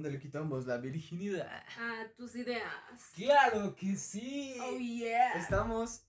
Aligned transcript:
¿Dónde 0.00 0.12
le 0.16 0.18
quitamos 0.18 0.66
la 0.66 0.78
virginidad? 0.78 1.62
a 1.78 2.08
tus 2.16 2.34
ideas. 2.34 2.64
¡Claro 3.14 3.76
que 3.76 3.94
sí! 3.96 4.56
Oh 4.62 4.78
yeah. 4.78 5.32
Estamos 5.34 6.06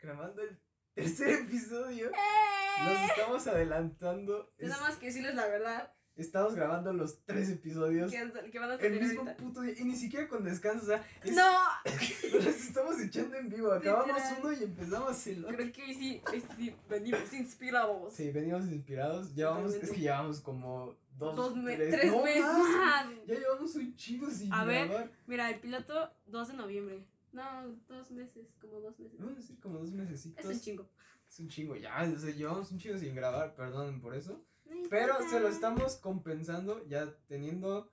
grabando 0.00 0.40
el 0.40 0.58
tercer 0.94 1.28
episodio. 1.40 2.08
¡Eh! 2.08 2.84
Nos 2.86 3.10
estamos 3.10 3.46
adelantando. 3.46 4.50
Es- 4.56 4.70
Tenemos 4.72 4.96
que 4.96 5.06
decirles 5.08 5.34
la 5.34 5.46
verdad 5.46 5.92
Estamos 6.16 6.54
grabando 6.54 6.92
los 6.94 7.22
tres 7.26 7.50
episodios. 7.50 8.10
que, 8.10 8.50
que 8.50 8.58
van 8.58 8.70
a 8.70 8.74
El 8.76 8.80
salir 8.80 9.02
mismo 9.02 9.20
ahorita. 9.22 9.36
puto 9.36 9.60
día. 9.60 9.74
Y 9.76 9.84
ni 9.84 9.94
siquiera 9.96 10.26
con 10.26 10.42
descanso. 10.44 10.84
O 10.84 10.86
sea, 10.86 11.04
es- 11.22 11.34
No, 11.36 11.52
nos 12.34 12.46
estamos 12.46 12.98
echando 13.00 13.36
en 13.36 13.50
vivo. 13.50 13.72
Acabamos 13.72 14.06
Literal. 14.06 14.38
uno 14.42 14.52
y 14.52 14.64
empezamos 14.64 15.26
el 15.26 15.44
otro. 15.44 15.56
creo 15.58 15.70
que 15.72 15.82
hoy 15.82 15.94
sí, 15.94 16.22
hoy 16.32 16.42
sí 16.56 16.74
venimos 16.88 17.30
inspirados. 17.34 18.14
Sí, 18.14 18.30
venimos 18.30 18.64
inspirados. 18.68 19.34
Llevamos, 19.34 19.74
es 19.74 19.90
que 19.90 20.00
llevamos 20.00 20.40
como 20.40 20.96
dos, 21.18 21.36
Dos 21.36 21.56
me- 21.56 21.76
tres, 21.76 21.90
tres 21.94 22.12
no 22.12 22.22
meses 22.22 22.42
más. 22.42 23.06
Ya 23.26 23.34
llevamos 23.34 23.74
un 23.76 23.96
chingo 23.96 24.30
sin 24.30 24.52
A 24.52 24.64
ver. 24.64 24.88
grabar. 24.88 25.10
Mira, 25.26 25.50
el 25.50 25.60
piloto 25.60 26.10
2 26.26 26.48
de 26.48 26.54
noviembre. 26.54 27.04
No, 27.32 27.42
dos 27.88 28.10
meses, 28.12 28.46
como 28.60 28.80
dos 28.80 28.98
meses. 28.98 29.18
Vamos 29.18 29.34
a 29.34 29.40
decir 29.40 29.58
como 29.60 29.78
dos 29.78 29.90
mesecitos. 29.90 30.44
Es 30.44 30.50
un 30.50 30.60
chingo. 30.60 30.88
Es 31.28 31.40
un 31.40 31.48
chingo, 31.48 31.74
ya. 31.76 32.02
O 32.14 32.18
sea, 32.18 32.30
llevamos 32.30 32.70
un 32.70 32.78
chingo 32.78 32.96
sin 32.98 33.14
grabar, 33.14 33.54
perdonen 33.56 34.00
por 34.00 34.14
eso. 34.14 34.44
No 34.66 34.88
Pero 34.88 35.16
se 35.28 35.40
lo 35.40 35.48
estamos 35.48 35.96
compensando 35.96 36.86
ya 36.86 37.12
teniendo 37.26 37.90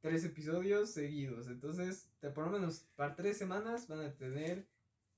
tres 0.00 0.24
episodios 0.24 0.90
seguidos. 0.92 1.48
Entonces, 1.48 2.08
de 2.20 2.30
por 2.30 2.44
lo 2.46 2.52
menos 2.52 2.86
para 2.94 3.16
tres 3.16 3.36
semanas 3.38 3.88
van 3.88 4.00
a 4.00 4.12
tener 4.14 4.68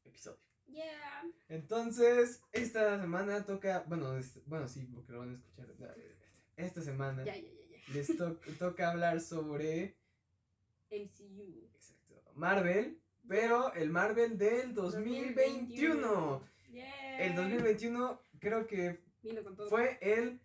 episodio. 0.04 0.38
Yeah. 0.66 1.24
Entonces, 1.48 2.42
esta 2.52 3.00
semana 3.00 3.44
toca, 3.44 3.84
bueno, 3.86 4.16
es- 4.16 4.40
bueno, 4.46 4.66
sí, 4.68 4.88
porque 4.94 5.12
lo 5.12 5.18
van 5.20 5.30
a 5.30 5.34
escuchar. 5.34 5.66
Esta 6.58 6.82
semana 6.82 7.24
Ya, 7.24 7.36
ya, 7.36 7.42
ya, 7.42 7.48
ya. 7.70 7.94
les 7.94 8.16
to- 8.16 8.40
toca 8.58 8.90
hablar 8.90 9.20
sobre 9.20 9.96
MCU. 10.90 11.68
exacto, 11.74 12.22
Marvel, 12.34 12.98
pero 13.28 13.72
el 13.74 13.90
Marvel 13.90 14.36
del 14.36 14.74
2021. 14.74 16.42
Yeah. 16.70 17.20
El 17.26 17.34
2021 17.36 18.20
creo 18.40 18.66
que 18.66 19.00
fue 19.68 19.98
el 20.02 20.40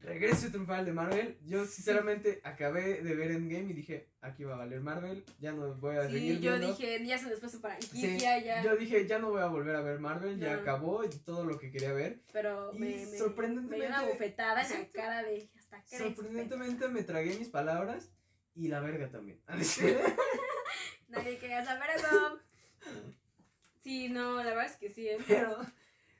regreso 0.00 0.48
triunfal 0.48 0.84
de 0.86 0.92
Marvel. 0.92 1.38
Yo 1.44 1.64
Sí. 1.66 1.72
sinceramente 1.76 2.40
acabé 2.44 3.02
de 3.02 3.14
ver 3.14 3.30
Endgame 3.32 3.70
y 3.70 3.74
dije, 3.74 4.08
aquí 4.22 4.44
va 4.44 4.54
a 4.54 4.58
valer 4.58 4.80
Marvel, 4.80 5.24
ya 5.40 5.52
no 5.52 5.74
voy 5.74 5.96
a 5.96 6.06
Sí, 6.06 6.12
seguir 6.14 6.40
yo 6.40 6.50
viendo. 6.52 6.68
dije, 6.68 7.04
ya 7.06 7.18
se 7.18 7.36
fue 7.36 7.48
su 7.48 7.56
Sí, 7.56 7.60
franquicia, 7.62 8.38
ya. 8.38 8.62
Yo 8.62 8.76
dije, 8.76 9.06
ya 9.06 9.18
no 9.18 9.30
voy 9.30 9.42
a 9.42 9.46
volver 9.46 9.76
a 9.76 9.82
ver 9.82 9.98
Marvel, 9.98 10.38
ya 10.38 10.54
acabó 10.54 11.02
todo 11.24 11.44
lo 11.44 11.58
que 11.58 11.70
quería 11.70 11.92
ver. 11.92 12.22
pero 12.32 12.70
y 12.72 12.78
me, 12.78 12.86
me, 13.06 13.18
sorprendentemente- 13.18 13.68
me 13.68 13.76
dio 13.78 13.88
una 13.88 14.02
bofetada 14.02 14.62
en 14.66 14.70
la 14.80 14.88
cara 14.88 15.22
de 15.22 15.50
hasta 15.58 15.82
crees. 15.84 16.02
Sorprendentemente 16.02 16.88
me 16.88 17.02
tragué 17.02 17.36
mis 17.38 17.48
palabras 17.48 18.10
y 18.54 18.68
la 18.68 18.80
verga 18.80 19.10
también. 19.10 19.40
Nadie 21.08 21.38
quería 21.38 21.64
saber 21.64 21.90
eso. 21.96 22.38
Sí, 23.82 24.08
no, 24.08 24.36
la 24.36 24.50
verdad 24.50 24.66
es 24.66 24.76
que 24.76 24.88
sí. 24.90 25.08
¿eh? 25.08 25.18
Pero 25.26 25.58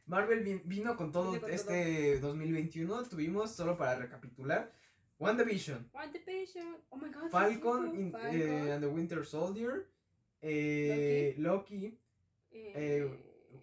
Marvel 0.07 0.43
vi- 0.43 0.61
vino 0.65 0.97
con 0.97 1.13
todo 1.13 1.31
Vino 1.31 1.43
con 1.43 1.51
este 1.53 2.19
2021. 2.21 3.05
Tuvimos, 3.05 3.55
solo 3.55 3.77
para 3.79 3.95
recapitular, 3.97 4.73
WandaVision, 5.23 5.91
WandaVision, 5.93 6.77
oh 6.91 6.97
my 6.97 7.09
god. 7.09 7.31
Falcon, 7.31 7.95
in- 7.95 8.13
Falcon, 8.13 8.41
eh, 8.41 8.73
and 8.75 8.83
the 8.83 8.89
Winter 8.89 9.25
Soldier, 9.25 9.87
eh, 10.43 11.35
Loki, 11.39 11.97
eh, 12.53 13.09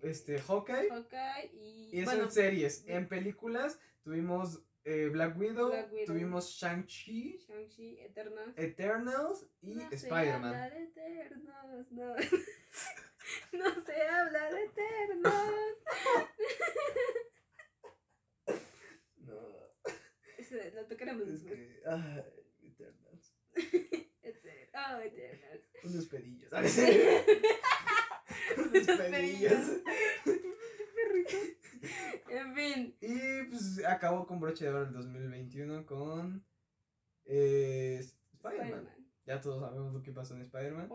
este, 0.03 0.39
Hawkeye. 0.39 0.89
Hawkeye 0.89 1.49
y. 1.53 1.89
Y 1.91 1.99
eso 1.99 2.05
bueno, 2.11 2.23
en 2.25 2.31
series. 2.31 2.83
En 2.87 3.07
películas 3.07 3.77
tuvimos 4.03 4.61
eh, 4.85 5.09
Black, 5.11 5.37
Widow, 5.37 5.69
Black 5.69 5.91
Widow. 5.91 6.05
tuvimos 6.05 6.49
Shang-Chi, 6.51 7.37
Shang-Chi, 7.45 7.99
Eternals. 7.99 8.53
Eternals 8.57 9.45
y 9.61 9.75
No 9.75 9.89
se 9.89 9.95
Spider-Man. 9.95 10.45
habla 10.53 10.69
de 10.69 10.83
Eternos, 10.83 11.91
no. 11.91 12.15
no 13.53 13.83
se 13.85 14.01
habla 14.07 14.49
de 14.53 14.63
Eternos. 14.63 15.33
No, 19.17 19.35
Lo 20.51 20.85
tocaremos 20.85 21.27
es 21.27 21.43
después. 21.43 21.59
que. 21.59 21.81
Ah, 21.85 22.23
Eternals. 22.61 23.35
Eter- 24.23 24.69
Oh, 24.73 24.99
Eternals. 25.01 25.63
Unos 25.83 26.05
pedillos. 26.05 26.49
¿sabes? 26.49 26.77
Unos 28.57 28.97
pedillos. 29.09 29.67
En 32.29 32.53
fin. 32.55 32.95
Y 33.01 33.43
pues 33.49 33.83
acabó 33.85 34.27
con 34.27 34.39
broche 34.39 34.65
de 34.65 34.71
oro 34.71 34.83
el 34.83 34.93
2021 34.93 35.85
con. 35.85 36.45
Eh, 37.25 37.97
Spider-Man. 37.99 38.67
Spider-Man. 38.67 38.98
Ya 39.29 39.39
todos 39.39 39.61
sabemos 39.61 39.93
lo 39.93 40.01
que 40.01 40.11
pasó 40.11 40.33
en 40.33 40.41
Spider-Man. 40.41 40.89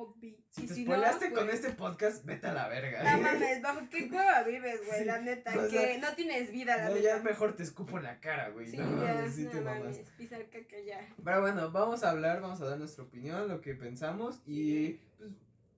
Si 0.50 0.66
te 0.66 0.74
si 0.74 0.84
no, 0.84 0.96
con 0.96 1.46
pues, 1.46 1.54
este 1.54 1.70
podcast, 1.70 2.24
vete 2.24 2.48
a 2.48 2.52
la 2.52 2.66
verga. 2.66 3.04
No 3.04 3.22
mames, 3.22 3.62
bajo 3.62 3.88
qué 3.88 4.08
cueva 4.08 4.42
vives, 4.42 4.84
güey, 4.84 4.98
Sí, 4.98 5.04
la 5.04 5.20
neta. 5.20 5.52
que 5.52 5.70
sea, 5.70 5.98
no 5.98 6.16
tienes 6.16 6.50
vida, 6.50 6.76
la 6.76 6.88
No, 6.88 6.96
neta. 6.96 7.16
ya 7.16 7.22
mejor 7.22 7.54
te 7.54 7.62
escupo 7.62 7.96
en 7.98 8.02
la 8.02 8.18
cara, 8.18 8.48
güey. 8.48 8.66
Sí, 8.66 8.76
no, 8.76 9.04
ya, 9.04 9.28
sí 9.30 9.44
no 9.44 9.50
te 9.50 9.60
mames, 9.60 9.98
pisar 10.18 10.44
caca 10.50 10.80
ya. 10.84 11.14
Pero 11.22 11.42
bueno, 11.42 11.70
vamos 11.70 12.02
a 12.02 12.10
hablar, 12.10 12.40
vamos 12.40 12.60
a 12.60 12.64
dar 12.64 12.76
nuestra 12.76 13.04
opinión, 13.04 13.46
lo 13.46 13.60
que 13.60 13.76
pensamos 13.76 14.42
y 14.46 14.94
pues 15.16 15.30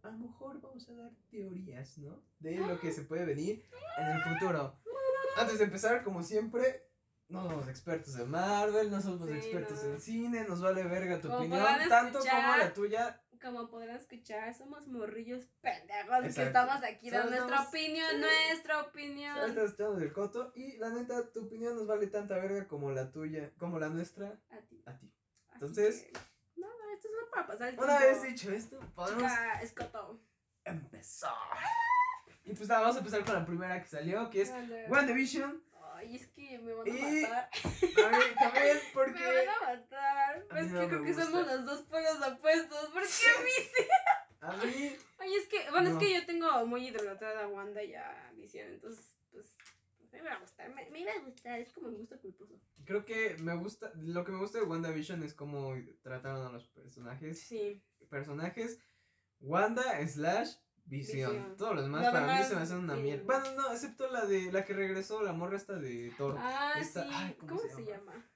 a 0.02 0.08
lo 0.12 0.16
mejor 0.16 0.58
vamos 0.62 0.88
a 0.88 0.94
dar 0.94 1.10
teorías, 1.30 1.98
¿no? 1.98 2.22
De 2.40 2.56
lo 2.56 2.80
que 2.80 2.90
se 2.90 3.02
puede 3.02 3.26
venir 3.26 3.66
en 3.98 4.06
el 4.06 4.22
futuro. 4.22 4.74
Antes 5.36 5.58
de 5.58 5.64
empezar, 5.64 6.02
como 6.02 6.22
siempre, 6.22 6.85
no 7.28 7.42
somos 7.42 7.68
expertos 7.68 8.16
en 8.16 8.30
Marvel, 8.30 8.90
no 8.90 9.00
somos 9.00 9.28
Sí, 9.28 9.34
expertos 9.34 9.82
no. 9.84 9.90
en 9.90 10.00
cine, 10.00 10.44
nos 10.48 10.60
vale 10.60 10.84
verga 10.84 11.20
tu 11.20 11.28
Como 11.28 11.40
opinión, 11.40 11.88
tanto 11.88 12.18
escuchar, 12.18 12.42
como 12.44 12.56
la 12.56 12.72
tuya. 12.74 13.22
Como 13.42 13.68
podrán 13.68 13.96
escuchar, 13.96 14.54
somos 14.54 14.86
morrillos 14.88 15.44
pendejos 15.60 16.34
que 16.34 16.42
estamos 16.42 16.82
aquí 16.82 17.10
dando 17.10 17.30
nuestra 17.30 17.56
estamos- 17.56 17.68
opinión, 17.68 18.10
Sí. 18.12 18.20
nuestra 18.20 18.80
opinión. 18.80 19.38
estás 19.50 19.72
echando 19.72 19.96
del 19.96 20.12
coto 20.12 20.52
y 20.54 20.76
la 20.78 20.88
neta, 20.90 21.30
tu 21.32 21.44
opinión 21.44 21.76
nos 21.76 21.86
vale 21.86 22.06
tanta 22.06 22.36
verga 22.38 22.66
como 22.66 22.90
la 22.92 23.10
tuya, 23.12 23.52
como 23.58 23.78
la 23.78 23.88
nuestra 23.90 24.28
A 24.50 24.58
ti. 24.62 24.82
a 24.86 24.96
ti. 24.98 25.12
Así 25.48 25.54
Entonces- 25.54 26.02
que, 26.04 26.12
No, 26.56 26.66
no, 26.68 26.90
esto 26.94 27.08
es 27.08 27.14
solo 27.14 27.30
para 27.30 27.46
pasar 27.46 27.68
el 27.68 27.78
Una 27.78 27.98
vez 27.98 28.22
dicho 28.22 28.50
esto, 28.50 28.80
podemos 28.94 29.22
Chica, 29.30 29.60
escoto. 29.62 30.20
empezar. 30.64 31.32
Y 32.44 32.54
pues 32.54 32.68
nada, 32.68 32.80
vamos 32.82 32.96
a 32.96 33.00
empezar 33.00 33.24
con 33.24 33.34
la 33.34 33.44
primera 33.44 33.82
que 33.82 33.88
salió, 33.88 34.30
que 34.30 34.42
es. 34.42 34.52
WandaVision. 34.88 35.62
Ay, 35.96 36.16
es 36.16 36.26
que 36.28 36.58
me 36.58 36.74
van 36.74 36.86
a 36.86 36.90
Y- 36.90 37.22
matar. 37.22 37.50
A 38.04 38.08
ver, 38.18 38.34
también 38.34 38.76
Me 38.84 38.92
porque. 38.92 39.24
van 39.24 39.48
a 39.48 39.60
matar. 39.76 40.46
A 40.50 40.54
mí 40.54 40.60
Es 40.60 40.66
no 40.72 40.80
que 40.80 40.86
me 40.86 40.88
creo 40.88 41.02
que 41.02 41.08
gusta. 41.12 41.24
somos 41.24 41.46
los 41.46 41.64
dos 41.64 41.82
polos 41.82 42.16
opuestos. 42.32 42.88
¿Por 42.90 43.02
qué 43.02 43.44
viste? 43.44 43.88
A 44.40 44.52
mí. 44.58 44.96
Oye, 45.18 45.36
es 45.38 45.48
que, 45.48 45.70
bueno, 45.70 45.90
No. 45.90 45.98
es 45.98 46.06
que 46.06 46.14
yo 46.14 46.26
tengo 46.26 46.66
muy 46.66 46.86
idolatrada 46.88 47.44
a 47.44 47.48
Wanda 47.48 47.82
y 47.82 47.94
a 47.94 48.30
Vision, 48.36 48.68
entonces, 48.68 49.16
pues, 49.32 49.56
pues, 49.98 50.12
me 50.12 50.20
va 50.28 50.34
a 50.34 50.38
gustar, 50.40 50.68
me, 50.72 50.88
me 50.90 51.00
iba 51.00 51.10
a 51.12 51.18
gustar, 51.20 51.58
es 51.58 51.72
como 51.72 51.88
mi 51.88 51.96
gusto 51.96 52.20
culposo. 52.20 52.60
Creo 52.84 53.04
que 53.04 53.34
me 53.40 53.56
gusta. 53.56 53.90
Lo 53.96 54.24
que 54.24 54.30
me 54.32 54.38
gusta 54.38 54.58
de 54.58 54.64
WandaVision 54.64 55.22
es 55.24 55.34
cómo 55.34 55.74
trataron 56.02 56.46
a 56.46 56.50
los 56.52 56.68
personajes. 56.68 57.40
Sí, 57.40 57.82
Personajes. 58.10 58.78
Wanda 59.40 60.06
slash 60.06 60.52
Visión. 60.86 61.32
Visión. 61.32 61.56
Todos 61.56 61.74
los 61.74 61.84
demás 61.84 62.10
para 62.10 62.38
mí 62.38 62.44
se 62.44 62.54
me 62.54 62.60
hacen 62.62 62.78
una 62.78 62.94
sí. 62.94 63.02
mierda. 63.02 63.24
Bueno, 63.24 63.52
no, 63.56 63.72
excepto 63.72 64.08
la 64.10 64.24
de 64.24 64.52
la 64.52 64.64
que 64.64 64.72
regresó, 64.72 65.22
la 65.22 65.32
morra 65.32 65.56
esta 65.56 65.74
de 65.76 66.12
Thor. 66.16 66.36
Ah, 66.38 66.74
Esta- 66.78 67.02
sí, 67.04 67.10
ay, 67.12 67.34
¿cómo, 67.34 67.58
se, 67.58 67.84
llama? 67.84 68.30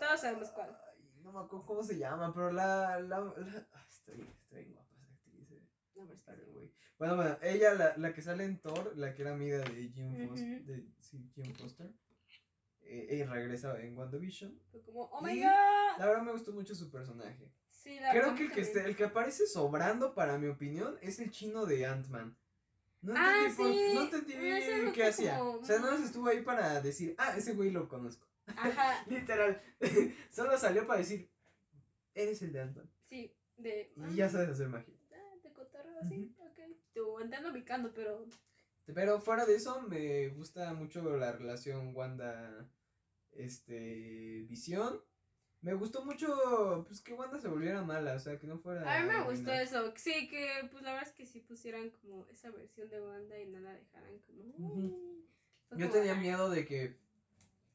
Todos 0.00 0.20
sabemos 0.20 0.48
cuál. 0.50 0.70
Ay, 0.70 1.04
no 1.22 1.32
me 1.32 1.40
acuerdo 1.40 1.66
cómo 1.66 1.82
se 1.82 1.98
llama, 1.98 2.32
pero 2.32 2.50
la. 2.50 2.98
la, 3.00 3.34
está 3.88 4.12
bien 4.12 4.72
guapa 4.72 4.94
esa 4.96 5.06
actriz. 5.06 5.50
eh. 5.52 5.68
No, 5.94 6.02
pero 6.04 6.14
está 6.14 6.34
bien. 6.34 6.52
güey. 6.52 6.72
Bueno, 6.98 7.16
bueno, 7.16 7.38
ella, 7.42 7.74
la, 7.74 7.94
la 7.98 8.14
que 8.14 8.22
sale 8.22 8.44
en 8.44 8.58
Thor, 8.60 8.96
la 8.96 9.14
que 9.14 9.22
era 9.22 9.32
amiga 9.32 9.58
de 9.58 9.88
Jim. 9.90 10.28
Foster, 10.28 10.64
de, 10.64 10.88
sí, 10.98 11.30
Jim 11.34 11.54
Foster, 11.54 11.92
eh, 12.80 13.06
ella 13.10 13.26
regresa 13.26 13.78
en 13.82 13.96
WandaVision. 13.98 14.58
Fue 14.70 14.82
como, 14.82 15.02
oh 15.02 15.20
my 15.20 15.38
god. 15.38 15.98
La 15.98 16.06
verdad 16.06 16.22
me 16.22 16.32
gustó 16.32 16.52
mucho 16.52 16.74
su 16.74 16.90
personaje. 16.90 17.52
Sí, 17.86 18.00
la 18.00 18.10
Creo 18.10 18.34
que 18.34 18.42
el 18.46 18.50
que, 18.52 18.62
también. 18.64 18.86
el 18.86 18.96
que 18.96 19.04
aparece 19.04 19.46
sobrando, 19.46 20.12
para 20.12 20.38
mi 20.38 20.48
opinión, 20.48 20.98
es 21.02 21.20
el 21.20 21.30
chino 21.30 21.66
de 21.66 21.86
Ant-Man. 21.86 22.36
No 23.02 23.14
Ah, 23.16 23.46
entendí, 23.46 23.56
por- 23.56 23.72
sí. 23.72 23.94
no 23.94 24.02
entendí 24.02 24.34
no 24.86 24.92
qué 24.92 25.04
hacía. 25.04 25.38
como- 25.38 25.52
O 25.60 25.64
sea, 25.64 25.78
nada 25.78 25.92
más 25.92 26.00
estuvo 26.02 26.26
ahí 26.26 26.42
para 26.42 26.80
decir, 26.80 27.14
ah, 27.16 27.36
ese 27.36 27.52
güey 27.54 27.70
lo 27.70 27.88
conozco. 27.88 28.26
Ajá, 28.46 29.04
Literal. 29.08 29.62
Solo 30.32 30.58
salió 30.58 30.84
para 30.84 30.98
decir, 30.98 31.30
eres 32.12 32.42
el 32.42 32.52
de 32.52 32.60
Ant-Man. 32.62 32.90
sí, 33.08 33.32
de... 33.56 33.92
Y 34.10 34.16
ya 34.16 34.28
sabes 34.28 34.48
hacer 34.48 34.68
magia. 34.68 34.92
Ah, 35.12 35.36
de 35.44 35.52
cotorreo 35.52 36.00
así, 36.02 36.34
ok. 36.40 36.58
Tú, 36.92 37.20
entiendo 37.20 37.52
picando, 37.52 37.92
pero... 37.94 38.26
Pero 38.92 39.20
fuera 39.20 39.44
de 39.46 39.54
eso, 39.54 39.80
me 39.82 40.28
gusta 40.30 40.72
mucho 40.74 41.16
la 41.16 41.30
relación 41.32 41.94
Wanda, 41.94 42.68
este, 43.32 44.44
Visión. 44.48 45.00
Me 45.62 45.74
gustó 45.74 46.04
mucho, 46.04 46.84
pues, 46.86 47.00
que 47.00 47.12
Wanda 47.14 47.38
se 47.40 47.48
volviera 47.48 47.82
mala, 47.82 48.14
o 48.14 48.18
sea, 48.20 48.38
que 48.38 48.46
no 48.46 48.58
fuera... 48.58 48.82
A 48.82 49.02
mí 49.02 49.08
me 49.08 49.22
gustó 49.24 49.52
eso. 49.52 49.92
Sí, 49.96 50.28
que 50.28 50.68
pues 50.70 50.82
la 50.84 50.92
verdad 50.92 51.08
es 51.08 51.14
que 51.14 51.26
sí 51.26 51.40
pusieran 51.40 51.90
como 51.90 52.26
esa 52.28 52.50
versión 52.50 52.88
de 52.88 53.00
Wanda 53.00 53.38
y 53.40 53.46
no 53.48 53.58
la 53.60 53.72
dejaran 53.72 54.18
como. 54.20 54.42
"Uy". 54.58 54.94
Fue 55.68 55.78
Yo 55.78 55.86
como, 55.88 55.98
tenía 55.98 56.12
"Ay, 56.14 56.20
miedo 56.20 56.50
de 56.50 56.64
que 56.64 56.96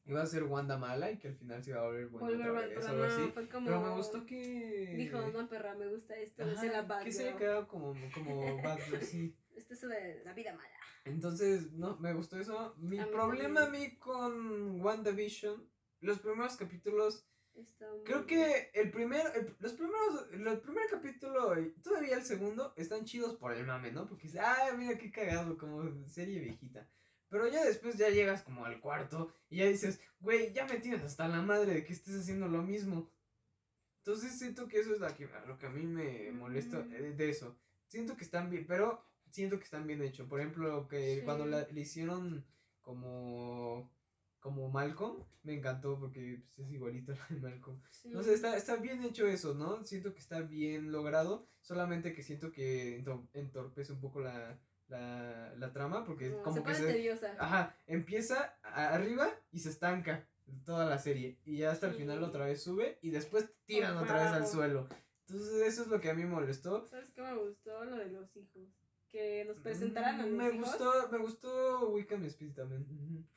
iba 0.06 0.22
a 0.22 0.26
ser 0.26 0.44
Wanda 0.44 0.78
mala 0.78 1.10
y 1.10 1.18
que 1.18 1.28
al 1.28 1.34
final 1.36 1.62
se 1.62 1.70
iba 1.70 1.80
a 1.80 1.84
volver 1.84 2.06
buena 2.08 2.26
volver 2.28 2.48
otra 2.48 2.60
vez, 2.62 2.70
pero 2.76 2.86
algo 2.88 3.04
no, 3.04 3.12
así. 3.12 3.30
fue 3.34 3.48
como. 3.48 3.66
Pero 3.66 3.80
me 3.82 3.90
gustó 3.96 4.24
que... 4.26 4.94
Dijo, 4.96 5.20
no, 5.30 5.48
perra, 5.48 5.74
me 5.74 5.88
gusta 5.88 6.16
esto. 6.16 6.44
Ajá, 6.44 6.64
es 6.64 6.72
la 6.72 6.82
bad 6.82 7.02
que 7.04 7.12
se 7.12 7.24
girl. 7.24 7.36
quedado 7.38 7.68
como, 7.68 7.94
como 8.14 8.62
bad 8.62 8.78
sí. 9.02 9.36
Esto 9.54 9.74
es 9.74 9.80
de 9.82 10.22
la 10.24 10.32
vida 10.32 10.54
mala. 10.54 10.68
Entonces, 11.04 11.72
no, 11.72 11.96
me 11.98 12.14
gustó 12.14 12.38
eso. 12.38 12.74
Mi 12.78 12.98
A 13.00 13.06
problema 13.10 13.64
a 13.64 13.68
mí 13.70 13.96
con 13.98 14.80
WandaVision, 14.80 15.68
los 16.00 16.20
primeros 16.20 16.56
capítulos, 16.56 17.26
creo 18.04 18.26
que 18.26 18.70
el 18.74 18.90
primer, 18.90 19.24
el- 19.34 19.54
los 19.60 19.72
primeros, 19.72 20.28
el 20.32 20.60
primer 20.60 20.86
capítulo 20.90 21.60
y 21.60 21.70
todavía 21.82 22.16
el 22.16 22.24
segundo 22.24 22.72
están 22.76 23.04
chidos 23.04 23.36
por 23.36 23.52
el 23.52 23.66
mame, 23.66 23.92
¿no? 23.92 24.06
Porque, 24.08 24.28
ah, 24.40 24.72
mira 24.76 24.96
qué 24.98 25.10
cagado, 25.10 25.56
como 25.58 26.06
serie 26.08 26.40
viejita. 26.40 26.88
Pero 27.28 27.48
ya 27.48 27.64
después 27.64 27.96
ya 27.96 28.08
llegas 28.10 28.42
como 28.42 28.64
al 28.66 28.80
cuarto 28.80 29.32
y 29.48 29.58
ya 29.58 29.66
dices, 29.66 30.00
güey, 30.20 30.52
ya 30.52 30.66
me 30.66 30.78
tienes 30.80 31.02
hasta 31.02 31.28
la 31.28 31.40
madre 31.42 31.74
de 31.74 31.84
que 31.84 31.92
estés 31.92 32.14
haciendo 32.20 32.46
lo 32.48 32.62
mismo. 32.62 33.10
Entonces 33.98 34.38
siento 34.38 34.68
que 34.68 34.80
eso 34.80 34.92
es 34.94 35.00
la 35.00 35.14
que, 35.14 35.28
lo 35.46 35.58
que 35.58 35.66
a 35.66 35.70
mí 35.70 35.82
me 35.84 36.30
molesta 36.32 36.78
eh, 36.90 37.14
de 37.16 37.30
eso. 37.30 37.56
Siento 37.86 38.16
que 38.16 38.24
están 38.24 38.50
bien, 38.50 38.66
pero 38.66 39.02
siento 39.30 39.58
que 39.58 39.64
están 39.64 39.86
bien 39.86 40.02
hechos. 40.02 40.28
Por 40.28 40.40
ejemplo, 40.40 40.88
que 40.88 41.16
Sí. 41.16 41.22
cuando 41.24 41.46
la, 41.46 41.66
le 41.68 41.80
hicieron 41.80 42.44
como 42.80 43.90
como 44.42 44.68
Malcolm, 44.68 45.24
me 45.44 45.54
encantó 45.54 45.98
porque 45.98 46.42
pues, 46.44 46.58
es 46.58 46.70
igualito 46.72 47.12
a 47.12 47.32
Malcolm. 47.40 47.80
Sí. 47.90 48.10
No 48.10 48.22
sé, 48.22 48.34
está, 48.34 48.56
está 48.56 48.76
bien 48.76 49.02
hecho 49.04 49.26
eso, 49.26 49.54
¿no? 49.54 49.82
Siento 49.84 50.12
que 50.12 50.18
está 50.20 50.40
bien 50.40 50.90
logrado, 50.92 51.46
solamente 51.62 52.12
que 52.12 52.22
siento 52.22 52.50
que 52.52 53.00
ento- 53.02 53.26
entorpece 53.32 53.92
un 53.92 54.00
poco 54.00 54.20
la, 54.20 54.58
la, 54.88 55.54
la 55.56 55.72
trama, 55.72 56.04
porque 56.04 56.28
No, 56.30 56.42
como 56.42 56.56
se 56.56 56.62
que 56.64 56.74
se... 56.74 56.86
tediosa. 56.92 57.34
Ajá, 57.38 57.76
empieza 57.86 58.56
arriba 58.62 59.30
y 59.52 59.60
se 59.60 59.70
estanca 59.70 60.26
toda 60.64 60.84
la 60.86 60.98
serie. 60.98 61.38
Y 61.44 61.58
ya 61.58 61.70
hasta 61.70 61.86
el 61.86 61.94
final 61.94 62.22
otra 62.24 62.44
vez 62.44 62.60
sube 62.62 62.98
y 63.00 63.10
después 63.10 63.48
tiran 63.64 63.96
otra 63.96 64.24
vez 64.24 64.32
al 64.32 64.46
suelo. 64.48 64.88
Entonces 65.28 65.62
eso 65.68 65.82
es 65.82 65.88
lo 65.88 66.00
que 66.00 66.10
a 66.10 66.14
mí 66.14 66.24
me 66.24 66.30
molestó. 66.30 66.84
¿Sabes 66.88 67.10
qué 67.12 67.22
me 67.22 67.34
gustó? 67.34 67.84
Lo 67.84 67.96
de 67.96 68.08
los 68.10 68.36
hijos. 68.36 68.68
Que 69.12 69.44
nos 69.44 69.58
presentaran 69.60 70.20
a 70.22 70.26
Mm, 70.26 70.30
me 70.36 70.48
hijos. 70.48 70.70
gustó, 70.70 71.08
me 71.12 71.18
gustó 71.18 71.90
Wickham 71.90 72.24
Speed 72.24 72.54
también. 72.54 72.82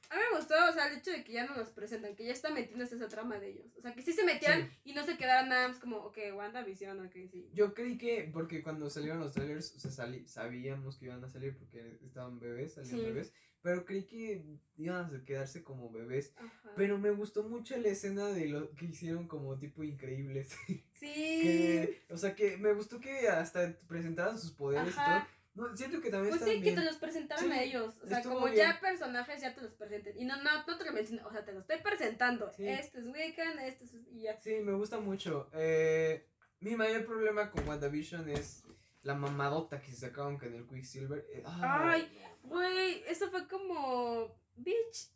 A 0.09 0.15
mí 0.15 0.21
me 0.31 0.37
gustó, 0.37 0.53
o 0.69 0.71
sea, 0.71 0.87
el 0.87 0.99
hecho 0.99 1.11
de 1.11 1.21
que 1.25 1.33
ya 1.33 1.45
no 1.45 1.53
nos 1.57 1.67
presentan, 1.69 2.15
que 2.15 2.23
ya 2.25 2.31
está 2.31 2.49
metiéndose 2.49 2.95
esa 2.95 3.09
trama 3.09 3.37
de 3.39 3.49
ellos. 3.49 3.65
O 3.77 3.81
sea, 3.81 3.93
que 3.93 4.01
sí 4.01 4.13
se 4.13 4.23
metieran 4.23 4.69
Sí. 4.71 4.77
y 4.85 4.93
no 4.93 5.05
se 5.05 5.17
quedaran 5.17 5.49
nada 5.49 5.67
más 5.67 5.77
como, 5.79 5.97
ok, 5.97 6.17
WandaVision, 6.33 7.05
ok, 7.05 7.11
sí. 7.29 7.49
Yo 7.53 7.73
creí 7.73 7.97
que, 7.97 8.29
porque 8.31 8.63
cuando 8.63 8.89
salieron 8.89 9.19
los 9.19 9.33
trailers, 9.33 9.75
o 9.75 9.79
sea, 9.79 9.91
sali- 9.91 10.25
sabíamos 10.29 10.97
que 10.97 11.05
iban 11.05 11.21
a 11.23 11.27
salir 11.29 11.57
porque 11.57 11.99
estaban 12.05 12.39
bebés, 12.39 12.75
salían 12.75 12.97
Sí. 12.99 13.05
bebés, 13.05 13.33
pero 13.61 13.83
creí 13.83 14.05
que 14.05 14.45
iban 14.77 15.13
a 15.13 15.25
quedarse 15.25 15.61
como 15.63 15.91
bebés. 15.91 16.31
Ajá. 16.37 16.71
Pero 16.77 16.97
me 16.99 17.09
gustó 17.11 17.43
mucho 17.43 17.75
la 17.77 17.89
escena 17.89 18.27
de 18.27 18.47
lo 18.47 18.71
que 18.75 18.85
hicieron 18.85 19.27
como 19.27 19.57
tipo 19.59 19.83
increíbles. 19.83 20.55
Sí. 20.93 21.03
que, 21.43 22.01
o 22.09 22.17
sea, 22.17 22.33
que 22.35 22.55
me 22.57 22.71
gustó 22.73 23.01
que 23.01 23.27
hasta 23.27 23.75
presentaran 23.89 24.39
sus 24.39 24.51
poderes 24.51 24.93
y 24.93 24.95
todo. 24.95 25.27
No, 25.55 25.75
siento 25.75 26.01
que 26.01 26.09
también 26.09 26.31
Pues 26.31 26.41
están 26.41 26.57
sí, 26.57 26.63
que 26.63 26.73
te 26.73 26.83
los 26.83 26.97
presentaran 26.97 27.45
Sí, 27.45 27.51
a 27.51 27.63
ellos. 27.63 27.93
O 28.03 28.07
sea, 28.07 28.21
como 28.21 28.45
bien. 28.45 28.57
ya 28.57 28.79
personajes 28.81 29.41
ya 29.41 29.55
te 29.55 29.61
los 29.61 29.71
presenten. 29.73 30.19
Y 30.19 30.25
no, 30.25 30.35
no, 30.43 30.65
no 30.67 30.77
te 30.77 30.83
lo 30.85 30.91
menciono, 30.91 31.25
o 31.27 31.31
sea, 31.31 31.45
te 31.45 31.53
lo 31.53 31.59
estoy 31.59 31.77
presentando. 31.81 32.51
Sí. 32.51 32.67
Este 32.67 32.99
es 32.99 33.07
Wiccan, 33.07 33.57
este 33.59 33.85
es. 33.85 33.93
Y 34.11 34.21
ya. 34.23 34.39
Sí, 34.41 34.55
me 34.61 34.73
gusta 34.73 34.99
mucho. 34.99 35.49
Eh, 35.53 36.27
mi 36.59 36.75
mayor 36.75 37.05
problema 37.05 37.49
con 37.51 37.67
WandaVision 37.67 38.29
es 38.29 38.63
la 39.03 39.15
mamadota 39.15 39.79
que 39.79 39.91
se 39.91 39.95
sacaron 40.07 40.37
con 40.37 40.53
el 40.53 40.67
Quicksilver. 40.67 41.25
Eh, 41.31 41.43
Ay, 41.45 42.11
Güey, 42.43 43.03
eso 43.07 43.29
fue 43.31 43.47
como. 43.47 44.37
Bitch. 44.57 45.09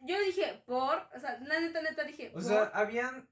Yo 0.00 0.18
dije, 0.20 0.62
por. 0.64 0.96
O 1.14 1.18
sea, 1.18 1.38
la 1.40 1.58
neta, 1.60 1.82
neta 1.82 2.04
dije. 2.04 2.28
O 2.30 2.34
por. 2.34 2.42
sea, 2.44 2.64
habían. 2.74 3.28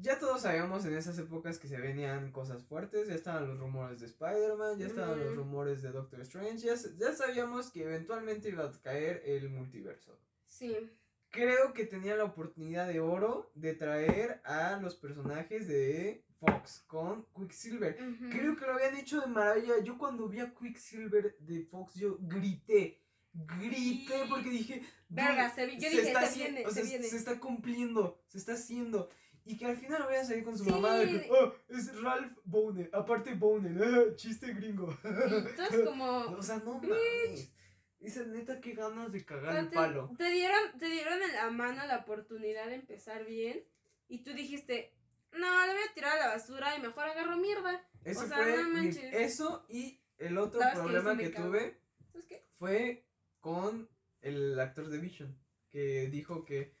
Ya 0.00 0.18
todos 0.18 0.42
sabíamos 0.42 0.84
en 0.84 0.96
esas 0.96 1.18
épocas 1.18 1.58
que 1.58 1.66
se 1.68 1.78
venían 1.78 2.30
cosas 2.30 2.62
fuertes. 2.64 3.08
Ya 3.08 3.14
estaban 3.14 3.48
los 3.48 3.58
rumores 3.58 4.00
de 4.00 4.06
Spider-Man, 4.06 4.78
ya 4.78 4.86
estaban 4.86 5.18
los 5.18 5.34
rumores 5.36 5.82
de 5.82 5.90
Doctor 5.90 6.20
Strange. 6.20 6.58
Ya, 6.66 6.74
ya 6.98 7.14
sabíamos 7.14 7.70
que 7.72 7.82
eventualmente 7.82 8.48
iba 8.48 8.64
a 8.64 8.72
caer 8.82 9.22
el 9.24 9.48
multiverso. 9.50 10.18
Sí. 10.46 10.76
Creo 11.30 11.72
que 11.74 11.84
tenía 11.84 12.16
la 12.16 12.24
oportunidad 12.24 12.86
de 12.88 13.00
oro 13.00 13.50
de 13.54 13.74
traer 13.74 14.40
a 14.44 14.78
los 14.80 14.94
personajes 14.96 15.66
de 15.68 16.24
Fox 16.38 16.84
con 16.86 17.26
Quicksilver. 17.36 17.96
Creo 18.30 18.56
que 18.56 18.64
lo 18.66 18.74
habían 18.74 18.96
hecho 18.96 19.20
de 19.20 19.26
maravilla. 19.26 19.74
Yo 19.82 19.98
cuando 19.98 20.28
vi 20.28 20.40
a 20.40 20.54
Quicksilver 20.54 21.36
de 21.40 21.62
Fox, 21.64 21.94
yo 21.96 22.16
grité. 22.20 23.02
Grité 23.34 24.22
Sí. 24.22 24.26
porque 24.28 24.48
dije. 24.50 24.82
Verga, 25.10 25.48
"Dude, 25.48 25.54
se 25.54 25.66
vi- 25.66 25.74
yo 25.80 25.88
se 25.90 25.96
dije, 25.96 26.06
está 26.08 26.20
se 26.26 26.26
haci- 26.26 26.36
viene, 26.44 26.66
o 26.66 26.70
se 26.70 26.74
sea, 26.76 26.84
viene". 26.84 27.04
se 27.08 27.16
está 27.16 27.38
cumpliendo, 27.40 28.22
se 28.26 28.38
está 28.38 28.52
haciendo. 28.54 29.10
Y 29.48 29.56
que 29.56 29.64
al 29.66 29.76
final 29.78 30.02
voy 30.02 30.14
a 30.16 30.24
salir 30.24 30.44
con 30.44 30.56
su 30.58 30.64
Sí. 30.64 30.70
mamá 30.70 30.94
de 30.98 31.06
que, 31.06 31.30
oh, 31.30 31.54
es 31.68 32.00
Ralph 32.02 32.36
Bone, 32.44 32.90
aparte 32.92 33.32
Bone, 33.34 33.70
chiste 34.16 34.52
gringo. 34.52 34.96
Entonces, 35.02 35.80
como. 35.86 36.04
o 36.38 36.42
sea, 36.42 36.58
no 36.58 36.74
mames. 36.74 37.50
Esa 38.00 38.24
neta, 38.24 38.60
qué 38.60 38.74
ganas 38.74 39.10
de 39.12 39.20
o 39.20 39.26
cagar 39.26 39.52
sea, 39.52 39.60
el 39.60 39.70
te, 39.70 39.74
palo. 39.74 40.12
te 40.16 40.30
dieron, 40.30 40.78
te 40.78 40.86
dieron 40.90 41.20
en 41.22 41.32
la 41.32 41.50
mano 41.50 41.84
la 41.86 41.96
oportunidad 41.98 42.66
de 42.66 42.74
empezar 42.76 43.24
bien. 43.24 43.64
Y 44.06 44.18
tú 44.22 44.32
dijiste, 44.34 44.92
no, 45.32 45.66
le 45.66 45.72
voy 45.72 45.82
a 45.90 45.94
tirar 45.94 46.12
a 46.16 46.20
la 46.20 46.26
basura 46.28 46.76
y 46.76 46.80
mejor 46.82 47.04
agarro 47.04 47.36
mierda. 47.38 47.82
Eso 48.04 48.20
o 48.20 48.26
sea, 48.28 48.36
fue 48.36 48.56
no 48.62 48.68
mi- 48.68 48.74
manches. 48.74 49.12
eso 49.14 49.64
y 49.68 49.98
el 50.18 50.38
otro 50.38 50.60
que 50.60 50.76
problema 50.78 51.16
que 51.16 51.30
cago. 51.32 51.48
tuve 51.48 51.80
fue 52.58 53.04
con 53.40 53.88
el 54.20 54.58
actor 54.60 54.88
de 54.88 54.98
Vision, 54.98 55.36
que 55.70 56.08
dijo 56.08 56.44
que 56.44 56.74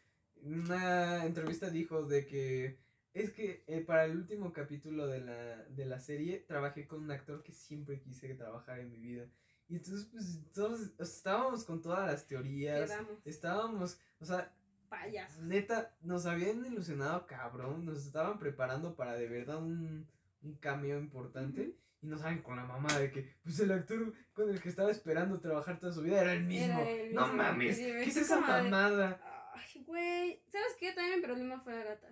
en 0.44 0.60
una 0.60 1.24
entrevista 1.24 1.70
dijo 1.70 2.02
de 2.04 2.26
que 2.26 2.78
es 3.14 3.30
que 3.32 3.64
eh, 3.66 3.80
para 3.80 4.04
el 4.04 4.16
último 4.16 4.52
capítulo 4.52 5.06
de 5.06 5.20
la, 5.20 5.64
de 5.64 5.84
la 5.86 5.98
serie 5.98 6.44
trabajé 6.46 6.86
con 6.86 7.02
un 7.02 7.10
actor 7.10 7.42
que 7.42 7.52
siempre 7.52 8.00
quise 8.00 8.34
trabajar 8.34 8.78
en 8.78 8.90
mi 8.90 8.98
vida. 8.98 9.26
Y 9.68 9.76
entonces 9.76 10.06
pues 10.10 10.40
todos 10.54 10.92
estábamos 10.98 11.64
con 11.64 11.82
todas 11.82 12.06
las 12.06 12.26
teorías, 12.26 12.90
Quedamos 12.90 13.18
estábamos, 13.24 14.00
o 14.20 14.24
sea, 14.24 14.52
payasos. 14.88 15.42
neta, 15.42 15.94
nos 16.00 16.26
habían 16.26 16.64
ilusionado 16.64 17.26
cabrón, 17.26 17.84
nos 17.84 18.06
estaban 18.06 18.38
preparando 18.38 18.94
para 18.94 19.14
de 19.14 19.28
verdad 19.28 19.58
un, 19.58 20.06
un 20.42 20.54
cameo 20.54 20.98
importante. 20.98 21.74
Y 22.00 22.06
nos 22.06 22.20
salen 22.20 22.42
con 22.42 22.54
la 22.56 22.64
mamá 22.64 22.96
de 22.96 23.10
que, 23.10 23.28
pues 23.42 23.58
el 23.58 23.72
actor 23.72 24.14
con 24.32 24.48
el 24.48 24.60
que 24.62 24.68
estaba 24.68 24.88
esperando 24.92 25.40
trabajar 25.40 25.80
toda 25.80 25.92
su 25.92 26.00
vida 26.02 26.20
era 26.20 26.32
el 26.32 26.44
mismo. 26.44 26.78
Era 26.78 26.90
el 26.92 27.12
No 27.12 27.32
mames, 27.32 27.76
Sí, 27.76 27.82
¿qué 27.82 28.04
es 28.04 28.16
esa 28.18 28.38
mamada? 28.38 29.20
Ay, 29.58 29.82
güey. 29.84 30.42
¿Sabes 30.50 30.74
qué? 30.78 30.92
También 30.92 31.16
mi 31.20 31.24
problema 31.26 31.60
fue 31.60 31.74
Agatha. 31.80 32.08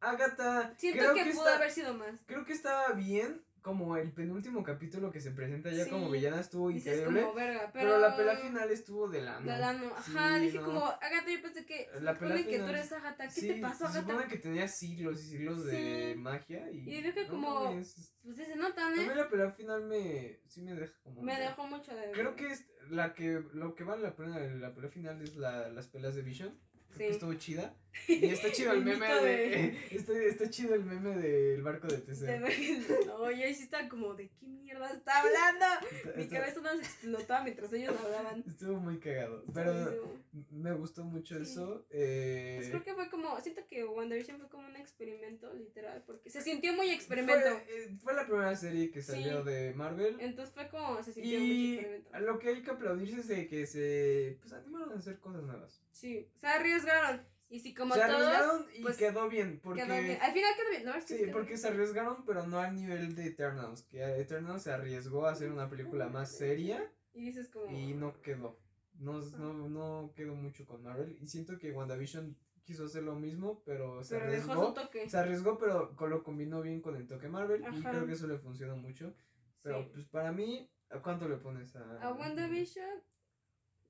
Agatha, 0.00 0.74
Siento 0.76 0.98
creo 1.00 1.14
que, 1.14 1.24
que, 1.24 1.30
pudo 1.30 1.44
está- 1.46 1.56
haber 1.56 1.70
sido 1.70 1.94
más. 1.94 2.20
creo 2.26 2.44
que 2.44 2.52
estaba 2.52 2.92
bien, 2.92 3.42
como 3.64 3.96
el 3.96 4.12
penúltimo 4.12 4.62
capítulo 4.62 5.10
que 5.10 5.22
se 5.22 5.30
presenta 5.30 5.70
ya 5.72 5.84
Sí. 5.84 5.90
como 5.90 6.10
villana 6.10 6.38
estuvo 6.40 6.68
Dices 6.68 6.98
increíble. 6.98 7.22
como 7.22 7.34
verga, 7.34 7.70
pero. 7.72 7.88
pero... 7.88 7.98
la 7.98 8.14
pelea 8.14 8.36
final 8.36 8.70
estuvo 8.70 9.08
de 9.08 9.22
la 9.22 9.40
De 9.40 9.46
la 9.58 9.72
no. 9.72 9.88
Sí, 10.04 10.12
Ajá, 10.14 10.38
dije 10.38 10.58
no. 10.58 10.64
como, 10.66 10.84
Agatha, 10.84 11.30
yo 11.32 11.40
pensé 11.40 11.64
que. 11.64 11.88
Se 11.90 12.00
La 12.02 12.12
supone 12.12 12.30
pelea 12.34 12.36
que 12.46 12.58
tú 12.58 12.64
final- 12.66 12.74
eres 12.74 12.92
Agatha. 12.92 13.24
¿Qué 13.24 13.30
Sí, 13.40 13.48
te 13.48 13.60
pasó, 13.62 13.78
se 13.78 13.84
Agatha? 13.98 14.00
supone 14.12 14.28
que 14.28 14.36
tenía 14.38 14.68
siglos 14.68 15.24
y 15.24 15.28
siglos 15.28 15.64
de 15.64 16.12
Sí. 16.12 16.20
magia 16.20 16.70
y... 16.70 16.76
Y 16.80 17.00
dije 17.02 17.22
no 17.24 17.28
como- 17.30 17.64
mames, 17.64 18.14
Pues 18.22 18.36
se 18.36 18.54
notan, 18.56 18.92
A 18.92 18.96
mí 18.96 19.02
¿eh? 19.02 19.14
la 19.16 19.28
pelea 19.30 19.50
final 19.52 19.84
me... 19.86 20.40
sí 20.46 20.60
me 20.60 20.74
deja 20.74 20.92
como... 21.02 21.22
Me 21.22 21.40
dejó 21.40 21.66
mucho 21.66 21.94
de. 21.96 22.10
Creo 22.12 22.36
que 22.36 22.48
es 22.48 22.66
la 22.90 23.14
que 23.14 23.42
lo 23.54 23.74
que 23.74 23.84
vale 23.84 24.02
la 24.02 24.14
pena 24.14 24.38
la 24.40 24.74
pelea 24.74 24.90
final 24.90 25.22
es 25.22 25.36
la, 25.36 25.70
las 25.70 25.88
peleas 25.88 26.14
de 26.14 26.20
Vision. 26.20 26.50
Creo 26.90 26.98
que 26.98 27.04
Sí. 27.06 27.10
estuvo 27.14 27.32
chida. 27.34 27.74
Y 28.08 28.26
está 28.26 28.50
chido 28.52 28.72
el 28.72 28.84
meme 28.84 29.06
de. 29.06 29.22
de- 29.22 29.78
está, 29.96 30.12
está 30.22 30.50
chido 30.50 30.74
el 30.74 30.84
meme 30.84 31.16
del 31.16 31.62
barco 31.62 31.86
de 31.88 31.98
TC. 31.98 32.20
De- 32.26 33.10
Oye, 33.18 33.44
ahí 33.44 33.54
sí 33.54 33.64
está 33.64 33.88
como, 33.88 34.14
¿de 34.14 34.28
qué 34.28 34.46
mierda 34.46 34.90
está 34.92 35.20
hablando? 35.20 35.66
Está- 35.90 36.16
Mi 36.16 36.28
cabeza 36.28 36.60
no 36.60 36.70
se 36.74 36.80
explotaba 36.82 37.44
mientras 37.44 37.72
ellos 37.72 37.94
hablaban. 38.04 38.44
Estuvo 38.46 38.78
muy 38.80 38.98
cagado. 38.98 39.42
Pero 39.54 40.18
me 40.50 40.72
gustó 40.72 41.04
mucho 41.04 41.36
Sí. 41.36 41.42
eso. 41.42 41.86
Pues 41.88 41.98
Eh, 42.00 42.66
creo 42.70 42.82
que 42.84 42.94
fue 42.94 43.08
como, 43.10 43.40
siento 43.40 43.62
que 43.68 43.84
WandaVision 43.84 44.38
fue 44.38 44.48
como 44.48 44.66
un 44.68 44.76
experimento, 44.76 45.52
literal, 45.54 46.02
porque 46.06 46.30
se 46.30 46.42
sintió 46.42 46.72
muy 46.74 46.90
experimento. 46.90 47.48
Fue, 47.64 47.84
eh, 47.84 47.96
fue 48.02 48.14
la 48.14 48.26
primera 48.26 48.54
serie 48.56 48.90
que 48.90 49.02
salió 49.02 49.42
Sí. 49.44 49.50
de 49.50 49.74
Marvel. 49.74 50.16
Entonces 50.20 50.54
fue 50.54 50.68
como, 50.68 51.02
se 51.02 51.12
sintió 51.12 51.38
mucho 51.38 51.52
Y 51.52 51.74
experimento. 51.78 52.18
lo 52.20 52.38
que 52.38 52.48
hay 52.48 52.62
que 52.62 52.70
aplaudirse 52.70 53.20
es 53.20 53.28
de 53.28 53.46
que 53.48 53.66
se 53.66 54.38
pues, 54.40 54.52
animaron 54.52 54.92
a 54.92 54.96
hacer 54.96 55.18
cosas 55.20 55.42
nuevas. 55.44 55.80
Sí, 55.92 56.28
se 56.40 56.46
arriesgaron. 56.46 57.22
Y 57.48 57.60
si 57.60 57.74
como 57.74 57.94
se 57.94 58.00
todos, 58.00 58.12
arriesgaron 58.14 58.66
y 58.74 58.82
pues, 58.82 58.96
quedó 58.96 59.28
bien. 59.28 59.60
Porque, 59.62 59.82
quedó 59.82 60.00
bien. 60.00 60.18
Al 60.20 60.32
final 60.32 60.50
quedó 60.56 60.70
bien, 60.70 60.84
¿no? 60.84 61.00
Sí, 61.00 61.26
porque 61.32 61.48
bien. 61.48 61.58
se 61.58 61.68
arriesgaron, 61.68 62.24
pero 62.24 62.46
no 62.46 62.58
al 62.58 62.74
nivel 62.74 63.14
de 63.14 63.26
Eternals. 63.26 63.82
Que 63.82 64.02
Eternals 64.20 64.62
se 64.62 64.72
arriesgó 64.72 65.26
a 65.26 65.32
hacer 65.32 65.52
una 65.52 65.68
película 65.68 66.08
más 66.08 66.32
seria 66.32 66.90
Y 67.12 67.26
dices 67.26 67.48
como... 67.50 67.70
y 67.70 67.94
no 67.94 68.20
quedó. 68.22 68.58
No, 68.98 69.20
no, 69.20 69.52
no 69.68 70.12
quedó 70.16 70.34
mucho 70.34 70.66
con 70.66 70.82
Marvel. 70.82 71.16
Y 71.20 71.26
siento 71.26 71.58
que 71.58 71.72
WandaVision 71.72 72.36
quiso 72.64 72.86
hacer 72.86 73.02
lo 73.02 73.14
mismo, 73.14 73.62
pero 73.64 74.02
se 74.02 74.16
Pero 74.18 74.30
dejó 74.32 74.44
su 74.46 74.50
arriesgó. 74.52 74.74
toque. 74.74 75.10
Se 75.10 75.16
arriesgó, 75.18 75.58
pero 75.58 75.94
lo 76.08 76.22
combinó 76.24 76.62
bien 76.62 76.80
con 76.80 76.96
el 76.96 77.06
toque 77.06 77.28
Marvel 77.28 77.62
y 77.72 77.82
creo 77.82 78.06
que 78.06 78.12
eso 78.14 78.26
le 78.26 78.38
funcionó 78.38 78.76
mucho. 78.76 79.14
Pero 79.62 79.82
Sí. 79.82 79.90
pues 79.92 80.06
para 80.06 80.32
mí, 80.32 80.70
¿a 80.90 81.00
cuánto 81.00 81.28
le 81.28 81.36
pones 81.36 81.74
a 81.76 82.00
A 82.02 82.12
WandaVision, 82.12 83.02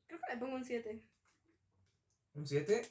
creo 0.06 0.20
que 0.20 0.34
le 0.34 0.38
pongo 0.40 0.56
un 0.56 0.64
7. 0.64 1.02
¿Un 2.34 2.46
7? 2.46 2.82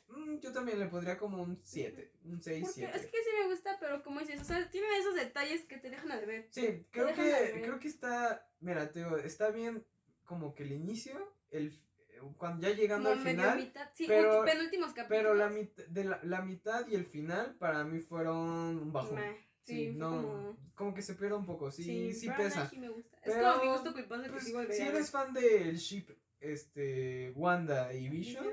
yo 0.42 0.52
también 0.54 0.80
le 0.80 0.88
pondría 0.88 1.18
como 1.18 1.42
un 1.44 1.60
7, 1.62 2.12
un 2.26 2.42
6, 2.42 2.62
Porque 2.64 2.74
7. 2.82 2.98
es 2.98 3.06
que 3.08 3.18
sí 3.18 3.30
me 3.42 3.48
gusta, 3.50 3.78
pero 3.80 4.02
como 4.04 4.20
dices, 4.22 4.42
o 4.42 4.44
sea, 4.46 4.70
tiene 4.70 4.88
esos 4.98 5.16
detalles 5.16 5.66
que 5.66 5.78
te 5.78 5.90
dejan 5.90 6.12
a 6.12 6.20
ver. 6.20 6.48
Sí, 6.52 6.86
creo 6.92 7.14
que, 7.14 7.22
de 7.24 7.62
creo 7.62 7.80
que 7.80 7.88
está, 7.90 8.50
mira, 8.62 8.90
te 8.92 9.00
digo, 9.04 9.18
está 9.18 9.50
bien 9.52 9.86
como 10.24 10.54
que 10.56 10.64
el 10.64 10.72
inicio, 10.72 11.34
el, 11.52 11.78
cuando 12.38 12.68
ya 12.70 12.74
llegando 12.74 13.10
Como 13.10 13.22
al 13.22 13.28
final, 13.28 13.58
mitad. 13.58 13.90
Sí, 13.94 14.06
pero- 14.08 14.46
penúltimos 14.46 14.94
capítulos. 14.94 15.10
pero 15.10 15.34
la, 15.34 15.50
mit- 15.50 15.76
de 15.88 16.04
la, 16.06 16.20
la 16.24 16.42
mitad 16.42 16.88
y 16.88 16.96
el 16.96 17.06
final 17.06 17.56
para 17.56 17.84
mí 17.84 18.00
fueron 18.00 18.38
un 18.80 18.94
bajón. 18.94 19.20
Sí, 19.20 19.38
Sí, 19.66 19.92
no, 19.96 20.10
como... 20.10 20.58
como... 20.76 20.94
que 20.94 21.02
se 21.02 21.16
pierde 21.16 21.36
un 21.36 21.46
poco, 21.46 21.70
sí, 21.72 22.12
sí, 22.14 22.28
pero 22.28 22.44
pesa. 22.44 22.70
me 22.78 22.90
gusta. 22.90 23.18
Pero, 23.24 23.38
es 23.38 23.44
como 23.54 23.64
mi 23.66 23.72
gusto 23.72 23.94
culposo 23.94 24.24
que 24.24 24.30
Pues, 24.30 24.44
sí 24.44 24.50
si 24.50 24.54
volvería 24.56 24.84
a 24.84 24.88
ver. 24.88 24.96
eres 24.96 25.12
fan 25.12 25.34
del 25.34 25.76
ship, 25.78 26.10
este, 26.42 27.32
Wanda 27.36 27.94
y 27.94 28.10
Vision, 28.10 28.46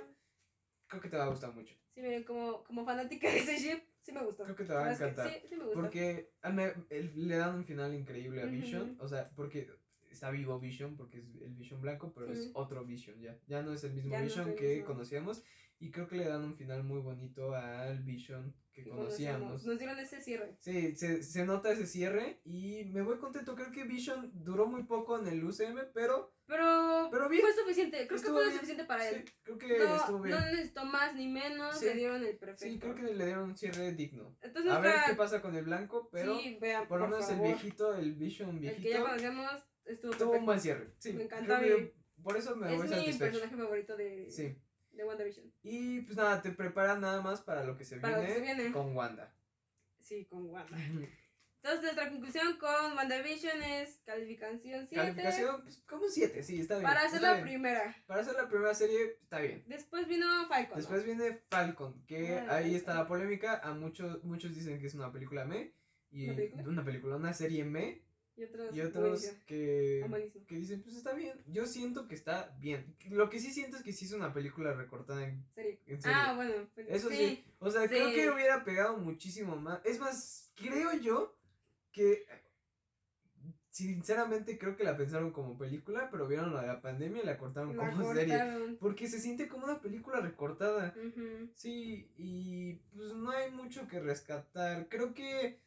creo 0.90 1.00
que 1.00 1.08
te 1.08 1.16
va 1.16 1.24
a 1.24 1.28
gustar 1.28 1.54
mucho. 1.54 1.74
Sí, 1.94 2.02
miren, 2.02 2.24
como, 2.24 2.62
como 2.64 2.84
fanática 2.84 3.30
de 3.30 3.38
ese 3.38 3.56
ship, 3.58 3.80
sí 4.02 4.12
me 4.12 4.22
gustó. 4.22 4.44
Creo 4.44 4.56
que 4.56 4.64
te 4.64 4.72
va 4.74 4.84
a 4.86 4.92
es 4.92 4.98
que 4.98 5.04
encantar. 5.04 5.30
Sí, 5.32 5.36
sí 5.48 5.56
me 5.56 5.64
gustó. 5.64 5.80
Porque 5.80 6.30
me- 6.52 6.74
el- 6.90 7.28
le 7.28 7.36
dan 7.36 7.54
un 7.56 7.64
final 7.64 7.94
increíble 7.94 8.42
a. 8.42 8.46
Vision. 8.46 8.96
O 9.00 9.08
sea, 9.08 9.30
porque 9.34 9.70
está 10.10 10.30
vivo 10.30 10.58
Vision, 10.60 10.96
porque 10.96 11.18
es 11.20 11.24
el 11.42 11.54
Vision 11.54 11.80
blanco, 11.80 12.12
pero 12.12 12.30
es 12.32 12.50
otro 12.54 12.84
Vision 12.84 13.20
ya. 13.20 13.38
Ya 13.46 13.62
no 13.62 13.72
es 13.72 13.84
el 13.84 13.92
mismo 13.94 14.10
Ya 14.10 14.20
Vision 14.20 14.54
que 14.54 14.68
mismo. 14.76 14.86
conocíamos. 14.86 15.42
Y 15.78 15.90
creo 15.90 16.06
que 16.08 16.16
le 16.16 16.26
dan 16.26 16.42
un 16.44 16.54
final 16.54 16.84
muy 16.84 17.00
bonito 17.00 17.54
al 17.54 18.02
Vision 18.02 18.54
que 18.82 18.90
conocíamos. 18.90 19.64
Nos 19.64 19.78
dieron 19.78 19.98
ese 19.98 20.20
cierre. 20.20 20.56
Sí, 20.58 20.94
se, 20.96 21.22
se 21.22 21.44
nota 21.44 21.72
ese 21.72 21.86
cierre 21.86 22.40
y 22.44 22.84
me 22.86 23.02
voy 23.02 23.18
contento. 23.18 23.54
Creo 23.54 23.70
que 23.72 23.84
Vision 23.84 24.30
duró 24.34 24.66
muy 24.66 24.84
poco 24.84 25.18
en 25.18 25.26
el 25.28 25.44
UCM, 25.44 25.78
pero, 25.94 26.34
Pero, 26.46 27.08
pero 27.10 27.28
bien. 27.28 27.42
fue 27.42 27.52
suficiente. 27.54 28.06
Creo 28.06 28.16
Estuvo 28.16 28.36
que 28.36 28.40
fue 28.40 28.44
bien. 28.44 28.54
suficiente 28.54 28.84
para 28.84 29.08
él. 29.08 29.24
Sí, 29.26 29.34
creo 29.42 29.58
que 29.58 29.78
no, 29.78 29.96
estuvo 29.96 30.20
bien. 30.20 30.36
no 30.38 30.44
necesitó 30.46 30.84
más 30.84 31.14
ni 31.14 31.28
menos. 31.28 31.78
Sí. 31.78 31.84
Le 31.86 31.94
dieron 31.94 32.24
el 32.24 32.36
perfecto. 32.38 32.72
sí, 32.72 32.78
creo 32.78 32.94
que 32.94 33.02
le 33.14 33.24
dieron 33.26 33.44
un 33.50 33.56
cierre 33.56 33.92
digno. 33.92 34.36
Entonces, 34.42 34.72
A 34.72 34.80
ver 34.80 34.94
qué 35.06 35.14
pasa 35.14 35.40
con 35.42 35.54
el 35.54 35.64
blanco, 35.64 36.08
pero 36.10 36.38
sí, 36.38 36.58
vean, 36.60 36.86
por 36.88 37.00
lo 37.00 37.08
menos 37.08 37.28
el 37.30 37.40
viejito, 37.40 37.94
el 37.94 38.14
Vision 38.14 38.56
El 38.56 38.60
que 38.60 38.68
ya 38.68 38.72
viejito, 38.80 39.04
conocemos 39.04 39.50
estuvo 39.84 40.12
tuvo 40.12 40.32
un 40.32 40.46
buen 40.46 40.60
cierre. 40.60 40.94
Sí, 40.98 41.12
Me 41.14 41.24
encanta 41.24 41.58
creo 41.60 41.76
que 41.76 41.82
mi- 41.82 42.22
por 42.22 42.36
eso 42.36 42.54
me 42.54 42.70
es 42.70 42.76
voy 42.76 42.86
mi 42.86 42.94
satisfecho. 42.94 43.18
personaje 43.40 43.56
favorito 43.56 43.96
de, 43.96 44.30
Sí. 44.30 44.56
De 44.92 45.04
WandaVision. 45.04 45.52
Y 45.62 46.00
pues 46.02 46.16
nada, 46.16 46.40
te 46.42 46.50
preparan 46.52 47.00
nada 47.00 47.20
más 47.22 47.40
para 47.40 47.64
lo 47.64 47.76
que 47.76 47.84
se, 47.84 47.96
Para 47.98 48.16
lo 48.18 48.22
viene, 48.22 48.34
que 48.34 48.40
se 48.40 48.54
viene. 48.54 48.72
con 48.72 48.96
Wanda. 48.96 49.34
Sí, 49.98 50.24
con 50.26 50.46
Wanda. 50.50 50.76
Entonces, 51.62 51.82
nuestra 51.82 52.08
conclusión 52.08 52.56
con 52.56 52.96
WandaVision 52.96 53.62
es 53.62 54.00
calificación 54.06 54.86
7. 54.88 54.94
Calificación, 54.94 55.62
pues 55.62 55.82
como 55.86 56.04
un 56.04 56.10
7, 56.10 56.42
sí, 56.42 56.60
está 56.60 56.76
bien. 56.78 56.84
Para 56.88 57.02
hacer 57.02 57.20
la 57.20 57.34
bien. 57.34 57.44
primera. 57.44 57.96
Para 58.06 58.22
hacer 58.22 58.34
la 58.34 58.48
primera 58.48 58.74
serie, 58.74 59.18
está 59.22 59.40
bien. 59.40 59.62
Después 59.66 60.08
vino 60.08 60.26
Falcon. 60.48 60.70
¿no? 60.70 60.76
Después 60.76 61.04
viene 61.04 61.42
Falcon, 61.50 62.02
que 62.06 62.38
Ah, 62.38 62.56
ahí 62.56 62.74
está 62.74 62.94
la 62.94 63.06
polémica. 63.06 63.58
A 63.62 63.74
muchos, 63.74 64.24
muchos 64.24 64.54
dicen 64.54 64.80
que 64.80 64.86
es 64.86 64.94
una 64.94 65.12
película 65.12 65.44
me. 65.44 65.74
Y 66.10 66.24
¿Una 66.30 66.36
película? 66.36 66.62
una 66.68 66.84
película, 66.84 67.16
una 67.16 67.32
serie 67.34 67.64
me. 67.64 68.02
Y 68.40 68.44
otros, 68.44 68.74
Y 68.74 68.80
otros 68.80 69.02
buenísimo. 69.04 69.34
que, 69.46 70.44
que 70.48 70.54
dicen, 70.56 70.82
pues 70.82 70.96
está 70.96 71.12
bien. 71.12 71.38
Yo 71.48 71.66
siento 71.66 72.08
que 72.08 72.14
está 72.14 72.56
bien. 72.58 72.96
Lo 73.10 73.28
que 73.28 73.38
sí 73.38 73.52
siento 73.52 73.76
es 73.76 73.82
que 73.82 73.92
sí 73.92 74.06
es 74.06 74.12
una 74.12 74.32
película 74.32 74.72
recortada 74.72 75.24
en, 75.26 75.44
Serie. 75.54 75.78
en 75.86 76.00
serie. 76.00 76.16
Ah, 76.18 76.34
bueno. 76.34 76.54
pues, 76.74 76.86
Eso 76.88 77.10
sí. 77.10 77.44
O 77.58 77.70
sea, 77.70 77.86
creo 77.86 78.10
que 78.12 78.30
hubiera 78.30 78.64
pegado 78.64 78.96
muchísimo 78.96 79.56
más. 79.56 79.80
Es 79.84 79.98
más, 80.00 80.52
creo 80.56 80.94
yo 80.94 81.36
que. 81.92 82.24
Sinceramente 83.72 84.58
creo 84.58 84.74
que 84.76 84.82
la 84.82 84.96
pensaron 84.96 85.30
como 85.30 85.56
película, 85.56 86.08
pero 86.10 86.26
vieron 86.26 86.52
la 86.52 86.62
de 86.62 86.66
la 86.66 86.80
pandemia 86.82 87.22
y 87.22 87.26
la 87.26 87.38
cortaron 87.38 87.76
La 87.76 87.90
como 87.90 88.12
serie. 88.12 88.36
cortaron. 88.36 88.76
Porque 88.80 89.06
se 89.08 89.20
siente 89.20 89.46
como 89.48 89.64
una 89.64 89.80
película 89.80 90.20
recortada. 90.20 90.92
Sí, 91.54 92.10
y 92.16 92.74
pues 92.94 93.12
no 93.14 93.30
hay 93.30 93.50
mucho 93.52 93.86
que 93.86 94.00
rescatar. 94.00 94.88
Creo 94.88 95.14
que. 95.14 95.60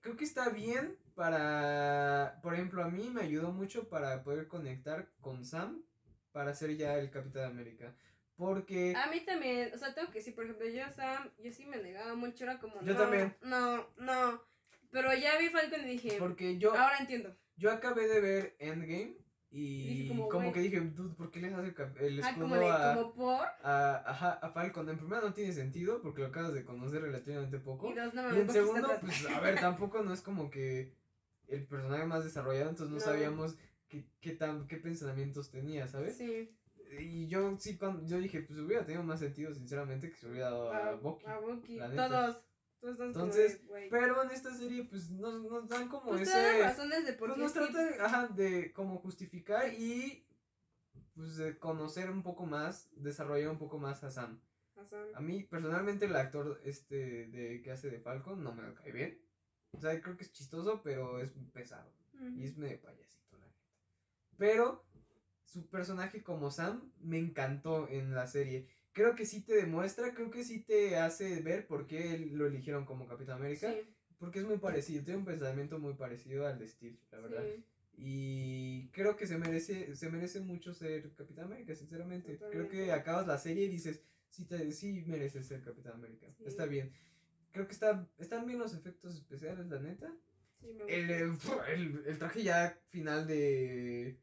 Creo 0.00 0.16
que 0.16 0.24
está 0.24 0.48
bien 0.48 0.96
para. 1.14 2.38
Por 2.42 2.54
ejemplo, 2.54 2.82
a 2.82 2.88
mí 2.88 3.10
me 3.10 3.22
ayudó 3.22 3.52
mucho 3.52 3.88
para 3.88 4.22
poder 4.22 4.48
conectar 4.48 5.08
con 5.20 5.44
Sam 5.44 5.82
para 6.32 6.54
ser 6.54 6.76
ya 6.76 6.96
el 6.98 7.10
Capitán 7.10 7.44
América. 7.44 7.94
Porque. 8.36 8.94
A 8.96 9.08
mí 9.10 9.20
también, 9.20 9.70
o 9.74 9.78
sea, 9.78 9.94
tengo 9.94 10.10
que 10.10 10.18
decir, 10.20 10.34
por 10.34 10.44
ejemplo, 10.44 10.66
yo 10.66 10.82
Sam, 10.90 11.30
yo 11.38 11.52
sí 11.52 11.66
me 11.66 11.76
negaba 11.76 12.14
mucho, 12.14 12.44
era 12.44 12.58
como, 12.58 12.80
Yo 12.82 12.94
no, 12.94 12.98
también. 12.98 13.36
no, 13.42 13.86
no, 13.98 14.42
pero 14.90 15.14
ya 15.14 15.36
vi 15.38 15.50
Falcon 15.50 15.82
y 15.82 15.90
dije, 15.90 16.16
Porque 16.18 16.56
yo. 16.58 16.70
ahora 16.74 16.98
entiendo. 16.98 17.36
Yo 17.56 17.70
acabé 17.70 18.08
de 18.08 18.20
ver 18.22 18.56
Endgame 18.58 19.18
y 19.52 20.08
como, 20.28 20.52
que 20.52 20.60
dije, 20.60 20.80
dude, 20.80 21.14
¿por 21.14 21.30
qué 21.30 21.40
les 21.40 21.52
hace 21.52 21.74
el 22.00 22.22
Ah, 22.22 22.28
escudo 22.28 22.44
como, 22.44 22.56
de, 22.56 22.70
a, 22.70 22.94
como 22.94 23.12
por, 23.14 23.46
a, 23.64 24.02
ajá, 24.06 24.32
a 24.34 24.50
Falcon? 24.50 24.88
En 24.88 24.96
primera 24.98 25.20
no 25.22 25.32
tiene 25.34 25.52
sentido 25.52 26.00
porque 26.02 26.22
lo 26.22 26.28
acabas 26.28 26.54
de 26.54 26.64
conocer 26.64 27.02
relativamente 27.02 27.58
poco. 27.58 27.90
y 27.90 27.94
dos, 27.94 28.14
no 28.14 28.20
Y 28.22 28.24
mames, 28.24 28.40
en 28.40 28.46
¿por 28.46 28.54
qué 28.54 28.60
está 28.60 28.72
segundo, 28.72 28.88
pues 29.00 29.26
a 29.26 29.40
ver, 29.40 29.60
tampoco 29.60 30.02
no 30.02 30.12
es 30.12 30.22
como 30.22 30.50
que 30.50 30.92
el 31.48 31.66
personaje 31.66 32.04
más 32.06 32.22
desarrollado, 32.24 32.70
entonces 32.70 32.92
no, 32.92 32.98
No. 32.98 33.04
sabíamos 33.04 33.56
qué, 33.88 34.06
qué, 34.20 34.32
tan, 34.32 34.68
qué 34.68 34.76
pensamientos 34.76 35.50
tenía, 35.50 35.88
¿sabes? 35.88 36.16
Sí, 36.16 36.48
Y 37.00 37.26
yo 37.26 37.56
sí, 37.58 37.76
cuando, 37.76 38.06
yo 38.06 38.18
dije, 38.18 38.42
pues 38.42 38.58
hubiera 38.60 38.84
tenido 38.84 39.02
más 39.02 39.18
sentido, 39.20 39.52
sinceramente, 39.52 40.10
que 40.10 40.16
se 40.16 40.28
hubiera 40.28 40.50
dado 40.50 40.72
a, 40.72 40.88
a, 40.90 40.94
Bucky. 40.94 41.26
a 41.26 41.38
Bucky, 41.38 41.78
todos, 41.96 42.36
Entonces, 42.82 43.66
de. 43.68 43.88
Pero 43.90 44.22
en 44.22 44.30
esta 44.30 44.54
serie, 44.54 44.84
pues 44.84 45.10
nos, 45.10 45.42
nos 45.42 45.68
dan 45.68 45.88
como 45.88 46.10
Pues 46.12 46.22
ese... 46.28 46.62
razones 46.62 47.04
de 47.04 47.12
por 47.12 47.28
Pues 47.34 47.52
qué 47.52 47.60
nos 47.60 47.68
sí. 47.68 47.72
trata 47.74 48.04
ajá, 48.06 48.28
de 48.28 48.72
como 48.72 48.98
justificar 48.98 49.72
y 49.74 50.26
pues 51.14 51.36
de 51.36 51.58
conocer 51.58 52.10
un 52.10 52.22
poco 52.22 52.46
más, 52.46 52.88
desarrollar 52.92 53.50
un 53.50 53.58
poco 53.58 53.78
más 53.78 54.02
a 54.04 54.10
Sam. 54.10 54.40
A 55.14 55.20
mí 55.20 55.42
personalmente 55.42 56.06
el 56.06 56.16
actor 56.16 56.58
este 56.64 57.26
de 57.26 57.60
que 57.62 57.70
hace 57.70 57.90
de 57.90 58.00
Falcon 58.00 58.42
no 58.42 58.54
me 58.54 58.72
cae 58.72 58.92
bien. 58.92 59.20
O 59.72 59.80
sea, 59.80 60.00
creo 60.00 60.16
que 60.16 60.24
es 60.24 60.32
chistoso, 60.32 60.80
pero 60.82 61.20
es 61.20 61.32
pesado. 61.52 61.92
Y 62.34 62.44
es 62.44 62.56
medio 62.56 62.80
payasito, 62.80 63.38
la 63.38 63.46
neta. 63.46 63.58
Pero 64.38 64.84
su 65.44 65.68
personaje 65.68 66.22
como 66.22 66.50
Sam 66.50 66.92
me 67.00 67.18
encantó 67.18 67.88
en 67.88 68.14
la 68.14 68.26
serie. 68.26 68.68
Creo 68.92 69.14
que 69.14 69.24
sí 69.24 69.42
te 69.42 69.54
demuestra, 69.54 70.14
creo 70.14 70.30
que 70.30 70.42
sí 70.44 70.60
te 70.60 70.96
hace 70.96 71.40
ver 71.42 71.66
por 71.66 71.86
qué 71.86 72.18
lo 72.32 72.46
eligieron 72.46 72.84
como 72.84 73.06
Capitán 73.06 73.36
América. 73.38 73.72
sí, 73.72 73.88
Porque 74.18 74.40
es 74.40 74.44
muy 74.44 74.58
parecido, 74.58 75.04
tiene 75.04 75.18
un 75.20 75.24
pensamiento 75.24 75.78
muy 75.78 75.94
parecido 75.94 76.46
al 76.46 76.58
de 76.58 76.66
Steve, 76.68 76.98
la 77.12 77.20
verdad. 77.20 77.44
sí. 77.44 77.64
Y 78.02 78.88
creo 78.92 79.14
que 79.16 79.26
se 79.26 79.36
merece, 79.36 79.94
se 79.94 80.08
merece 80.10 80.40
mucho 80.40 80.72
ser 80.72 81.12
Capitán 81.14 81.44
América, 81.46 81.74
sinceramente. 81.74 82.38
Creo 82.50 82.68
que 82.68 82.92
acabas 82.92 83.26
la 83.26 83.36
serie 83.38 83.64
y 83.64 83.68
dices, 83.68 84.00
sí, 84.30 84.46
te, 84.46 84.72
sí 84.72 85.04
mereces 85.06 85.46
ser 85.46 85.60
Capitán 85.62 85.94
América. 85.94 86.26
Sí. 86.38 86.44
Está 86.46 86.64
bien. 86.66 86.92
Creo 87.52 87.66
que 87.66 87.72
está, 87.72 88.08
están 88.18 88.46
bien 88.46 88.58
los 88.58 88.74
efectos 88.74 89.14
especiales, 89.16 89.66
la 89.66 89.80
neta. 89.80 90.10
Sí, 90.60 90.68
me 90.72 90.84
El, 90.84 91.10
eh, 91.10 91.38
el, 91.74 92.02
el 92.06 92.18
traje 92.18 92.42
ya 92.42 92.78
final 92.88 93.26
de, 93.26 94.18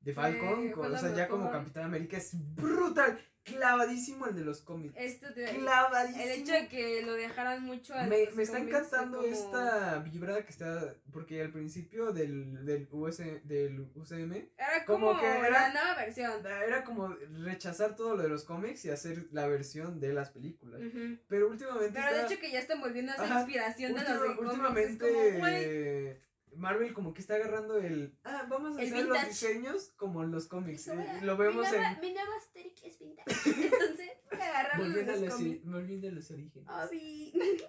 de 0.00 0.12
Falcon, 0.14 0.70
con- 0.72 0.92
o 0.94 0.98
sea, 0.98 1.14
ya 1.14 1.28
como. 1.28 1.50
Capitán 1.50 1.84
América 1.84 2.16
es 2.16 2.30
brutal. 2.54 3.18
Clavadísimo 3.44 4.26
el 4.26 4.36
de 4.36 4.44
los 4.44 4.62
cómics. 4.62 4.94
Esto 4.96 5.32
te- 5.34 5.46
Clavadísimo. 5.58 6.22
el 6.22 6.30
hecho 6.30 6.52
de 6.52 6.68
que 6.68 7.02
lo 7.02 7.14
dejaran 7.14 7.64
mucho 7.64 7.92
a 7.94 8.04
Me, 8.04 8.28
me 8.34 8.42
está 8.44 8.58
encantando 8.58 9.18
como- 9.18 9.28
esta 9.32 9.98
vibra 9.98 10.44
que 10.44 10.50
está. 10.50 10.94
Porque 11.12 11.42
al 11.42 11.50
principio 11.50 12.12
del, 12.12 12.64
del, 12.64 12.86
US, 12.92 13.18
del 13.44 13.80
UCM 13.96 14.32
Era 14.56 14.84
como 14.86 15.08
como, 15.08 15.20
que 15.20 15.26
era- 15.26 15.50
la 15.50 15.72
nueva 15.72 15.94
versión. 15.96 16.46
era 16.46 16.84
como 16.84 17.08
rechazar 17.42 17.96
todo 17.96 18.16
lo 18.16 18.22
de 18.22 18.28
los 18.28 18.44
cómics 18.44 18.84
y 18.84 18.90
hacer 18.90 19.26
la 19.32 19.48
versión 19.48 19.98
de 19.98 20.12
las 20.12 20.30
películas. 20.30 20.80
Pero 21.28 21.48
últimamente. 21.48 21.98
Pero 22.00 22.16
de 22.16 22.22
hecho 22.26 22.40
que 22.40 22.52
ya 22.52 22.60
están 22.60 22.80
volviendo 22.80 23.10
a 23.12 23.16
esa 23.16 23.24
Ajá. 23.24 23.40
inspiración 23.40 23.94
de 23.94 24.02
los 24.02 24.18
cómics, 24.36 24.40
últimamente. 24.40 24.98
como, 24.98 26.31
Marvel 26.56 26.92
como 26.94 27.12
que 27.14 27.20
está 27.20 27.34
agarrando 27.36 27.78
el. 27.78 28.16
Ah, 28.24 28.46
vamos 28.48 28.76
a 28.76 28.82
El 28.82 28.88
hacer 28.92 29.04
vintage. 29.04 29.20
los 29.20 29.28
diseños 29.28 29.90
como 29.96 30.22
los 30.24 30.46
cómics. 30.48 30.88
eh, 30.88 31.20
lo 31.22 31.36
vemos 31.36 31.64
mi 31.66 31.70
nueva, 31.76 31.92
en. 31.92 32.00
Mi 32.00 32.12
nueva 32.12 32.34
aesthetic 32.34 32.84
es 32.84 32.98
vintage. 32.98 33.34
Entonces, 33.66 34.10
agarrarlo 34.30 34.84
los 34.88 35.20
los, 35.20 35.34
cómics. 35.34 35.64
volviendo 35.64 36.08
a 36.08 36.10
los 36.12 36.30
orígenes. 36.30 36.68
Obvi. 36.68 37.32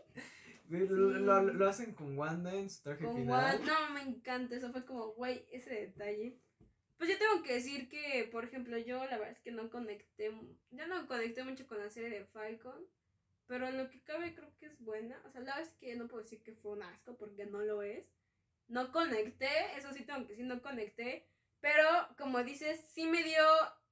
Ve, 0.70 0.88
sí. 0.88 0.94
Lo, 0.94 1.10
lo- 1.20 1.54
lo 1.54 1.68
hacen 1.70 1.94
con 1.94 2.18
Wanda 2.18 2.54
en 2.56 2.70
su 2.70 2.82
traje 2.84 3.04
Con 3.04 3.16
final. 3.18 3.60
Wan- 3.60 3.66
no, 3.68 3.94
me 3.94 4.02
encanta, 4.02 4.56
eso 4.56 4.72
fue 4.72 4.86
como, 4.86 5.10
güey, 5.14 5.46
ese 5.52 5.70
detalle. 5.74 6.40
Pues 6.98 7.10
yo 7.10 7.18
tengo 7.18 7.44
que 7.44 7.56
decir 7.56 7.90
que, 7.90 8.30
por 8.32 8.46
ejemplo, 8.46 8.78
yo 8.78 8.98
la 9.06 9.18
verdad 9.18 9.32
es 9.32 9.40
que 9.42 9.52
no 9.52 9.70
conecté, 9.70 10.32
ya 10.72 10.88
no 10.88 11.06
conecté 11.06 11.44
mucho 11.44 11.68
con 11.68 11.80
la 11.80 11.90
serie 11.90 12.10
de 12.12 12.26
Falcon, 12.26 12.82
pero 13.46 13.68
en 13.68 13.78
lo 13.78 13.90
que 13.90 14.02
cabe 14.04 14.34
creo 14.34 14.50
que 14.58 14.68
es 14.68 14.80
buena. 14.80 15.22
O 15.26 15.32
sea, 15.32 15.42
la 15.42 15.56
verdad 15.56 15.62
es 15.70 15.74
que 15.80 15.96
no 15.96 16.08
puedo 16.08 16.24
decir 16.24 16.42
que 16.44 16.54
fue 16.54 16.72
un 16.72 16.84
asco 16.84 17.18
porque 17.18 17.46
no 17.46 17.60
lo 17.62 17.84
es. 17.84 18.06
No 18.68 18.92
conecté, 18.92 19.50
eso 19.78 19.92
sí 19.94 20.04
tengo 20.06 20.22
que 20.26 20.34
decir, 20.34 20.46
no 20.46 20.62
conecté, 20.62 21.28
pero 21.60 21.88
como 22.18 22.44
dices, 22.44 22.80
sí 22.94 23.06
me 23.08 23.24
dio 23.24 23.44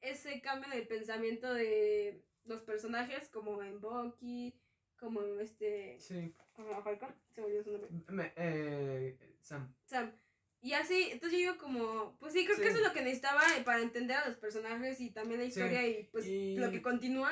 ese 0.01 0.41
cambio 0.41 0.71
en 0.71 0.79
el 0.79 0.87
pensamiento 0.87 1.53
de, 1.53 2.25
los 2.45 2.61
personajes, 2.63 3.29
como 3.29 3.61
en 3.61 3.79
Bucky, 3.79 4.59
como 4.97 5.21
en 5.23 5.39
este. 5.41 5.99
Sí. 5.99 6.33
Como 6.53 6.81
Falcon, 6.83 7.13
se 7.29 7.41
me 7.41 7.47
olvidó 7.47 7.63
su 7.63 7.71
nombre. 7.71 7.89
Me- 8.07 8.33
eh, 8.35 9.17
Sam. 9.41 9.73
Sam. 9.85 10.11
Y 10.63 10.73
así, 10.73 11.09
entonces 11.11 11.39
yo 11.39 11.51
digo 11.51 11.57
como, 11.57 12.17
pues 12.19 12.33
sí, 12.33 12.43
creo 12.45 12.55
Sí. 12.57 12.63
que 12.63 12.67
eso 12.69 12.77
es 12.77 12.83
lo 12.83 12.93
que 12.93 13.01
necesitaba 13.01 13.41
para 13.65 13.81
entender 13.81 14.17
a 14.17 14.27
los 14.27 14.37
personajes 14.37 14.99
y 15.01 15.11
también 15.11 15.39
la 15.39 15.45
Sí. 15.45 15.49
historia 15.49 15.87
y 15.87 16.03
pues 16.05 16.25
Y- 16.27 16.57
lo 16.57 16.69
que 16.71 16.81
continúa, 16.81 17.31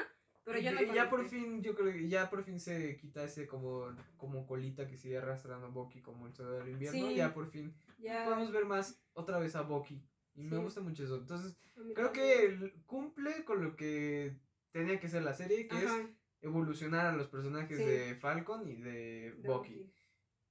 pero 0.49 0.59
yo 0.61 0.71
no 0.71 0.93
ya 0.93 1.09
por 1.09 1.25
fin, 1.27 1.61
yo 1.61 1.75
creo 1.75 1.93
que 1.93 2.09
ya 2.09 2.29
por 2.29 2.43
fin 2.43 2.59
se 2.59 2.97
quita 2.97 3.23
ese 3.23 3.45
como, 3.47 3.85
como 4.17 4.47
colita 4.47 4.87
que 4.87 4.97
sigue 4.97 5.17
arrastrando 5.17 5.67
a 5.67 5.69
Bucky 5.69 6.01
como 6.01 6.25
el 6.25 6.33
soldado 6.33 6.57
del 6.59 6.69
invierno. 6.69 7.07
Sí. 7.07 7.15
Ya 7.15 7.33
por 7.33 7.47
fin 7.47 7.73
Ya, 7.99 8.25
podemos 8.25 8.51
ver 8.51 8.65
más 8.65 8.99
otra 9.13 9.37
vez 9.37 9.55
a 9.55 9.61
Bucky. 9.61 10.01
Y 10.35 10.43
me 10.43 10.57
gusta 10.57 10.81
mucho 10.81 11.03
eso. 11.03 11.17
Entonces, 11.17 11.55
creo 11.93 12.11
que 12.11 12.73
cumple 12.85 13.43
con 13.43 13.63
lo 13.63 13.75
que 13.75 14.35
tenía 14.71 14.99
que 14.99 15.09
ser 15.09 15.21
la 15.21 15.33
serie, 15.33 15.67
que 15.67 15.77
es 15.77 15.91
evolucionar 16.41 17.07
a 17.07 17.15
los 17.15 17.27
personajes 17.27 17.77
Sí. 17.77 17.83
de 17.83 18.15
Falcon 18.15 18.67
y 18.69 18.75
de, 18.75 19.33
de 19.37 19.47
Bucky. 19.49 19.91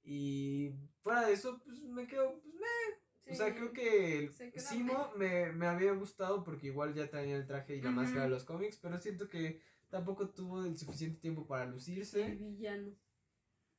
Y 0.03 0.71
fuera 1.01 1.25
de 1.25 1.33
eso, 1.33 1.61
pues 1.65 1.83
me 1.83 2.07
quedo, 2.07 2.39
pues 2.41 2.53
me 2.55 3.31
O 3.31 3.35
sea, 3.35 3.53
creo 3.53 3.73
que 3.73 4.31
Simo 4.55 5.11
me, 5.17 5.51
me 5.51 5.67
había 5.67 5.91
gustado 5.93 6.43
porque 6.43 6.67
igual 6.67 6.93
ya 6.93 7.09
tenía 7.09 7.35
el 7.35 7.45
traje 7.45 7.75
y 7.75 7.81
la 7.81 7.91
máscara 7.91 8.23
de 8.23 8.29
los 8.29 8.43
cómics, 8.43 8.77
pero 8.81 8.97
siento 8.97 9.27
que 9.27 9.61
tampoco 9.89 10.29
tuvo 10.29 10.63
el 10.65 10.77
suficiente 10.77 11.19
tiempo 11.19 11.45
para 11.47 11.63
El 11.65 11.71
lucirse. 11.71 12.23
villano. 12.35 12.91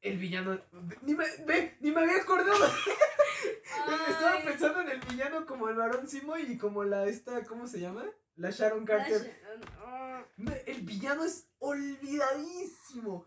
El 0.00 0.18
villano. 0.18 0.60
Ni 1.02 1.14
me, 1.14 1.24
ve, 1.46 1.76
ni 1.80 1.90
me 1.90 2.00
había 2.00 2.16
acordado. 2.22 2.64
Estaba 4.08 4.42
pensando 4.44 4.80
en 4.82 4.88
el 4.90 5.00
villano 5.00 5.46
como 5.46 5.68
el 5.68 5.76
varón 5.76 6.08
Simo 6.08 6.36
y 6.38 6.56
como 6.58 6.84
la 6.84 7.06
esta, 7.06 7.44
¿cómo 7.44 7.66
se 7.66 7.80
llama? 7.80 8.04
La 8.36 8.50
Sharon 8.50 8.84
Carter. 8.84 9.38
Sharon, 9.42 10.56
El 10.66 10.80
villano 10.82 11.24
es 11.24 11.48
olvidadísimo. 11.58 13.26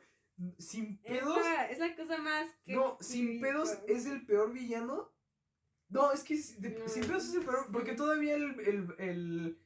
Sin 0.58 1.00
es, 1.04 1.20
pedos. 1.20 1.38
la, 1.38 1.70
es 1.70 1.80
la 1.80 1.96
cosa 1.96 2.18
más 2.18 2.48
que. 2.66 2.74
No, 2.76 2.98
sin 3.00 3.40
pedos 3.40 3.78
es 3.88 4.06
el 4.08 4.26
peor 4.26 4.52
villano. 4.52 5.12
No, 5.90 6.12
es 6.12 6.24
que 6.24 6.34
s- 6.34 6.60
de- 6.60 6.72
No, 6.80 6.88
sin 6.88 7.06
pedos 7.06 7.26
es 7.30 7.36
el 7.36 7.44
peor. 7.46 7.68
Porque 7.72 7.94
todavía 7.94 8.36
el, 8.36 8.60
el, 8.62 8.96
el, 8.98 9.63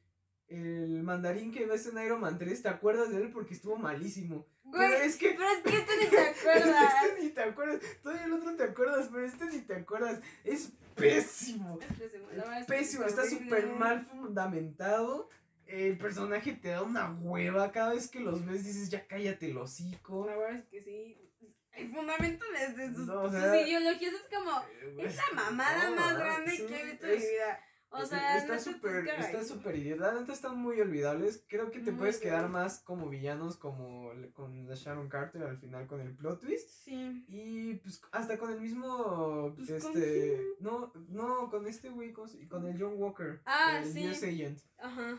el 0.48 1.02
mandarín 1.02 1.52
que 1.52 1.66
ves 1.66 1.86
en 1.86 1.98
Iron 2.04 2.20
Man 2.20 2.38
3, 2.38 2.62
¿te 2.62 2.68
acuerdas 2.68 3.10
de 3.10 3.18
él? 3.18 3.30
Porque 3.30 3.54
estuvo 3.54 3.76
malísimo. 3.76 4.46
Güey, 4.64 4.90
pero 4.90 5.04
es 5.04 5.16
que. 5.16 5.30
pero 5.30 5.48
es 5.50 5.62
que 5.62 5.76
este 5.78 5.96
ni 5.98 6.06
te 6.10 6.18
acuerdas. 6.18 6.94
este 7.04 7.22
ni 7.22 7.30
te 7.30 7.42
acuerdas. 7.42 7.80
Todavía 8.02 8.24
el 8.24 8.32
otro 8.32 8.56
te 8.56 8.62
acuerdas, 8.64 9.08
pero 9.12 9.26
este 9.26 9.44
ni 9.46 9.60
te 9.60 9.74
acuerdas. 9.74 10.20
Es 10.44 10.72
pésimo. 10.94 11.78
Es 11.80 11.96
pésimo, 11.96 12.26
es 12.32 12.66
que 12.66 12.72
Pésimo. 12.74 13.04
es 13.04 13.10
Está 13.10 13.24
súper 13.28 13.66
mal 13.68 14.04
fundamentado. 14.04 15.28
El 15.66 15.98
personaje 15.98 16.52
te 16.52 16.68
da 16.68 16.82
una 16.82 17.10
hueva. 17.12 17.70
Cada 17.72 17.92
vez 17.94 18.08
que 18.08 18.20
los 18.20 18.44
ves 18.46 18.64
dices, 18.64 18.88
ya 18.90 19.06
cállate 19.06 19.50
el 19.50 19.58
hocico. 19.58 20.26
La 20.26 20.36
verdad 20.36 20.56
es 20.56 20.64
que 20.66 20.80
sí. 20.82 21.24
El 21.72 21.88
fundamento 21.90 22.44
desde 22.52 22.92
sus, 22.92 23.06
No, 23.06 23.22
o 23.22 23.30
sus 23.30 23.38
sea, 23.40 23.60
ideologías 23.60 24.12
es 24.14 24.36
como. 24.36 24.50
Eh, 24.60 24.96
Es 25.06 25.16
la 25.16 25.34
mamada 25.34 25.90
no, 25.90 25.96
más 25.96 26.18
grande 26.18 26.50
sí, 26.50 26.66
que 26.66 26.80
he 26.80 26.84
visto 26.86 27.06
en 27.06 27.12
mi 27.12 27.26
vida. 27.26 27.60
O 27.90 28.02
Es- 28.02 28.10
sea, 28.10 28.36
está 28.36 28.58
súper, 28.58 29.08
estás 29.08 29.26
está 29.30 29.44
súper 29.44 29.76
idiota. 29.76 30.12
La 30.12 30.20
neta 30.20 30.32
están 30.34 30.58
muy 30.58 30.78
olvidables. 30.80 31.42
Creo 31.48 31.70
que 31.70 31.78
te 31.80 31.90
Muy 31.90 32.00
puedes 32.00 32.18
quedar 32.18 32.48
más 32.50 32.80
como 32.80 33.08
villanos 33.08 33.56
como 33.56 34.10
con 34.34 34.66
la 34.68 34.74
Sharon 34.74 35.08
Carter 35.08 35.42
al 35.44 35.58
final 35.58 35.86
con 35.86 36.00
el 36.02 36.14
plot 36.14 36.40
twist. 36.40 36.68
Sí. 36.84 37.24
Y 37.28 37.74
pues 37.76 38.02
hasta 38.12 38.36
con 38.38 38.50
el 38.52 38.60
mismo 38.60 39.54
Pues, 39.56 39.68
¿con 39.82 39.92
este 39.92 40.42
no, 40.60 40.92
no, 41.08 41.48
con 41.50 41.66
este 41.66 41.88
güey, 41.88 42.12
¿cómo 42.12 42.28
se- 42.28 42.46
con 42.46 42.66
el 42.66 42.78
John 42.80 42.94
Walker, 42.96 43.40
Ah, 43.46 43.80
el 43.82 43.90
sí. 43.92 44.06
US 44.06 44.22
Agent. 44.22 44.60
Ajá. 44.78 45.18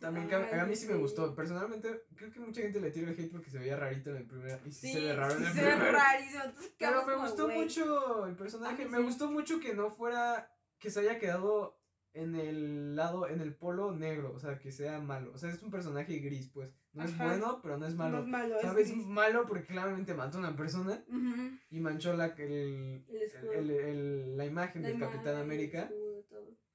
También 0.00 0.26
que 0.28 0.34
a, 0.34 0.38
ah, 0.58 0.62
a 0.62 0.66
mí 0.66 0.74
sí 0.74 0.86
me 0.86 0.94
sí. 0.94 0.98
gustó. 1.00 1.34
Personalmente, 1.36 2.02
creo 2.16 2.32
que 2.32 2.40
mucha 2.40 2.60
gente 2.62 2.80
le 2.80 2.90
tira 2.90 3.10
el 3.10 3.18
hate 3.18 3.30
porque 3.30 3.48
se 3.50 3.58
veía 3.60 3.76
rarito 3.76 4.10
en 4.10 4.16
el 4.16 4.26
primer 4.26 4.60
y 4.64 4.72
sí, 4.72 4.88
Sí, 4.88 4.92
se 4.94 5.00
ve 5.06 5.12
raro 5.14 5.34
en 5.34 5.38
sí 5.38 5.44
el 5.46 5.52
se 5.52 5.62
ve 5.64 5.70
primer. 5.72 5.92
rarísimo. 5.92 6.42
Pero 6.78 7.06
me 7.06 7.14
gustó 7.16 7.48
mucho 7.48 8.26
el 8.26 8.34
personaje. 8.36 8.86
Me 8.86 8.98
sí. 8.98 9.02
gustó 9.04 9.30
mucho 9.30 9.60
que 9.60 9.72
no 9.74 9.88
fuera. 9.90 10.48
Que 10.82 10.90
se 10.90 11.00
haya 11.00 11.18
quedado 11.18 11.78
en 12.14 12.34
el 12.34 12.94
lado, 12.96 13.26
en 13.28 13.40
el 13.40 13.54
polo 13.54 13.92
negro. 13.92 14.32
O 14.34 14.38
sea, 14.38 14.58
que 14.58 14.70
sea 14.72 15.00
malo. 15.00 15.32
O 15.32 15.38
sea, 15.38 15.48
es 15.50 15.62
un 15.62 15.70
personaje 15.70 16.18
gris, 16.18 16.48
pues. 16.48 16.74
No 16.92 17.04
es 17.04 17.16
bueno, 17.16 17.60
pero 17.62 17.78
no 17.78 17.86
es 17.86 17.94
malo. 17.94 18.18
No 18.18 18.24
es 18.24 18.28
malo, 18.28 18.56
es 18.56 18.62
¿Sabes? 18.62 18.90
gris. 18.92 19.06
malo 19.06 19.46
porque 19.46 19.64
claramente 19.66 20.12
mató 20.12 20.36
a 20.36 20.40
una 20.40 20.56
persona 20.56 21.02
y 21.70 21.80
manchó 21.80 22.14
la, 22.14 22.26
el, 22.26 23.04
El 23.54 23.70
el- 23.70 24.36
la 24.36 24.44
imagen 24.44 24.82
La 24.82 24.88
del 24.88 24.96
imagen, 24.98 25.14
Capitán 25.16 25.36
América. 25.40 25.82
escudo. 25.84 26.22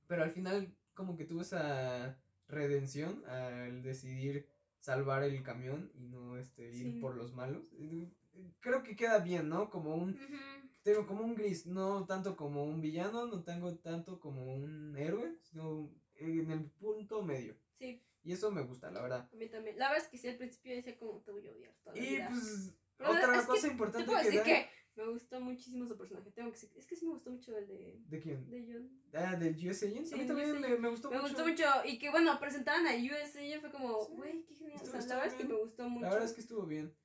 Pero 0.07 0.23
al 0.23 0.31
final, 0.31 0.73
como 0.95 1.15
que 1.17 1.25
tuvo 1.25 1.41
esa 1.41 2.17
redención 2.47 3.23
al 3.27 3.83
decidir 3.83 4.47
salvar 4.79 5.21
el 5.23 5.43
camión 5.43 5.91
y 5.95 6.07
no 6.07 6.37
este, 6.37 6.69
ir 6.73 6.93
Sí. 6.93 6.99
por 7.01 7.15
los 7.15 7.33
malos. 7.35 7.69
Creo 8.61 8.81
que 8.83 8.95
queda 8.95 9.19
bien, 9.19 9.49
¿no? 9.49 9.69
Como 9.69 9.95
un. 9.95 10.17
Tengo 10.93 11.05
como 11.05 11.23
un 11.23 11.35
gris, 11.35 11.65
no 11.65 12.05
tanto 12.05 12.35
como 12.37 12.63
un 12.63 12.79
villano, 12.81 13.27
no 13.27 13.43
tengo 13.43 13.75
tanto 13.77 14.19
como 14.19 14.53
un 14.53 14.95
héroe, 14.97 15.37
sino 15.41 15.91
en 16.15 16.49
el 16.51 16.63
punto 16.71 17.21
medio. 17.23 17.55
Sí, 17.77 18.01
Y 18.23 18.31
eso 18.31 18.51
me 18.51 18.61
gusta, 18.63 18.89
la 18.89 19.01
verdad. 19.01 19.29
a 19.31 19.35
mí 19.35 19.49
también. 19.49 19.77
La 19.77 19.89
verdad 19.89 20.03
es 20.05 20.09
que 20.09 20.17
sí, 20.17 20.27
al 20.29 20.37
principio 20.37 20.75
decía 20.75 20.97
como 20.97 21.21
te 21.21 21.31
voy 21.31 21.45
a 21.47 21.51
odiar 21.51 21.73
toda 21.83 21.95
la 21.95 22.01
Y 22.01 22.09
vida. 22.09 22.27
pues 22.29 22.73
Pero 22.97 23.11
otra 23.11 23.39
que 23.41 23.45
cosa 23.47 23.61
Te 23.67 23.73
importante 23.73 24.05
puedo 24.05 24.19
que 24.19 24.25
decir 24.25 24.39
da- 24.39 24.45
que 24.45 24.69
me 24.95 25.07
gustó 25.11 25.39
muchísimo 25.41 25.85
su 25.85 25.95
personaje. 25.97 26.31
Tengo 26.31 26.49
que 26.51 26.55
decir- 26.57 26.71
es 26.75 26.87
que 26.87 26.95
sí 26.95 27.05
me 27.05 27.11
gustó 27.11 27.29
mucho 27.31 27.55
el 27.57 27.67
de, 27.67 28.01
¿De 28.07 28.19
quién? 28.19 28.49
de 28.49 28.65
John. 28.65 29.01
Ah, 29.13 29.35
del 29.35 29.55
US 29.69 29.83
Agent. 29.83 30.07
Sí, 30.07 30.15
a 30.15 30.17
mí 30.17 30.25
también 30.25 30.51
US 30.51 30.59
me, 30.59 30.77
me 30.77 30.89
gustó 30.89 31.09
Me 31.11 31.17
mucho. 31.17 31.27
gustó 31.33 31.45
mucho. 31.47 31.65
Y 31.85 31.99
que 31.99 32.09
bueno, 32.09 32.39
presentaban 32.39 32.87
a 32.87 32.95
USA 32.95 33.41
y 33.45 33.59
fue 33.59 33.71
como, 33.71 34.05
Sí. 34.05 34.13
güey, 34.15 34.43
qué 34.45 34.55
genial. 34.55 34.73
O 34.73 34.75
Estuvo- 34.77 34.91
sea, 34.91 34.99
estuvo 35.01 35.13
la 35.17 35.21
verdad 35.21 35.33
es 35.39 35.41
que 35.41 35.53
me 35.53 35.59
gustó 35.59 35.89
mucho. 35.89 36.05
La 36.05 36.09
verdad 36.13 36.25
es 36.29 36.33
que 36.33 36.41
estuvo 36.41 36.65
bien. 36.65 36.95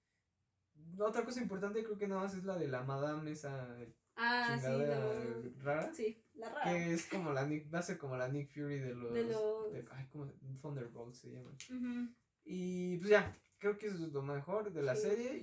Otra 0.98 1.24
cosa 1.24 1.40
importante 1.40 1.82
creo 1.84 1.96
que 1.98 2.08
nada 2.08 2.22
más 2.22 2.34
es 2.34 2.44
la 2.44 2.56
de 2.56 2.68
la 2.68 2.82
madame 2.82 3.30
esa 3.30 3.76
ah, 4.16 4.58
sí, 4.60 4.66
los- 4.68 5.62
rara. 5.64 5.94
Sí, 5.94 6.24
la 6.34 6.48
rara. 6.50 6.64
Que 6.72 6.92
es 6.92 7.06
como 7.06 7.32
la 7.32 7.46
Nick, 7.46 7.72
va 7.72 7.78
a 7.78 7.82
ser 7.82 7.98
como 7.98 8.16
la 8.16 8.28
Nick 8.28 8.52
Fury 8.52 8.78
de 8.78 8.94
los, 8.94 9.12
De 9.14 9.24
los- 9.24 9.72
de- 9.72 9.86
ay, 9.92 10.06
¿cómo 10.10 10.26
se- 10.26 10.34
Thunderbolts 10.60 11.18
se 11.20 11.30
llaman. 11.30 11.54
Ujú. 11.70 12.14
Y 12.44 12.96
pues 12.98 13.10
ya, 13.10 13.32
creo 13.58 13.78
que 13.78 13.86
eso 13.86 14.04
es 14.04 14.12
lo 14.12 14.22
mejor 14.22 14.72
de 14.72 14.82
la 14.82 14.94
Sí. 14.96 15.02
serie. 15.02 15.36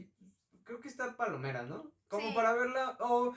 Y 0.51 0.63
creo 0.63 0.79
que 0.79 0.87
está 0.89 1.15
palomera, 1.17 1.63
¿no? 1.63 1.91
Como 2.07 2.29
Sí. 2.29 2.35
para 2.35 2.53
verla. 2.53 2.97
O 3.01 3.33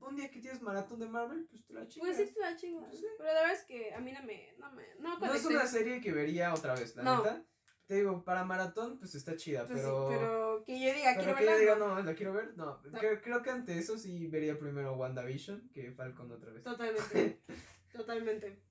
un 0.00 0.16
día 0.16 0.30
que 0.30 0.40
tienes 0.40 0.60
maratón 0.62 1.00
de 1.00 1.08
Marvel, 1.08 1.46
pues 1.50 1.64
te 1.66 1.72
la 1.74 1.86
chingas. 1.88 2.14
Pues 2.16 2.28
sí, 2.28 2.34
te 2.34 2.40
la 2.40 2.56
chingo. 2.56 2.86
Sí. 2.90 3.04
Pero 3.18 3.32
la 3.32 3.40
verdad 3.40 3.52
es 3.56 3.64
que 3.64 3.94
a 3.94 4.00
mí 4.00 4.12
no 4.12 4.22
me. 4.22 4.54
No, 4.58 4.72
me, 4.72 4.82
no, 4.98 5.18
no 5.18 5.34
es 5.34 5.44
una 5.46 5.66
serie 5.66 6.00
que 6.00 6.12
vería 6.12 6.52
otra 6.54 6.74
vez, 6.74 6.94
la 6.96 7.02
No. 7.02 7.18
neta. 7.18 7.44
Te 7.86 7.96
digo, 7.96 8.24
para 8.24 8.44
maratón, 8.44 8.98
pues 8.98 9.14
está 9.14 9.36
chida, 9.36 9.66
Pues 9.66 9.78
sí, 9.80 9.84
pero. 9.84 10.08
pero 10.08 10.64
que 10.64 10.80
yo 10.80 10.94
diga, 10.94 11.12
pero 11.16 11.34
quiero 11.34 11.36
que 11.38 11.44
yo 11.44 11.50
verla. 11.50 11.60
diga, 11.60 11.76
no. 11.76 12.02
la 12.02 12.14
quiero 12.14 12.32
ver. 12.32 12.56
No, 12.56 12.80
No. 12.82 12.98
Creo, 12.98 13.20
creo 13.20 13.42
que 13.42 13.50
ante 13.50 13.78
eso 13.78 13.98
sí 13.98 14.26
vería 14.28 14.58
primero 14.58 14.94
WandaVision 14.96 15.68
que 15.70 15.92
Falcon 15.92 16.30
otra 16.32 16.52
vez. 16.52 16.62
Totalmente. 16.62 17.42
Totalmente. 17.92 18.62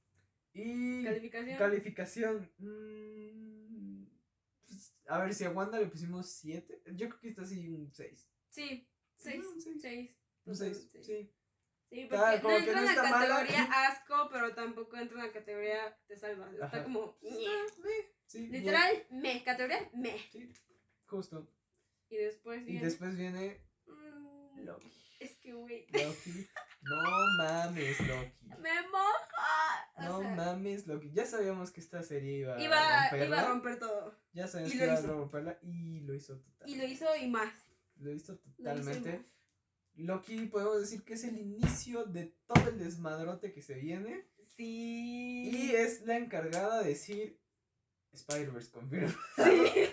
Y. 0.54 1.04
Calificación. 1.04 1.58
Calificación. 1.58 2.52
mm, 2.58 4.06
pues, 4.68 4.96
a 5.08 5.20
ver, 5.20 5.34
si 5.34 5.44
a 5.46 5.52
Wanda 5.52 5.80
le 5.80 5.88
pusimos 5.88 6.28
7. 6.30 6.82
Yo 6.96 7.08
creo 7.10 7.20
que 7.22 7.30
está 7.30 7.44
así 7.44 7.70
un 7.70 7.92
6. 7.92 8.30
sí, 8.50 8.88
seis. 9.16 9.46
un 9.46 9.62
seis. 9.62 9.82
Seis. 9.82 10.20
Un 10.46 10.56
6, 10.56 10.92
totalmente, 10.92 11.04
sí. 11.04 11.34
Sí, 11.90 12.08
porque 12.10 12.42
como 12.42 12.50
no 12.54 12.58
entra 12.58 12.74
no 12.74 12.80
en 12.80 12.86
la 12.86 12.92
está 12.94 13.10
mala. 13.12 13.28
categoría 13.28 13.64
asco, 13.88 14.30
pero 14.32 14.54
tampoco 14.56 14.98
entra 14.98 15.20
en 15.20 15.28
la 15.28 15.32
categoría 15.32 15.98
te 16.08 16.18
salva. 16.18 16.50
Está 16.52 16.66
Ajá. 16.66 16.84
como. 16.84 17.18
Está, 17.22 17.40
ñe. 17.40 18.14
Sí, 18.34 18.48
Literal, 18.48 18.92
me. 19.12 19.44
Categoría, 19.44 19.90
me. 19.94 20.18
Sí, 20.32 20.52
justo. 21.06 21.48
Y 22.10 22.18
después 22.18 22.62
Y 22.62 22.66
viene. 22.66 22.86
después 22.86 23.16
viene 23.18 23.62
mm, 23.88 24.60
Loki. 24.66 24.92
Es 25.20 25.38
que, 25.38 25.54
güey. 25.54 25.86
Loki. 25.92 26.48
No 26.82 26.96
mames, 27.38 28.00
Loki. 28.02 28.32
Me 28.60 28.82
moja. 28.92 29.92
O 29.98 30.04
No 30.04 30.20
sea, 30.20 30.36
mames, 30.36 30.86
Loki. 30.88 31.12
Ya 31.14 31.26
sabíamos 31.26 31.72
que 31.72 31.80
esta 31.80 32.04
serie 32.04 32.40
iba, 32.40 32.62
iba, 32.62 32.78
a 32.78 33.10
romperla. 33.10 33.26
iba 33.28 33.40
a 33.42 33.48
romper 33.50 33.80
todo. 33.80 34.20
Ya 34.34 34.48
sabíamos 34.48 34.76
y 34.76 34.78
que 34.80 34.84
iba 34.86 34.94
hizo. 34.96 35.04
a 35.06 35.08
romperla 35.16 35.60
y 35.62 36.00
lo 36.02 36.14
hizo 36.14 36.40
totalmente. 36.40 36.72
Y 36.72 36.76
lo 36.76 36.94
hizo 36.94 37.16
y 37.16 37.30
más. 37.30 37.54
Lo 37.98 38.12
hizo 38.12 38.34
Lo 38.34 38.40
hizo 38.40 38.42
y 38.46 38.52
totalmente. 38.58 39.26
Loki 39.96 40.46
podemos 40.48 40.80
decir 40.82 41.04
que 41.04 41.14
es 41.14 41.24
el 41.24 41.38
inicio 41.38 42.04
de 42.06 42.36
todo 42.48 42.70
el 42.70 42.80
desmadrote 42.80 43.54
que 43.54 43.62
se 43.62 43.76
viene. 43.76 44.28
Sí. 44.56 45.50
Y 45.52 45.72
es 45.76 46.02
la 46.02 46.18
encargada 46.18 46.82
de 46.82 46.90
decir 46.90 47.40
Spider-Verse 48.14 48.72
confirma. 48.72 49.14
Sí. 49.36 49.90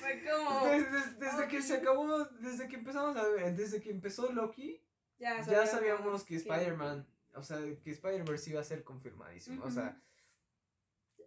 Fue 0.00 0.22
como. 0.24 0.66
Desde, 0.66 0.90
desde- 0.90 1.14
desde 1.18 1.48
que 1.48 1.62
se 1.62 1.74
acabó, 1.74 2.24
desde 2.40 2.68
que 2.68 2.76
empezamos 2.76 3.16
a 3.16 3.26
ver, 3.28 3.54
desde 3.56 3.80
que 3.80 3.90
empezó 3.90 4.30
Loki, 4.32 4.80
Ya 5.18 5.40
ya 5.42 5.66
sabíamos 5.66 6.24
que 6.24 6.36
Spider-Man, 6.36 7.06
o 7.34 7.42
sea, 7.42 7.58
que 7.82 7.90
Spider-Verse 7.90 8.50
iba 8.50 8.60
a 8.60 8.64
ser 8.64 8.84
confirmadísimo. 8.84 9.64
O 9.64 9.70
sea, 9.70 10.00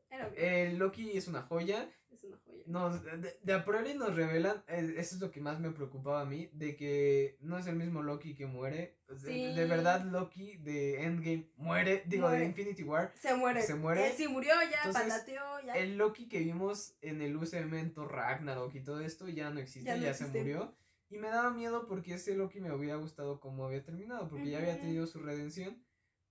Era. 0.09 0.31
Eh, 0.35 0.73
Loki 0.77 1.17
es 1.17 1.27
una 1.27 1.41
joya. 1.41 1.89
es 2.11 2.23
una 2.23 2.37
joya. 2.37 2.63
Nos, 2.65 3.01
de, 3.03 3.37
de 3.41 3.53
a 3.53 3.63
priori 3.63 3.93
nos 3.93 4.15
revelan, 4.15 4.63
eh, 4.67 4.95
eso 4.97 5.15
es 5.15 5.21
lo 5.21 5.31
que 5.31 5.39
más 5.39 5.59
me 5.59 5.71
preocupaba 5.71 6.21
a 6.21 6.25
mí, 6.25 6.49
de 6.53 6.75
que 6.75 7.37
no 7.39 7.57
es 7.57 7.65
el 7.67 7.75
mismo 7.77 8.01
Loki 8.03 8.35
que 8.35 8.45
muere. 8.45 8.97
De, 9.07 9.19
Sí. 9.19 9.53
de 9.55 9.65
verdad, 9.65 10.03
Loki 10.05 10.57
de 10.57 11.03
Endgame 11.03 11.49
muere, 11.55 12.03
digo, 12.07 12.27
Muere. 12.27 12.39
de 12.41 12.45
Infinity 12.47 12.83
War. 12.83 13.13
Se 13.15 13.33
muere. 13.35 13.61
Se 13.61 13.75
muere. 13.75 14.11
Sí, 14.17 14.27
murió 14.27 14.53
ya, 14.69 14.79
Entonces, 14.85 15.13
patateó, 15.13 15.41
ya. 15.65 15.73
El 15.73 15.97
Loki 15.97 16.27
que 16.27 16.39
vimos 16.39 16.95
en 17.01 17.21
el 17.21 17.37
UCM 17.37 17.73
en 17.79 17.93
Ragnarok 17.95 18.75
y 18.75 18.81
todo 18.83 18.99
esto 18.99 19.27
ya 19.29 19.49
no 19.49 19.59
existe, 19.59 19.99
Ya 19.99 20.13
se 20.13 20.27
murió. 20.27 20.75
Y 21.09 21.17
me 21.19 21.29
daba 21.29 21.51
miedo 21.51 21.87
porque 21.87 22.15
ese 22.15 22.35
Loki 22.35 22.59
me 22.59 22.73
hubiera 22.73 22.97
gustado 22.97 23.39
como 23.39 23.65
había 23.65 23.81
terminado, 23.81 24.27
porque 24.27 24.49
ya 24.49 24.57
había 24.57 24.77
tenido 24.77 25.07
su 25.07 25.19
redención. 25.19 25.81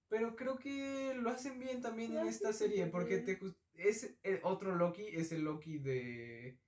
Pero 0.08 0.36
creo 0.36 0.58
que 0.58 1.14
lo 1.16 1.30
hacen 1.30 1.58
bien 1.58 1.80
también 1.80 2.14
Lo 2.14 2.20
en 2.20 2.28
esta 2.28 2.52
serie, 2.52 2.86
porque 2.86 3.18
te 3.18 3.38
es 3.78 4.16
el 4.22 4.40
otro 4.42 4.74
Loki, 4.74 5.06
es 5.06 5.32
el 5.32 5.42
Loki 5.42 5.78
de, 5.78 6.58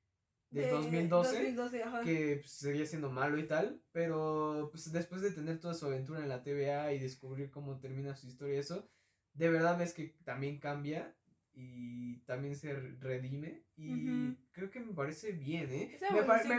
de, 0.51 0.61
De 0.63 0.71
2012, 0.71 1.33
2012, 1.35 1.83
ajá. 1.83 2.03
que 2.03 2.37
pues, 2.41 2.51
seguía 2.53 2.87
siendo 2.87 3.11
malo 3.11 3.39
y 3.39 3.47
tal, 3.47 3.83
pero 3.93 4.69
pues, 4.73 4.93
después 4.93 5.21
de 5.23 5.31
tener 5.33 5.59
toda 5.61 5.75
su 5.75 5.87
aventura 5.87 6.21
en 6.21 6.29
la 6.29 6.43
TVA 6.43 6.93
y 6.93 6.99
descubrir 6.99 7.51
cómo 7.51 7.79
termina 7.79 8.15
su 8.17 8.27
historia 8.27 8.57
y 8.57 8.59
eso, 8.59 8.89
de 9.35 9.51
verdad 9.51 9.79
ves 9.79 9.93
que 9.95 10.17
también 10.25 10.59
cambia 10.59 11.15
y 11.53 12.19
también 12.21 12.55
se 12.55 12.73
redime 13.01 13.65
y 13.77 14.35
creo 14.53 14.71
que 14.71 14.81
me 14.81 14.93
parece 14.93 15.33
bien, 15.33 15.71
¿eh? 15.73 15.97
Me, 16.13 16.21
me- 16.49 16.55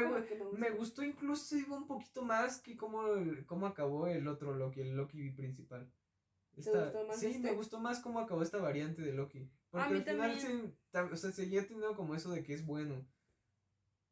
me 0.57 0.69
gustó. 0.71 1.03
incluso 1.03 1.55
un 1.69 1.87
poquito 1.87 2.23
más 2.23 2.59
que 2.61 2.75
cómo, 2.75 3.03
cómo 3.45 3.65
acabó 3.67 4.07
el 4.07 4.27
otro 4.27 4.53
Loki, 4.53 4.81
el 4.81 4.95
Loki 4.95 5.31
principal. 5.31 5.89
Esta- 6.57 6.83
gustó 6.85 7.07
más 7.07 7.19
sí, 7.19 7.27
este? 7.27 7.39
me 7.39 7.51
gustó 7.53 7.79
más 7.79 7.99
cómo 8.01 8.19
acabó 8.19 8.43
esta 8.43 8.57
variante 8.57 9.01
de 9.01 9.13
Loki. 9.13 9.49
Porque 9.71 9.89
mí 9.89 9.97
al 9.99 10.03
final 10.05 10.37
también. 10.39 10.75
se, 10.91 10.99
o 10.99 11.15
sea, 11.15 11.31
seguía 11.31 11.61
teniendo 11.65 11.95
como 11.95 12.15
eso 12.15 12.31
de 12.31 12.43
que 12.43 12.53
es 12.53 12.65
bueno. 12.65 13.05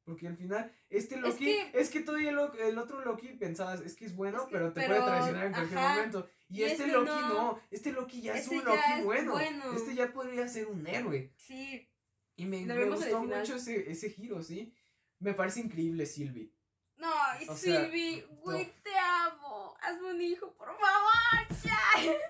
Porque 0.04 0.28
al 0.28 0.38
final, 0.38 0.72
este 0.90 1.16
Es 1.16 1.22
Loki, 1.22 1.50
es 1.74 1.90
que, 1.90 2.00
que- 2.00 2.06
todavía 2.06 2.30
el, 2.30 2.40
el 2.62 2.78
otro 2.78 3.04
Loki 3.04 3.28
pensabas, 3.34 3.82
es 3.82 3.96
que 3.96 4.06
es 4.06 4.16
bueno, 4.16 4.38
Es 4.40 4.46
que- 4.46 4.52
pero 4.54 4.72
te 4.72 4.80
pero, 4.82 4.96
puede 4.96 5.06
traicionar 5.10 5.46
en 5.48 5.52
cualquier 5.54 5.80
ajá. 5.80 5.96
momento. 5.96 6.30
Y, 6.48 6.60
Y 6.60 6.64
este 6.64 6.84
este 6.84 6.94
Loki 6.94 7.10
no. 7.10 7.30
no. 7.34 7.60
este 7.72 7.92
Loki 7.92 8.22
ya 8.22 8.34
es 8.36 8.44
Este 8.44 8.56
un 8.58 8.62
ya 8.64 8.70
Loki 8.70 8.92
es 9.00 9.04
bueno. 9.04 9.32
bueno. 9.34 9.74
Este 9.74 9.96
ya 9.96 10.14
podría 10.14 10.48
ser 10.48 10.68
un 10.68 10.88
héroe. 10.88 11.34
Sí, 11.36 11.90
Y 12.38 12.46
me, 12.46 12.66
me 12.66 12.86
gustó 12.86 13.22
mucho 13.24 13.56
ese, 13.56 13.92
ese 13.92 14.10
giro, 14.12 14.42
¿sí? 14.44 14.74
Me 15.20 15.34
parece 15.34 15.60
increíble 15.60 16.06
Sylvie. 16.06 16.54
No, 16.96 17.12
O 17.50 17.56
Silvi, 17.56 18.22
güey, 18.42 18.72
te 18.84 18.98
amo. 18.98 19.76
Hazme 19.82 20.12
un 20.14 20.22
hijo, 20.22 20.54
por 20.54 20.68
favor. 20.70 21.62
Ya. 21.64 21.78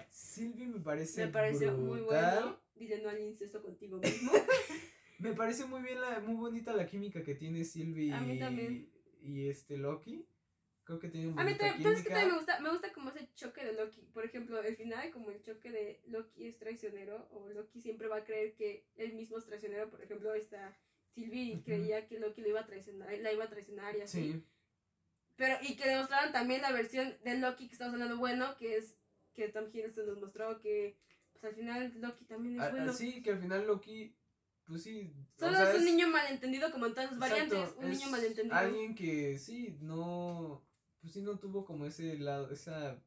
Sylvie 0.10 0.68
me 0.68 0.80
parece 0.80 1.26
Me 1.28 1.32
pareció 1.32 1.72
muy 1.74 2.00
brutal. 2.02 2.40
bueno. 2.44 2.60
Dile 2.78 3.00
no 3.02 3.10
al 3.10 3.20
incesto 3.22 3.62
contigo 3.62 3.98
mismo. 4.02 4.32
Me 5.20 5.34
parece 5.34 5.66
muy 5.66 5.82
bien 5.82 6.00
la, 6.00 6.20
muy 6.20 6.36
bonita 6.36 6.74
la 6.74 6.86
química 6.86 7.24
que 7.24 7.36
tiene 7.36 7.64
Sylvie 7.64 8.14
A 8.14 8.22
mí 8.22 8.36
y, 8.36 8.40
también. 8.40 8.92
y 9.22 9.50
este 9.50 9.78
Loki. 9.78 10.28
Creo 10.84 11.00
que 11.00 11.10
tienen 11.10 11.38
A 11.38 11.44
mí 11.44 11.54
también, 11.58 11.84
pero 11.84 11.96
es 11.98 12.04
que 12.04 12.10
también 12.10 12.30
me 12.32 12.38
gusta, 12.38 12.60
me 12.62 12.70
gusta 12.70 12.94
como 12.94 13.10
ese 13.10 13.28
choque 13.36 13.66
de 13.66 13.74
Loki. 13.74 14.02
Por 14.14 14.24
ejemplo, 14.24 14.62
el 14.64 14.78
final, 14.78 15.12
como 15.12 15.32
el 15.32 15.42
choque 15.42 15.70
de 15.70 16.02
Loki 16.06 16.48
es 16.48 16.58
traicionero, 16.60 17.28
o 17.32 17.50
Loki 17.50 17.82
siempre 17.82 18.08
va 18.08 18.18
a 18.18 18.24
creer 18.24 18.54
que 18.54 18.86
él 18.96 19.14
mismo 19.14 19.38
es 19.38 19.46
traicionero. 19.46 19.90
Por 19.90 20.02
ejemplo, 20.02 20.34
esta 20.34 20.78
Sylvie 21.10 21.56
Ujú. 21.56 21.64
creía 21.66 22.08
que 22.08 22.20
Loki 22.20 22.40
lo 22.42 22.48
iba 22.50 22.62
a 22.62 22.66
traicionar, 22.66 23.12
la 23.20 23.34
iba 23.34 23.44
a 23.44 23.50
traicionar 23.50 23.98
y 23.98 24.02
así. 24.02 24.32
Sí, 24.32 24.44
Pero, 25.36 25.58
y 25.62 25.76
que 25.76 25.90
demostraron 25.90 26.32
también 26.32 26.62
la 26.62 26.72
versión 26.72 27.18
de 27.24 27.38
Loki 27.38 27.68
que 27.68 27.74
estamos 27.74 27.94
hablando 27.96 28.18
bueno, 28.18 28.56
que 28.58 28.78
es 28.78 28.96
que 29.34 29.50
Tom 29.50 29.66
Hiddleston 29.72 30.08
nos 30.08 30.20
mostró 30.20 30.60
que 30.62 30.98
pues 31.40 31.52
al 31.54 31.56
final 31.56 31.94
Loki 32.02 32.26
también 32.26 32.56
es 32.56 32.62
A- 32.62 32.70
bueno. 32.72 32.92
así 32.92 33.22
que 33.22 33.32
al 33.32 33.40
final 33.40 33.66
Loki, 33.68 34.16
pues 34.66 34.84
sí. 34.84 35.14
o 35.38 35.40
Solo 35.40 35.58
sea, 35.58 35.72
es 35.72 35.80
un 35.80 35.86
niño 35.86 36.08
malentendido 36.10 36.72
como 36.72 36.86
en 36.88 36.94
todas 36.94 37.12
las 37.12 37.20
exacto, 37.32 37.56
variantes, 37.56 37.78
un 37.78 37.92
es 37.92 38.00
niño 38.00 38.12
malentendido. 38.12 38.56
Alguien 38.56 38.96
que 38.96 39.38
sí, 39.38 39.78
no, 39.82 40.66
pues 41.02 41.14
sí 41.14 41.22
no 41.22 41.38
tuvo 41.40 41.66
como 41.66 41.86
ese 41.86 42.18
lado, 42.18 42.52
esa 42.52 43.02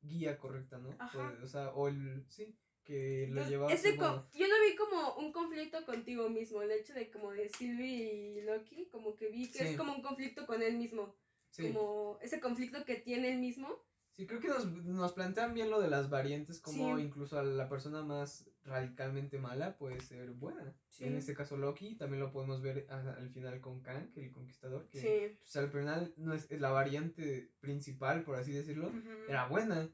guía 0.00 0.38
correcta, 0.38 0.78
¿no? 0.78 0.94
Ajá. 0.98 1.30
Pues, 1.30 1.42
o 1.42 1.46
sea, 1.48 1.70
o 1.70 1.88
el, 1.88 2.24
sí, 2.28 2.56
que 2.84 3.22
lo 3.22 3.40
Entonces, 3.42 3.50
llevaba 3.50 3.70
a 3.70 3.74
ese 3.74 3.88
ser 3.90 3.98
co- 3.98 4.04
bueno. 4.06 4.28
yo 4.32 4.46
lo 4.46 4.54
vi 4.64 4.76
como 4.76 5.14
un 5.16 5.32
conflicto 5.32 5.84
contigo 5.84 6.28
mismo, 6.28 6.62
el 6.62 6.70
hecho 6.70 6.94
de 6.94 7.10
como 7.10 7.32
de 7.32 7.48
Sylvie 7.48 8.38
y 8.38 8.42
Loki, 8.42 8.86
como 8.92 9.16
que 9.16 9.28
vi 9.28 9.50
que 9.50 9.58
Sí. 9.58 9.64
es 9.64 9.76
como 9.76 9.92
un 9.94 10.02
conflicto 10.02 10.46
con 10.46 10.62
él 10.62 10.76
mismo, 10.76 11.16
Sí. 11.50 11.72
como 11.72 12.18
ese 12.22 12.38
conflicto 12.38 12.84
que 12.84 12.96
tiene 12.96 13.32
él 13.32 13.38
mismo. 13.38 13.84
Sí, 14.16 14.26
creo 14.26 14.40
que 14.40 14.48
nos, 14.48 14.66
nos 14.66 15.12
plantean 15.12 15.52
bien 15.52 15.68
lo 15.70 15.78
de 15.78 15.88
las 15.88 16.08
variantes, 16.08 16.58
como 16.58 16.96
Sí. 16.96 17.02
incluso 17.02 17.38
a 17.38 17.42
la 17.42 17.68
persona 17.68 18.02
más 18.02 18.48
radicalmente 18.64 19.38
mala 19.38 19.76
puede 19.76 20.00
ser 20.00 20.30
buena. 20.30 20.74
Sí. 20.88 21.04
En 21.04 21.16
este 21.16 21.34
caso 21.34 21.58
Loki, 21.58 21.96
también 21.96 22.20
lo 22.20 22.32
podemos 22.32 22.62
ver 22.62 22.86
a- 22.88 23.12
al 23.18 23.28
final 23.30 23.60
con 23.60 23.82
Kang, 23.82 24.10
el 24.16 24.30
conquistador, 24.32 24.88
que 24.88 24.98
Sí. 25.00 25.36
pues, 25.38 25.56
al 25.56 25.68
final 25.70 26.14
no 26.16 26.32
es, 26.32 26.50
es 26.50 26.60
la 26.62 26.70
variante 26.70 27.52
principal, 27.60 28.24
por 28.24 28.36
así 28.36 28.52
decirlo, 28.52 28.90
era 29.28 29.48
buena, 29.48 29.86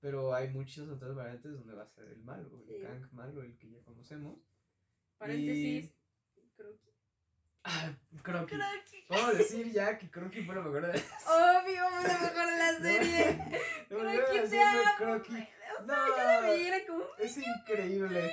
pero 0.00 0.34
hay 0.34 0.48
muchas 0.50 0.86
otras 0.88 1.14
variantes 1.14 1.52
donde 1.52 1.72
va 1.74 1.82
a 1.84 1.86
ser 1.86 2.08
el 2.08 2.22
malo, 2.22 2.62
el. 2.68 2.82
Kang 2.82 3.10
malo, 3.12 3.42
el 3.42 3.56
que 3.56 3.70
ya 3.70 3.80
conocemos. 3.82 4.38
Paréntesis. 5.16 5.94
Croqui. 6.56 6.89
Ah, 7.64 7.92
Croqui. 8.22 8.56
Decir 9.36 9.72
ya 9.72 9.98
que 9.98 10.10
Croqui 10.10 10.42
fue 10.44 10.54
lo 10.54 10.62
mejor 10.62 10.86
de 10.92 10.98
Obvio, 11.26 11.82
fue 11.90 12.08
lo 12.08 12.20
mejor 12.20 12.46
de 12.50 12.58
la 12.58 12.78
serie. 12.80 13.38
Croqui, 13.88 14.16
la 14.16 14.26
te 14.42 14.48
serie 14.48 14.62
amo. 14.62 14.80
Croqui. 14.98 15.48
No. 15.86 16.06
yo 16.08 16.16
la 16.16 16.50
era 16.52 16.86
como. 16.86 17.04
Es 17.18 17.36
increíble. 17.38 18.32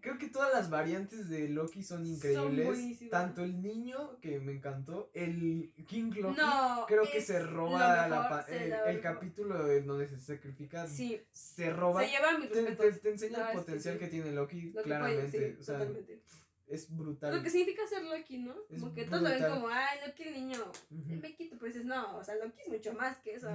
Creo 0.00 0.16
que 0.16 0.28
todas 0.28 0.52
las 0.54 0.70
variantes 0.70 1.28
de 1.28 1.48
Loki 1.48 1.82
son 1.82 2.06
increíbles. 2.06 2.98
Tanto 3.10 3.42
el 3.42 3.60
niño, 3.60 4.18
que 4.20 4.38
me 4.38 4.52
encantó, 4.52 5.10
el 5.12 5.72
King 5.88 6.12
Loki. 6.14 6.36
No. 6.40 6.84
creo 6.86 7.02
que 7.10 7.20
se 7.20 7.40
roba 7.42 8.06
la 8.06 8.22
mejor, 8.22 8.44
se 8.44 8.64
el, 8.64 8.70
la 8.70 9.00
capítulo 9.02 9.70
en 9.70 9.86
donde 9.86 10.06
se 10.08 10.18
sacrifica. 10.20 10.86
Sí, 10.86 11.20
Se 11.32 11.70
roba. 11.70 12.02
se 12.04 12.10
lleva 12.10 12.38
mis 12.38 12.50
te, 12.50 12.62
te- 12.62 12.92
te 12.92 13.10
enseña 13.10 13.38
No, 13.38 13.44
el 13.46 13.50
que 13.52 13.58
potencial 13.58 13.94
sí. 13.94 14.00
que, 14.00 14.06
tiene 14.06 14.32
Loki, 14.32 14.70
Lo 14.72 14.82
claramente. 14.82 15.30
puede, 15.38 15.52
sí, 15.54 15.56
o 15.60 15.62
sea, 15.64 15.78
totalmente. 15.78 16.22
Es 16.68 16.94
brutal. 16.94 17.34
Lo 17.36 17.42
que 17.42 17.50
significa 17.50 17.86
ser 17.86 18.04
Loki, 18.04 18.38
¿no? 18.38 18.54
Es 18.68 18.80
Como 18.80 18.94
que 18.94 19.04
todos 19.04 19.22
lo 19.22 19.28
ven 19.28 19.38
brutal. 19.38 19.54
como, 19.60 19.68
ay, 19.72 19.98
Loki 20.06 20.22
el 20.24 20.34
niño, 20.34 20.58
me 20.90 21.34
quito, 21.34 21.56
pero 21.58 21.66
dices, 21.66 21.84
no, 21.84 22.16
o 22.18 22.24
sea, 22.24 22.34
Loki 22.36 22.60
es 22.62 22.68
mucho 22.68 22.92
más 22.94 23.18
que 23.18 23.34
eso. 23.34 23.48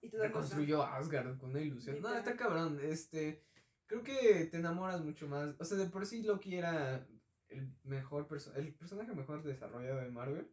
Y 0.00 0.08
te 0.10 0.16
muestra. 0.18 0.26
Reconstruyó 0.28 0.82
Asgard 0.82 1.38
con 1.38 1.50
una 1.50 1.60
ilusión. 1.60 2.00
No, 2.02 2.14
está 2.14 2.36
cabrón. 2.36 2.78
Este. 2.82 3.42
Creo 3.86 4.02
que 4.02 4.46
te 4.50 4.56
enamoras 4.58 5.02
mucho 5.02 5.26
más. 5.28 5.54
O 5.58 5.64
sea, 5.64 5.78
de 5.78 5.86
por 5.86 6.04
sí 6.06 6.22
Loki 6.22 6.56
era 6.56 7.06
el 7.48 7.68
mejor 7.84 8.26
perso- 8.28 8.54
el 8.56 8.74
personaje 8.74 9.14
mejor 9.14 9.42
desarrollado 9.42 10.00
de 10.00 10.10
Marvel. 10.10 10.48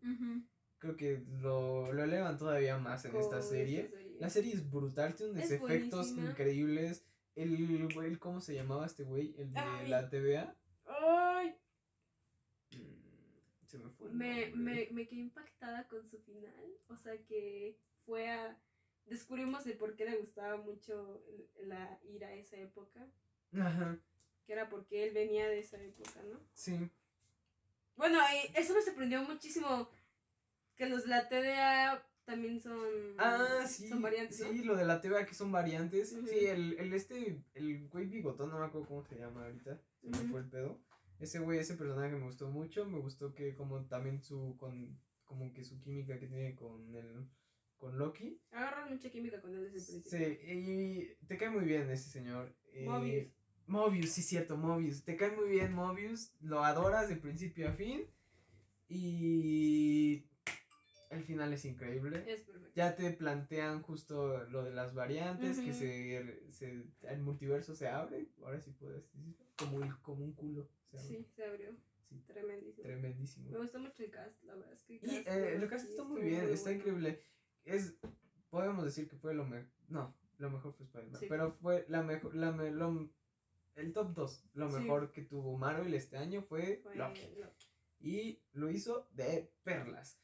Creo 0.77 0.95
que 0.97 1.23
lo, 1.41 1.91
lo 1.93 2.03
elevan 2.03 2.37
todavía 2.37 2.77
más 2.77 3.05
en 3.05 3.15
esta 3.15 3.37
Con 3.39 3.43
serie. 3.43 3.81
esta 3.81 3.97
serie. 3.97 4.17
La 4.19 4.29
serie 4.29 4.53
es 4.53 4.69
brutal, 4.69 5.15
tiene 5.15 5.33
unos 5.33 5.45
efectos 5.51 5.99
buenísima. 6.07 6.29
increíbles. 6.29 7.05
El 7.35 7.89
güey, 7.93 8.15
¿cómo 8.17 8.41
se 8.41 8.53
llamaba 8.55 8.85
este 8.85 9.03
güey? 9.03 9.33
El 9.37 9.53
de 9.53 9.59
Ay. 9.59 9.87
la 9.87 10.09
TVA. 10.09 10.55
Ay, 10.99 11.55
Mm, 12.73 13.65
Se 13.65 13.77
me 13.77 13.89
fue. 13.89 14.09
me, 14.09 14.51
me, 14.55 14.87
me 14.91 15.07
quedé 15.07 15.21
impactada 15.21 15.87
con 15.87 16.07
su 16.07 16.19
final. 16.19 16.77
O 16.87 16.95
sea, 16.97 17.17
que 17.25 17.77
fue 18.05 18.29
a. 18.29 18.57
Descubrimos 19.05 19.65
el 19.65 19.77
por 19.77 19.95
qué 19.95 20.05
le 20.05 20.17
gustaba 20.17 20.57
mucho 20.57 21.21
la 21.63 21.99
ir 22.03 22.23
a 22.23 22.33
esa 22.33 22.57
época. 22.57 23.05
Ajá, 23.59 23.97
Que 24.45 24.53
era 24.53 24.69
porque 24.69 25.03
él 25.05 25.13
venía 25.13 25.47
de 25.49 25.59
esa 25.59 25.81
época, 25.81 26.21
¿no? 26.31 26.39
sí. 26.53 26.89
Bueno, 27.97 28.19
eso 28.55 28.73
me 28.73 28.81
sorprendió 28.81 29.21
muchísimo. 29.23 29.89
Que 30.75 30.87
los 30.87 31.03
de 31.03 31.09
la 31.09 31.27
TDA 31.29 32.07
también 32.25 32.61
son. 32.61 33.15
Ah, 33.17 33.65
sí. 33.67 33.89
Son 33.89 34.01
variantes, 34.01 34.39
¿no? 34.39 34.49
Sí, 34.49 34.63
lo 34.63 34.75
de 34.77 34.85
la 34.85 35.01
TVA 35.01 35.25
que 35.25 35.33
son 35.35 35.51
variantes. 35.51 36.09
Sí, 36.09 36.45
el, 36.45 36.77
el 36.79 36.93
este, 36.93 37.43
el 37.53 37.87
güey 37.89 38.05
bigotón, 38.07 38.49
no 38.49 38.59
me 38.59 38.65
acuerdo 38.65 38.87
cómo 38.87 39.03
se 39.03 39.17
llama 39.17 39.43
ahorita. 39.45 39.79
Se 40.01 40.09
me 40.09 40.17
fue 40.29 40.41
el 40.41 40.49
pedo. 40.49 40.81
Ese 41.19 41.39
güey, 41.39 41.59
ese 41.59 41.75
personaje 41.75 42.15
me 42.15 42.23
gustó 42.25 42.49
mucho. 42.49 42.85
Me 42.85 42.99
gustó 42.99 43.33
que 43.33 43.55
como 43.55 43.85
también 43.85 44.21
su, 44.23 44.55
con, 44.57 44.99
como 45.25 45.53
que 45.53 45.63
su 45.63 45.79
química 45.79 46.19
que 46.19 46.27
tiene 46.27 46.55
con 46.55 46.95
el, 46.95 47.27
con 47.77 47.97
Loki. 47.97 48.41
Agarran 48.51 48.89
mucha 48.89 49.09
química 49.11 49.39
con 49.41 49.53
él 49.55 49.71
desde 49.71 49.77
el 49.97 50.01
principio. 50.01 50.19
Sí, 50.19 51.17
y 51.21 51.25
te 51.27 51.37
cae 51.37 51.49
muy 51.49 51.65
bien 51.65 51.89
ese 51.91 52.09
señor. 52.09 52.55
eh, 52.73 52.85
Mobius. 52.85 53.27
Mobius, 53.67 54.09
sí, 54.09 54.21
cierto, 54.23 54.57
Mobius. 54.57 55.03
Te 55.03 55.15
cae 55.15 55.35
muy 55.35 55.47
bien 55.49 55.73
Mobius. 55.73 56.33
Lo 56.41 56.63
adoras 56.63 57.07
de 57.07 57.15
principio 57.17 57.69
a 57.69 57.73
fin. 57.73 58.07
Y 58.89 60.25
el 61.11 61.23
final 61.23 61.53
es 61.53 61.65
increíble. 61.65 62.23
Es 62.27 62.41
perfecto. 62.41 62.71
Ya 62.75 62.95
te 62.95 63.11
plantean 63.11 63.81
justo 63.81 64.43
lo 64.45 64.63
de 64.63 64.71
las 64.71 64.93
variantes, 64.93 65.59
que 65.59 65.73
se, 65.73 66.49
se- 66.49 66.85
el 67.03 67.21
multiverso 67.21 67.75
se 67.75 67.87
abre, 67.87 68.27
ahora 68.43 68.59
sí 68.59 68.71
puedes 68.71 69.03
decirlo, 69.03 69.35
como, 69.57 69.99
como 70.01 70.25
un 70.25 70.33
culo. 70.33 70.67
Se 70.89 70.97
abre. 70.97 71.07
Sí, 71.09 71.27
se 71.35 71.43
abrió. 71.45 71.69
Sí. 72.09 72.23
Tremendísimo. 72.27 72.77
Me 72.77 72.83
Tremendísimo. 72.83 73.57
gustó 73.57 73.79
mucho 73.79 74.03
el 74.03 74.11
cast, 74.11 74.43
la 74.43 74.55
verdad. 74.55 74.73
Es 74.73 74.83
que 74.83 74.95
el 74.97 74.99
Y 75.11 75.23
cast 75.23 75.27
eh, 75.37 75.55
el 75.55 75.67
cast 75.69 75.89
está 75.89 76.03
muy 76.03 76.21
bien, 76.21 76.49
está 76.49 76.69
bueno. 76.69 76.79
increíble. 76.79 77.23
Es, 77.63 77.93
podemos 78.49 78.83
decir 78.83 79.07
que 79.07 79.15
fue 79.17 79.33
lo 79.33 79.45
mejor, 79.45 79.69
no, 79.87 80.13
lo 80.39 80.49
mejor 80.49 80.73
fue 80.73 80.85
Spider-Man, 80.85 81.19
Sí. 81.19 81.25
pero 81.29 81.51
fue 81.53 81.85
la 81.87 82.01
mejor, 82.03 82.35
la 82.35 82.51
me- 82.51 82.71
lo- 82.71 83.09
el 83.75 83.93
top 83.93 84.13
2. 84.13 84.49
Lo 84.55 84.69
Sí. 84.69 84.77
mejor 84.79 85.11
que 85.11 85.21
tuvo 85.21 85.57
Marvel 85.57 85.93
este 85.93 86.17
año 86.17 86.41
fue, 86.41 86.81
Fue 86.83 86.95
Loki. 86.95 87.35
Loki. 87.37 87.67
Y 88.01 88.41
lo 88.53 88.69
hizo 88.69 89.07
de 89.11 89.53
perlas. 89.63 90.20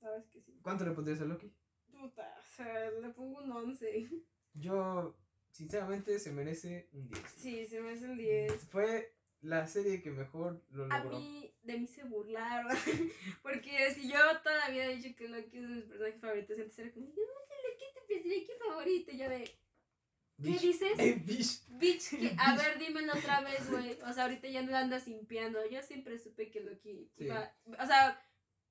Sabes 0.00 0.26
que 0.28 0.40
sí. 0.40 0.58
¿Cuánto 0.62 0.84
le 0.84 0.92
pondrías 0.92 1.20
a 1.20 1.24
Loki? 1.24 1.52
Puta, 1.90 2.34
o 2.38 2.56
sea, 2.56 2.90
le 2.90 3.08
pongo 3.10 3.38
un 3.40 3.50
11. 3.52 4.08
Yo, 4.54 5.16
sinceramente, 5.50 6.18
se 6.18 6.32
merece 6.32 6.88
un 6.92 7.08
10. 7.08 7.22
Sí, 7.36 7.66
se 7.66 7.80
me 7.80 7.92
hace 7.92 8.06
el 8.06 8.16
10. 8.16 8.52
Fue 8.70 9.14
la 9.42 9.66
serie 9.66 10.02
que 10.02 10.10
mejor 10.10 10.62
lo 10.70 10.84
A 10.92 10.98
logró. 11.04 11.18
mí, 11.18 11.54
de 11.62 11.78
mí 11.78 11.86
se 11.86 12.04
burlaron. 12.04 12.74
Porque 13.42 13.92
si 13.94 14.08
yo 14.10 14.18
toda 14.42 14.56
la 14.58 14.70
vida 14.70 14.86
he 14.86 14.96
dicho 14.96 15.14
que 15.16 15.28
Loki 15.28 15.56
es 15.58 15.62
de 15.62 15.68
mis 15.68 15.84
personajes 15.84 16.20
favoritos, 16.20 16.56
entonces 16.58 16.78
era 16.78 16.92
como, 16.92 17.06
no, 17.06 17.12
Loki 17.14 17.84
es 17.84 17.94
tu 17.94 18.06
personaje 18.06 18.58
favorito. 18.58 19.12
Yo 19.12 19.28
de, 19.28 19.44
¿qué 19.44 19.54
Bitch. 20.36 20.60
dices? 20.60 20.98
Eh, 20.98 21.22
bitch. 21.24 21.66
Bitch, 21.68 22.10
que, 22.18 22.34
a 22.38 22.56
ver, 22.56 22.78
dímelo 22.78 23.12
otra 23.12 23.40
vez, 23.42 23.70
güey. 23.70 23.98
O 24.08 24.12
sea, 24.12 24.24
ahorita 24.24 24.48
ya 24.48 24.62
no 24.62 24.74
andas 24.76 25.02
simpiando. 25.04 25.58
Yo 25.68 25.82
siempre 25.82 26.18
supe 26.18 26.50
que 26.50 26.60
Loki 26.60 27.10
Sí. 27.16 27.24
iba. 27.24 27.54
O 27.66 27.86
sea, 27.86 28.20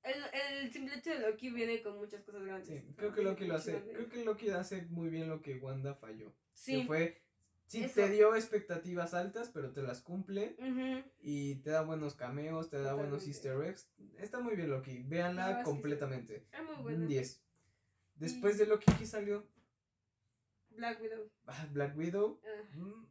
el, 0.02 0.62
el 0.62 0.72
simple 0.72 0.96
hecho 0.96 1.10
de 1.10 1.20
Loki 1.20 1.50
viene 1.50 1.82
con 1.82 1.96
muchas 1.98 2.22
cosas 2.22 2.42
grandes. 2.42 2.66
Sí, 2.68 2.82
creo 2.96 3.12
que 3.14 3.22
Loki 3.22 3.46
lo 3.46 3.54
hace. 3.56 3.80
Creo 3.92 4.08
que 4.08 4.24
Loki 4.24 4.50
hace 4.50 4.82
muy 4.86 5.08
bien 5.10 5.28
lo 5.28 5.42
que 5.42 5.56
Wanda 5.58 5.94
falló. 5.94 6.32
Sí. 6.54 6.80
Que 6.82 6.86
fue. 6.86 7.22
Sí, 7.66 7.84
Eso. 7.84 7.94
te 7.94 8.08
dio 8.10 8.34
expectativas 8.34 9.14
altas, 9.14 9.48
pero 9.54 9.70
te 9.72 9.80
las 9.82 10.02
cumple. 10.02 10.56
Y 11.20 11.56
te 11.56 11.70
da 11.70 11.82
buenos 11.82 12.16
cameos, 12.16 12.68
te 12.68 12.80
da 12.82 12.94
buenos 12.94 13.26
easter 13.28 13.62
eggs. 13.62 13.88
Está 14.18 14.40
muy 14.40 14.56
bien 14.56 14.70
Loki. 14.70 15.04
La 15.04 15.08
Véanla 15.08 15.46
verdad 15.46 15.60
es 15.60 15.64
que 15.66 15.70
sí. 15.70 15.76
completamente. 15.76 16.46
Es 16.52 16.62
muy 16.64 16.74
Un 16.76 16.82
bueno. 16.82 17.06
10. 17.06 17.44
Después 18.16 18.58
de 18.58 18.66
Loki, 18.66 18.92
¿qué 18.98 19.06
salió? 19.06 19.46
Black 20.70 21.00
Widow. 21.00 21.30
Ah, 21.46 21.68
Black 21.72 21.96
Widow. 21.96 22.40
Ah. 22.44 22.76
Mm, 22.76 23.06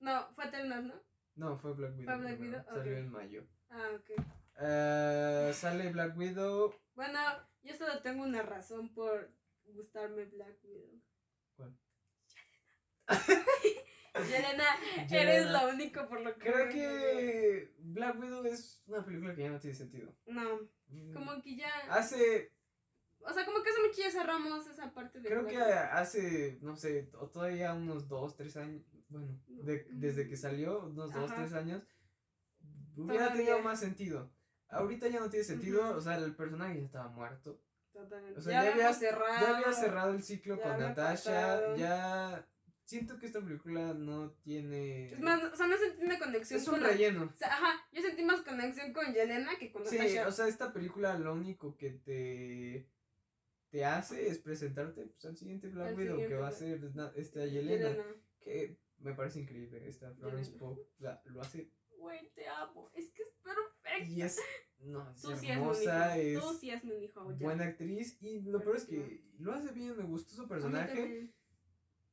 No, 0.00 0.28
fue 0.34 0.46
Eternals, 0.46 0.86
¿no? 0.86 0.94
No, 1.36 1.56
fue 1.58 1.72
Black 1.74 1.92
Widow. 1.98 2.04
¿Fue 2.14 2.16
Black. 2.24 2.40
Widow? 2.40 2.64
Salió 2.64 2.96
en 2.98 3.10
mayo. 3.12 3.46
Ah, 3.70 3.90
ok. 3.94 4.24
Eh, 4.58 5.50
sale 5.54 5.90
Black 5.90 6.16
Widow. 6.16 6.74
Bueno, 6.94 7.18
yo 7.62 7.74
solo 7.76 8.00
tengo 8.02 8.22
una 8.24 8.42
razón 8.42 8.92
por 8.94 9.30
gustarme 9.64 10.24
Black 10.26 10.56
Widow. 10.64 11.02
¿Cuál? 11.56 11.76
Yelena, 14.28 14.64
eres 14.96 15.10
Yelena. 15.10 15.62
lo 15.62 15.68
único 15.74 16.08
por 16.08 16.20
lo 16.22 16.34
que. 16.34 16.40
Creo 16.50 16.68
que 16.70 17.74
Black 17.78 18.18
Widow 18.18 18.44
es 18.46 18.82
una 18.86 19.04
película 19.04 19.34
que 19.34 19.42
ya 19.42 19.50
no 19.50 19.60
tiene 19.60 19.76
sentido. 19.76 20.14
No, 20.26 20.60
Mm, 20.88 21.12
como 21.14 21.42
que 21.42 21.56
ya. 21.56 21.68
Hace, 21.90 22.52
O 23.18 23.32
sea, 23.32 23.44
como 23.44 23.60
que 23.60 23.70
hace 23.70 23.82
mucho 23.82 24.00
ya 24.00 24.10
cerramos 24.12 24.68
esa 24.68 24.94
parte 24.94 25.20
de. 25.20 25.28
creo 25.28 25.40
Black 25.42 25.52
que 25.52 25.58
Widow. 25.58 25.78
hace, 25.90 26.58
no 26.62 26.76
sé, 26.76 27.10
o 27.18 27.28
todavía 27.28 27.74
unos 27.74 28.06
dos, 28.08 28.36
tres 28.36 28.56
años, 28.56 28.84
bueno, 29.08 29.36
de- 29.48 29.84
desde 29.90 30.28
que 30.28 30.36
salió, 30.36 30.84
unos 30.86 31.12
dos, 31.12 31.24
Ajá. 31.30 31.34
tres 31.42 31.52
años, 31.54 31.82
hubiera 32.96 33.24
Todavía. 33.24 33.46
tenido 33.46 33.58
más 33.64 33.80
sentido. 33.80 34.32
Ahorita 34.68 35.08
ya 35.08 35.20
no 35.20 35.30
tiene 35.30 35.44
sentido, 35.44 35.96
o 35.96 36.00
sea, 36.00 36.16
el 36.18 36.34
personaje 36.34 36.78
ya 36.80 36.84
estaba 36.86 37.08
muerto. 37.08 37.60
Totalmente. 37.92 38.38
O 38.38 38.42
sea, 38.42 38.64
ya, 38.64 38.72
había- 38.72 38.92
cerrado. 38.92 39.40
Ya 39.46 39.56
había 39.58 39.72
cerrado 39.72 40.12
el 40.14 40.22
ciclo 40.22 40.60
con 40.60 40.78
Natasha, 40.78 41.30
pasado. 41.32 41.76
ya 41.76 42.46
siento 42.84 43.18
que 43.18 43.26
esta 43.26 43.40
película 43.40 43.94
no 43.94 44.32
tiene... 44.42 45.12
Es 45.12 45.20
más, 45.20 45.42
o 45.42 45.56
sea, 45.56 45.66
no 45.66 45.76
sentí 45.76 46.04
una 46.04 46.18
conexión 46.18 46.60
es 46.60 46.66
un 46.68 46.74
con 46.74 46.82
la- 46.82 46.88
relleno. 46.90 47.30
O 47.34 47.36
sea, 47.36 47.48
ajá, 47.48 47.88
yo 47.92 48.02
sentí 48.02 48.22
más 48.24 48.42
conexión 48.42 48.92
con 48.92 49.12
Yelena 49.12 49.56
que 49.58 49.72
con 49.72 49.84
Sí, 49.86 49.96
Natasha. 49.98 50.28
o 50.28 50.32
sea, 50.32 50.46
esta 50.46 50.72
película 50.72 51.16
lo 51.18 51.32
único 51.34 51.76
que 51.76 51.90
te 51.90 52.88
te 53.70 53.84
hace 53.84 54.28
es 54.28 54.38
presentarte 54.38 55.06
pues, 55.06 55.24
al 55.24 55.36
siguiente 55.36 55.68
Black 55.68 55.96
Widow 55.96 56.16
que 56.18 56.36
va 56.36 56.48
a 56.48 56.52
ser 56.52 56.80
esta 57.16 57.44
Yelena, 57.46 57.88
Yelena. 57.88 58.04
que 58.40 58.78
me 58.98 59.12
parece 59.14 59.40
increíble 59.40 59.86
esta 59.88 60.12
Florence. 60.14 60.52
Pugh 60.52 60.78
la- 60.98 61.20
lo 61.24 61.40
hace 61.40 61.70
Güey, 61.98 62.30
te 62.34 62.46
amo. 62.46 62.90
Es 62.94 63.10
que 63.10 63.22
es 63.22 63.28
perfecta. 63.86 64.12
y 64.12 64.22
es 64.22 64.38
no 64.80 65.10
es 65.10 65.20
Tú 65.20 65.28
sí 65.28 65.32
es 65.34 65.42
mi 65.42 65.50
hermosa 65.50 66.18
hijo. 66.18 66.38
es 66.38 66.44
Tú 66.44 66.58
sí 66.60 66.70
es 66.70 66.84
mi 66.84 67.04
hijo. 67.04 67.24
buena 67.34 67.64
actriz 67.64 68.18
y 68.20 68.40
lo 68.42 68.60
peor 68.62 68.76
es 68.76 68.84
que 68.84 69.22
lo 69.38 69.52
hace 69.52 69.72
bien 69.72 69.96
me 69.96 70.04
gustó 70.04 70.34
su 70.34 70.46
personaje 70.48 71.32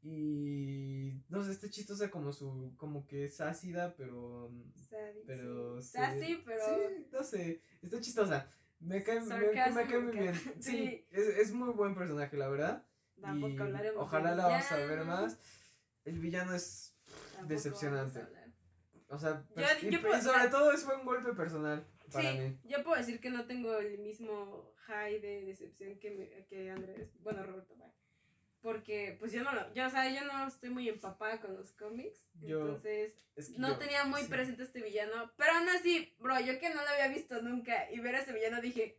y 0.01 1.13
no 1.29 1.43
sé 1.43 1.51
está 1.51 1.69
chistosa 1.69 2.09
como 2.11 2.31
su 2.33 2.73
como 2.77 3.05
que 3.07 3.25
es 3.25 3.39
ácida 3.41 3.95
pero 3.95 4.51
Sadie, 4.89 5.23
pero 5.25 5.81
sí. 5.81 5.87
sí. 5.87 5.93
Sassy, 5.97 6.41
pero. 6.45 6.63
Sí, 6.65 7.05
no 7.11 7.23
sé, 7.23 7.61
está 7.81 7.99
chistosa. 8.01 8.51
Me 8.79 9.01
cae, 9.01 9.21
me, 9.21 9.53
cae 9.87 9.99
muy 9.99 10.11
bien. 10.11 10.35
Sí, 10.35 10.61
Sí. 10.61 11.05
es, 11.09 11.27
es 11.27 11.53
muy 11.53 11.69
buen 11.69 11.95
personaje, 11.95 12.35
la 12.35 12.49
verdad. 12.49 12.85
Tampoco 13.21 13.53
y 13.53 13.57
hablaremos 13.59 14.03
ojalá 14.03 14.35
la 14.35 14.47
vamos 14.47 14.71
a 14.71 14.75
ver 14.75 15.05
más. 15.05 15.37
El 16.03 16.19
villano 16.19 16.53
es, 16.53 16.93
Tampoco 17.31 17.47
decepcionante. 17.53 18.19
O 19.13 19.19
sea, 19.19 19.43
Yo- 19.55 19.61
pers- 19.61 19.83
y, 19.83 19.89
yo 19.91 19.99
y 19.99 20.01
puedo- 20.01 20.21
sobre 20.21 20.47
todo 20.49 20.71
es 20.71 20.83
fue 20.83 20.95
un 20.97 21.05
golpe 21.05 21.33
personal 21.33 21.85
para 22.11 22.31
sí, 22.31 22.37
mí. 22.39 22.59
yo 22.65 22.83
puedo 22.83 22.97
decir 22.97 23.19
que 23.19 23.29
no 23.29 23.45
tengo 23.45 23.75
el 23.77 23.97
mismo 23.99 24.73
high 24.87 25.19
de 25.19 25.45
decepción 25.45 25.97
que, 25.99 26.11
me- 26.11 26.45
que 26.47 26.69
Andrés. 26.71 27.09
Bueno, 27.21 27.43
Roberto, 27.43 27.75
bye. 27.75 27.91
Porque, 28.61 29.17
pues 29.19 29.33
yo 29.33 29.43
no 29.43 29.51
lo. 29.53 29.73
Yo, 29.73 29.85
o 29.85 29.89
sea, 29.89 30.09
yo 30.09 30.23
no 30.25 30.47
estoy 30.47 30.69
muy 30.69 30.87
empapada 30.87 31.41
con 31.41 31.53
los 31.53 31.73
cómics. 31.73 32.25
Yo- 32.41 32.61
entonces, 32.61 33.13
Es 33.35 33.49
que 33.49 33.59
no 33.59 33.69
yo- 33.69 33.77
tenía 33.77 34.05
muy 34.05 34.21
sí. 34.21 34.27
presente 34.29 34.63
este 34.63 34.81
villano. 34.81 35.31
Pero 35.37 35.51
aún 35.53 35.67
así, 35.69 36.15
bro, 36.19 36.39
yo 36.39 36.57
que 36.59 36.69
no 36.69 36.81
lo 36.81 36.87
había 36.89 37.09
visto 37.09 37.41
nunca 37.41 37.91
y 37.91 37.99
ver 37.99 38.15
a 38.15 38.19
este 38.19 38.31
villano 38.31 38.61
dije: 38.61 38.97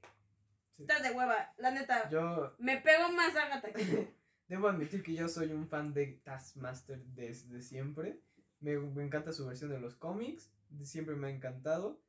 Sí. 0.76 0.82
Estás 0.82 1.02
de 1.02 1.12
hueva, 1.12 1.54
la 1.56 1.70
neta. 1.70 2.10
Yo 2.10 2.54
Me 2.58 2.78
pego 2.78 3.10
más 3.12 3.34
a 3.36 3.44
Agatha 3.46 3.72
que 3.72 3.84
tú. 3.84 4.06
debo 4.48 4.68
admitir 4.68 5.02
que 5.02 5.14
yo 5.14 5.28
soy 5.28 5.50
un 5.52 5.66
fan 5.66 5.94
de 5.94 6.20
Taskmaster 6.24 6.98
desde 7.14 7.62
siempre. 7.62 8.20
Me, 8.64 8.78
me 8.78 9.04
encanta 9.04 9.32
su 9.32 9.46
versión 9.46 9.70
de 9.70 9.78
los 9.78 9.94
cómics. 9.94 10.50
Siempre 10.82 11.14
me 11.16 11.26
ha 11.26 11.30
encantado. 11.30 12.00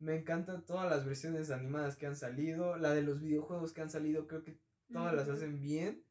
Me 0.00 0.16
encantan 0.16 0.66
todas 0.66 0.90
las 0.90 1.06
versiones 1.06 1.52
animadas 1.52 1.96
que 1.96 2.06
han 2.06 2.16
salido. 2.16 2.76
La 2.76 2.92
de 2.92 3.02
los 3.02 3.20
videojuegos 3.20 3.72
que 3.72 3.80
han 3.80 3.90
salido, 3.90 4.26
creo 4.26 4.42
que 4.42 4.58
todas 4.92 5.14
las 5.14 5.28
hacen 5.28 5.62
bien. 5.62 6.04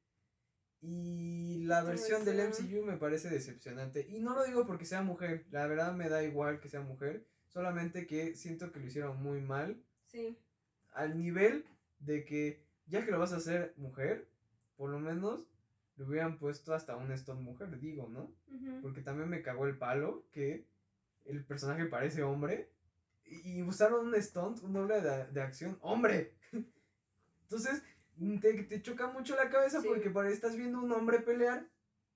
Y 0.79 1.65
la 1.65 1.83
versión 1.83 2.23
del 2.23 2.47
MCU 2.47 2.85
me 2.85 2.95
parece 2.95 3.29
decepcionante. 3.29 4.07
Y 4.09 4.21
no 4.21 4.35
lo 4.35 4.45
digo 4.45 4.65
porque 4.65 4.85
sea 4.85 5.01
mujer, 5.01 5.45
la 5.51 5.67
verdad 5.67 5.93
me 5.93 6.07
da 6.07 6.23
igual 6.23 6.61
que 6.61 6.69
sea 6.69 6.81
mujer. 6.81 7.27
Solamente 7.47 8.07
que 8.07 8.37
siento 8.37 8.71
que 8.71 8.79
lo 8.79 8.85
hicieron 8.85 9.21
muy 9.21 9.41
mal. 9.41 9.83
Sí. 10.05 10.37
Al 10.91 11.17
nivel 11.17 11.65
de 11.99 12.23
que, 12.23 12.65
ya 12.85 13.03
que 13.03 13.11
lo 13.11 13.19
vas 13.19 13.33
a 13.33 13.37
hacer 13.37 13.73
mujer, 13.75 14.29
por 14.77 14.91
lo 14.91 14.99
menos 14.99 15.49
le 15.99 16.05
hubieran 16.05 16.37
puesto 16.37 16.73
hasta 16.73 16.95
un 16.95 17.11
Stone 17.11 17.41
mujer, 17.41 17.77
digo, 17.79 18.07
¿no? 18.09 18.31
Porque 18.81 19.01
también 19.01 19.29
me 19.29 19.41
cagó 19.41 19.67
el 19.67 19.77
palo 19.77 20.25
que 20.31 20.65
el 21.25 21.43
personaje 21.45 21.85
parece 21.85 22.23
hombre. 22.23 22.71
Y 23.25 23.57
y 23.59 23.61
usaron 23.61 24.07
un 24.07 24.19
stunt, 24.21 24.63
un 24.63 24.73
doble 24.73 25.01
de, 25.01 25.27
de 25.27 25.41
acción, 25.41 25.77
¡hombre! 25.81 26.33
Entonces, 27.43 27.83
te, 28.41 28.63
te 28.63 28.81
choca 28.81 29.07
mucho 29.07 29.35
la 29.35 29.49
cabeza 29.49 29.81
Sí. 29.81 29.87
porque 29.87 30.09
pare- 30.09 30.31
estás 30.31 30.55
viendo 30.55 30.79
un 30.81 30.91
hombre 30.91 31.19
pelear, 31.19 31.67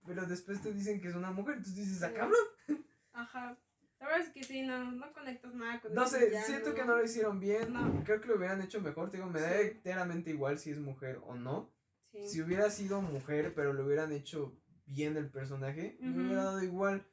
pero 0.06 0.26
después 0.26 0.62
te 0.62 0.74
dicen 0.74 1.00
que 1.02 1.10
es 1.10 1.16
una 1.16 1.32
mujer. 1.32 1.58
Entonces 1.58 1.76
dices, 1.88 2.04
¡ah, 2.04 2.14
cabrón! 2.14 2.82
Ajá. 3.14 3.58
La 4.00 4.08
verdad 4.08 4.22
es 4.28 4.34
que 4.34 4.44
sí, 4.44 4.64
no, 4.64 4.92
no 4.92 5.14
conectas 5.14 5.54
nada 5.56 5.80
con 5.82 5.94
No 5.94 6.08
sé, 6.08 6.26
villano. 6.26 6.46
siento 6.46 6.74
que 6.74 6.84
no 6.84 6.98
lo 6.98 7.04
hicieron 7.04 7.40
bien. 7.40 7.72
No. 7.72 8.04
Creo 8.04 8.20
que 8.20 8.28
lo 8.28 8.36
hubieran 8.36 8.62
hecho 8.62 8.82
mejor. 8.82 9.10
Te 9.12 9.18
digo, 9.18 9.30
me 9.30 9.40
da 9.40 9.62
enteramente 9.62 10.30
igual 10.32 10.58
si 10.60 10.72
es 10.72 10.80
mujer 10.80 11.20
o 11.24 11.36
no. 11.36 11.72
Sí. 12.14 12.30
Si 12.30 12.42
hubiera 12.42 12.70
sido 12.70 13.02
mujer, 13.02 13.54
pero 13.56 13.74
lo 13.74 13.86
hubieran 13.86 14.12
hecho 14.14 14.56
bien 14.86 15.18
el 15.18 15.30
personaje, 15.30 15.98
me 16.00 16.12
Ujú. 16.12 16.22
hubiera 16.22 16.44
dado 16.44 16.64
igual. 16.64 17.06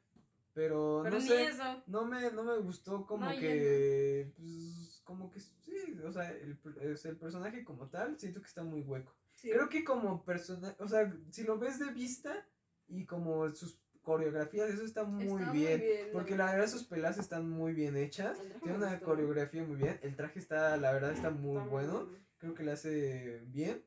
Pero, 0.53 0.99
Pero 1.03 1.15
no 1.15 1.21
sé. 1.21 1.43
eso. 1.45 1.81
No 1.87 2.05
me, 2.05 2.29
no 2.31 2.43
me 2.43 2.57
gustó 2.59 3.05
como 3.07 3.25
No, 3.25 3.31
que. 3.39 4.31
Pues, 4.37 5.01
como 5.03 5.31
que 5.31 5.39
sí. 5.39 5.97
O 6.05 6.11
sea, 6.11 6.29
el, 6.31 6.59
el 7.03 7.17
personaje 7.17 7.63
como 7.63 7.87
tal, 7.89 8.19
siento 8.19 8.41
que 8.41 8.47
está 8.47 8.63
muy 8.63 8.81
hueco. 8.81 9.15
Sí. 9.33 9.49
Creo 9.49 9.69
que 9.69 9.83
como 9.83 10.23
personaje. 10.23 10.75
O 10.79 10.87
sea, 10.87 11.11
si 11.31 11.43
lo 11.43 11.57
ves 11.57 11.79
de 11.79 11.91
vista 11.91 12.45
y 12.87 13.05
como 13.05 13.49
sus 13.55 13.81
coreografías, 14.01 14.69
eso 14.69 14.83
está 14.83 15.03
muy 15.03 15.25
Está 15.41 15.51
bien. 15.51 15.81
la 16.07 16.11
Porque 16.13 16.35
la 16.35 16.51
verdad 16.51 16.67
sus 16.67 16.83
pelas 16.83 17.17
están 17.17 17.49
muy 17.49 17.73
bien 17.73 17.95
hechas. 17.95 18.37
Tiene 18.61 18.77
me 18.77 18.85
una 18.85 18.99
coreografía 18.99 19.63
muy 19.63 19.77
bien. 19.77 19.99
El 20.03 20.15
traje 20.15 20.37
está, 20.39 20.75
la 20.77 20.91
verdad, 20.91 21.13
está 21.13 21.29
muy 21.31 21.57
Está 21.57 21.69
bueno. 21.69 22.09
Creo 22.37 22.53
que 22.53 22.63
le 22.63 22.71
hace 22.73 23.39
bien. 23.47 23.83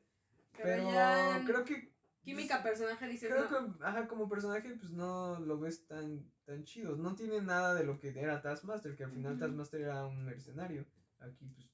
Pero, 0.57 0.83
Pero, 0.83 0.91
ya 0.91 1.37
en 1.37 1.45
creo 1.45 1.65
que. 1.65 1.95
Química 2.23 2.63
personaje 2.63 3.07
dices 3.07 3.29
Creo 3.29 3.47
no. 3.49 3.77
que, 3.77 3.83
ajá, 3.83 4.07
como 4.07 4.27
personaje, 4.27 4.73
pues 4.79 4.91
no 4.91 5.39
lo 5.41 5.59
ves 5.59 5.85
tan, 5.85 6.27
tan 6.43 6.63
chido. 6.63 6.95
No 6.95 7.13
tiene 7.13 7.39
nada 7.41 7.75
de 7.75 7.83
lo 7.83 7.99
que 7.99 8.09
era 8.19 8.41
Taskmaster, 8.41 8.95
que 8.95 9.03
al 9.03 9.11
final. 9.11 9.37
Taskmaster 9.37 9.81
era 9.81 10.07
un 10.07 10.25
mercenario. 10.25 10.85
Aquí, 11.19 11.45
pues, 11.45 11.69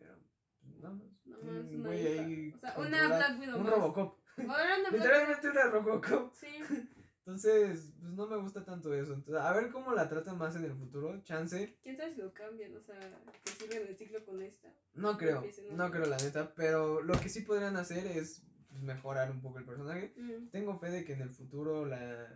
era 0.00 0.16
pues, 0.60 0.76
nada 0.80 0.94
más. 0.94 1.06
No 1.24 1.38
un 1.38 1.82
güey 1.84 2.06
ahí 2.06 2.52
O 2.54 2.58
sea, 2.58 2.74
una 2.78 3.06
Black 3.06 3.40
Widow 3.40 3.60
Un. 3.60 3.66
Robocop. 3.66 4.18
Literalmente 4.36 5.50
una 5.50 5.64
Robocop. 5.70 6.34
Sí. 6.34 6.48
Entonces, 7.26 7.92
pues 7.98 8.12
no 8.12 8.28
me 8.28 8.36
gusta 8.36 8.64
tanto 8.64 8.94
eso. 8.94 9.12
Entonces, 9.12 9.42
a 9.42 9.52
ver 9.52 9.72
cómo 9.72 9.92
la 9.92 10.08
tratan 10.08 10.38
más 10.38 10.54
en 10.54 10.64
el 10.64 10.74
futuro. 10.74 11.20
Chance. 11.24 11.76
¿Quién 11.82 11.96
sabe 11.96 12.14
si 12.14 12.20
lo 12.20 12.32
cambian? 12.32 12.76
O 12.76 12.80
sea, 12.80 12.96
que 13.44 13.50
sigan 13.50 13.82
el 13.82 13.96
ciclo 13.96 14.24
con 14.24 14.40
esta. 14.40 14.72
No 14.94 15.18
creo. 15.18 15.44
¿no? 15.72 15.90
Creo, 15.90 16.06
la 16.06 16.18
neta. 16.18 16.54
Pero 16.54 17.02
lo 17.02 17.18
que 17.18 17.28
sí 17.28 17.40
podrían 17.40 17.76
hacer 17.76 18.06
es 18.06 18.44
pues, 18.68 18.80
mejorar 18.82 19.32
un 19.32 19.40
poco 19.40 19.58
el 19.58 19.64
personaje. 19.64 20.14
Mm. 20.16 20.50
Tengo 20.50 20.78
fe 20.78 20.90
de 20.90 21.04
que 21.04 21.14
en 21.14 21.22
el 21.22 21.30
futuro 21.30 21.84
la 21.84 22.28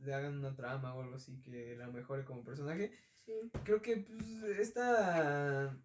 le 0.00 0.14
hagan 0.14 0.38
una 0.38 0.54
trama 0.54 0.94
o 0.94 1.02
algo 1.02 1.16
así 1.16 1.40
que 1.42 1.74
la 1.76 1.88
mejore 1.88 2.24
como 2.24 2.44
personaje. 2.44 2.92
Sí. 3.24 3.32
Creo 3.64 3.82
que 3.82 3.96
pues 3.96 4.58
esta 4.60 5.76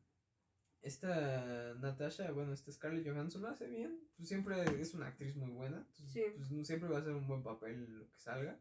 esta 0.82 1.74
Natasha, 1.76 2.32
bueno, 2.32 2.54
esta 2.54 2.72
Scarlett 2.72 3.08
Johansson 3.08 3.41
lo 3.44 3.50
hace 3.50 3.67
bien. 3.67 4.00
Pues 4.17 4.28
siempre 4.30 4.56
es 4.82 4.94
una 4.94 5.08
actriz 5.08 5.36
muy 5.36 5.52
buena. 5.52 5.78
Entonces, 5.78 6.12
Sí. 6.12 6.22
pues 6.36 6.67
siempre 6.67 6.89
va 6.89 7.00
a 7.00 7.04
ser 7.04 7.13
un 7.13 7.28
buen 7.28 7.44
papel 7.44 7.86
lo 8.00 8.10
que 8.10 8.17
salga. 8.20 8.60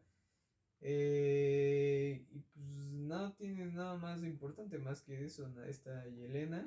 Eh, 0.83 2.25
y 2.31 2.39
pues 2.39 2.65
no 2.93 3.33
tiene 3.33 3.65
nada 3.67 3.95
más 3.97 4.23
importante 4.23 4.77
más 4.79 5.01
que 5.01 5.23
eso, 5.25 5.47
esta 5.67 6.07
Yelena. 6.07 6.65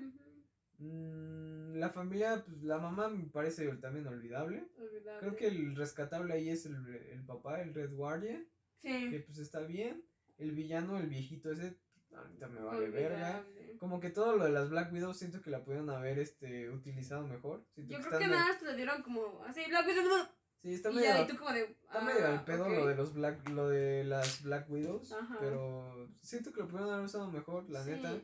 Mm, 0.79 1.75
la 1.79 1.91
familia, 1.91 2.43
pues 2.45 2.63
la 2.63 2.79
mamá 2.79 3.09
me 3.09 3.25
parece 3.25 3.67
también 3.77 4.07
olvidable. 4.07 4.69
Olvidable. 4.79 5.21
Creo 5.21 5.37
que 5.37 5.47
el 5.49 5.77
rescatable 5.77 6.33
ahí 6.35 6.49
es 6.49 6.67
el, 6.67 6.77
el 7.13 7.25
papá, 7.25 7.61
el 7.63 7.75
Red 7.75 7.93
Guardian, 7.95 8.45
que 8.81 9.11
Sí. 9.11 9.19
pues 9.27 9.39
está 9.39 9.61
bien. 9.61 10.03
El 10.39 10.53
villano, 10.53 10.99
el 10.99 11.07
viejito 11.09 11.51
ese, 11.53 11.77
ahorita 12.17 12.49
me 12.49 12.61
vale 12.61 12.91
verga. 12.91 13.45
Como 13.79 14.01
que 14.01 14.11
todo 14.11 14.37
lo 14.37 14.45
de 14.45 14.51
las 14.53 14.71
Black 14.71 14.93
Widows 14.93 15.19
siento 15.19 15.43
que 15.43 15.51
la 15.51 15.63
pudieron 15.63 15.91
haber 15.91 16.19
este 16.19 16.71
utilizado 16.71 17.27
mejor. 17.27 17.67
Siento 17.75 17.93
Yo 17.93 17.99
que 18.01 18.07
creo 18.09 18.19
que 18.21 18.27
nada 18.29 18.47
más 18.49 18.59
te 18.59 18.65
lo 18.67 18.75
dieron 18.77 19.03
como 19.03 19.43
así, 19.45 19.63
Black 19.69 19.87
Widow. 19.87 20.27
Sí, 20.63 20.73
está 20.75 20.91
medio, 20.91 21.03
ya, 21.09 21.21
y 21.23 21.27
tú 21.27 21.37
como 21.37 21.53
de. 21.53 21.63
está 21.65 22.01
medio 22.01 22.27
ah, 22.27 22.31
al 22.33 22.45
pedo 22.45 22.69
lo 22.69 22.87
de 22.87 22.95
los 22.95 23.13
Black, 23.13 23.47
lo 23.51 23.69
de 23.69 24.05
las 24.05 24.43
Black 24.43 24.71
Widows. 24.71 25.13
Ajá. 25.13 25.37
Pero 25.39 26.09
siento 26.23 26.53
que 26.53 26.61
lo 26.61 26.69
pudieron 26.69 26.91
haber 26.95 27.05
usado 27.05 27.31
mejor, 27.31 27.69
la 27.69 27.85
Sí. 27.85 27.91
neta. 27.91 28.15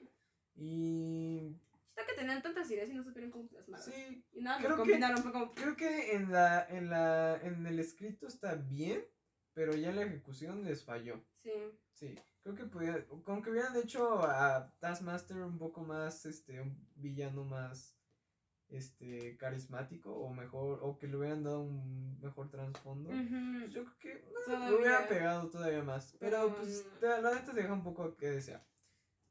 Y 0.54 1.56
Está 1.90 2.06
que 2.06 2.14
tenían 2.18 2.40
tantas 2.42 2.70
ideas 2.70 2.88
y 2.88 2.94
no 2.94 3.02
supieron 3.04 3.30
cómo 3.30 3.46
plasmarlas. 3.48 3.84
sí, 3.84 4.24
Y 4.32 4.40
nada, 4.40 4.58
Creo 4.58 4.70
lo 4.70 4.76
que- 4.76 4.82
combinaron, 4.82 5.22
fue 5.22 5.32
como. 5.32 5.52
creo 5.52 5.76
que 5.76 6.14
en 6.14 6.32
la, 6.32 6.64
en 6.68 6.88
la, 6.88 7.36
en 7.42 7.66
el 7.66 7.78
escrito 7.78 8.26
está 8.26 8.54
bien, 8.54 9.04
pero 9.52 9.74
ya 9.74 9.90
en 9.90 9.96
la 9.96 10.02
ejecución 10.02 10.64
les 10.64 10.84
falló. 10.84 11.22
Sí. 11.42 11.52
Sí, 11.92 12.14
creo 12.42 12.54
que 12.54 12.64
podía, 12.64 13.06
como 13.06 13.42
que 13.42 13.50
hubieran 13.50 13.76
hecho 13.76 14.22
a 14.24 14.72
Taskmaster 14.78 15.38
un 15.38 15.58
poco 15.58 15.82
más, 15.82 16.24
este, 16.26 16.60
un 16.60 16.88
villano 16.96 17.44
más, 17.44 17.96
este, 18.68 19.36
carismático 19.36 20.14
o 20.14 20.32
mejor, 20.32 20.78
o 20.82 20.96
que 20.98 21.08
le 21.08 21.16
hubieran 21.16 21.42
dado 21.42 21.60
un 21.62 22.18
mejor 22.20 22.50
trasfondo. 22.50 23.10
Pues 23.10 23.72
yo 23.72 23.84
creo 23.84 23.98
que 23.98 24.24
lo 24.68 24.78
hubiera 24.78 25.08
pegado 25.08 25.50
todavía 25.50 25.82
más, 25.82 26.16
pero 26.20 26.54
pues 26.56 26.86
no. 27.02 27.08
la 27.20 27.34
neta 27.34 27.52
te 27.52 27.60
deja 27.62 27.72
un 27.72 27.82
poco 27.82 28.16
que 28.16 28.30
desear. 28.30 28.64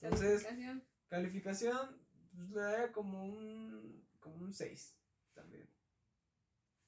Entonces, 0.02 0.44
Calificación. 0.44 0.84
calificación, 1.08 2.02
pues 2.36 2.50
le 2.52 2.62
daría 2.62 2.92
como 2.92 3.24
un, 3.24 4.08
como 4.20 4.36
un 4.38 4.54
6 4.54 4.98
también. 5.34 5.70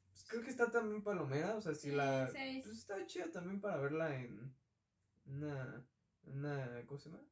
Pues 0.10 0.26
creo 0.28 0.44
que 0.44 0.50
está 0.50 0.70
también 0.72 1.04
palomera, 1.04 1.56
o 1.56 1.62
sea, 1.62 1.74
si 1.74 1.90
Sí, 1.90 1.96
la, 1.96 2.28
seis. 2.28 2.66
pues 2.66 2.78
está 2.78 3.06
chida 3.06 3.32
también 3.32 3.60
para 3.62 3.78
verla 3.78 4.14
en 4.16 4.54
una, 5.26 5.86
una, 6.26 6.84
¿cómo 6.86 7.00
se 7.00 7.10
llama? 7.10 7.24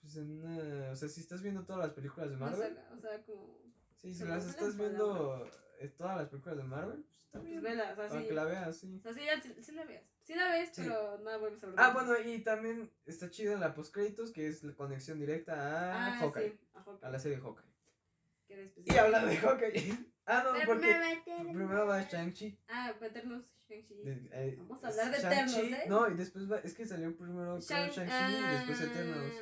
Pues 0.00 0.16
en 0.16 0.30
una, 0.44 0.90
o 0.92 0.96
sea, 0.96 1.08
si 1.08 1.20
estás 1.20 1.42
viendo 1.42 1.64
todas 1.64 1.82
las 1.86 1.92
películas 1.92 2.30
de 2.30 2.36
Marvel, 2.36 2.74
sé, 2.74 2.94
o 2.96 3.00
sea, 3.00 3.22
como. 3.24 3.58
sí, 3.96 4.14
si 4.14 4.24
las 4.24 4.46
estás 4.46 4.76
viendo 4.76 5.44
eh, 5.80 5.88
todas 5.88 6.16
las 6.16 6.28
películas 6.28 6.56
de 6.58 6.64
Marvel, 6.64 7.04
pues 7.04 7.24
está 7.24 7.38
Pues 7.40 7.50
bien, 7.50 7.62
vela, 7.62 7.92
o 7.92 7.96
sea, 7.96 8.20
sí. 8.20 8.26
que 8.28 8.32
la 8.34 8.44
veas, 8.44 8.76
sí. 8.76 8.96
O 8.98 9.02
sea, 9.02 9.12
sí, 9.14 9.20
ya- 9.24 9.62
sí 9.62 9.72
la 9.72 9.84
ves. 9.84 10.02
Sí 10.22 10.34
la 10.34 10.48
ves, 10.50 10.70
Sí. 10.72 10.82
pero 10.82 11.18
no 11.18 11.30
la 11.30 11.36
vuelves 11.38 11.64
a 11.64 11.66
ver. 11.68 11.74
Ah, 11.78 11.90
bueno, 11.92 12.18
y 12.18 12.38
también 12.42 12.90
está 13.06 13.30
chida 13.30 13.58
la 13.58 13.74
postcréditos, 13.74 14.30
que 14.30 14.46
es 14.48 14.62
la 14.62 14.74
conexión 14.74 15.18
directa 15.18 15.54
a 15.54 16.06
Ah, 16.14 16.18
Hawkeye, 16.20 16.50
sí, 16.52 16.60
a 16.74 16.80
Hawkeye. 16.82 17.06
a 17.06 17.10
la 17.10 17.18
serie 17.18 17.38
Hawkeye. 17.40 17.68
Y 18.86 18.96
hablando 18.96 19.28
de 19.28 19.36
Hawkeye. 19.36 19.74
Ah, 20.30 20.42
no, 20.44 20.52
Pero 20.52 20.66
porque 20.66 21.22
primero 21.54 21.86
va 21.86 22.02
Shang-Chi. 22.02 22.58
Ah, 22.68 22.94
Eternos, 23.00 23.46
Shang-Chi. 23.68 23.94
eh, 24.32 24.54
Vamos 24.58 24.82
a 24.84 24.88
hablar 24.88 25.10
de 25.10 25.16
Eternos, 25.18 25.56
¿eh? 25.56 25.84
No, 25.88 26.08
y 26.10 26.14
después 26.16 26.50
va, 26.50 26.58
es 26.60 26.74
que 26.74 26.86
salió 26.86 27.14
primero 27.16 27.58
Shang- 27.58 27.90
Shang-Chi 27.90 28.34
y 28.34 28.42
después 28.56 28.80
ah, 28.80 28.84
Eternos. 28.84 29.32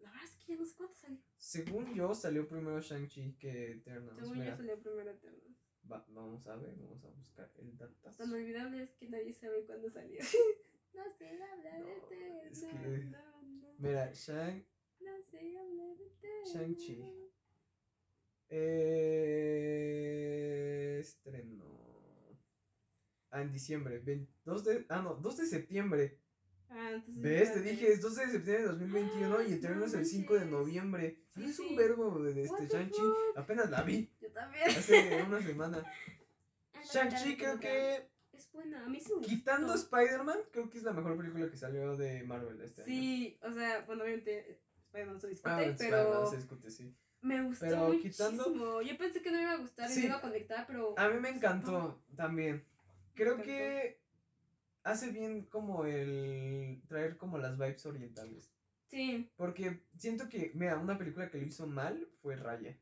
La 0.00 0.10
verdad 0.10 0.24
es 0.24 0.36
que 0.36 0.46
ya 0.52 0.56
no 0.58 0.64
sé 0.66 0.74
cuánto 0.76 0.94
salió. 0.94 1.18
Según 1.36 1.94
yo, 1.94 2.14
salió 2.14 2.48
primero 2.48 2.80
Shang-Chi 2.80 3.36
que 3.38 3.72
Eternos. 3.72 4.16
Según 4.18 4.38
Mira, 4.38 4.50
yo 4.52 4.56
salió 4.56 4.80
primero 4.82 5.10
Eternos. 5.10 5.56
va- 5.90 6.06
vamos 6.08 6.46
a 6.46 6.56
ver, 6.56 6.74
vamos 6.76 7.04
a 7.04 7.08
buscar 7.10 7.50
el 7.58 7.76
datazo. 7.76 8.16
Tan 8.16 8.32
olvidable 8.32 8.82
es 8.84 8.94
que 8.94 9.08
nadie 9.10 9.32
sabe 9.34 9.64
cuándo 9.66 9.90
salió. 9.90 10.18
no 10.94 11.02
sé 11.18 11.28
hablar 11.28 11.62
de 11.62 11.78
No, 11.80 11.86
es 11.88 12.04
que- 12.04 13.04
no, 13.10 13.20
no, 13.42 13.74
Mira, 13.78 14.10
Shang, 14.12 14.64
no 15.00 15.22
sé 15.22 15.38
hablar 15.58 15.96
de 15.98 16.06
Eternos. 16.06 16.52
Shang-Chi. 16.54 17.04
eh, 19.66 20.98
estreno. 21.00 21.83
Ah, 23.34 23.42
en 23.42 23.50
diciembre, 23.50 23.98
22 23.98 24.64
de, 24.64 24.86
ah 24.88 25.02
no, 25.02 25.14
2 25.16 25.36
de 25.38 25.46
septiembre. 25.46 26.20
Ah, 26.70 26.90
entonces. 26.92 27.20
¿Ves? 27.20 27.52
Te 27.52 27.62
dije, 27.62 27.92
es 27.92 28.00
12 28.00 28.26
de 28.26 28.32
septiembre 28.32 28.62
de 28.62 28.68
2021 28.68 29.42
y 29.42 29.52
Ah, 29.52 29.54
Eterno 29.56 29.84
es 29.84 29.92
no 29.92 29.98
el 29.98 30.06
5 30.06 30.34
de 30.34 30.44
noviembre. 30.46 31.18
Sí, 31.34 31.44
es 31.44 31.58
un 31.58 31.68
sí. 31.70 31.76
verbo 31.76 32.20
de 32.22 32.42
este 32.42 32.68
Shang-Chi. 32.68 33.02
Apenas 33.36 33.70
la 33.70 33.82
vi 33.82 34.08
Yo 34.20 34.30
también. 34.30 34.68
hace 34.70 35.22
una 35.26 35.42
semana. 35.42 35.84
Ah, 36.76 36.80
Shang-Chi 36.92 37.36
creo 37.38 37.58
que, 37.58 38.08
Es 38.32 38.52
buena, 38.52 38.84
a 38.84 38.88
mí 38.88 39.00
sí 39.00 39.12
me 39.18 39.26
quitando. 39.26 39.74
Spider-Man, 39.74 40.38
creo 40.52 40.68
que 40.70 40.78
es 40.78 40.84
la 40.84 40.92
mejor 40.92 41.16
película 41.16 41.48
que 41.50 41.56
salió 41.56 41.96
de 41.96 42.22
Marvel 42.24 42.60
este 42.60 42.82
año. 42.82 42.86
Sí, 42.92 43.38
o 43.42 43.50
sea, 43.52 43.80
bueno, 43.86 44.02
obviamente 44.04 44.60
Spider-Man 44.86 45.14
no 45.14 45.20
se 45.20 45.28
discute, 45.28 45.50
Ah, 45.50 45.74
pero 45.78 46.26
se 46.30 46.36
discute, 46.36 46.70
sí. 46.70 46.94
me 47.22 47.42
gustó 47.42 47.64
pero 47.66 47.88
muchísimo. 47.88 48.32
quitando- 48.38 48.82
Yo 48.82 48.98
pensé 48.98 49.22
que 49.22 49.30
no 49.30 49.38
me 49.38 49.42
iba 49.44 49.52
a 49.52 49.56
gustar 49.56 49.90
y 49.90 49.94
Sí. 49.94 50.00
me 50.00 50.06
iba 50.06 50.16
a 50.16 50.20
conectar, 50.20 50.66
pero... 50.66 50.94
A 50.98 51.08
mí 51.08 51.20
me 51.20 51.30
encantó 51.30 52.02
también. 52.14 52.64
Creo 53.14 53.40
que 53.42 54.00
hace 54.82 55.10
bien 55.10 55.44
como 55.46 55.84
el 55.86 56.82
traer 56.88 57.16
como 57.16 57.38
las 57.38 57.56
vibes 57.56 57.86
orientales. 57.86 58.50
Sí. 58.86 59.30
Porque 59.36 59.82
siento 59.98 60.28
que, 60.28 60.52
mira, 60.54 60.76
una 60.76 60.98
película 60.98 61.30
que 61.30 61.38
lo 61.38 61.46
hizo 61.46 61.66
mal 61.66 62.08
fue 62.22 62.36
Raya. 62.36 62.76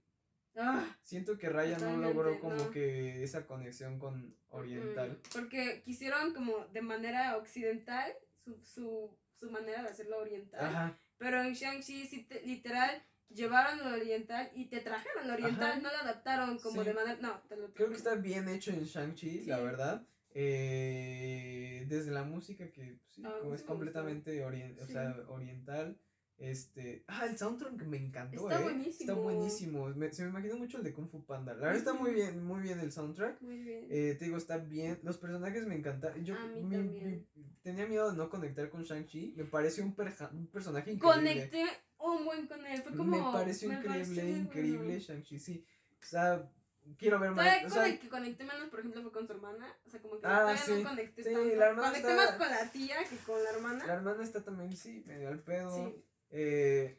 Ah, 0.56 0.84
Siento 1.02 1.38
que 1.38 1.48
Raya 1.48 1.78
no 1.78 1.96
logró 1.96 2.38
como 2.38 2.56
no. 2.56 2.70
que 2.70 3.22
esa 3.22 3.46
conexión 3.46 3.98
con 3.98 4.36
oriental. 4.50 5.12
mm, 5.12 5.28
porque 5.32 5.82
quisieron 5.82 6.34
como 6.34 6.66
de 6.66 6.82
manera 6.82 7.38
occidental 7.38 8.12
su, 8.44 8.62
su, 8.62 9.16
su 9.40 9.50
manera 9.50 9.82
de 9.82 9.88
hacerlo 9.88 10.18
oriental. 10.18 10.60
Ajá. 10.62 10.98
Pero 11.16 11.40
en 11.42 11.54
Shang-Chi 11.54 12.06
sí 12.06 12.24
te- 12.24 12.42
literal 12.42 13.02
llevaron 13.30 13.78
lo 13.78 13.96
oriental 13.96 14.50
y 14.54 14.66
te 14.66 14.80
trajeron 14.80 15.26
lo 15.28 15.32
oriental, 15.34 15.70
Ajá. 15.70 15.80
no 15.80 15.88
lo 15.90 15.96
adaptaron 15.98 16.58
como 16.58 16.82
Sí. 16.82 16.88
de 16.88 16.94
manera... 16.94 17.18
No, 17.22 17.40
te 17.48 17.56
lo 17.56 17.72
Creo 17.72 17.88
que 17.88 17.94
está 17.96 18.16
bien 18.16 18.46
hecho 18.50 18.72
en 18.72 18.84
Shang-Chi, 18.84 19.44
la 19.46 19.58
verdad. 19.60 20.06
Eh, 20.34 21.84
desde 21.88 22.10
la 22.10 22.22
música 22.24 22.70
que 22.70 22.98
pues, 22.98 23.14
sí, 23.14 23.22
Ah, 23.24 23.34
como 23.40 23.54
es 23.54 23.62
me 23.62 23.66
completamente 23.66 24.44
o 24.44 24.86
sea, 24.86 25.16
oriental. 25.28 25.98
Este, 26.38 27.04
ah, 27.06 27.26
el 27.26 27.38
soundtrack 27.38 27.84
me 27.84 27.98
encantó, 27.98 28.48
Está 28.50 28.58
eh. 28.60 28.62
buenísimo. 28.64 29.00
Está 29.12 29.14
buenísimo. 29.14 29.88
Me- 29.90 30.12
se 30.12 30.24
me 30.24 30.30
imaginó 30.30 30.56
mucho 30.56 30.78
el 30.78 30.82
de 30.84 30.92
Kung 30.92 31.06
Fu 31.08 31.24
Panda. 31.24 31.52
La 31.54 31.60
verdad 31.66 31.76
está 31.76 31.94
muy 31.94 32.12
bien, 32.12 32.42
muy 32.44 32.60
bien 32.62 32.80
el 32.80 32.90
soundtrack. 32.90 33.40
Muy 33.42 33.58
bien. 33.58 33.86
Eh, 33.90 34.16
te 34.18 34.24
digo, 34.24 34.38
está 34.38 34.56
bien. 34.58 34.98
Los 35.04 35.18
personajes 35.18 35.64
me 35.66 35.76
encantaron. 35.76 36.24
Yo 36.24 36.34
A 36.36 36.46
mí 36.48 36.62
mi- 36.64 36.70
también. 36.76 37.26
mi- 37.36 37.44
tenía 37.62 37.86
miedo 37.86 38.10
de 38.10 38.16
no 38.16 38.28
conectar 38.28 38.68
con 38.70 38.82
Shang-Chi. 38.82 39.34
Me 39.36 39.44
pareció 39.44 39.84
un, 39.84 39.94
perja- 39.94 40.30
un 40.32 40.48
personaje 40.48 40.90
increíble. 40.92 41.14
Conecté 41.20 41.64
un 41.98 42.24
buen 42.24 42.46
con 42.48 42.66
él. 42.66 42.82
Fue 42.82 42.96
como. 42.96 43.10
me 43.16 43.32
pareció 43.38 43.68
me 43.68 43.74
increíble, 43.76 44.04
pareció 44.16 44.36
increíble 44.36 44.84
bueno. 44.84 44.98
Shang-Chi, 45.00 45.38
sí. 45.38 45.64
O 46.02 46.04
sea, 46.04 46.50
quiero 46.98 47.18
ver 47.18 47.30
más. 47.32 47.44
Todavía 47.44 47.66
O 47.66 47.70
sea, 47.70 47.98
que 48.00 48.08
conecté 48.08 48.44
menos, 48.44 48.68
por 48.68 48.80
ejemplo, 48.80 49.02
fue 49.02 49.12
con 49.12 49.26
su 49.26 49.32
hermana. 49.32 49.76
O 49.86 49.90
sea, 49.90 50.00
como 50.00 50.18
que 50.20 50.26
Ah, 50.26 50.40
todavía 50.40 50.56
sí. 50.62 50.82
no 50.82 50.88
conecté 50.88 51.22
Sí, 51.24 51.32
tanto. 51.32 51.54
la 51.56 51.66
hermana 51.66 51.88
conecté 51.88 52.10
está- 52.10 52.24
más 52.26 52.34
con 52.36 52.48
la 52.50 52.70
tía 52.72 52.96
que 53.08 53.16
con 53.18 53.42
la 53.44 53.50
hermana. 53.50 53.86
la 53.86 53.94
hermana 53.94 54.22
está 54.22 54.42
también, 54.44 54.76
sí, 54.76 55.02
medio 55.06 55.28
al 55.28 55.40
pedo. 55.40 55.74
Sí. 55.74 56.04
Eh, 56.30 56.98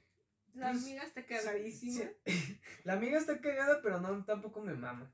La 0.55 0.71
pues, 0.71 0.83
amiga 0.83 1.03
está 1.03 1.21
sí, 1.21 1.27
cagadísima. 1.27 2.05
sí. 2.25 2.25
La 2.83 2.93
amiga 2.93 3.17
está 3.17 3.39
cagada, 3.41 3.81
pero 3.81 3.99
no, 3.99 4.23
tampoco 4.25 4.61
me 4.61 4.73
mama. 4.73 5.11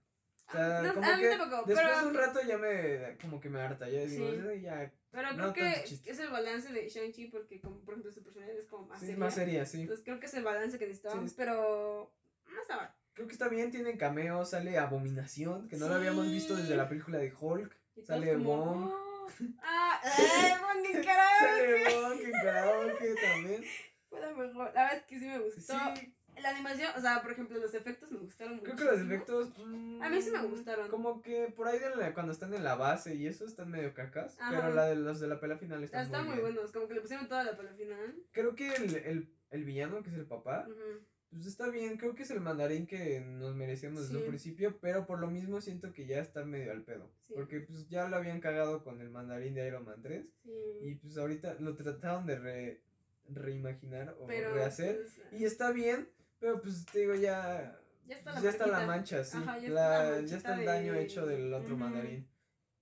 O 0.47 0.51
sea, 0.51 0.79
Ah, 0.79 0.81
no, 0.81 0.93
como 0.95 1.07
a 1.07 1.15
mí 1.15 1.21
que 1.21 1.29
tampoco, 1.29 1.55
después 1.67 1.77
pero- 1.87 1.99
de 2.01 2.07
un 2.07 2.13
rato 2.15 2.39
ya 2.41 2.57
me, 2.57 3.17
como 3.21 3.39
que 3.39 3.49
me 3.49 3.61
harta, 3.61 3.87
ya 3.87 4.01
digo, 4.01 4.31
Sí. 4.31 4.39
"Ay, 4.49 4.61
ya, 4.61 4.91
Pero 5.11 5.29
creo 5.35 5.53
que 5.53 5.83
es 5.83 6.19
el 6.19 6.29
balance 6.29 6.71
de 6.73 6.89
Shang-Chi 6.89 7.27
porque, 7.27 7.61
como, 7.61 7.79
por 7.81 7.93
ejemplo, 7.93 8.11
su 8.11 8.23
personalidad 8.23 8.57
es 8.59 8.67
como 8.67 8.87
más 8.87 8.99
sí, 8.99 9.05
seria. 9.07 9.19
más 9.19 9.33
seria, 9.35 9.65
sí. 9.65 9.81
Entonces 9.81 10.03
creo 10.05 10.19
que 10.19 10.25
es 10.27 10.33
el 10.35 10.43
balance 10.43 10.77
que 10.77 10.85
necesitábamos, 10.87 11.29
Sí. 11.31 11.35
pero 11.37 12.11
no 12.51 12.61
está 12.61 12.75
mal. 12.77 12.95
Creo 13.19 13.27
que 13.27 13.33
está 13.33 13.49
bien, 13.49 13.69
tiene 13.69 13.97
cameo, 13.97 14.45
sale 14.45 14.77
Abominación, 14.77 15.67
que 15.67 15.75
no 15.75 15.89
lo 15.89 15.95
habíamos 15.95 16.31
visto 16.31 16.55
desde 16.55 16.69
Sí. 16.69 16.75
la 16.77 16.87
película 16.87 17.17
de 17.17 17.33
Hulk. 17.37 17.75
Y 17.97 18.01
Sale 18.03 18.37
Wong. 18.37 18.87
"Oh". 18.89 19.27
Ah, 19.61 19.99
¡eh, 20.05 20.07
Wong 20.63 20.85
en 20.95 21.03
karaoke! 21.03 21.83
Sale 21.83 21.95
Wong 22.01 22.19
en 22.23 22.31
karaoke 22.31 23.15
también. 23.21 23.63
Fue 24.09 24.21
la 24.21 24.31
mejor. 24.31 24.71
La 24.73 24.83
verdad 24.83 24.97
es 24.99 25.03
que 25.03 25.19
sí 25.19 25.25
me 25.27 25.37
gustó. 25.39 25.59
Sí, 25.61 26.13
La 26.41 26.51
animación, 26.51 26.93
o 26.95 27.01
sea, 27.01 27.21
por 27.21 27.31
ejemplo, 27.33 27.57
los 27.59 27.73
efectos 27.73 28.09
me 28.09 28.19
gustaron 28.19 28.59
creo 28.59 28.73
mucho. 28.73 28.85
que 28.85 28.91
los 28.97 29.01
efectos. 29.01 29.49
mm, 29.57 30.01
A 30.01 30.07
mí 30.09 30.21
sí 30.21 30.31
me 30.31 30.41
gustaron. 30.43 30.87
Como 30.87 31.21
que 31.21 31.47
por 31.53 31.67
ahí 31.67 31.77
de 31.77 31.93
la- 31.97 32.13
cuando 32.13 32.31
están 32.31 32.53
en 32.53 32.63
la 32.63 32.75
base 32.75 33.15
y 33.15 33.27
eso 33.27 33.45
están 33.45 33.69
medio 33.69 33.93
cacas. 33.93 34.37
Ajá. 34.39 34.51
Pero 34.61 34.73
la 34.73 34.85
de 34.85 34.95
los 34.95 35.19
de 35.19 35.27
la 35.27 35.41
pelea 35.41 35.57
final 35.57 35.83
están, 35.83 36.05
Están 36.05 36.23
muy 36.25 36.35
bien. 36.37 36.53
buenos, 36.53 36.71
como 36.71 36.87
que 36.87 36.93
le 36.93 37.01
pusieron 37.01 37.27
toda 37.27 37.43
la 37.43 37.51
el 37.51 37.75
final. 37.75 38.15
Creo 38.31 38.55
que 38.55 38.73
el, 38.75 38.95
el, 38.95 39.35
el 39.49 39.63
villano, 39.65 40.01
que 40.03 40.09
es 40.09 40.15
el 40.15 40.25
papá, 40.25 40.65
Ujú. 40.69 41.03
Pues 41.31 41.45
está 41.45 41.69
bien, 41.69 41.97
creo 41.97 42.15
que 42.15 42.23
es 42.23 42.31
el 42.31 42.41
mandarín 42.41 42.87
que 42.87 43.19
nos 43.21 43.55
merecíamos 43.55 44.07
desde 44.09 44.21
un 44.23 44.27
principio, 44.29 44.79
pero 44.81 45.05
por 45.05 45.19
lo 45.19 45.29
mismo 45.29 45.61
siento 45.61 45.93
que 45.93 46.05
ya 46.07 46.19
está 46.19 46.43
medio 46.43 46.71
al 46.71 46.83
pedo. 46.83 47.11
Sí. 47.27 47.33
Porque 47.35 47.59
pues 47.61 47.87
ya 47.87 48.07
lo 48.09 48.15
habían 48.17 48.39
cagado 48.41 48.83
con 48.83 48.99
el 49.01 49.09
mandarín 49.09 49.53
de 49.53 49.67
Iron 49.67 49.85
Man 49.85 50.01
3 50.01 50.25
Sí. 50.43 50.51
y 50.81 50.95
pues 50.95 51.17
ahorita 51.17 51.55
lo 51.59 51.75
trataron 51.75 52.25
de 52.25 52.39
re- 52.39 52.81
reimaginar 53.29 54.15
o 54.19 54.25
Pero, 54.27 54.53
rehacer 54.53 55.01
pues, 55.01 55.21
y 55.41 55.45
está 55.45 55.71
bien, 55.71 56.09
pero 56.39 56.61
pues 56.61 56.85
te 56.87 56.99
digo 56.99 57.13
ya 57.15 57.79
ya 58.07 58.15
está 58.17 58.31
pues, 58.31 58.35
la, 58.35 58.41
ya 58.41 58.49
está 58.49 58.65
la 58.65 58.71
marquita. 58.73 58.87
mancha, 58.95 59.23
sí. 59.23 59.37
Ajá, 59.37 59.59
ya 59.59 59.67
está 59.67 60.11
la- 60.11 60.21
ya 60.25 60.37
está 60.37 60.59
el 60.59 60.65
daño 60.65 60.93
hecho 60.95 61.25
del 61.27 61.53
otro 61.53 61.77
mandarín. 61.77 62.27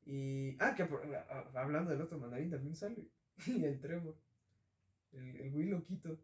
Y. 0.05 0.55
Ah, 0.59 0.73
que 0.73 0.85
por- 0.85 1.03
ah, 1.13 1.51
hablando 1.55 1.91
del 1.91 2.01
otro 2.01 2.17
mandarín 2.17 2.49
también 2.49 2.75
sale. 2.77 3.09
Y 3.45 3.65
el 3.65 3.79
Trevor. 3.81 4.15
El, 5.11 5.35
el 5.41 5.51
güey 5.51 5.65
loquito. 5.65 6.17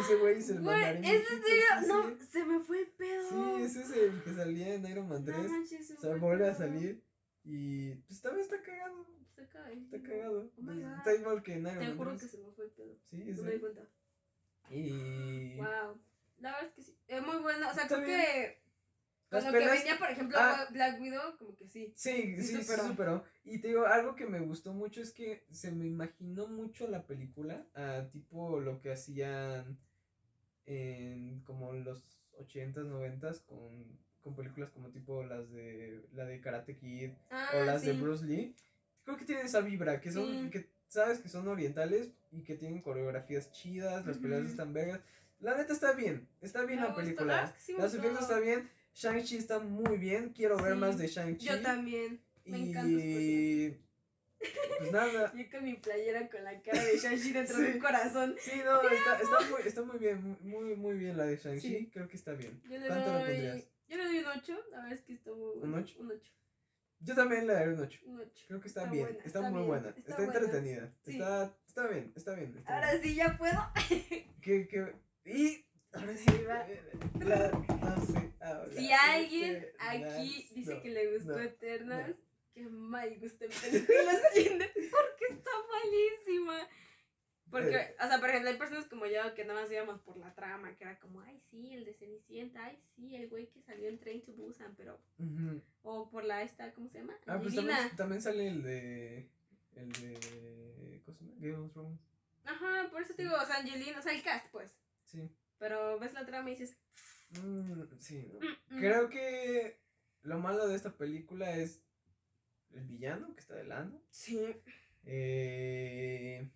Ese 0.00 0.16
güey 0.16 0.36
es 0.38 0.48
el 0.50 0.60
Güey, 0.62 0.80
mandarín. 0.80 1.04
¿es 1.04 1.30
en 1.30 1.42
serio? 1.42 1.64
No, 1.88 2.08
sí. 2.10 2.26
se 2.30 2.44
me 2.44 2.60
fue 2.60 2.80
el 2.80 2.88
pedo. 2.88 3.28
Sí, 3.30 3.62
ese 3.62 3.82
es 3.82 3.90
el 3.92 4.22
que 4.22 4.34
salía 4.34 4.74
en 4.74 4.86
Iron 4.86 5.08
Man 5.08 5.24
3. 5.24 5.36
No 5.38 5.48
manches, 5.48 5.86
se 5.86 5.94
o 5.94 6.00
sea, 6.00 6.14
vuelve 6.16 6.48
a 6.48 6.54
salir. 6.54 7.02
Y 7.44 7.94
pues 7.96 8.20
también 8.22 8.44
está 8.44 8.62
cagado. 8.62 9.06
Está 9.30 9.48
cagado. 9.48 9.72
Está 9.80 10.02
cagado. 10.02 10.52
Oh 10.56 10.96
está 10.98 11.14
igual 11.14 11.42
que 11.42 11.54
en 11.54 11.60
Iron 11.62 11.78
Te 11.78 11.84
Man 11.88 11.96
juro 11.96 12.10
3. 12.16 12.22
que 12.22 12.28
se 12.28 12.38
me 12.38 12.50
fue 12.52 12.64
el 12.66 12.70
pedo. 12.72 12.98
Sí, 13.04 13.24
No 13.24 13.36
sí. 13.36 13.42
me 13.42 13.52
di 13.52 13.58
cuenta. 13.60 13.88
Y. 14.70 15.56
Wow. 15.56 16.00
La 16.38 16.52
verdad 16.52 16.66
es 16.68 16.72
que 16.74 16.82
sí. 16.82 16.96
Es 17.08 17.22
muy 17.26 17.36
bueno. 17.38 17.68
O 17.70 17.74
sea, 17.74 17.82
Está 17.84 17.96
creo 17.96 18.06
bien. 18.06 18.20
que. 18.20 18.61
Las 19.32 19.44
Con 19.44 19.52
lo 19.54 19.58
que 19.58 19.64
peleas- 19.64 19.78
venía, 19.82 19.98
por 19.98 20.10
ejemplo, 20.10 20.38
Ah. 20.38 20.68
Black 20.70 21.00
Widow, 21.00 21.36
como 21.38 21.56
que 21.56 21.66
sí. 21.68 21.92
Sí, 21.96 22.36
Sí 22.36 22.42
sí, 22.42 22.62
superó. 22.62 22.86
superó. 22.86 23.24
Y 23.44 23.58
te 23.60 23.68
digo, 23.68 23.86
algo 23.86 24.14
que 24.14 24.26
me 24.26 24.38
gustó 24.40 24.72
mucho 24.74 25.00
es 25.02 25.12
que 25.12 25.44
se 25.50 25.72
me 25.72 25.86
imaginó 25.86 26.46
mucho 26.46 26.86
la 26.86 27.06
película, 27.06 27.66
a 27.74 28.08
tipo 28.12 28.60
lo 28.60 28.80
que 28.80 28.92
hacían 28.92 29.78
en 30.66 31.40
como 31.44 31.72
los 31.72 32.04
80s, 32.38 32.86
90s 32.86 33.40
con, 33.46 33.98
con 34.20 34.36
películas 34.36 34.70
como 34.70 34.90
tipo 34.90 35.22
las 35.24 35.50
de 35.50 36.04
la 36.12 36.24
de 36.24 36.40
Karate 36.40 36.76
Kid 36.76 37.10
Ah, 37.30 37.48
o 37.54 37.64
las 37.64 37.84
de. 37.84 37.92
Bruce 37.94 38.24
Lee. 38.24 38.54
Creo 39.04 39.16
que 39.16 39.24
tienen 39.24 39.46
esa 39.46 39.60
vibra, 39.60 40.00
que 40.00 40.12
son, 40.12 40.44
Sí. 40.44 40.50
que 40.50 40.70
sabes 40.86 41.18
que 41.20 41.28
son 41.28 41.48
orientales 41.48 42.12
y 42.30 42.42
que 42.44 42.54
tienen 42.54 42.82
coreografías 42.82 43.50
chidas, 43.52 44.06
las 44.06 44.18
peleas 44.18 44.42
Ujú. 44.42 44.50
están 44.50 44.72
vergas. 44.72 45.00
La 45.40 45.56
neta 45.56 45.72
está 45.72 45.92
bien, 45.92 46.28
está 46.40 46.64
bien 46.64 46.78
Me 46.78 46.82
la 46.86 46.92
gustó, 46.92 47.02
película. 47.02 47.44
ah, 47.46 47.52
que 47.52 47.60
sí 47.60 47.72
están 47.72 48.40
bien. 48.42 48.70
Shang-Chi 48.94 49.36
está 49.36 49.58
muy 49.58 49.96
bien, 49.98 50.30
quiero 50.30 50.56
ver 50.56 50.74
más 50.74 50.98
de 50.98 51.06
Shang-Chi. 51.08 51.46
Yo 51.46 51.60
también. 51.62 52.20
Me 52.44 52.58
encanta 52.58 52.90
su 52.90 53.76
pues 54.78 54.92
nada. 54.92 55.32
Yo 55.36 55.44
con 55.50 55.64
mi 55.64 55.74
playera 55.74 56.28
con 56.28 56.42
la 56.44 56.60
cara 56.62 56.82
de 56.84 56.98
Shang-Chi 56.98 57.32
dentro 57.32 57.56
Sí. 57.56 57.62
de 57.62 57.72
un 57.74 57.78
corazón. 57.78 58.34
Sí, 58.40 58.60
no, 58.64 58.82
está, 58.82 59.20
está, 59.22 59.40
muy, 59.50 59.60
está 59.64 59.82
muy 59.82 59.98
bien, 59.98 60.36
muy, 60.40 60.74
muy 60.74 60.96
bien 60.98 61.16
la 61.16 61.24
de 61.24 61.36
Shang-Chi. 61.36 61.60
Sí. 61.68 61.90
Creo 61.92 62.08
que 62.08 62.16
está 62.16 62.32
bien. 62.32 62.60
Yo 62.64 62.78
le 62.78 62.86
¿Cuánto 62.88 63.06
le 63.06 63.12
doy. 63.12 63.22
pondrías? 63.22 63.64
Yo 63.88 63.96
le 63.98 64.04
doy 64.04 64.18
un 64.18 64.26
8. 64.26 64.60
La 64.70 64.76
verdad 64.78 64.92
es 64.92 65.00
que 65.02 65.12
está 65.14 65.30
muy 65.30 65.40
bueno. 65.56 65.62
¿Un 65.62 65.74
ocho? 65.74 66.00
Un 66.00 66.10
8. 66.10 66.32
Yo 67.04 67.14
también 67.14 67.46
le 67.46 67.52
daré 67.52 67.74
un 67.74 67.80
8. 67.80 68.00
Un 68.06 68.20
8. 68.20 68.44
Creo 68.48 68.60
que 68.60 68.68
está, 68.68 68.80
Está 68.82 68.92
bien, 68.92 69.04
buena, 69.06 69.24
está, 69.24 69.40
muy 69.42 69.52
bien, 69.52 69.66
buena, 69.66 69.88
está 69.90 70.00
está, 70.00 70.16
buena. 70.16 70.34
entretenida, 70.38 70.92
Sí. 71.02 71.10
está, 71.12 71.56
está 71.66 71.86
bien, 71.88 72.12
está 72.16 72.34
bien. 72.34 72.62
Ahora 72.66 72.90
bien. 72.92 73.02
sí 73.02 73.14
ya 73.14 73.36
puedo. 73.38 73.70
Que, 74.40 74.66
que, 74.68 74.92
y 75.24 75.64
ahora 75.92 76.16
sí, 76.16 76.26
la- 77.20 77.50
no 77.50 78.66
Si 78.66 78.86
de 78.88 78.94
alguien 78.94 79.66
aquí 79.78 80.48
dice 80.54 80.80
que 80.80 80.90
le 80.90 81.16
gustó 81.16 81.38
Eternals, 81.40 82.16
que 82.54 82.62
mal 82.68 83.18
gusto 83.18 83.44
en 83.44 83.50
películas 83.50 84.22
tiene. 84.34 84.66
Porque 84.66 85.24
está 85.34 85.50
malísima. 85.70 86.58
Porque, 87.50 87.76
Eh. 87.76 87.96
o 88.02 88.08
sea, 88.08 88.18
por 88.18 88.30
ejemplo, 88.30 88.50
hay 88.50 88.56
personas 88.56 88.86
como 88.86 89.04
yo 89.06 89.34
que 89.34 89.44
nada 89.44 89.60
más 89.60 89.70
íbamos 89.70 90.00
por 90.00 90.16
la 90.16 90.34
trama, 90.34 90.74
que 90.74 90.84
era 90.84 90.98
como, 90.98 91.20
ay, 91.20 91.38
sí, 91.50 91.74
el 91.74 91.84
de 91.84 91.92
Cenicienta, 91.92 92.64
ay, 92.64 92.78
sí, 92.96 93.14
el 93.14 93.28
güey 93.28 93.46
que 93.50 93.60
salió 93.60 93.88
en 93.88 93.98
Train 94.00 94.22
to 94.24 94.32
Busan, 94.32 94.74
pero. 94.74 94.98
O 95.82 96.08
por 96.10 96.24
la 96.24 96.42
esta, 96.42 96.72
¿cómo 96.72 96.88
se 96.88 96.98
llama? 96.98 97.14
Ah, 97.26 97.38
pues 97.40 97.54
también 97.96 98.22
sale 98.22 98.48
el 98.48 98.62
de, 98.62 99.28
el 99.76 99.92
de, 99.92 101.02
¿cómo 101.04 101.18
se 101.18 101.24
llama? 101.24 101.36
Game 101.40 101.56
of 101.56 101.72
Thrones. 101.72 102.00
Ajá, 102.44 102.88
por 102.90 103.02
eso 103.02 103.14
te 103.14 103.22
digo, 103.22 103.34
o 103.36 103.44
sea, 103.46 103.56
Angelina, 103.56 103.98
o 103.98 104.02
sea, 104.02 104.12
el 104.14 104.22
cast, 104.22 104.46
pues. 104.50 104.78
Sí. 105.04 105.28
Pero 105.62 105.96
ves 106.00 106.12
la 106.12 106.26
trama 106.26 106.50
y 106.50 106.56
dices. 106.56 106.76
Mm, 107.40 107.84
sí, 108.00 108.28
¿no? 108.32 108.40
"Mm, 108.40 108.76
mm". 108.76 108.78
Creo 108.80 109.08
que 109.08 109.78
lo 110.22 110.40
malo 110.40 110.66
de 110.66 110.74
esta 110.74 110.90
película 110.96 111.56
es 111.56 111.80
el 112.74 112.82
villano 112.84 113.32
que 113.32 113.40
está 113.42 113.54
de 113.54 113.62
lado. 113.62 114.02
Sí. 114.10 114.44
Eh, 115.04 116.50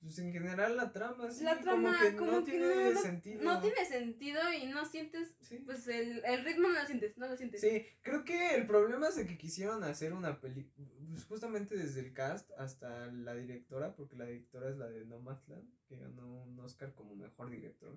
pues 0.00 0.16
en 0.20 0.32
general 0.32 0.76
la 0.76 0.92
trama, 0.92 1.28
sí, 1.32 1.42
La 1.42 1.58
trama, 1.58 1.90
como 1.98 2.10
que 2.10 2.16
como 2.16 2.30
no 2.30 2.44
que 2.44 2.50
tiene 2.52 2.92
no- 2.92 3.00
sentido. 3.02 3.42
No 3.42 3.60
tiene 3.60 3.84
sentido 3.84 4.52
y 4.52 4.66
no 4.66 4.84
sientes, 4.86 5.34
Sí. 5.40 5.58
pues 5.58 5.88
el, 5.88 6.24
el 6.24 6.44
ritmo 6.44 6.68
no 6.68 6.74
lo 6.78 6.86
sientes, 6.86 7.18
no 7.18 7.26
lo 7.26 7.36
sientes. 7.36 7.62
Sí, 7.62 7.84
creo 8.02 8.22
que 8.24 8.54
el 8.54 8.66
problema 8.68 9.08
es 9.08 9.16
de 9.16 9.26
que 9.26 9.36
quisieron 9.36 9.82
hacer 9.82 10.12
una 10.12 10.40
película, 10.40 10.86
pues 11.14 11.26
justamente 11.26 11.76
desde 11.76 12.00
el 12.00 12.12
cast 12.12 12.50
hasta 12.58 13.06
la 13.06 13.34
directora, 13.34 13.94
porque 13.94 14.16
la 14.16 14.24
directora 14.24 14.68
es 14.68 14.76
la 14.76 14.88
de 14.88 15.04
Nomadland, 15.04 15.68
que 15.86 15.96
ganó 15.96 16.42
un 16.42 16.58
Oscar 16.58 16.92
como 16.94 17.14
mejor 17.14 17.50
director. 17.50 17.96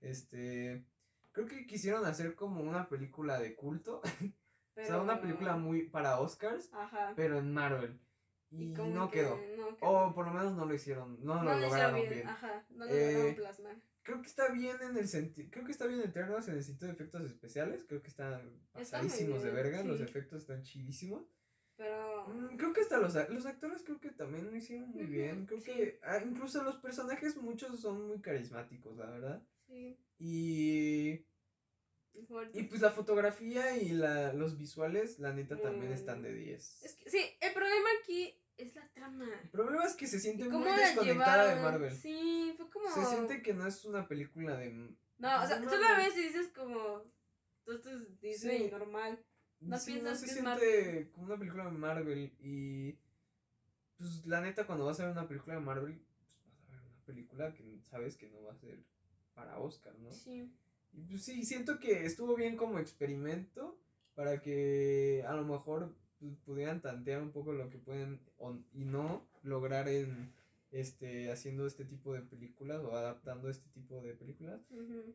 Este, 0.00 0.84
creo 1.32 1.46
que 1.46 1.66
quisieron 1.66 2.04
hacer 2.06 2.34
como 2.34 2.62
una 2.62 2.88
película 2.88 3.38
de 3.38 3.54
culto, 3.54 4.00
o 4.76 4.84
sea, 4.84 5.00
una 5.00 5.20
película 5.20 5.56
muy 5.56 5.88
para 5.88 6.18
Oscars, 6.18 6.70
Ajá. 6.72 7.12
pero 7.14 7.38
en 7.38 7.52
Marvel. 7.52 8.00
Y, 8.50 8.68
no 8.68 9.10
que 9.10 9.18
quedó. 9.20 9.36
no 9.56 9.76
quedó. 9.76 9.90
O 9.90 10.14
por 10.14 10.26
lo 10.26 10.32
menos 10.32 10.54
no 10.54 10.64
lo 10.64 10.74
hicieron, 10.74 11.22
no, 11.22 11.42
no 11.42 11.52
lo 11.54 11.58
lograron 11.60 11.96
bien. 12.00 12.10
bien. 12.10 12.28
Ajá, 12.28 12.64
no 12.70 12.84
lo 12.86 12.90
Eh, 12.90 13.12
lograron 13.12 13.34
plasmar. 13.34 13.76
Creo 14.02 14.20
que 14.22 14.28
está 14.28 14.52
bien 14.52 14.76
en 14.82 14.96
el 14.96 15.08
sentido, 15.08 15.48
creo 15.50 15.64
que 15.64 15.72
está 15.72 15.86
bien 15.86 16.00
Eternos 16.00 16.46
en 16.48 16.54
el 16.54 16.62
sentido 16.64 16.86
de 16.86 16.94
efectos 16.94 17.24
especiales, 17.24 17.84
creo 17.88 18.02
que 18.02 18.08
están 18.08 18.40
Está 18.76 18.98
pasadísimos 19.00 19.42
de 19.42 19.50
verga, 19.50 19.82
los 19.82 20.00
efectos 20.00 20.42
están 20.42 20.62
chidísimos. 20.62 21.28
Pero. 21.76 22.26
Mm, 22.28 22.56
Creo 22.56 22.72
que 22.72 22.80
hasta 22.80 22.98
los, 22.98 23.14
los 23.30 23.46
actores 23.46 23.82
creo 23.82 24.00
que 24.00 24.10
también 24.10 24.46
lo 24.46 24.56
hicieron 24.56 24.90
muy 24.90 25.04
bien. 25.04 25.46
Creo 25.46 25.60
sí. 25.60 25.72
que 25.72 26.00
ah, 26.02 26.18
incluso 26.24 26.62
los 26.62 26.76
personajes 26.76 27.36
muchos 27.36 27.80
son 27.80 28.06
muy 28.08 28.20
carismáticos, 28.20 28.96
la 28.96 29.06
verdad. 29.06 29.42
Sí. 29.66 29.98
Y, 30.18 31.26
fuerte. 32.26 32.58
y 32.58 32.62
pues 32.64 32.80
la 32.80 32.90
fotografía 32.90 33.76
y 33.76 33.90
la, 33.90 34.32
los 34.32 34.56
visuales, 34.56 35.18
la 35.18 35.32
neta, 35.32 35.60
también 35.60 35.92
están 35.92 36.22
de 36.22 36.32
10. 36.32 36.82
Es 36.82 36.94
que, 36.94 37.10
sí, 37.10 37.20
el 37.40 37.52
problema 37.52 37.88
aquí 38.00 38.40
es 38.56 38.74
la 38.74 38.88
trama. 38.94 39.28
El 39.42 39.50
problema 39.50 39.84
es 39.84 39.94
que 39.94 40.06
se 40.06 40.18
siente 40.18 40.44
¿Y 40.44 40.48
muy 40.48 40.70
desconectada 40.70 41.54
de? 41.54 41.60
Marvel. 41.60 41.94
Sí, 41.94 42.54
fue 42.56 42.70
como. 42.70 42.90
Se 42.90 43.04
siente 43.04 43.42
que 43.42 43.52
no 43.52 43.66
es 43.66 43.84
una 43.84 44.08
película 44.08 44.56
de... 44.56 44.70
No, 45.18 45.42
o 45.42 45.46
sea, 45.46 45.60
no 45.60 45.70
tú 45.70 45.76
la 45.76 45.96
ves 45.98 46.16
y 46.16 46.22
dices 46.22 46.48
como. 46.54 47.02
Esto 47.66 47.90
es 47.90 48.20
Disney 48.20 48.64
Sí. 48.64 48.70
normal. 48.70 49.22
No 49.60 49.78
sí, 49.78 49.92
piensas 49.92 50.20
se 50.20 50.26
que 50.26 50.32
siente 50.32 51.10
como 51.12 51.26
una 51.26 51.38
película 51.38 51.64
de 51.64 51.70
Marvel 51.70 52.32
y 52.40 52.98
pues 53.96 54.26
la 54.26 54.40
neta 54.40 54.66
cuando 54.66 54.84
vas 54.84 55.00
a 55.00 55.04
ver 55.04 55.12
una 55.12 55.26
película 55.26 55.54
de 55.54 55.60
Marvel 55.60 55.98
pues 56.18 56.38
vas 56.46 56.68
a 56.68 56.72
ver 56.72 56.80
una 56.82 57.04
película 57.06 57.54
que 57.54 57.80
sabes 57.82 58.16
que 58.16 58.28
no 58.28 58.42
va 58.42 58.52
a 58.52 58.56
ser 58.56 58.78
para 59.34 59.58
Oscar, 59.58 59.98
¿no? 59.98 60.12
Sí. 60.12 60.52
Y 60.92 61.02
pues 61.02 61.24
sí, 61.24 61.44
siento 61.44 61.78
que 61.78 62.06
estuvo 62.06 62.36
bien 62.36 62.56
como 62.56 62.78
experimento 62.78 63.78
para 64.14 64.40
que 64.40 65.24
a 65.26 65.34
lo 65.34 65.44
mejor 65.44 65.94
pues, 66.18 66.36
pudieran 66.38 66.80
tantear 66.80 67.22
un 67.22 67.32
poco 67.32 67.52
lo 67.52 67.68
que 67.68 67.78
pueden 67.78 68.20
y 68.72 68.84
no 68.84 69.26
lograr 69.42 69.88
en 69.88 70.32
este 70.70 71.30
haciendo 71.30 71.66
este 71.66 71.84
tipo 71.84 72.12
de 72.12 72.22
películas 72.22 72.82
o 72.84 72.92
adaptando 72.96 73.48
este 73.48 73.68
tipo 73.70 74.00
de 74.02 74.14
películas. 74.14 74.60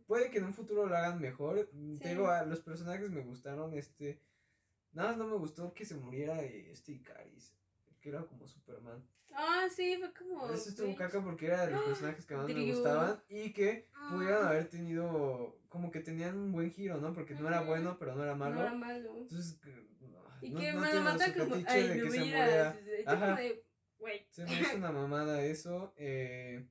Puede 0.07 0.29
que 0.31 0.39
en 0.39 0.45
un 0.45 0.53
futuro 0.53 0.85
lo 0.87 0.95
hagan 0.95 1.19
mejor. 1.19 1.69
Mm, 1.73 1.97
Te 1.97 2.03
Sí. 2.03 2.09
digo, 2.09 2.27
a 2.29 2.45
los 2.45 2.61
personajes 2.61 3.09
me 3.11 3.21
gustaron, 3.21 3.73
este... 3.73 4.21
Nada 4.93 5.09
más 5.09 5.17
no 5.17 5.27
me 5.27 5.37
gustó 5.37 5.73
que 5.73 5.85
se 5.85 5.95
muriera 5.95 6.41
eh, 6.43 6.69
este 6.71 6.91
Icaris, 6.91 7.55
que 8.01 8.09
era 8.09 8.25
como 8.25 8.45
Superman. 8.45 9.01
Ah, 9.33 9.67
sí, 9.73 9.95
fue 9.97 10.11
como. 10.13 10.49
Eso 10.51 10.67
estuvo 10.69 10.93
caca 10.97 11.23
porque 11.23 11.45
era 11.45 11.65
de 11.65 11.71
los 11.71 11.83
personajes 11.85 12.25
que 12.25 12.35
más 12.35 12.45
me 12.45 12.65
gustaban 12.73 13.23
y 13.29 13.53
que 13.53 13.87
pudieron 14.09 14.43
Ah. 14.43 14.49
haber 14.49 14.67
tenido, 14.69 15.57
como 15.69 15.89
que 15.91 16.01
tenían 16.01 16.37
un 16.37 16.51
buen 16.51 16.69
giro, 16.71 16.97
¿no? 16.99 17.13
Porque 17.13 17.35
no 17.35 17.47
era 17.47 17.61
bueno, 17.61 17.95
pero 17.97 18.13
no 18.15 18.23
era 18.23 18.35
malo. 18.35 18.55
No 18.55 18.61
era 18.63 18.73
malo. 18.73 19.15
Entonces, 19.19 19.57
Y 20.41 20.49
no, 20.49 20.59
que 20.59 20.73
no 20.73 20.81
me 20.81 20.87
lo 20.87 20.91
tiene 20.91 21.05
mata 21.05 21.33
como. 21.33 21.55
Ay, 21.65 21.87
de 21.87 21.95
no 21.95 22.03
que 22.03 22.11
se 22.11 22.17
muriera. 22.19 22.77
Ajá. 23.05 23.35
de. 23.37 23.63
Güey. 24.01 24.25
Se 24.31 24.43
me 24.45 24.51
hace 24.59 24.75
una 24.75 24.91
mamada 24.91 25.45
eso. 25.45 25.93
Eh, 25.95 26.67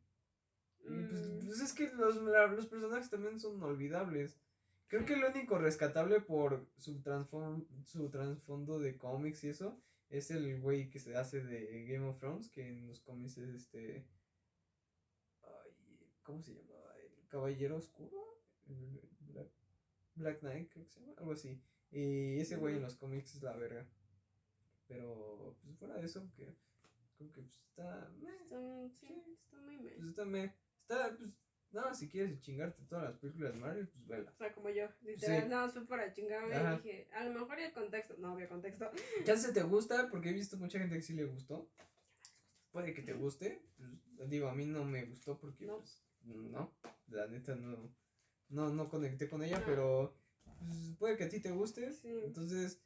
pues, 0.83 0.91
Mm. 0.99 1.47
pues 1.47 1.61
es 1.61 1.72
que 1.72 1.89
los, 1.95 2.16
la- 2.22 2.49
los 2.49 2.66
personajes 2.66 3.09
también 3.09 3.41
son 3.41 3.62
olvidables. 3.62 4.37
Creo 4.89 5.07
que 5.07 5.16
lo 5.16 5.31
único 5.31 5.57
rescatable 5.59 6.20
por 6.20 6.66
su, 6.76 7.01
su 7.87 8.11
trasfondo 8.11 8.78
de 8.81 8.99
cómics 8.99 9.45
y 9.45 9.49
eso 9.51 9.81
es 10.09 10.31
el 10.33 10.61
güey 10.61 10.91
que 10.91 10.99
se 10.99 11.16
hace 11.16 11.41
de 11.45 11.85
Game 11.87 12.07
of 12.09 12.18
Thrones, 12.18 12.49
que 12.51 12.66
en 12.68 12.89
los 12.89 13.01
cómics 13.01 13.39
es 13.39 13.55
este... 13.55 14.05
ay, 15.43 15.70
¿Cómo 16.24 16.43
se 16.43 16.55
llamaba? 16.55 16.97
¿El 16.99 17.28
Caballero 17.28 17.76
Oscuro? 17.76 18.41
Black, 19.20 19.49
Black 20.16 20.41
Knight, 20.41 20.72
creo 20.72 20.85
que 20.85 20.91
se 20.91 21.01
llama, 21.01 21.12
algo 21.18 21.33
así. 21.33 21.62
Y 21.93 22.41
ese 22.41 22.57
güey 22.57 22.76
en 22.76 22.83
los 22.83 22.97
cómics 22.97 23.37
es 23.37 23.43
la 23.43 23.57
verga. 23.57 23.87
Pero, 24.89 25.57
pues 25.62 25.76
fuera 25.78 25.95
de 25.97 26.07
eso, 26.07 26.28
que 26.37 26.53
creo 27.21 27.33
que 27.33 27.43
pues, 27.43 27.55
está... 27.68 28.11
meh, 28.21 28.31
Está, 28.43 28.89
sí, 28.89 29.07
Sí. 29.07 29.39
está 29.45 29.57
muy 29.61 29.77
mal. 29.77 29.93
pues 29.97 30.09
está, 30.09 30.25
me- 30.25 30.55
está, 30.83 31.16
pues, 31.16 31.39
no, 31.73 31.95
si 31.95 32.09
quieres 32.09 32.41
chingarte 32.41 32.83
todas 32.85 33.05
las 33.05 33.18
películas 33.18 33.55
de 33.55 33.61
Marvel, 33.61 33.89
pues 33.89 34.07
vela. 34.07 34.31
O 34.33 34.37
sea, 34.37 34.53
como 34.55 34.71
yo. 34.71 34.89
Literal, 35.03 35.43
Sí. 35.43 35.49
nada 35.49 35.66
más 35.66 35.73
fue 35.75 35.87
para 35.87 36.12
chingarme 36.12 36.55
Ajá. 36.55 36.75
y 36.75 36.77
dije, 36.79 37.09
a 37.12 37.25
lo 37.25 37.41
mejor 37.41 37.61
el 37.61 37.73
contexto. 37.73 38.16
No 38.18 38.33
había 38.33 38.49
contexto. 38.49 38.91
Ya 39.27 39.37
se 39.37 39.53
te 39.53 39.62
gusta, 39.62 40.09
porque 40.11 40.31
he 40.31 40.33
visto 40.33 40.57
mucha 40.57 40.79
gente 40.81 40.97
que 40.97 41.03
sí 41.03 41.12
le 41.14 41.27
gustó. 41.27 41.71
Puede 42.73 42.93
que 42.95 43.03
te 43.03 43.12
guste. 43.14 43.62
pues, 44.16 44.29
digo, 44.31 44.49
a 44.49 44.55
mí 44.55 44.66
no 44.66 44.85
me 44.85 45.05
gustó 45.05 45.39
porque, 45.39 45.66
No. 45.66 45.79
pues, 45.79 46.03
no, 46.25 46.75
la 47.09 47.27
neta 47.29 47.55
no, 47.55 47.95
no, 48.49 48.71
no 48.71 48.89
conecté 48.89 49.29
con 49.29 49.43
ella, 49.43 49.61
No. 49.61 49.64
pero 49.66 50.16
pues, 50.59 50.97
puede 50.99 51.16
que 51.16 51.25
a 51.25 51.29
ti 51.29 51.41
te 51.41 51.51
guste. 51.53 51.93
Sí. 51.93 52.09
Entonces, 52.25 52.83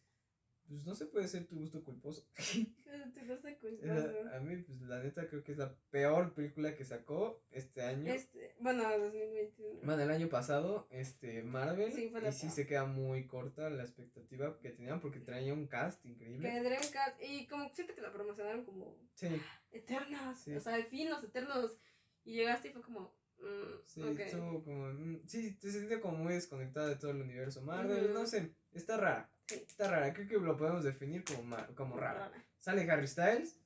pues 0.68 0.86
no 0.86 0.94
se 0.94 1.06
puede 1.06 1.28
ser 1.28 1.46
tu 1.46 1.56
gusto 1.56 1.82
culposo. 1.84 2.26
Lo 3.26 3.38
sé 3.38 3.56
culposo. 3.56 4.08
a 4.34 4.40
mí, 4.40 4.56
pues 4.58 4.80
la 4.82 5.02
neta 5.02 5.26
creo 5.26 5.42
que 5.42 5.52
es 5.52 5.58
la 5.58 5.74
peor 5.90 6.34
película 6.34 6.74
que 6.74 6.84
sacó 6.84 7.42
este 7.50 7.82
año. 7.82 8.12
Este, 8.12 8.54
bueno, 8.60 8.82
2021. 8.82 9.80
Bueno, 9.82 10.02
el 10.02 10.10
año 10.10 10.28
pasado, 10.28 10.86
este, 10.90 11.42
Marvel, 11.42 11.92
Sí, 11.92 12.08
fue 12.10 12.20
la 12.20 12.28
y 12.28 12.32
sí 12.32 12.50
se 12.50 12.66
queda 12.66 12.84
muy 12.84 13.26
corta 13.26 13.70
la 13.70 13.82
expectativa 13.82 14.58
que 14.60 14.70
tenían 14.70 15.00
porque 15.00 15.20
traía 15.20 15.54
un 15.54 15.66
cast 15.66 16.04
increíble. 16.04 16.50
Que 16.50 16.60
Dreamcast. 16.60 17.22
Y 17.22 17.46
como 17.46 17.68
siento 17.70 17.94
que 17.94 18.02
la 18.02 18.12
promocionaron 18.12 18.64
como 18.64 18.98
Sí, 19.14 19.28
eternas. 19.70 20.38
Sí. 20.40 20.54
O 20.54 20.60
sea, 20.60 20.74
al 20.74 20.84
fin, 20.84 21.08
los 21.08 21.24
eternos. 21.24 21.78
Y 22.24 22.34
llegaste 22.34 22.68
y 22.68 22.72
fue 22.72 22.82
como. 22.82 23.14
mm, 23.38 23.82
sí, 23.86 24.02
ok. 24.02 24.20
estuvo 24.20 24.62
como, 24.64 24.86
mm, 24.92 25.22
sí, 25.26 25.54
te 25.56 25.70
sientes 25.70 25.98
como 26.00 26.18
muy 26.18 26.34
desconectada 26.34 26.88
de 26.88 26.96
todo 26.96 27.10
el 27.10 27.22
universo 27.22 27.62
Marvel, 27.62 28.12
no 28.12 28.26
sé, 28.26 28.54
está 28.72 28.96
rara. 28.98 29.30
Está 29.48 29.90
rara, 29.90 30.12
creo 30.14 30.28
que 30.28 30.36
lo 30.38 30.56
podemos 30.56 30.84
definir 30.84 31.24
como, 31.24 31.56
como 31.74 31.96
rara. 31.96 32.28
Rara. 32.28 32.44
Sale 32.58 32.90
Harry 32.90 33.06
Styles, 33.06 33.60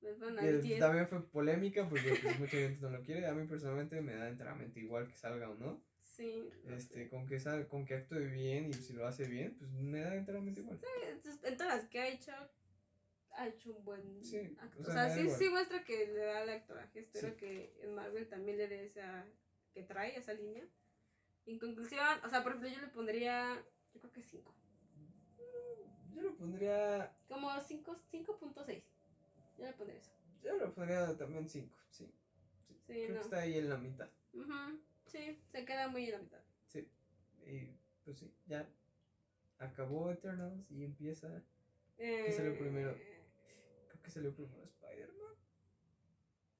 Me 0.00 0.12
ponen 0.14 0.38
que 0.44 0.48
al 0.48 0.62
10. 0.62 0.78
también 0.80 1.08
fue 1.08 1.28
polémica 1.28 1.88
porque 1.88 2.14
pues, 2.22 2.38
mucha 2.38 2.56
gente 2.56 2.80
no 2.80 2.90
lo 2.90 3.02
quiere, 3.02 3.26
a 3.26 3.32
mí 3.32 3.46
personalmente 3.46 4.00
me 4.00 4.14
da 4.14 4.28
enteramente 4.28 4.78
igual 4.80 5.08
que 5.08 5.16
salga 5.16 5.50
o 5.50 5.54
no, 5.56 5.82
Sí. 5.98 6.48
este, 6.68 7.08
con 7.08 7.26
que 7.26 7.38
sal, 7.40 7.66
con 7.68 7.84
que 7.84 7.94
actúe 7.94 8.18
bien 8.30 8.70
y 8.70 8.74
si 8.74 8.92
lo 8.92 9.06
hace 9.06 9.24
bien, 9.28 9.56
pues 9.56 9.70
me 9.72 10.00
da 10.00 10.14
enteramente 10.14 10.60
igual. 10.60 10.80
Entonces, 11.08 11.42
en 11.44 11.56
todas 11.56 11.76
las 11.76 11.88
que 11.88 12.00
ha 12.00 12.08
hecho, 12.08 12.32
ha 13.32 13.46
hecho 13.48 13.72
un 13.76 13.84
buen 13.84 14.24
Sí, 14.24 14.56
acto. 14.60 14.78
o 14.80 14.82
O 14.82 14.92
sea, 14.92 15.10
sí, 15.14 15.20
igual. 15.20 15.38
sí 15.38 15.48
muestra 15.48 15.84
que 15.84 16.06
le 16.06 16.18
da 16.24 16.42
el 16.42 16.50
actoraje. 16.50 17.00
Espero 17.00 17.28
Sí. 17.30 17.34
que 17.36 17.78
en 17.82 17.94
Marvel 17.94 18.28
también 18.28 18.58
le 18.58 18.68
dé 18.68 18.84
esa. 18.84 19.24
que 19.74 19.82
trae 19.84 20.16
esa 20.18 20.32
línea. 20.32 20.64
En 21.48 21.58
conclusión, 21.58 22.06
o 22.24 22.28
sea, 22.28 22.42
por 22.42 22.52
ejemplo, 22.52 22.68
yo 22.68 22.80
le 22.80 22.88
pondría. 22.88 23.54
Yo 23.94 24.00
creo 24.00 24.12
que 24.12 24.22
5. 24.22 24.54
Yo 26.14 26.22
lo 26.22 26.36
pondría, 26.36 27.16
Como 27.26 27.48
5 27.60 27.94
5.6. 28.12 28.82
Yo 29.56 29.64
le 29.64 29.72
pondría 29.72 29.98
eso. 29.98 30.12
yo 30.42 30.56
lo 30.56 30.74
pondría 30.74 31.16
también 31.16 31.48
5, 31.48 31.74
sí, 31.90 32.12
sí, 32.66 32.74
Sí, 32.86 32.92
creo 33.06 33.08
no. 33.08 33.14
que 33.14 33.20
está 33.24 33.38
ahí 33.40 33.56
en 33.58 33.68
la 33.70 33.78
mitad. 33.78 34.08
Ujú, 34.34 34.78
Sí, 35.06 35.40
se 35.50 35.64
queda 35.64 35.88
muy 35.88 36.04
en 36.04 36.12
la 36.12 36.18
mitad. 36.18 36.40
Sí. 36.66 36.86
Y 37.46 37.74
pues 38.04 38.18
sí, 38.18 38.30
ya 38.46 38.68
acabó 39.58 40.10
Eternals 40.10 40.70
y 40.70 40.84
empieza. 40.84 41.42
¿Qué 41.96 42.30
salió 42.32 42.58
primero? 42.58 42.90
Eh, 42.92 43.24
Creo 43.88 44.02
que 44.02 44.10
salió 44.10 44.34
primero 44.34 44.62
Spider-Man. 44.64 45.34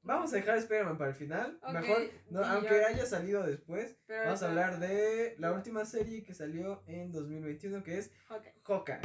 Vamos 0.08 0.32
a 0.32 0.36
dejar 0.36 0.56
Spider-Man 0.56 0.96
para 0.96 1.10
el 1.10 1.16
final. 1.16 1.60
Mejor, 1.70 1.98
no, 2.30 2.42
aunque 2.42 2.80
ya- 2.80 2.86
haya 2.88 3.04
salido 3.04 3.42
después, 3.46 3.94
pero 4.06 4.24
vamos 4.24 4.42
a 4.42 4.48
hablar 4.48 4.78
de 4.80 5.34
la 5.38 5.52
última 5.52 5.84
serie 5.84 6.22
que 6.24 6.32
salió 6.32 6.82
en 6.86 7.12
2021, 7.12 7.82
que 7.84 7.98
es 7.98 8.10
Ok. 8.30 8.46
Hawkeye. 8.64 9.00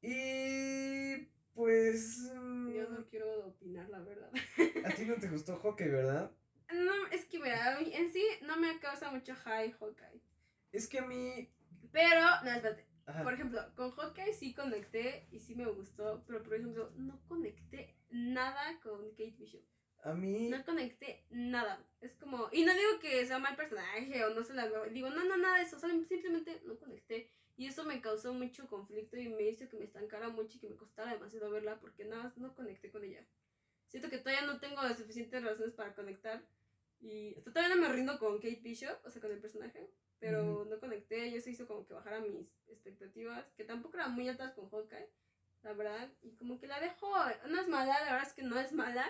Y 0.00 1.28
pues. 1.54 2.30
mm, 2.34 2.70
Yo 2.72 2.88
no 2.88 3.06
quiero 3.08 3.46
opinar, 3.48 3.88
la 3.90 3.98
verdad. 4.00 4.30
A 4.84 4.88
ti 4.94 5.04
no 5.04 5.16
te 5.16 5.28
gustó 5.28 5.56
Hawkeye, 5.58 5.90
¿verdad? 5.90 6.30
No, 6.72 7.06
es 7.12 7.26
que 7.26 7.38
mira, 7.38 7.78
en 7.80 8.10
sí 8.12 8.24
no 8.46 8.56
me 8.56 8.78
causa 8.80 9.10
mucho 9.10 9.34
high 9.34 9.72
Hawkeye. 9.72 10.20
Es 10.72 10.88
que 10.88 11.00
a 11.00 11.06
mí. 11.06 11.50
Pero, 11.92 12.20
no, 12.44 12.50
espérate. 12.50 12.86
Ajá. 13.06 13.22
Por 13.22 13.34
ejemplo, 13.34 13.60
con 13.74 13.90
Hawkeye 13.92 14.32
sí 14.32 14.54
conecté 14.54 15.28
y 15.30 15.38
sí 15.40 15.54
me 15.54 15.66
gustó, 15.66 16.24
pero 16.26 16.42
por 16.42 16.54
ejemplo, 16.54 16.90
no 16.96 17.20
conecté 17.28 17.95
nada 18.10 18.80
con 18.82 19.10
Kate 19.10 19.36
Bishop. 19.38 19.62
A 20.02 20.14
mí. 20.14 20.48
No 20.48 20.64
conecté 20.64 21.24
nada. 21.30 21.84
Es 22.00 22.14
como, 22.14 22.48
y 22.52 22.64
no 22.64 22.72
digo 22.72 23.00
que 23.00 23.26
sea 23.26 23.38
mal 23.38 23.56
personaje 23.56 24.24
o 24.24 24.34
no 24.34 24.44
se 24.44 24.54
la 24.54 24.68
digo, 24.88 25.10
no, 25.10 25.24
no, 25.24 25.36
nada 25.36 25.56
de 25.56 25.64
eso, 25.64 25.78
simplemente 25.80 26.60
no 26.64 26.78
conecté. 26.78 27.30
Y 27.56 27.66
eso 27.66 27.84
me 27.84 28.00
causó 28.00 28.34
mucho 28.34 28.68
conflicto 28.68 29.16
y 29.16 29.28
me 29.28 29.48
hizo 29.48 29.68
que 29.68 29.78
me 29.78 29.86
estancara 29.86 30.28
mucho 30.28 30.58
y 30.58 30.60
que 30.60 30.68
me 30.68 30.76
costara 30.76 31.12
demasiado 31.12 31.50
verla 31.50 31.80
porque 31.80 32.04
nada 32.04 32.24
más 32.24 32.36
no 32.36 32.54
conecté 32.54 32.90
con 32.90 33.02
ella. 33.02 33.26
Siento 33.88 34.10
que 34.10 34.18
todavía 34.18 34.46
no 34.46 34.60
tengo 34.60 34.82
las 34.82 34.98
suficientes 34.98 35.42
razones 35.42 35.74
para 35.74 35.94
conectar. 35.94 36.46
Y 37.00 37.34
todavía 37.40 37.74
no 37.74 37.80
me 37.80 37.88
rindo 37.88 38.18
con 38.18 38.36
Kate 38.36 38.60
Bishop, 38.62 38.98
o 39.04 39.10
sea, 39.10 39.22
con 39.22 39.32
el 39.32 39.40
personaje. 39.40 39.90
Pero 40.18 40.64
no 40.64 40.80
conecté, 40.80 41.28
y 41.28 41.36
eso 41.36 41.50
hizo 41.50 41.66
como 41.66 41.86
que 41.86 41.94
bajara 41.94 42.20
mis 42.20 42.48
expectativas, 42.68 43.44
que 43.54 43.64
tampoco 43.64 43.96
eran 43.96 44.14
muy 44.14 44.28
altas 44.28 44.54
con 44.54 44.70
Hawkeye, 44.70 45.10
la 45.66 45.72
verdad. 45.74 46.08
Y 46.22 46.30
como 46.36 46.58
que 46.58 46.66
la 46.66 46.80
dejo, 46.80 47.08
no 47.48 47.60
es 47.60 47.68
mala, 47.68 47.98
la 48.04 48.12
verdad 48.12 48.28
es 48.28 48.32
que 48.34 48.42
no 48.42 48.58
es 48.58 48.72
mala, 48.72 49.04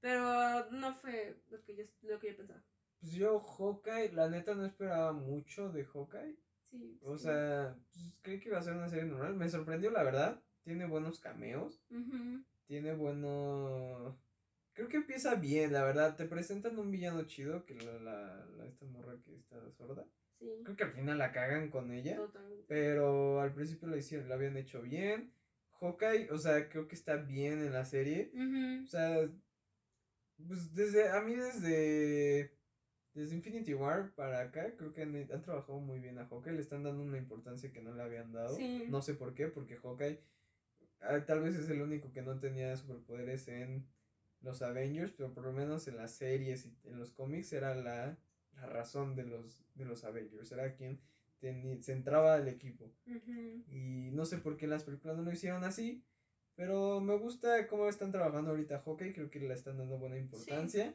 pero 0.00 0.70
no 0.70 0.94
fue 0.94 1.36
lo 1.50 1.60
que 1.62 1.76
yo, 1.76 1.84
lo 2.02 2.18
que 2.18 2.30
yo 2.30 2.36
pensaba. 2.36 2.62
Pues 3.00 3.12
yo, 3.12 3.40
Hawkeye, 3.40 4.12
la 4.12 4.28
neta 4.28 4.54
no 4.54 4.64
esperaba 4.64 5.12
mucho 5.12 5.70
de 5.70 5.84
Hawkeye. 5.84 6.36
Sí. 6.70 6.98
O 7.02 7.18
sí. 7.18 7.24
sea, 7.24 7.76
pues, 7.92 8.14
creí 8.22 8.40
que 8.40 8.48
iba 8.48 8.58
a 8.58 8.62
ser 8.62 8.74
una 8.74 8.88
serie 8.88 9.04
normal. 9.04 9.34
Me 9.34 9.48
sorprendió, 9.48 9.90
la 9.90 10.02
verdad. 10.04 10.40
Tiene 10.62 10.86
buenos 10.86 11.18
cameos. 11.18 11.80
Ujú. 11.90 12.42
Tiene 12.66 12.94
bueno. 12.94 14.16
Creo 14.72 14.88
que 14.88 14.96
empieza 14.98 15.34
bien, 15.34 15.72
la 15.72 15.82
verdad. 15.82 16.16
Te 16.16 16.24
presentan 16.26 16.78
un 16.78 16.90
villano 16.90 17.24
chido, 17.24 17.64
que 17.66 17.74
la, 17.74 17.92
la, 17.98 18.46
la- 18.56 18.66
esta 18.66 18.86
morra 18.86 19.16
que 19.24 19.34
está 19.34 19.56
sorda. 19.72 20.06
Sí, 20.38 20.48
Creo 20.64 20.76
que 20.76 20.84
al 20.84 20.92
final 20.92 21.18
la 21.18 21.32
cagan 21.32 21.68
con 21.70 21.90
ella. 21.92 22.16
totalmente. 22.16 22.64
Pero 22.68 23.40
al 23.40 23.52
principio 23.52 23.88
lo 23.88 23.96
hicieron, 23.96 24.28
lo 24.28 24.34
habían 24.34 24.56
hecho 24.56 24.80
bien. 24.80 25.32
Hawkeye, 25.82 26.30
o 26.30 26.38
sea, 26.38 26.68
creo 26.68 26.86
que 26.86 26.94
está 26.94 27.16
bien 27.16 27.60
en 27.60 27.72
la 27.72 27.84
serie. 27.84 28.30
O 28.84 28.86
sea, 28.86 29.28
pues 30.46 30.74
desde, 30.74 31.08
a 31.10 31.20
mí 31.22 31.34
desde, 31.34 32.56
desde 33.14 33.34
Infinity 33.34 33.74
War 33.74 34.14
para 34.14 34.40
acá, 34.40 34.76
creo 34.76 34.92
que 34.92 35.02
han, 35.02 35.14
han 35.16 35.42
trabajado 35.42 35.80
muy 35.80 35.98
bien 35.98 36.18
a 36.18 36.26
Hawkeye, 36.26 36.54
le 36.54 36.60
están 36.60 36.84
dando 36.84 37.02
una 37.02 37.18
importancia 37.18 37.72
que 37.72 37.82
no 37.82 37.94
le 37.94 38.02
habían 38.02 38.32
dado. 38.32 38.56
Sí. 38.56 38.86
No 38.88 39.02
sé 39.02 39.14
por 39.14 39.34
qué, 39.34 39.48
porque 39.48 39.76
Hawkeye 39.76 40.20
ah, 41.00 41.24
tal 41.26 41.42
vez 41.42 41.56
es 41.56 41.68
el 41.68 41.82
único 41.82 42.12
que 42.12 42.22
no 42.22 42.38
tenía 42.38 42.76
superpoderes 42.76 43.48
en 43.48 43.86
los 44.40 44.62
Avengers, 44.62 45.12
pero 45.12 45.32
por 45.34 45.44
lo 45.44 45.52
menos 45.52 45.86
en 45.88 45.96
las 45.96 46.12
series 46.12 46.66
y 46.66 46.76
en 46.88 46.98
los 46.98 47.12
cómics 47.12 47.52
era 47.52 47.74
la, 47.74 48.18
la 48.54 48.66
razón 48.66 49.14
de 49.14 49.24
los, 49.24 49.64
de 49.74 49.84
los 49.84 50.04
Avengers, 50.04 50.50
era 50.52 50.74
quien 50.74 51.00
centraba 51.80 52.34
al 52.34 52.48
equipo. 52.48 52.92
Y 53.68 54.10
no 54.12 54.24
sé 54.24 54.38
por 54.38 54.56
qué 54.56 54.66
las 54.66 54.84
películas 54.84 55.16
no 55.16 55.22
lo 55.24 55.32
hicieron 55.32 55.64
así. 55.64 56.04
Pero 56.54 57.00
me 57.00 57.16
gusta 57.16 57.66
cómo 57.66 57.88
están 57.88 58.12
trabajando 58.12 58.50
ahorita 58.50 58.82
Hawkeye. 58.84 59.14
Creo 59.14 59.30
que 59.30 59.40
le 59.40 59.54
están 59.54 59.78
dando 59.78 59.98
buena 59.98 60.18
importancia. 60.18 60.94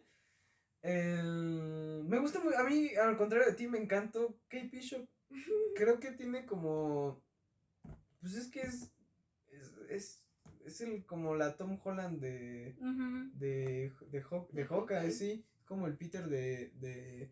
El- 0.82 2.04
me 2.08 2.20
gusta 2.20 2.40
muy. 2.44 2.54
A 2.54 2.64
mí, 2.64 2.94
al 2.96 3.18
contrario 3.18 3.48
de 3.48 3.54
ti, 3.54 3.68
me 3.68 3.80
encantó 3.80 4.40
Kate 4.48 4.70
Bishop. 4.72 5.08
Creo 5.76 6.00
que 6.00 6.12
tiene 6.12 6.46
como. 6.46 7.22
Pues 8.22 8.36
es 8.36 8.48
que 8.50 8.62
es. 8.62 8.92
Es, 9.50 9.72
es, 9.90 10.24
es 10.64 10.82
el, 10.82 11.06
como 11.06 11.36
la 11.36 11.58
Tom 11.58 11.80
Holland 11.84 12.20
de. 12.22 12.76
Ujú. 12.80 13.32
De, 13.34 13.48
de, 13.48 13.92
de 14.12 14.20
De 14.20 14.22
Hawkeye, 14.22 14.66
Hawkeye. 14.66 15.12
sí. 15.12 15.46
Como 15.66 15.88
el 15.88 15.98
Peter 15.98 16.28
de. 16.30 16.70
de 16.76 17.32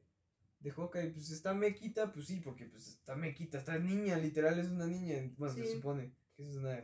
de 0.65 0.71
Hawkeye, 0.71 1.11
pues 1.11 1.29
está 1.29 1.53
mequita, 1.53 2.11
pues 2.11 2.25
sí, 2.25 2.39
porque 2.43 2.65
pues 2.65 2.87
está 2.87 3.15
mequita, 3.15 3.59
está 3.59 3.77
niña, 3.77 4.17
literal 4.17 4.57
es 4.57 4.67
una 4.69 4.87
niña, 4.87 5.31
bueno, 5.37 5.53
se 5.53 5.71
supone 5.71 6.11
que 6.35 6.41
es 6.41 6.55
una 6.55 6.81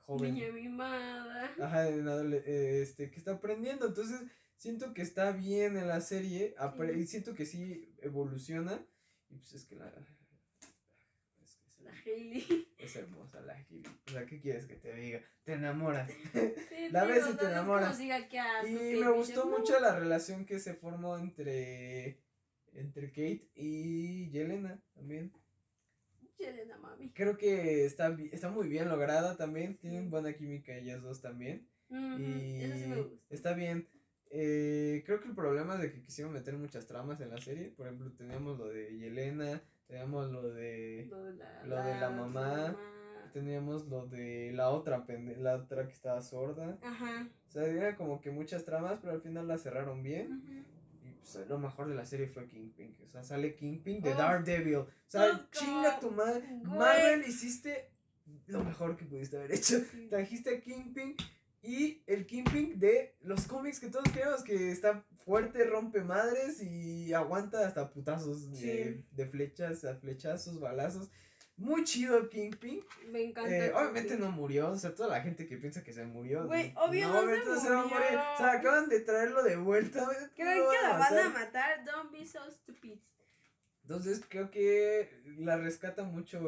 joven. 0.00 0.32
Niña 0.32 0.50
mimada. 0.50 1.54
Ajá, 1.60 1.86
eh, 1.90 2.80
este, 2.80 3.10
que 3.10 3.18
está 3.18 3.32
aprendiendo, 3.32 3.88
entonces 3.88 4.22
siento 4.56 4.94
que 4.94 5.02
está 5.02 5.32
bien 5.32 5.76
en 5.76 5.86
la 5.86 6.00
serie, 6.00 6.54
Sí. 6.94 7.06
siento 7.06 7.34
que 7.34 7.44
sí 7.44 7.94
evoluciona, 8.00 8.82
y 9.28 9.36
pues 9.36 9.52
es 9.52 9.66
que 9.66 9.76
la... 9.76 9.88
Es, 11.42 11.56
que 11.56 11.66
es, 11.66 11.80
La 11.80 11.92
Hailey. 11.92 12.74
es 12.78 12.96
hermosa 12.96 13.42
la 13.42 13.52
Hailey. 13.52 13.82
O 14.08 14.10
sea, 14.12 14.24
¿qué 14.24 14.40
quieres 14.40 14.64
que 14.64 14.76
te 14.76 14.94
diga? 14.94 15.20
Te 15.42 15.52
enamoras. 15.52 16.10
Sí, 16.10 16.88
La 16.90 17.04
ves 17.04 17.26
y 17.30 17.36
te 17.36 17.44
enamoras. 17.44 17.98
diga, 17.98 18.16
asco, 18.16 18.66
Y 18.66 18.96
me 18.96 19.10
gustó 19.10 19.44
mucho 19.44 19.78
la 19.78 19.94
relación 19.98 20.46
que 20.46 20.58
se 20.58 20.72
formó 20.72 21.18
entre, 21.18 22.23
entre 22.74 23.08
Kate 23.08 23.48
y 23.54 24.30
Yelena 24.30 24.80
también. 24.94 25.32
Yelena, 26.38 26.76
mami. 26.78 27.10
Creo 27.10 27.36
que 27.36 27.84
está, 27.84 28.16
está 28.32 28.50
muy 28.50 28.68
bien 28.68 28.88
lograda 28.88 29.36
también, 29.36 29.76
tienen 29.78 30.10
buena 30.10 30.32
química 30.34 30.76
ellas 30.76 31.02
dos 31.02 31.20
también. 31.20 31.68
Y 31.90 32.62
Eso 32.62 32.76
sí 32.76 32.86
me 32.88 32.96
gusta. 33.02 33.16
está 33.30 33.54
bien. 33.54 33.88
Eh, 34.30 35.04
creo 35.06 35.20
que 35.20 35.28
el 35.28 35.34
problema 35.34 35.74
es 35.74 35.82
de 35.82 35.92
que 35.92 36.02
quisieron 36.02 36.32
meter 36.32 36.56
muchas 36.56 36.86
tramas 36.86 37.20
en 37.20 37.30
la 37.30 37.38
serie. 37.38 37.68
Por 37.70 37.86
ejemplo, 37.86 38.10
teníamos 38.12 38.58
lo 38.58 38.68
de 38.68 38.98
Yelena, 38.98 39.62
teníamos 39.86 40.30
lo 40.32 40.50
de... 40.52 41.06
Lo 41.08 41.22
de 41.22 41.34
la, 41.34 41.64
lo 41.64 41.76
de 41.76 42.00
la 42.00 42.10
mamá, 42.10 42.76
teníamos 43.32 43.86
lo 43.86 44.06
de 44.06 44.50
la 44.52 44.70
otra 44.70 45.06
pende 45.06 45.36
la 45.36 45.56
otra 45.56 45.86
que 45.86 45.92
estaba 45.92 46.20
sorda. 46.20 46.78
Ajá. 46.82 47.28
O 47.48 47.50
sea, 47.50 47.64
era 47.66 47.96
como 47.96 48.20
que 48.20 48.30
muchas 48.30 48.64
tramas, 48.64 48.98
pero 49.00 49.12
al 49.12 49.20
final 49.20 49.46
la 49.46 49.58
cerraron 49.58 50.02
bien. 50.02 50.64
Pues 51.32 51.48
lo 51.48 51.58
mejor 51.58 51.88
de 51.88 51.94
la 51.94 52.06
serie 52.06 52.28
fue 52.28 52.46
Kingpin. 52.46 52.96
O 53.04 53.08
sea, 53.08 53.22
sale 53.22 53.54
Kingpin 53.54 54.02
de 54.02 54.10
Uf. 54.10 54.16
Daredevil. 54.18 54.76
O 54.76 54.88
sea, 55.06 55.48
chinga 55.50 55.98
tu 56.00 56.10
madre. 56.10 56.46
güey. 56.48 56.78
Marvel 56.78 57.24
hiciste 57.26 57.90
lo 58.46 58.62
mejor 58.64 58.96
que 58.96 59.04
pudiste 59.04 59.36
haber 59.36 59.52
hecho. 59.52 59.78
Sí. 59.80 60.06
Trajiste 60.08 60.56
a 60.56 60.60
Kingpin 60.60 61.16
y 61.62 62.02
el 62.06 62.26
Kingpin 62.26 62.78
de 62.78 63.16
los 63.22 63.46
cómics 63.46 63.80
que 63.80 63.88
todos 63.88 64.10
queremos 64.12 64.42
que 64.42 64.70
está 64.70 65.04
fuerte, 65.24 65.64
rompe 65.64 66.02
madres 66.02 66.62
y 66.62 67.12
aguanta 67.14 67.66
hasta 67.66 67.90
putazos 67.90 68.52
de, 68.52 69.02
de 69.10 69.26
flechas, 69.26 69.84
a 69.84 69.94
flechazos, 69.96 70.60
balazos. 70.60 71.10
Muy 71.56 71.84
chido 71.84 72.28
Kingpin. 72.28 72.84
Me 73.10 73.22
encanta. 73.22 73.50
Eh, 73.50 73.66
el 73.66 73.74
obviamente 73.74 74.16
no 74.16 74.30
murió, 74.30 74.70
o 74.70 74.76
sea, 74.76 74.94
toda 74.94 75.08
la 75.08 75.22
gente 75.22 75.46
que 75.46 75.56
piensa 75.56 75.84
que 75.84 75.92
se 75.92 76.04
murió. 76.04 76.46
Güey, 76.46 76.72
no, 76.72 76.86
no 76.86 76.92
se 76.92 77.06
obviamente 77.06 77.70
va 77.70 77.80
a 77.80 77.84
morir. 77.84 78.18
O 78.34 78.36
sea, 78.36 78.52
acaban 78.52 78.88
de 78.88 79.00
traerlo 79.00 79.42
de 79.42 79.56
vuelta. 79.56 80.08
¿Creen 80.34 80.64
que 80.70 80.82
la 80.82 80.98
van 80.98 81.18
a 81.18 81.28
matar? 81.30 81.84
Don't 81.84 82.10
be 82.10 82.26
so 82.26 82.40
stupid. 82.50 82.98
Entonces 83.84 84.24
creo 84.26 84.50
que 84.50 85.10
la 85.38 85.58
rescata 85.58 86.04
mucho 86.04 86.40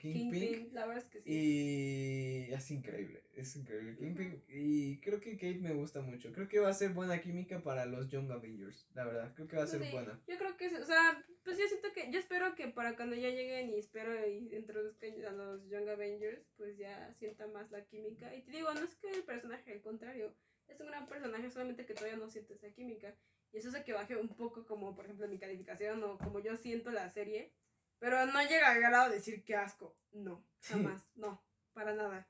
Kingpin. 0.00 0.30
Kingpin, 0.32 0.74
la 0.74 0.86
verdad 0.86 1.04
es 1.04 1.08
que 1.08 1.20
sí. 1.20 1.30
Y 1.30 2.52
es 2.52 2.70
increíble, 2.72 3.22
es 3.36 3.54
increíble. 3.54 3.96
Kingpin, 3.96 4.42
y 4.48 4.98
creo 4.98 5.20
que 5.20 5.36
Kate 5.36 5.60
me 5.60 5.72
gusta 5.72 6.00
mucho. 6.00 6.32
Creo 6.32 6.48
que 6.48 6.58
va 6.58 6.68
a 6.68 6.74
ser 6.74 6.92
buena 6.92 7.20
química 7.20 7.62
para 7.62 7.86
los 7.86 8.08
Young 8.08 8.32
Avengers, 8.32 8.88
la 8.94 9.04
verdad. 9.04 9.32
Creo 9.36 9.46
que 9.46 9.56
va 9.56 9.62
a 9.62 9.66
ser 9.68 9.78
Pues 9.78 9.90
Sí, 9.90 9.96
buena. 9.96 10.20
Yo 10.26 10.38
creo 10.38 10.56
que, 10.56 10.66
o 10.66 10.84
sea, 10.84 11.24
pues 11.44 11.58
yo 11.58 11.68
siento 11.68 11.92
que, 11.92 12.10
yo 12.10 12.18
espero 12.18 12.56
que 12.56 12.66
para 12.66 12.96
cuando 12.96 13.14
ya 13.14 13.30
lleguen 13.30 13.70
y 13.70 13.78
espero 13.78 14.26
y 14.26 14.52
introduzcan 14.52 15.24
a 15.24 15.30
los 15.30 15.68
Young 15.68 15.88
Avengers, 15.88 16.42
pues 16.56 16.76
ya 16.76 17.14
sienta 17.14 17.46
más 17.46 17.70
la 17.70 17.84
química. 17.84 18.34
Y 18.34 18.42
te 18.42 18.50
digo, 18.50 18.74
no 18.74 18.82
es 18.82 18.96
que 18.96 19.10
el 19.10 19.22
personaje, 19.22 19.72
al 19.72 19.80
contrario, 19.80 20.34
es 20.66 20.80
un 20.80 20.88
gran 20.88 21.06
personaje, 21.06 21.50
solamente 21.50 21.86
que 21.86 21.94
todavía 21.94 22.16
no 22.16 22.28
siente 22.28 22.54
esa 22.54 22.70
química. 22.70 23.14
Y 23.52 23.58
eso 23.58 23.68
hace 23.68 23.84
que 23.84 23.92
baje 23.92 24.16
un 24.16 24.28
poco 24.28 24.64
como, 24.66 24.94
por 24.94 25.04
ejemplo, 25.04 25.26
mi 25.28 25.38
calificación 25.38 26.02
o 26.04 26.18
como 26.18 26.38
yo 26.40 26.56
siento 26.56 26.90
la 26.90 27.08
serie. 27.10 27.52
Pero 27.98 28.24
no 28.26 28.40
llega 28.42 28.70
al 28.70 28.80
grado 28.80 29.08
de 29.10 29.16
decir 29.16 29.44
que 29.44 29.54
asco. 29.56 29.96
No, 30.12 30.44
jamás, 30.62 31.10
no, 31.16 31.42
para 31.72 31.94
nada. 31.94 32.28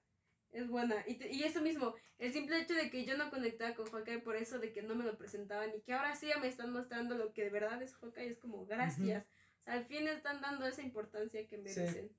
Es 0.51 0.67
buena. 0.69 1.05
Y, 1.07 1.15
te- 1.15 1.31
y 1.31 1.45
eso 1.45 1.61
mismo, 1.63 1.95
el 2.19 2.33
simple 2.33 2.59
hecho 2.59 2.75
de 2.75 2.91
que 2.91 3.05
yo 3.05 3.17
no 3.17 3.31
conectaba 3.31 3.75
con 3.77 3.89
Hawkeye 3.89 4.19
por 4.19 4.35
eso 4.37 4.59
de 4.59 4.73
que 4.73 4.83
no 4.83 4.97
me 4.97 5.05
lo 5.05 5.17
presentaban 5.17 5.73
y 5.77 5.81
que 5.83 5.93
ahora 5.93 6.17
sí 6.17 6.27
ya 6.27 6.39
me 6.39 6.49
están 6.49 6.73
mostrando 6.73 7.17
lo 7.17 7.33
que 7.33 7.45
de 7.45 7.51
verdad 7.51 7.81
es 7.83 7.95
Hawkeye 7.95 8.31
es 8.31 8.39
como 8.39 8.67
gracias. 8.67 9.29
O 9.61 9.63
sea, 9.63 9.75
al 9.75 9.85
fin 9.85 10.09
están 10.09 10.41
dando 10.41 10.67
esa 10.67 10.83
importancia 10.83 11.47
que 11.47 11.57
merecen. 11.59 12.17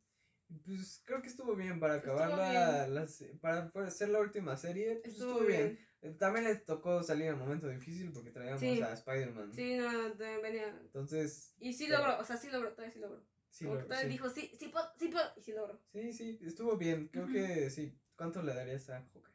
Pues 0.66 1.02
creo 1.06 1.22
que 1.22 1.28
estuvo 1.30 1.56
bien 1.56 1.80
para 1.80 1.95
acabar 1.95 2.30
la, 2.30 2.88
la 2.88 3.08
se- 3.08 3.36
para 3.36 3.72
hacer 3.86 4.10
la 4.10 4.20
última 4.20 4.58
serie. 4.58 4.95
pues, 5.04 5.14
Estuvo, 5.14 5.32
estuvo, 5.32 5.47
bien. 5.47 5.62
bien. 5.76 5.88
Eh, 6.02 6.16
También 6.18 6.45
les 6.45 6.66
tocó 6.66 7.04
salir 7.04 7.28
en 7.28 7.34
un 7.36 7.39
momento 7.41 7.68
difícil 7.68 8.12
porque 8.12 8.32
traíamos 8.32 8.60
Sí. 8.60 8.82
a 8.82 8.93
Spider-Man. 8.93 9.54
Sí, 9.54 9.76
no, 9.78 9.91
no, 10.10 10.16
venía. 10.41 10.68
Entonces, 10.82 11.54
Y 11.60 11.74
sí 11.74 11.88
logró, 11.88 12.20
o 12.20 12.24
sea, 12.24 12.38
sí 12.38 12.49
logró, 12.49 12.72
todavía 12.74 12.91
sí 12.93 12.99
logró. 12.99 13.24
sí, 13.49 13.66
como 13.66 13.76
lo- 13.76 13.82
que 13.82 13.88
todavía 13.88 14.08
sí. 14.10 14.14
dijo, 14.14 14.30
sí, 14.30 14.52
sí 14.60 14.68
puedo, 14.70 14.91
sí 14.97 15.08
puedo, 15.10 15.32
y 15.38 15.41
sí 15.41 15.52
logró. 15.54 15.80
sí, 15.93 16.14
sí, 16.14 16.39
estuvo 16.43 16.76
bien. 16.78 17.08
Creo 17.10 17.28
que 17.28 17.70
sí. 17.70 17.97
¿Cuánto 18.16 18.41
le 18.43 18.54
darías 18.54 18.89
a 18.89 18.97
Hawkeye? 18.99 19.32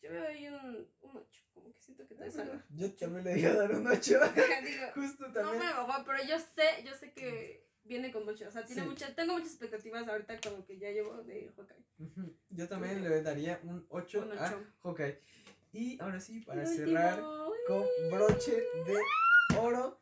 Yo 0.00 0.10
veo 0.12 0.26
ahí 0.28 0.46
un, 0.48 0.88
un 1.02 1.16
8, 1.16 1.42
como 1.52 1.72
que 1.74 1.80
siento 1.80 2.06
que 2.06 2.14
te 2.14 2.30
salga. 2.30 2.64
Yo 2.70 2.92
también 2.94 3.24
le 3.24 3.38
iba 3.40 3.50
a 3.50 3.54
dar 3.54 3.72
un 3.74 3.86
8. 3.86 4.18
Digo, 4.64 4.86
Justo 4.94 5.26
no 5.28 5.34
también. 5.34 5.58
me 5.58 5.72
bajó, 5.72 6.04
pero 6.06 6.22
yo 6.24 6.38
sé, 6.38 6.84
yo 6.84 6.94
sé 6.94 7.12
que 7.12 7.67
viene 7.88 8.12
con 8.12 8.24
mucho, 8.24 8.46
o 8.48 8.50
sea, 8.52 8.64
tiene 8.64 8.82
Sí. 8.82 8.88
mucha, 8.88 9.14
tengo 9.14 9.32
muchas 9.34 9.48
expectativas 9.50 10.06
ahorita 10.06 10.40
con 10.40 10.52
lo 10.58 10.64
que 10.66 10.78
ya 10.78 10.90
llevo 10.90 11.22
de 11.24 11.50
Hawkeye. 11.56 11.84
Yo 12.50 12.68
también 12.68 13.02
le 13.02 13.22
daría 13.22 13.60
un 13.64 13.84
8 13.88 14.20
Un 14.22 14.38
a 14.38 14.46
ocho. 14.46 14.64
Hawkeye. 14.82 15.20
Y 15.72 16.00
ahora 16.00 16.20
sí, 16.20 16.40
para 16.40 16.62
El 16.62 16.68
cerrar 16.68 17.14
último, 17.22 17.52
con 17.66 17.86
broche 18.10 18.52
de 18.86 19.58
oro, 19.58 20.00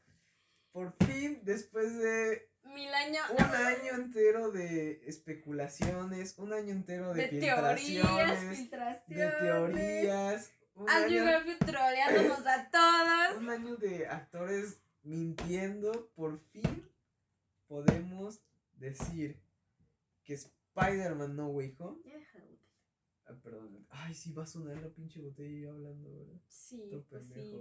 por 0.73 0.93
fin, 1.07 1.41
después 1.43 1.97
de 1.99 2.51
Mil 2.65 2.93
años 2.93 3.23
un 3.31 3.41
año 3.43 3.95
entero 3.95 4.51
de 4.51 5.01
especulaciones, 5.07 6.37
un 6.39 6.53
año 6.53 6.73
entero 6.73 7.15
de, 7.15 7.29
de 7.29 7.41
teorías, 7.41 7.81
filtraciones, 7.81 8.59
filtraciones. 8.59 9.07
de 9.09 9.31
teorías, 9.39 10.51
un 10.75 10.91
Andrew 10.91 11.21
año, 11.23 11.31
Garfield 11.33 11.59
troleándonos 11.65 12.47
a 12.47 12.71
todos. 12.71 13.41
un 13.43 13.51
año 13.51 13.77
de 13.77 14.07
actores 14.09 14.81
mintiendo, 15.03 16.11
por 16.15 16.39
fin 16.51 16.87
podemos 17.67 18.41
decir 18.75 19.41
que 20.25 20.35
Spider-Man 20.35 21.37
No 21.37 21.49
Way 21.49 21.75
Home 21.79 22.01
Ya 22.05 22.17
deja 22.19 22.39
de 22.39 22.45
botar. 22.47 22.71
Ah, 23.27 23.35
perdón. 23.43 23.87
Ay, 23.91 24.15
sí, 24.15 24.33
va 24.33 24.45
a 24.45 24.47
sonar 24.47 24.81
la 24.81 24.89
pinche 24.89 25.21
botella 25.21 25.71
hablando, 25.71 26.15
¿verdad? 26.17 26.41
Sí, 26.49 26.89
Todo 26.91 27.05
pues 27.09 27.27
sí. 27.27 27.53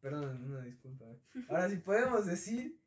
Perdón, 0.00 0.44
una 0.44 0.62
disculpa. 0.64 1.06
Ahora 1.48 1.68
sí, 1.68 1.76
podemos 1.76 2.26
decir 2.26 2.80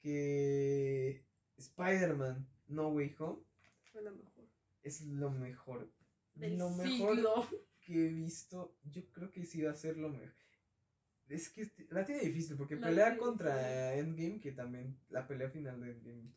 que 0.00 1.24
Spider-Man 1.56 2.48
No 2.68 2.88
Way 2.88 3.14
Home 3.18 3.42
Fue 3.92 4.02
lo 4.02 4.12
mejor. 4.12 4.48
es 4.82 5.02
lo 5.06 5.30
mejor. 5.30 5.90
Del 6.34 6.56
lo 6.58 6.70
mejor 6.70 7.16
siglo. 7.16 7.48
que 7.80 8.06
he 8.06 8.08
visto. 8.08 8.76
Yo 8.84 9.02
creo 9.12 9.30
que 9.30 9.44
sí 9.44 9.62
va 9.62 9.72
a 9.72 9.74
ser 9.74 9.96
lo 9.96 10.08
mejor. 10.10 10.34
Es 11.28 11.50
que 11.50 11.62
este- 11.62 11.86
la 11.90 12.04
tiene 12.04 12.22
difícil 12.22 12.56
porque 12.56 12.76
La 12.76 12.88
pelea 12.88 13.16
contra 13.18 13.94
Endgame, 13.94 14.40
que 14.40 14.52
también 14.52 14.96
la 15.10 15.26
pelea 15.26 15.50
final 15.50 15.80
de 15.80 15.90
Endgame 15.90 16.32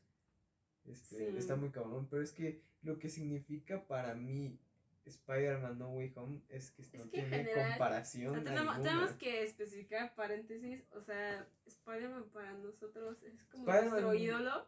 este, 0.85 1.31
Sí. 1.31 1.37
está 1.37 1.55
muy 1.55 1.69
cabrón. 1.69 2.07
Pero 2.09 2.23
es 2.23 2.31
que 2.31 2.61
lo 2.81 2.97
que 2.99 3.09
significa 3.09 3.85
para 3.87 4.15
mí 4.15 4.59
Spider-Man 5.05 5.79
No 5.79 5.89
Way 5.89 6.13
Home 6.15 6.41
es 6.49 6.71
que 6.71 6.81
Es 6.81 6.93
no 6.93 7.03
que 7.05 7.09
tiene 7.09 7.29
general, 7.29 7.69
comparación. 7.69 8.29
O 8.37 8.43
sea, 8.43 8.43
tenemos, 8.81 9.11
que 9.13 9.43
especificar 9.43 10.13
paréntesis, 10.15 10.83
o 10.93 11.01
sea, 11.01 11.47
Spider-Man 11.65 12.25
para 12.33 12.53
nosotros 12.53 13.17
es 13.23 13.43
como 13.45 13.65
nuestro 13.65 14.13
ídolo. 14.13 14.67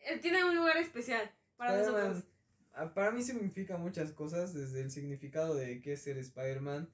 Eh, 0.00 0.18
tiene 0.18 0.44
un 0.44 0.54
lugar 0.56 0.76
especial 0.76 1.30
para 1.56 1.78
nosotros. 1.78 2.24
ah, 2.72 2.92
Para 2.94 3.10
mí 3.10 3.22
significa 3.22 3.76
muchas 3.76 4.12
cosas, 4.12 4.54
desde 4.54 4.80
el 4.80 4.90
significado 4.90 5.54
de 5.54 5.80
qué 5.80 5.94
es 5.94 6.02
ser 6.02 6.16
Spider-Man, 6.18 6.88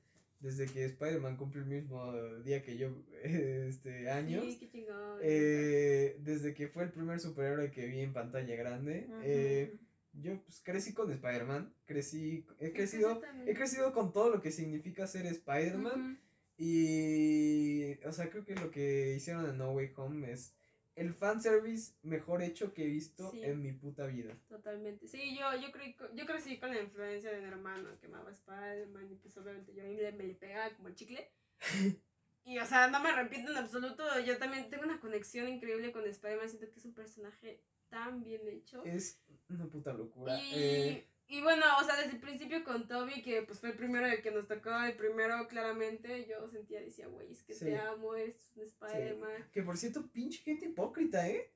desde 0.45 0.67
que 0.67 0.85
Spider-Man 0.85 1.39
cumple 1.39 1.63
el 1.63 1.67
mismo 1.67 2.13
día 2.45 2.63
que 2.63 2.77
yo, 2.77 2.91
este, 3.25 4.11
años, 4.11 4.45
Sí, 4.45 4.59
qué 4.59 4.69
chingón. 4.69 5.19
eh, 5.23 6.19
desde 6.21 6.53
que 6.53 6.69
fue 6.69 6.85
el 6.85 6.93
primer 6.93 7.19
superhéroe 7.19 7.71
que 7.71 7.87
vi 7.87 8.01
en 8.01 8.13
pantalla 8.13 8.55
grande, 8.55 9.09
eh, 9.23 9.79
yo 10.13 10.39
pues, 10.43 10.61
crecí 10.63 10.93
con 10.93 11.11
Spider-Man, 11.11 11.73
crecí, 11.87 12.47
he 12.61 12.73
crecido, 12.73 13.23
he 13.47 13.55
crecido 13.55 13.95
con 13.95 14.13
todo 14.13 14.29
lo 14.29 14.43
que 14.43 14.53
significa 14.53 15.07
ser 15.07 15.25
Spider-Man, 15.25 16.21
y, 16.59 17.95
o 18.05 18.13
sea, 18.13 18.29
creo 18.31 18.45
que 18.45 18.55
lo 18.55 18.71
que 18.71 19.15
hicieron 19.17 19.49
en 19.49 19.57
No 19.57 19.73
Way 19.73 19.93
Home 19.97 20.31
es 20.31 20.55
el 20.97 21.13
fanservice 21.15 21.95
mejor 22.03 22.43
hecho 22.43 22.73
que 22.73 22.85
he 22.85 22.89
visto 22.89 23.31
Sí. 23.33 23.43
en 23.43 23.63
mi 23.63 23.73
puta 23.73 24.07
vida. 24.07 24.37
Totalmente. 24.49 25.09
Sí, 25.09 25.37
yo, 25.37 25.55
yo, 25.61 25.73
creí, 25.73 25.97
yo 26.15 26.27
crecí 26.27 26.59
con 26.59 26.71
la 26.73 26.81
influencia 26.81 27.31
de 27.33 27.41
mi 27.41 27.47
hermano 27.49 27.99
que 28.01 28.07
amaba 28.07 28.31
Spider-Man 28.31 29.11
y 29.13 29.17
pues 29.17 29.37
obviamente 29.37 29.75
yo 29.75 29.83
ahí 29.83 29.97
le- 29.97 30.13
me 30.13 30.25
le 30.25 30.35
pegaba 30.35 30.71
como 30.77 30.89
el 30.89 30.95
chicle. 30.95 31.31
Y 32.47 32.59
o 32.59 32.67
sea, 32.67 32.89
no 32.91 33.01
me 33.01 33.09
arrepiento 33.09 33.51
en 33.51 33.57
absoluto. 33.57 34.05
Yo 34.21 34.37
también 34.37 34.69
tengo 34.69 34.83
una 34.85 35.01
conexión 35.01 35.49
increíble 35.49 35.93
con 35.93 36.05
Spider-Man. 36.07 36.51
Siento 36.51 36.71
que 36.71 36.79
es 36.79 36.85
un 36.85 36.93
personaje 36.93 37.63
tan 37.89 38.23
bien 38.23 38.47
hecho. 38.47 38.85
Es 38.85 39.19
una 39.49 39.65
puta 39.67 39.95
locura. 39.95 40.39
Y, 40.39 40.53
eh, 40.55 41.09
y 41.29 41.43
bueno, 41.43 41.65
o 41.81 41.85
sea, 41.85 41.97
desde 41.97 42.13
el 42.13 42.21
principio 42.21 42.63
con 42.65 42.87
Toby, 42.87 43.23
que 43.23 43.43
pues 43.43 43.59
fue 43.61 43.71
el 43.71 43.77
primero 43.77 44.07
el 44.07 44.21
que 44.23 44.31
nos 44.31 44.47
tocó, 44.47 44.71
el 44.85 44.95
primero 44.97 45.47
claramente, 45.49 46.27
yo 46.29 46.47
sentía, 46.49 46.81
decía, 46.81 47.07
güey, 47.09 47.33
es 47.33 47.43
que 47.43 47.55
Sí. 47.55 47.65
te 47.67 47.79
amo, 47.79 48.15
es 48.15 48.51
un 48.57 48.63
Spider-Man. 48.65 49.49
que 49.53 49.63
por 49.63 49.77
cierto, 49.77 50.07
pinche 50.13 50.39
gente 50.43 50.67
hipócrita, 50.67 51.27
¿eh? 51.29 51.51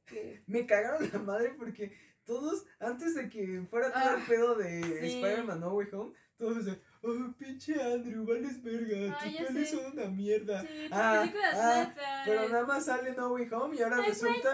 Me 0.47 0.67
cagaron 0.67 1.09
la 1.13 1.19
madre 1.19 1.55
porque 1.59 1.93
todos, 2.25 2.67
antes 2.79 3.15
de 3.15 3.29
que 3.29 3.63
fuera 3.71 3.93
todo 3.93 4.03
el 4.17 4.23
Ah, 4.23 4.25
pedo 4.29 4.55
de 4.55 4.83
sí. 5.01 5.15
Spider-Man 5.17 5.61
No 5.61 5.75
Way 5.75 5.89
Home, 5.93 6.13
todos 6.37 6.57
decían, 6.65 6.81
oh, 7.03 7.35
pinche 7.39 7.75
Andrew, 7.83 8.25
vales 8.27 8.63
verga, 8.63 9.17
Ay, 9.21 9.37
tus 9.37 9.47
planes 9.47 9.71
son 9.71 9.93
una 9.93 10.07
mierda. 10.07 10.63
Sí, 10.63 10.89
Ah, 10.91 11.33
ah. 11.55 12.23
Pero 12.25 12.49
nada 12.49 12.65
más 12.67 12.85
sale 12.87 13.13
No 13.13 13.33
Way 13.33 13.49
Home 13.53 13.77
y 13.77 13.83
ahora 13.83 13.99
Ay, 14.03 14.09
resulta, 14.11 14.53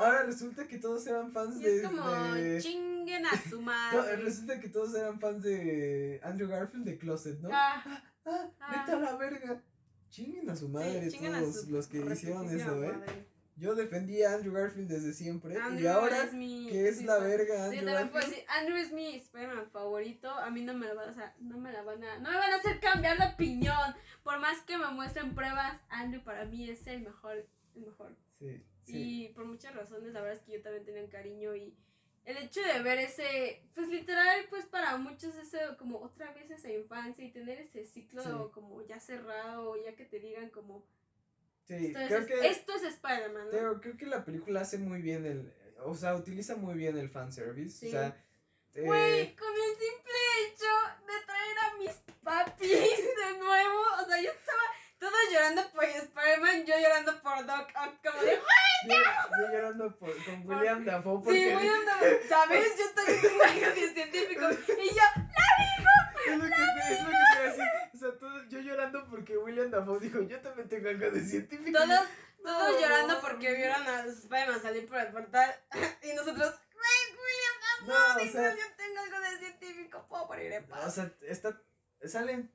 ahora 0.00 0.22
resulta 0.24 0.66
que 0.68 0.78
todos 0.78 1.06
eran 1.06 1.32
fans 1.32 1.60
Y 1.60 1.64
de... 1.64 1.76
es 1.76 1.82
como, 1.82 2.34
de- 2.34 2.60
chinguen 3.08 3.26
a 3.26 3.50
su 3.50 3.60
madre. 3.62 4.16
resulta 4.16 4.60
que 4.60 4.68
todos 4.68 4.94
eran 4.94 5.18
fans 5.20 5.42
de 5.42 6.20
Andrew 6.22 6.48
Garfield 6.48 6.84
de 6.84 6.98
Closet, 6.98 7.40
¿no? 7.40 7.48
Ah, 7.52 8.02
Ah, 8.30 8.50
Ah. 8.60 8.84
vete 8.84 8.92
a 8.96 9.00
la 9.00 9.16
verga. 9.16 9.62
Chinguen 10.10 10.48
a 10.50 10.56
su 10.56 10.68
madre 10.68 11.10
sí, 11.10 11.24
a 11.26 11.40
todos 11.40 11.62
su 11.64 11.70
los 11.70 11.86
que 11.86 11.98
hicieron 11.98 12.46
eso, 12.48 12.82
¿eh? 12.84 12.92
madre. 12.92 13.26
Yo 13.56 13.74
defendí 13.74 14.22
a 14.22 14.34
Andrew 14.34 14.52
Garfield 14.52 14.88
desde 14.88 15.12
siempre. 15.12 15.54
y 15.54 15.56
Andrew 15.56 15.88
ahora 15.90 16.22
es 16.24 16.32
mi- 16.32 16.68
que 16.70 16.88
es 16.88 17.02
la 17.02 17.18
verga 17.18 17.54
Sí, 17.70 17.78
Andrew 17.78 17.86
también 17.86 18.08
puedo 18.10 18.20
Garfield. 18.26 18.30
decir, 18.46 18.50
Andrew 18.50 18.76
es 18.76 18.92
mi 18.92 19.14
Spider-Man 19.16 19.70
favorito. 19.72 20.30
A 20.30 20.50
mí 20.50 20.62
no 20.62 20.74
me, 20.74 20.86
la 20.86 20.94
van, 20.94 21.08
o 21.10 21.12
sea, 21.12 21.34
no 21.40 21.58
me 21.58 21.72
la 21.72 21.82
van 21.82 22.04
a. 22.04 22.18
No 22.18 22.30
me 22.30 22.36
van 22.36 22.52
a 22.52 22.56
hacer 22.56 22.78
cambiar 22.80 23.18
de 23.18 23.26
opinión. 23.34 23.76
Por 24.22 24.38
más 24.40 24.60
que 24.62 24.78
me 24.78 24.86
muestren 24.92 25.34
pruebas, 25.34 25.80
Andrew 25.88 26.22
para 26.22 26.44
mí 26.44 26.68
es 26.70 26.86
el 26.86 27.00
mejor. 27.02 27.46
El 27.74 27.82
mejor. 27.86 28.14
Sí, 28.38 28.62
sí. 28.84 28.92
Y 29.24 29.28
por 29.34 29.44
muchas 29.46 29.74
razones, 29.74 30.12
la 30.12 30.20
verdad 30.20 30.36
es 30.38 30.44
que 30.44 30.52
yo 30.52 30.62
también 30.62 30.84
tenía 30.84 31.02
un 31.02 31.10
cariño 31.10 31.56
y 31.56 31.74
el 32.28 32.36
hecho 32.36 32.60
de 32.60 32.82
ver 32.82 32.98
ese, 32.98 33.62
pues 33.74 33.88
literal, 33.88 34.44
pues 34.50 34.66
para 34.66 34.98
muchos 34.98 35.34
ese, 35.36 35.60
como 35.78 35.98
otra 36.00 36.30
vez 36.32 36.50
esa 36.50 36.70
infancia 36.70 37.24
y 37.24 37.30
tener 37.32 37.58
ese 37.58 37.86
ciclo 37.86 38.22
Sí. 38.22 38.52
como 38.52 38.82
ya 38.86 39.00
cerrado, 39.00 39.82
ya 39.82 39.96
que 39.96 40.04
te 40.04 40.20
digan 40.20 40.50
como, 40.50 40.84
Sí, 41.66 41.86
esto 41.86 41.98
es, 42.00 42.08
creo 42.08 42.26
que, 42.26 42.48
esto 42.48 42.74
es 42.76 42.82
Spider-Man, 42.82 43.44
¿no? 43.46 43.50
Teo, 43.50 43.80
creo 43.80 43.96
que 43.96 44.06
la 44.06 44.24
película 44.24 44.60
hace 44.60 44.76
muy 44.78 45.00
bien 45.00 45.24
el, 45.24 45.54
o 45.84 45.94
sea, 45.94 46.14
utiliza 46.16 46.54
muy 46.56 46.74
bien 46.74 46.98
el 46.98 47.08
fanservice, 47.08 47.78
Sí. 47.78 47.88
o 47.88 47.90
sea, 47.92 48.24
eh, 48.74 48.82
Güey, 48.82 49.34
con 49.34 49.48
el 49.48 49.70
simple 49.78 50.20
hecho 50.46 51.06
de 51.06 51.24
traer 51.26 51.58
a 51.64 51.76
mis 51.78 51.92
papis 52.22 52.70
de 52.70 53.38
nuevo, 53.38 53.80
o 54.02 54.06
sea, 54.06 54.20
yo 54.20 54.30
estaba 54.30 54.62
todos 54.98 55.18
llorando 55.32 55.62
por 55.72 55.84
Spider-Man, 55.84 56.66
yo 56.66 56.74
llorando 56.78 57.22
por 57.22 57.46
Doc 57.46 57.68
Ock, 57.74 58.06
como 58.06 58.22
de, 58.22 58.38
yo, 58.86 58.94
yo 59.40 59.52
llorando 59.52 59.96
por, 59.98 60.24
con 60.24 60.46
William 60.46 60.84
Dafoe 60.84 61.20
porque 61.24 61.50
sí, 61.50 61.56
William 61.56 61.84
Dafoe, 61.84 62.20
¿sabes? 62.28 62.66
Yo 62.78 62.84
también 62.94 63.20
tengo 63.20 63.42
algo 63.42 63.74
de 63.80 63.88
científico, 63.94 64.42
y 64.50 64.88
yo, 64.94 65.02
es 66.26 66.38
lo 66.38 66.44
que 66.44 66.50
te, 66.50 66.94
es 66.94 67.02
lo 67.02 67.08
que 67.08 67.16
te 67.16 67.32
iba 67.32 67.38
a 67.38 67.42
decir, 67.42 67.64
o 67.94 67.98
sea, 67.98 68.18
todo- 68.18 68.44
yo 68.48 68.60
llorando 68.60 69.06
porque 69.08 69.36
William 69.36 69.70
Dafoe 69.70 70.00
dijo, 70.00 70.20
yo 70.22 70.40
también 70.40 70.68
tengo 70.68 70.88
algo 70.88 71.10
de 71.10 71.20
científico. 71.24 71.78
todos, 71.78 72.00
todos 72.44 72.72
No. 72.74 72.80
llorando 72.80 73.20
porque 73.20 73.52
vieron 73.54 73.82
a 73.82 74.04
Spider-Man 74.06 74.62
salir 74.62 74.88
por 74.88 74.98
el 74.98 75.08
portal, 75.12 75.54
y 76.02 76.12
nosotros, 76.14 76.54
William 76.74 77.86
No, 77.88 77.94
Dafoe 77.94 78.22
o 78.22 78.24
dijo, 78.24 78.38
sea, 78.38 78.50
yo 78.54 78.64
tengo 78.76 79.00
algo 79.00 79.20
de 79.20 79.38
científico, 79.38 80.06
puedo 80.08 80.26
morir 80.26 80.52
en 80.52 80.72
o 80.72 80.90
sea, 80.90 81.12
está, 81.22 81.60
salen, 82.04 82.52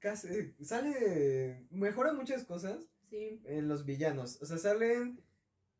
casi, 0.00 0.54
sale, 0.62 1.66
mejora 1.70 2.12
muchas 2.12 2.44
cosas 2.44 2.78
Sí, 3.08 3.40
en 3.44 3.68
los 3.68 3.86
villanos, 3.86 4.42
o 4.42 4.46
sea, 4.46 4.58
salen 4.58 5.24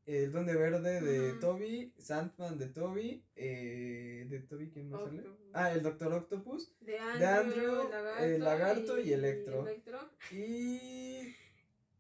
el 0.07 0.31
Duende 0.31 0.55
Verde 0.55 1.01
de. 1.01 1.33
Toby, 1.35 1.93
Sandman 1.99 2.59
de 2.59 2.69
Toby, 2.69 3.25
eh, 3.35 4.27
de 4.31 4.39
Toby, 4.41 4.71
¿quién 4.71 4.89
más 4.89 5.03
sale? 5.03 5.25
Ah, 5.53 5.73
el 5.73 5.83
Doctor 5.83 6.13
Octopus 6.13 6.75
de 6.81 6.99
Andrew, 6.99 7.19
de 7.19 7.27
Andrew, 7.27 7.73
el 7.83 7.91
lagarto, 7.91 8.25
el 8.25 8.41
lagarto 8.41 9.01
y 9.01 9.13
Electro. 9.13 9.67
Electro. 9.67 10.11
y, 10.31 11.35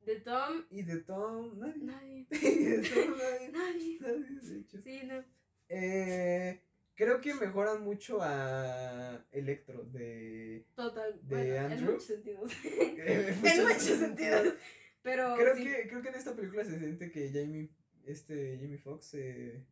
De 0.05 0.21
Tom, 0.21 0.65
y 0.71 0.83
de 0.83 0.99
Tom, 0.99 1.59
nadie. 1.59 1.83
nadie. 1.83 2.27
Y 2.31 2.65
de 2.65 2.89
Tom, 2.89 3.19
nadie. 3.19 3.49
Nadie. 3.53 3.99
Nadie, 4.01 4.41
de 4.41 4.59
hecho. 4.61 4.79
Sí, 4.81 5.01
no. 5.05 5.25
Eh, 5.69 6.61
creo 6.95 7.21
que 7.21 7.35
mejoran 7.35 7.83
mucho 7.83 8.19
a 8.21 9.25
Electro 9.33 9.83
de... 9.85 10.65
Total. 10.77 11.19
¿De 11.23 11.35
bueno, 11.35 11.59
Andrew? 11.59 11.79
En 11.79 11.85
muchos 11.87 12.05
sentidos. 12.05 12.53
en 12.65 13.47
en 13.47 13.63
muchos 13.65 13.83
sentidos. 13.83 14.55
Pero. 15.03 15.37
Creo 15.37 15.57
sí. 15.57 15.65
que, 15.65 15.89
creo 15.89 16.03
que 16.03 16.09
en 16.09 16.15
esta 16.15 16.35
película 16.35 16.65
se 16.65 16.79
siente 16.79 17.11
que 17.11 17.31
Jamie, 17.33 17.71
este, 18.07 18.59
Jamie 18.59 18.79
Foxx, 18.79 19.15
eh, 19.15 19.65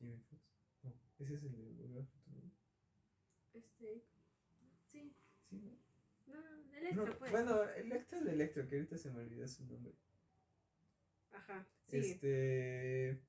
Jamie 0.00 0.18
Foxx, 0.28 0.42
no, 0.82 0.92
ese 1.18 1.34
es 1.34 1.42
el 1.44 1.52
de 1.52 1.58
Volver 1.62 1.98
al 1.98 2.06
Futuro, 2.06 2.50
Este. 3.54 4.02
Sí. 4.88 5.12
sí, 5.48 5.56
¿no? 5.60 6.34
No, 6.34 6.76
Electro, 6.76 7.06
No, 7.06 7.18
pues. 7.18 7.30
Bueno, 7.30 7.62
Electro 7.70 8.20
de 8.22 8.32
Electro, 8.32 8.66
que 8.68 8.76
ahorita 8.76 8.98
se 8.98 9.10
me 9.10 9.20
olvidó 9.20 9.46
su 9.46 9.64
nombre. 9.66 9.94
Ajá. 11.32 11.66
Sí. 11.86 11.98
Este. 11.98 13.20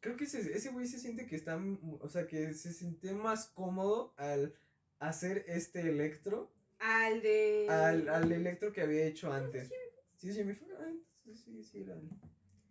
Creo 0.00 0.16
que 0.16 0.24
ese, 0.24 0.40
ese 0.56 0.70
güey 0.70 0.86
se 0.86 0.98
siente 0.98 1.26
que 1.26 1.36
está. 1.36 1.60
O 2.00 2.08
sea, 2.08 2.26
que 2.26 2.54
se 2.54 2.72
siente 2.72 3.12
más 3.12 3.48
cómodo 3.48 4.14
al 4.16 4.54
hacer 4.98 5.44
este 5.46 5.80
electro 5.80 6.50
Al 6.78 7.20
de. 7.22 7.66
al, 7.68 8.08
al 8.08 8.32
electro 8.32 8.72
que 8.72 8.80
había 8.82 9.04
hecho 9.04 9.32
antes. 9.32 9.70
Sí, 10.16 10.30
es 10.30 10.36
Jimmy 10.36 10.54
Fox. 10.54 10.72
Ah, 10.78 10.88
entonces 10.88 11.44
sí, 11.44 11.62
sí, 11.64 11.82
era 11.82 11.94
él. 11.94 12.08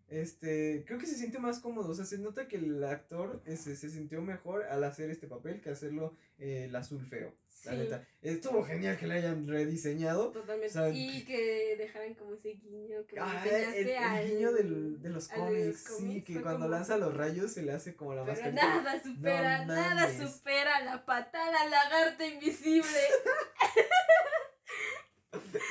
Este, 0.09 0.83
creo 0.87 0.97
que 0.99 1.05
se 1.05 1.15
siente 1.15 1.37
más 1.39 1.59
cómodo, 1.59 1.91
o 1.91 1.93
sea, 1.93 2.05
se 2.05 2.17
nota 2.17 2.47
que 2.47 2.57
el 2.57 2.83
actor 2.83 3.41
este, 3.45 3.75
se 3.75 3.89
sintió 3.89 4.21
mejor 4.21 4.63
al 4.63 4.83
hacer 4.83 5.09
este 5.11 5.27
papel 5.27 5.61
que 5.61 5.69
hacerlo 5.69 6.15
eh, 6.39 6.65
el 6.67 6.75
azul 6.75 7.05
feo, 7.05 7.35
la 7.65 7.71
Sí. 7.71 7.77
neta. 7.77 8.07
Estuvo 8.21 8.63
genial 8.63 8.97
que 8.97 9.05
lo 9.07 9.13
hayan 9.13 9.47
rediseñado. 9.47 10.31
Totalmente. 10.31 10.67
O 10.69 10.71
sea, 10.71 10.89
y 10.89 11.23
que 11.25 11.75
dejaran 11.77 12.15
como 12.15 12.33
ese 12.33 12.49
guiño 12.53 13.05
que 13.05 13.19
Ah, 13.19 13.43
el, 13.75 13.87
el 13.87 13.97
al- 13.97 14.27
guiño 14.27 14.51
del, 14.53 15.01
de 15.01 15.09
los 15.09 15.27
cómics, 15.27 15.85
sí, 15.99 16.21
que 16.23 16.41
cuando 16.41 16.61
como- 16.65 16.69
lanza 16.71 16.97
los 16.97 17.15
rayos 17.15 17.51
se 17.51 17.61
le 17.61 17.71
hace 17.73 17.95
como 17.95 18.13
la 18.15 18.23
Pero 18.23 18.33
mascarita. 18.35 18.65
nada 18.81 19.03
supera, 19.03 19.65
No 19.65 19.75
nada 19.75 20.07
mames. 20.07 20.31
supera 20.31 20.83
la 20.85 21.05
patada 21.05 21.61
al 21.61 21.69
lagarto 21.69 22.23
invisible. 22.25 22.87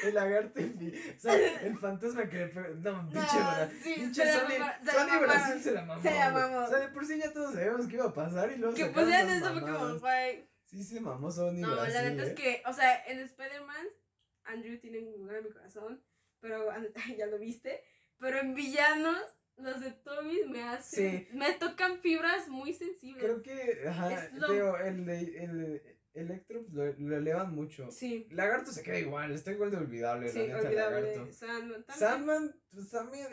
El 0.05 0.15
lagarto, 0.15 0.61
infi- 0.61 1.17
o 1.17 1.21
sea, 1.21 1.35
el 1.63 1.77
fantasma 1.77 2.29
que 2.29 2.47
No, 2.77 3.09
pinche 3.11 3.39
No, 3.41 3.71
sí, 3.83 3.95
pinche 3.97 4.25
la 4.25 4.33
Sony, 4.35 4.59
la 4.85 4.93
Sony. 4.93 5.21
Brasil 5.21 5.63
se 5.63 5.73
la 5.73 5.85
mamó. 5.85 6.03
Se 6.03 6.11
la 6.15 6.31
mamó. 6.31 6.59
O 6.59 6.69
sea, 6.69 6.79
de 6.79 6.89
por 6.89 7.05
sí 7.05 7.19
ya 7.19 7.33
todos 7.33 7.55
sabíamos 7.55 7.87
que 7.89 7.95
iba 7.97 8.05
a 8.05 8.15
pasar 8.15 8.53
y 8.53 8.57
luego 8.57 8.75
que 8.77 8.87
pusieran 8.87 9.29
eso 9.31 9.53
fue 9.53 9.61
como, 9.63 9.99
güey. 9.99 10.49
Sí, 10.67 10.85
se 10.85 11.01
mamó 11.01 11.31
Sony 11.33 11.55
No, 11.61 11.75
la 11.75 11.83
Brasil, 11.85 12.11
neta 12.17 12.23
eh. 12.23 12.29
es 12.29 12.35
que, 12.35 12.63
o 12.67 12.73
sea, 12.73 13.05
en 13.07 13.19
Spider-Man, 13.21 13.87
Andrew 14.45 14.79
tiene 14.79 15.01
un 15.01 15.19
lugar 15.19 15.37
en 15.39 15.45
mi 15.45 15.51
corazón, 15.51 16.05
pero 16.41 16.69
ya 17.19 17.27
lo 17.27 17.39
viste. 17.39 17.83
Pero 18.19 18.39
en 18.39 18.55
villanos, 18.55 19.23
los 19.57 19.81
de 19.81 19.91
Toby 19.91 20.45
me 20.49 20.63
hacen. 20.63 21.27
Sí. 21.27 21.37
Me 21.37 21.53
tocan 21.55 21.99
fibras 22.01 22.47
muy 22.49 22.73
sensibles. 22.75 23.23
Creo 23.25 23.43
que, 23.43 23.89
ajá, 23.89 24.13
Es 24.27 24.33
lo- 24.35 24.47
te 24.47 24.53
digo, 24.53 24.77
el 24.79 25.05
de 25.05 25.19
el 25.45 25.98
Electro 26.19 26.63
pues, 26.63 26.75
lo, 26.99 27.09
lo 27.09 27.17
elevan 27.17 27.55
mucho. 27.55 27.91
Sí, 27.91 28.27
Lagarto 28.31 28.73
se 28.73 28.83
queda 28.83 28.99
igual, 28.99 29.33
está 29.33 29.53
igual 29.53 29.71
de 29.71 29.77
olvidable, 29.79 30.29
sí, 30.29 30.39
la 30.39 30.45
neta, 30.57 30.69
olvidable. 30.69 31.01
Lagarto. 31.17 31.33
Sandman 31.33 31.85
también. 31.85 31.99
Sandman, 31.99 32.61
pues 32.71 32.91
también, 32.91 33.27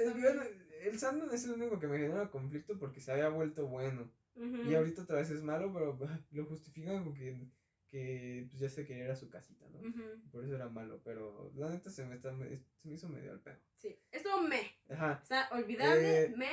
el 0.82 1.00
Sandman 1.00 1.30
es 1.34 1.46
el 1.46 1.52
único 1.52 1.80
que 1.80 1.88
me 1.88 1.98
genera 1.98 2.30
conflicto 2.30 2.78
porque 2.78 3.02
se 3.02 3.12
había 3.12 3.30
vuelto 3.30 3.68
bueno. 3.68 4.12
Ujú. 4.36 4.70
Y 4.70 4.76
ahorita 4.76 5.04
otra 5.04 5.18
vez 5.18 5.30
es 5.32 5.42
malo, 5.42 5.72
pero 5.74 5.98
lo 6.32 6.46
justifican 6.46 7.04
con 7.04 7.14
que, 7.14 7.50
que 7.88 8.48
pues 8.50 8.60
ya 8.60 8.70
se 8.70 8.86
quería 8.86 9.06
ir 9.06 9.12
a 9.12 9.16
su 9.16 9.30
casita, 9.30 9.66
¿no? 9.70 9.80
Ujú, 9.80 10.30
Por 10.32 10.44
eso 10.44 10.56
era 10.56 10.68
malo, 10.70 11.02
pero 11.04 11.52
la 11.56 11.70
neta 11.70 11.90
se 11.90 12.06
me, 12.06 12.16
está, 12.16 12.32
se 12.32 12.88
me 12.88 12.94
hizo 12.94 13.10
medio 13.10 13.32
al 13.32 13.40
pedo. 13.42 13.58
Sí, 13.76 13.98
esto 14.12 14.42
me. 14.42 14.62
Ajá. 14.90 15.20
Está 15.24 15.50
olvidable, 15.52 16.24
Eh, 16.24 16.34
me. 16.36 16.50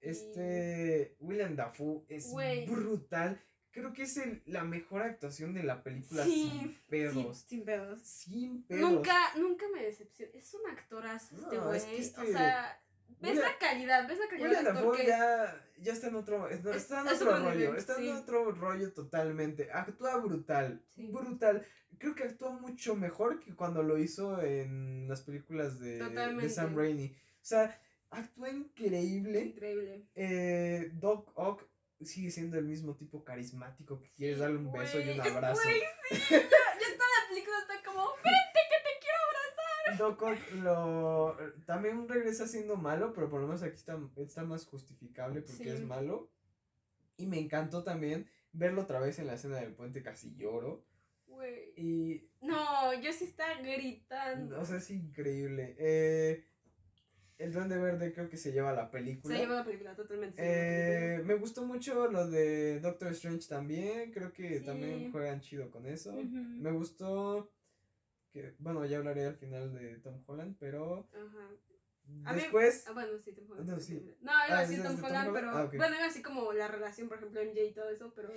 Este 0.00 1.16
William 1.20 1.54
Dafoe 1.56 2.04
es 2.08 2.32
brutal. 2.66 3.40
Creo 3.72 3.92
que 3.92 4.02
es 4.02 4.16
el- 4.16 4.42
la 4.46 4.64
mejor 4.64 5.02
actuación 5.02 5.54
de 5.54 5.62
la 5.62 5.82
película 5.82 6.24
Sí, 6.24 6.50
sin 6.50 6.78
pedos. 6.88 7.38
Sí, 7.38 7.48
sin 7.48 7.64
pedos. 7.64 8.00
Sin 8.02 8.62
pedos. 8.64 8.90
Nunca, 8.90 9.16
nunca 9.36 9.64
me 9.74 9.84
decepciona. 9.84 10.32
Es 10.34 10.52
un 10.54 10.68
actorazo 10.70 11.36
este 11.36 11.56
No, 11.56 11.66
güey. 11.66 11.76
es 11.78 11.84
que 11.84 11.98
este- 11.98 12.20
O 12.20 12.26
sea, 12.26 12.82
ves 13.20 13.36
la 13.38 13.58
calidad, 13.58 14.08
ves 14.08 14.18
la 14.18 14.28
calidad 14.28 14.50
del 14.58 14.66
actor 14.66 14.96
que 14.96 15.06
ya, 15.06 15.66
ya 15.78 15.92
está 15.92 16.08
en 16.08 16.14
otro, 16.16 16.48
está, 16.48 16.70
Es- 16.70 16.76
está 16.82 17.00
en 17.02 17.08
otro 17.08 17.30
rollo, 17.38 17.54
nivel, 17.54 17.76
está 17.76 17.94
sí. 17.96 18.08
en 18.08 18.16
otro 18.16 18.50
rollo 18.52 18.92
totalmente. 18.92 19.70
Actúa 19.72 20.16
brutal, 20.16 20.82
Sí. 20.96 21.06
brutal. 21.12 21.64
Creo 21.98 22.14
que 22.14 22.24
actúa 22.24 22.50
mucho 22.52 22.96
mejor 22.96 23.38
que 23.40 23.54
cuando 23.54 23.82
lo 23.82 23.98
hizo 23.98 24.40
en 24.42 25.06
las 25.08 25.20
películas 25.22 25.78
de, 25.78 25.98
de. 25.98 26.48
Sam 26.50 26.74
Raimi. 26.76 27.06
O 27.06 27.44
sea, 27.44 27.78
actúa 28.10 28.48
increíble. 28.50 29.40
Increíble. 29.44 30.06
Eh, 30.14 30.90
Doc 30.94 31.30
Ock 31.34 31.69
sigue 32.02 32.30
siendo 32.30 32.58
el 32.58 32.64
mismo 32.64 32.96
tipo 32.96 33.24
carismático 33.24 34.00
que 34.00 34.10
quieres 34.12 34.38
darle 34.38 34.58
un 34.58 34.72
beso 34.72 35.00
y 35.00 35.10
un 35.10 35.20
abrazo. 35.20 35.62
güey, 35.62 35.80
sí, 36.10 36.16
ya, 36.30 36.38
ya 36.38 36.96
toda 36.96 37.08
la 37.20 37.28
película 37.28 37.56
está 37.60 37.74
como, 37.90 38.06
vente 38.16 38.60
que 38.70 38.78
te 38.82 39.00
quiero. 39.00 39.98
Doc 39.98 40.22
Ock 40.22 40.52
lo 40.62 41.36
también 41.66 42.08
regresa 42.08 42.46
siendo 42.46 42.76
malo, 42.76 43.12
pero 43.12 43.28
por 43.28 43.40
lo 43.40 43.46
menos 43.48 43.62
aquí 43.62 43.74
está, 43.76 43.98
está 44.16 44.44
más 44.44 44.64
justificable 44.66 45.42
porque 45.42 45.64
Sí. 45.64 45.68
es 45.68 45.80
malo. 45.82 46.30
Y 47.16 47.26
me 47.26 47.38
encantó 47.38 47.84
también 47.84 48.30
verlo 48.52 48.82
otra 48.82 48.98
vez 49.00 49.18
en 49.18 49.26
la 49.26 49.34
escena 49.34 49.56
del 49.60 49.74
puente, 49.74 50.02
casi 50.02 50.34
lloro. 50.36 50.86
Güey. 51.26 51.72
Y, 51.76 52.30
No, 52.40 52.94
yo 53.00 53.12
sí 53.12 53.24
estaba 53.24 53.60
gritando. 53.60 54.58
o 54.58 54.64
sea, 54.64 54.78
es 54.78 54.90
increíble. 54.90 55.76
Eh, 55.78 56.44
el 57.40 57.52
Duende 57.52 57.78
Verde 57.78 58.12
creo 58.12 58.28
que 58.28 58.36
se 58.36 58.52
lleva 58.52 58.72
la 58.72 58.90
película. 58.90 59.34
se 59.34 59.40
lleva 59.42 59.54
la 59.56 59.64
película 59.64 59.94
totalmente. 59.96 60.40
Eh, 60.42 61.22
me 61.24 61.34
gustó 61.34 61.64
mucho 61.64 62.08
lo 62.10 62.28
de 62.28 62.80
Doctor 62.80 63.12
Strange 63.12 63.48
también. 63.48 64.12
Creo 64.12 64.32
que 64.32 64.58
Sí. 64.60 64.64
también 64.64 65.10
juegan 65.10 65.40
chido 65.40 65.70
con 65.70 65.86
eso. 65.86 66.12
Me 66.14 66.70
gustó 66.72 67.50
que, 68.32 68.54
bueno, 68.58 68.84
ya 68.86 68.98
hablaré 68.98 69.26
al 69.26 69.36
final 69.36 69.72
de 69.74 69.96
Tom 69.98 70.22
Holland, 70.26 70.56
pero 70.60 71.08
Ajá. 71.12 71.48
A 72.24 72.32
mí- 72.32 72.40
después... 72.42 72.84
Ah, 72.88 72.92
bueno, 72.92 73.18
sí, 73.18 73.32
Tom 73.32 73.50
Holland. 73.50 73.68
No, 73.70 73.78
sí. 73.80 73.94
No, 74.20 74.32
iba 74.32 74.58
Ah, 74.58 74.60
así 74.60 74.74
¿es 74.74 74.82
Tom 74.82 74.96
Holland, 75.04 75.28
Holland? 75.28 75.32
pero. 75.32 75.50
Ah. 75.50 75.70
Bueno, 75.76 75.96
iba 75.96 76.06
así 76.06 76.22
como 76.22 76.52
la 76.52 76.68
relación, 76.68 77.08
por 77.08 77.18
ejemplo, 77.18 77.40
MJ 77.40 77.64
y 77.64 77.72
todo 77.72 77.88
eso, 77.90 78.12
pero. 78.14 78.30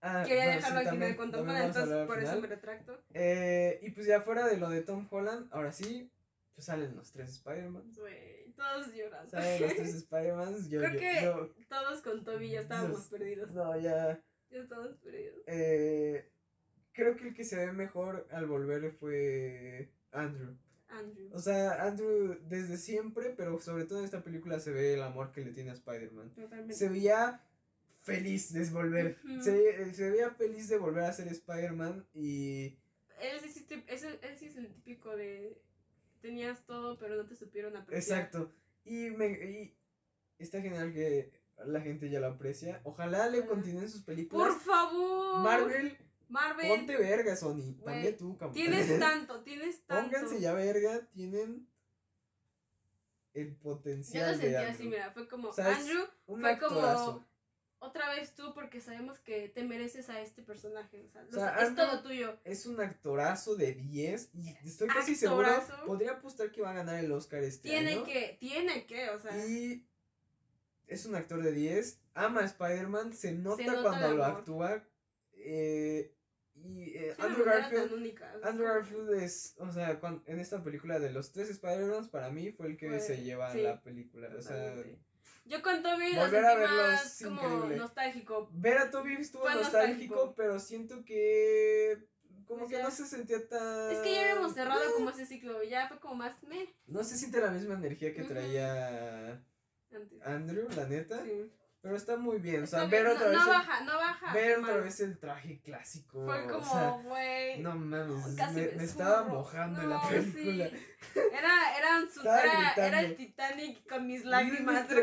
Ah, 0.00 0.22
Quería 0.26 0.44
bueno, 0.44 0.56
dejarlo 0.56 0.80
sí, 0.80 0.84
al 0.86 0.90
también- 0.92 1.12
final 1.12 1.16
con 1.16 1.30
Tom 1.32 1.48
Holland, 1.48 1.66
entonces 1.68 2.06
por 2.06 2.18
eso 2.18 2.40
me 2.40 2.46
retracto. 2.48 3.00
Eh, 3.14 3.78
y 3.82 3.90
pues 3.90 4.06
ya 4.06 4.20
fuera 4.20 4.46
de 4.46 4.56
lo 4.58 4.68
de 4.68 4.82
Tom 4.82 5.06
Holland, 5.10 5.48
ahora 5.50 5.72
sí, 5.72 6.10
pues 6.54 6.66
salen 6.66 6.94
los 6.96 7.10
tres 7.12 7.30
Spider-Man. 7.30 7.92
Güey, 7.96 8.52
todos 8.56 8.94
llorando. 8.94 9.30
Salen 9.30 9.62
los 9.62 9.74
tres 9.74 9.94
Spider-Man. 9.94 10.68
Yo, 10.68 10.80
Creo 10.80 10.92
yo- 10.92 10.98
que- 10.98 11.22
yo- 11.22 11.54
Todos 11.68 12.00
con 12.02 12.24
Toby 12.24 12.50
ya 12.50 12.60
estábamos 12.60 13.06
perdidos. 13.08 13.52
no, 13.52 13.78
ya. 13.80 14.22
Ya 14.50 14.58
estábamos 14.60 14.96
perdidos. 14.98 15.42
eh, 15.46 16.30
creo 16.92 17.16
que 17.16 17.28
el 17.28 17.34
que 17.34 17.44
se 17.44 17.56
ve 17.56 17.72
mejor 17.72 18.26
al 18.30 18.46
volver 18.46 18.92
fue 18.92 19.90
Andrew. 20.12 20.56
Andrew. 20.88 21.28
O 21.32 21.40
sea, 21.40 21.82
Andrew 21.84 22.38
desde 22.48 22.76
siempre, 22.76 23.30
pero 23.36 23.58
sobre 23.58 23.84
todo 23.84 23.98
en 23.98 24.04
esta 24.04 24.22
película 24.22 24.60
se 24.60 24.70
ve 24.70 24.94
el 24.94 25.02
amor 25.02 25.32
que 25.32 25.44
le 25.44 25.50
tiene 25.50 25.70
a 25.70 25.74
Spider-Man. 25.74 26.30
Totalmente. 26.36 26.74
Se 26.74 26.88
veía 26.88 27.40
feliz 28.04 28.52
de 28.52 28.64
volver. 28.70 29.18
Se, 29.42 29.92
se 29.94 30.10
veía 30.10 30.30
feliz 30.30 30.68
de 30.68 30.78
volver 30.78 31.02
a 31.04 31.12
ser 31.12 31.26
Spider-Man 31.26 32.06
y 32.14 32.78
Él 33.20 33.40
sí, 33.40 33.66
es 33.88 34.04
es 34.04 34.56
el 34.56 34.72
típico 34.72 35.16
de. 35.16 35.60
Tenías 36.24 36.64
todo, 36.64 36.98
pero 36.98 37.16
no 37.16 37.26
te 37.26 37.36
supieron 37.36 37.76
apreciar. 37.76 38.20
Exacto. 38.20 38.50
Y, 38.82 39.10
me, 39.10 39.26
y 39.28 39.76
está 40.38 40.62
genial 40.62 40.90
que 40.94 41.30
la 41.66 41.82
gente 41.82 42.08
ya 42.08 42.18
lo 42.18 42.28
aprecia. 42.28 42.80
Ojalá 42.84 43.28
le 43.28 43.44
continúen 43.44 43.90
sus 43.90 44.04
películas. 44.04 44.48
Por 44.48 44.58
favor. 44.58 45.42
Marvel, 45.42 45.98
Marvel. 46.30 46.66
ponte 46.66 46.96
verga, 46.96 47.36
Sony. 47.36 47.76
También 47.84 48.16
tú, 48.16 48.38
cabrón. 48.38 48.54
Tienes 48.54 48.98
tanto, 48.98 49.42
tienes 49.42 49.84
tanto. 49.84 50.10
Pónganse 50.10 50.40
ya 50.40 50.54
verga, 50.54 51.06
tienen 51.12 51.68
el 53.34 53.50
Yo 53.50 53.58
potencial 53.58 54.32
lo 54.32 54.38
de 54.38 54.42
sentí 54.44 54.64
así, 54.64 54.88
mira, 54.88 55.10
fue 55.10 55.28
como, 55.28 55.50
O 55.50 55.52
sea, 55.52 55.72
es 55.72 55.78
Andrew, 55.80 56.06
fue 56.24 56.58
como. 56.58 57.26
Otra 57.84 58.14
vez 58.14 58.34
tú 58.34 58.52
porque 58.54 58.80
sabemos 58.80 59.18
que 59.20 59.48
te 59.48 59.62
mereces 59.64 60.08
a 60.10 60.20
este 60.20 60.42
personaje, 60.42 61.02
o 61.04 61.08
sea, 61.08 61.56
O 61.58 61.62
es 61.62 61.74
todo 61.74 62.02
tuyo. 62.02 62.38
Es 62.44 62.66
un 62.66 62.80
actorazo 62.80 63.56
de 63.56 63.72
10 63.72 64.30
y 64.34 64.48
estoy 64.66 64.88
casi 64.88 65.14
seguro, 65.14 65.48
podría 65.86 66.12
apostar 66.12 66.50
que 66.50 66.62
va 66.62 66.70
a 66.70 66.74
ganar 66.74 67.02
el 67.02 67.12
Oscar 67.12 67.42
este 67.42 67.68
Tiene 67.68 67.92
año. 67.92 68.04
que, 68.04 68.36
tiene 68.40 68.86
que, 68.86 69.10
o 69.10 69.18
sea, 69.20 69.46
Y 69.46 69.86
es 70.86 71.06
un 71.06 71.14
actor 71.14 71.42
de 71.42 71.52
10, 71.52 72.00
ama 72.14 72.40
a 72.40 72.44
Spider-Man, 72.44 73.12
se 73.12 73.32
nota, 73.32 73.64
nota 73.64 73.82
cuando 73.82 74.14
lo 74.14 74.24
actúa. 74.24 74.84
eh, 75.36 76.10
y 76.56 76.96
eh, 76.96 77.14
Andrew 77.18 77.44
Garfield, 77.44 77.92
única, 77.92 78.32
Andrew 78.42 78.66
Garfield 78.66 79.12
es, 79.14 79.54
o 79.58 79.70
sea, 79.72 80.00
en 80.26 80.38
esta 80.38 80.62
película 80.62 81.00
de 81.00 81.10
los 81.10 81.32
tres 81.32 81.50
Spider-Mans, 81.50 82.08
para 82.08 82.30
mí 82.30 82.52
fue 82.52 82.68
el 82.68 82.76
que 82.76 83.00
se 83.00 83.22
lleva 83.22 83.52
sí, 83.52 83.62
la 83.62 83.82
película. 83.82 84.30
O 84.36 84.40
sea. 84.40 84.72
Yo 85.44 85.62
con 85.62 85.82
Toby 85.82 86.14
lo 86.14 86.22
volver 86.22 86.44
a 86.44 86.54
más 86.54 87.20
es 87.20 87.26
como 87.26 87.42
increíble. 87.42 87.76
nostálgico. 87.76 88.48
ver 88.52 88.78
a 88.78 88.90
Toby 88.90 89.14
estuvo 89.14 89.44
nostálgico, 89.44 90.14
nostálgico. 90.14 90.34
pero 90.36 90.58
siento 90.58 91.04
que 91.04 92.08
como 92.46 92.68
que 92.68 92.82
no 92.82 92.90
se 92.90 93.06
sentía 93.06 93.46
tan... 93.48 93.90
Es 93.90 93.98
que 93.98 94.14
ya 94.14 94.22
habíamos 94.22 94.54
cerrado 94.54 94.82
como 94.94 95.10
ese 95.10 95.26
ciclo, 95.26 95.62
ya 95.62 95.88
fue 95.88 95.98
como 95.98 96.14
más 96.14 96.42
meh 96.44 96.74
No 96.86 97.04
se 97.04 97.16
siente 97.16 97.40
la 97.40 97.50
misma 97.50 97.74
energía 97.74 98.14
que 98.14 98.22
traía. 98.22 99.42
Andrew, 100.24 100.68
la 100.76 100.86
neta. 100.86 101.22
Sí. 101.24 101.50
Pero 101.84 101.96
está 101.96 102.16
muy 102.16 102.38
bien. 102.38 102.62
O 102.62 102.66
sea, 102.66 102.86
bien, 102.86 102.90
ver 102.92 103.06
otra 103.08 103.26
no, 103.26 103.30
vez. 103.32 103.38
no 103.40 103.44
el- 103.44 103.58
baja, 103.58 103.84
no 103.84 103.96
baja. 103.98 104.32
ver 104.32 104.58
otra 104.58 104.76
vez 104.78 105.00
el 105.00 105.18
traje 105.18 105.60
clásico. 105.60 106.24
Fue 106.24 106.42
o 106.46 106.48
como, 106.48 106.72
sea, 106.72 106.90
güey. 107.04 107.60
no 107.60 107.74
mames, 107.76 108.34
casi 108.36 108.54
me, 108.54 108.84
estaba 108.84 109.24
mojando 109.24 109.82
en 109.82 109.90
la 109.90 110.00
película. 110.08 110.70
sí. 110.70 111.20
Era, 111.30 111.78
era, 111.78 111.98
un 111.98 112.10
su- 112.10 112.22
era, 112.22 112.72
era 112.74 113.00
el 113.02 113.16
Titanic 113.16 113.86
con 113.86 114.06
mis 114.06 114.24
lágrimas. 114.24 114.86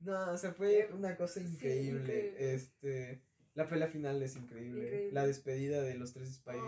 No, 0.00 0.32
o 0.32 0.38
sea, 0.38 0.52
fue 0.54 0.88
una 0.94 1.14
cosa 1.14 1.40
increíble. 1.40 2.34
Este, 2.54 3.22
la 3.52 3.68
pelea 3.68 3.88
final 3.88 4.22
es 4.22 4.34
increíble. 4.36 4.84
Increíble. 4.86 5.12
La 5.12 5.26
despedida 5.26 5.82
de 5.82 5.94
los 5.96 6.14
tres 6.14 6.32
Spidey. 6.36 6.58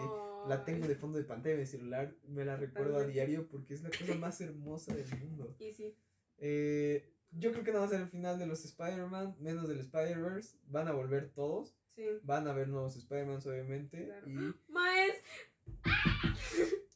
La 0.48 0.66
tengo 0.66 0.86
de 0.86 0.96
fondo 0.96 1.16
de 1.16 1.24
pantalla 1.24 1.54
de 1.54 1.62
mi 1.62 1.66
celular, 1.66 2.14
me 2.26 2.44
la 2.44 2.56
recuerdo 2.56 2.98
a 2.98 3.04
diario 3.04 3.48
porque 3.48 3.72
es 3.72 3.82
la 3.82 3.88
cosa 3.88 4.14
más 4.16 4.38
hermosa 4.42 4.94
del 4.94 5.08
mundo. 5.18 5.56
Y 5.58 5.72
sí. 5.72 5.96
Eh, 6.36 7.08
yo 7.32 7.52
creo 7.52 7.64
que 7.64 7.72
no 7.72 7.80
va 7.80 7.86
a 7.86 7.88
ser 7.88 8.00
el 8.00 8.08
final 8.08 8.38
de 8.38 8.46
los 8.46 8.64
Spider-Man, 8.64 9.36
menos 9.40 9.68
del 9.68 9.80
Spider-Verse. 9.80 10.56
Van 10.68 10.88
a 10.88 10.92
volver 10.92 11.30
todos. 11.30 11.74
Sí. 11.94 12.04
Van 12.22 12.46
a 12.46 12.50
haber 12.52 12.68
nuevos 12.68 12.96
Spider-Mans, 12.96 13.46
obviamente. 13.46 14.04
Claro. 14.06 14.26
Y 14.28 14.54
Maes. 14.72 15.16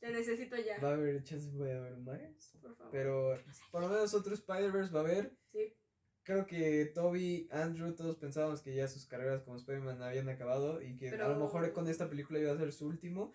Te 0.01 0.13
necesito 0.13 0.57
ya. 0.57 0.79
va 0.81 0.91
a 0.91 0.95
haber 0.95 1.23
chance 1.25 1.51
de 1.51 1.73
haber 1.73 1.97
más. 1.99 2.19
Por 2.63 2.75
favor. 2.77 2.93
Pero 2.93 3.39
por 3.71 3.83
lo 3.83 3.89
menos 3.89 4.15
otro 4.15 4.35
Spider-Verse 4.35 4.93
va 4.93 5.01
a 5.01 5.03
haber. 5.05 5.33
Sí. 5.47 5.75
Creo 6.23 6.47
que 6.47 6.87
Toby, 6.87 7.49
Andrew, 7.53 7.95
todos 7.95 8.17
pensábamos 8.17 8.61
que 8.61 8.75
ya 8.75 8.89
sus 8.89 9.07
carreras 9.07 9.43
como 9.43 9.57
Spider-Man 9.57 10.03
habían 10.03 10.29
acabado 10.29 10.83
y 10.83 10.97
que 10.97 11.11
a 11.11 11.29
lo 11.29 11.37
mejor 11.39 11.73
con 11.73 11.87
esta 11.89 12.09
película 12.09 12.39
iba 12.41 12.53
a 12.53 12.57
ser 12.57 12.73
su 12.73 12.87
último. 12.87 13.33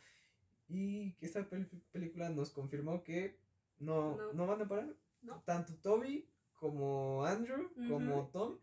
Y 0.67 1.13
que 1.13 1.25
esta 1.25 1.41
pel- 1.49 1.69
película 1.91 2.29
nos 2.29 2.49
confirmó 2.51 3.03
que 3.03 3.37
no, 3.79 4.15
No. 4.17 4.33
no. 4.33 4.47
van 4.47 4.61
a 4.61 4.67
parar. 4.67 4.93
No. 5.21 5.41
Tanto 5.45 5.75
Toby 5.75 6.27
como 6.61 7.25
Andrew, 7.25 7.71
como 7.89 8.27
Tom. 8.27 8.59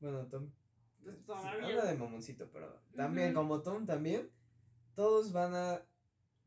Bueno, 0.00 0.26
Tom. 0.26 0.50
Pues 1.04 1.14
sí, 1.14 1.22
habla 1.62 1.84
de 1.84 1.96
mamoncito, 1.96 2.50
pero 2.52 2.82
también 2.96 3.32
como 3.32 3.62
Tom 3.62 3.86
también. 3.86 4.28
Todos 4.94 5.32
van 5.32 5.54
a. 5.54 5.80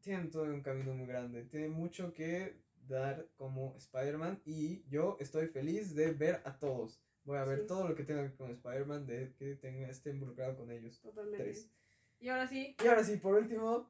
Tienen 0.01 0.29
todo 0.29 0.43
un 0.43 0.61
camino 0.61 0.93
muy 0.93 1.07
grande. 1.07 1.45
Tienen 1.45 1.71
mucho 1.71 2.11
que 2.11 2.59
dar 2.89 3.25
como 3.37 3.73
Spider-Man. 3.77 4.41
Y 4.45 4.83
yo 4.89 5.15
estoy 5.21 5.47
feliz 5.47 5.95
de 5.95 6.11
ver 6.11 6.41
a 6.43 6.59
todos. 6.59 7.01
Voy 7.23 7.37
a 7.37 7.45
ver 7.45 7.61
Sí. 7.61 7.67
todo 7.67 7.87
lo 7.87 7.95
que 7.95 8.03
tenga 8.03 8.21
que 8.23 8.27
ver 8.27 8.35
con 8.37 8.51
Spider-Man, 8.51 9.05
de 9.05 9.33
que 9.37 9.55
tenga, 9.55 9.87
esté 9.87 10.09
involucrado 10.09 10.57
con 10.57 10.71
ellos. 10.71 10.99
Totalmente. 10.99 11.41
Tres. 11.41 11.71
Y 12.19 12.27
ahora 12.27 12.47
sí, 12.47 12.75
Y 12.83 12.87
ahora 12.87 13.03
sí, 13.05 13.15
por 13.15 13.35
último, 13.35 13.89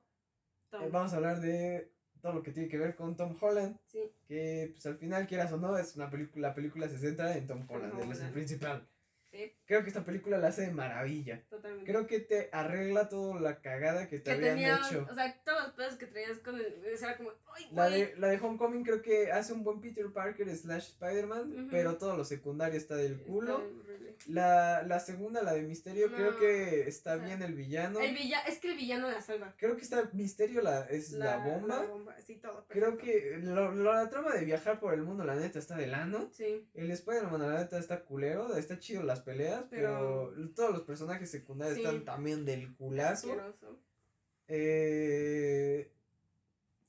eh, 0.74 0.90
vamos 0.92 1.14
a 1.14 1.16
hablar 1.16 1.42
de 1.42 1.92
todo 2.22 2.34
lo 2.34 2.44
que 2.44 2.52
tiene 2.52 2.70
que 2.70 2.78
ver 2.78 2.96
con 2.96 3.16
Tom 3.16 3.36
Holland. 3.40 3.78
Sí. 3.88 4.12
Que 4.28 4.70
pues 4.74 4.86
al 4.86 4.98
final, 4.98 5.28
quieras 5.28 5.52
o 5.52 5.58
no, 5.58 5.78
es 5.78 5.96
una 5.96 6.10
película, 6.10 6.50
la 6.50 6.56
película 6.56 6.88
se 6.88 6.98
centra 6.98 7.36
en 7.36 7.48
Tom 7.48 7.66
Holland, 7.68 8.00
él 8.00 8.12
es 8.12 8.22
el 8.22 8.32
principal. 8.32 8.88
Sí, 9.32 9.54
Creo 9.72 9.84
que 9.84 9.88
esta 9.88 10.04
película 10.04 10.38
la 10.38 10.50
hace 10.50 10.64
de 10.64 10.72
maravilla. 10.72 11.42
totalmente. 11.50 11.90
Creo 11.90 12.06
que 12.06 12.20
te 12.20 12.50
arregla 12.52 13.08
toda 13.08 13.40
la 13.40 13.62
cagada 13.62 14.10
que 14.10 14.18
te 14.20 14.24
que 14.26 14.32
habían 14.32 14.56
tenías, 14.56 14.92
hecho. 14.92 15.08
o 15.10 15.16
sea, 15.16 15.34
todos 15.46 15.64
los 15.64 15.72
pedos 15.72 15.94
que 15.96 16.08
traías 16.08 16.40
con 16.40 16.56
el. 16.58 16.84
Era 16.86 17.16
como, 17.16 17.32
ay, 17.56 17.70
La 17.72 17.90
de, 17.90 18.14
la 18.18 18.28
de 18.28 18.38
Homecoming 18.38 18.84
creo 18.84 19.02
que 19.02 19.32
hace 19.32 19.54
un 19.54 19.64
buen 19.64 19.80
Peter 19.80 20.06
Parker 20.12 20.54
slash 20.58 20.88
Spider-Man, 20.90 21.70
pero 21.72 21.96
todo 21.98 22.18
lo 22.18 22.26
secundario 22.26 22.78
está 22.78 22.96
del 22.98 23.22
culo. 23.22 23.64
La, 24.28 24.84
la 24.84 25.00
segunda, 25.00 25.42
la 25.42 25.54
de 25.54 25.64
Misterio, 25.64 26.12
creo 26.14 26.38
que 26.38 26.88
está 26.88 27.14
o 27.16 27.18
sea, 27.18 27.26
bien 27.26 27.42
el 27.42 27.56
villano. 27.56 28.00
El 28.02 28.14
villa, 28.14 28.40
es 28.42 28.60
que 28.60 28.70
el 28.72 28.78
villano 28.78 29.10
la 29.10 29.20
salva. 29.22 29.56
Creo 29.58 29.76
que 29.76 29.82
está 29.82 30.10
Misterio 30.14 30.62
la, 30.62 30.82
es 30.90 31.12
la, 31.14 31.38
bomba. 31.38 31.80
La 31.80 31.86
bomba, 31.88 32.16
sí, 32.22 32.36
todo. 32.36 32.66
Creo 32.70 32.98
que 32.98 33.40
lo, 33.42 33.72
lo- 33.72 33.94
la 33.94 34.10
trama 34.10 34.36
de 34.36 34.46
viajar 34.46 34.80
por 34.80 34.94
el 34.94 35.02
mundo, 35.02 35.24
la 35.24 35.36
neta, 35.36 35.58
está 35.58 35.76
del 35.76 35.94
ano. 35.96 36.30
Sí, 36.34 36.68
El 36.76 36.92
Spider-Man, 36.92 37.42
la 37.42 37.60
neta, 37.62 37.80
está 37.80 38.02
culero. 38.02 38.56
Está 38.56 38.78
chido 38.78 39.02
las 39.02 39.22
peleas, 39.22 39.61
pero, 39.70 40.32
Pero- 40.36 40.50
todos 40.56 40.72
los 40.72 40.82
personajes 40.84 41.30
secundarios 41.30 41.78
Sí. 41.78 41.84
están 41.84 42.04
también 42.06 42.46
del 42.46 42.76
culazo. 42.76 43.36
Eh, 44.48 45.92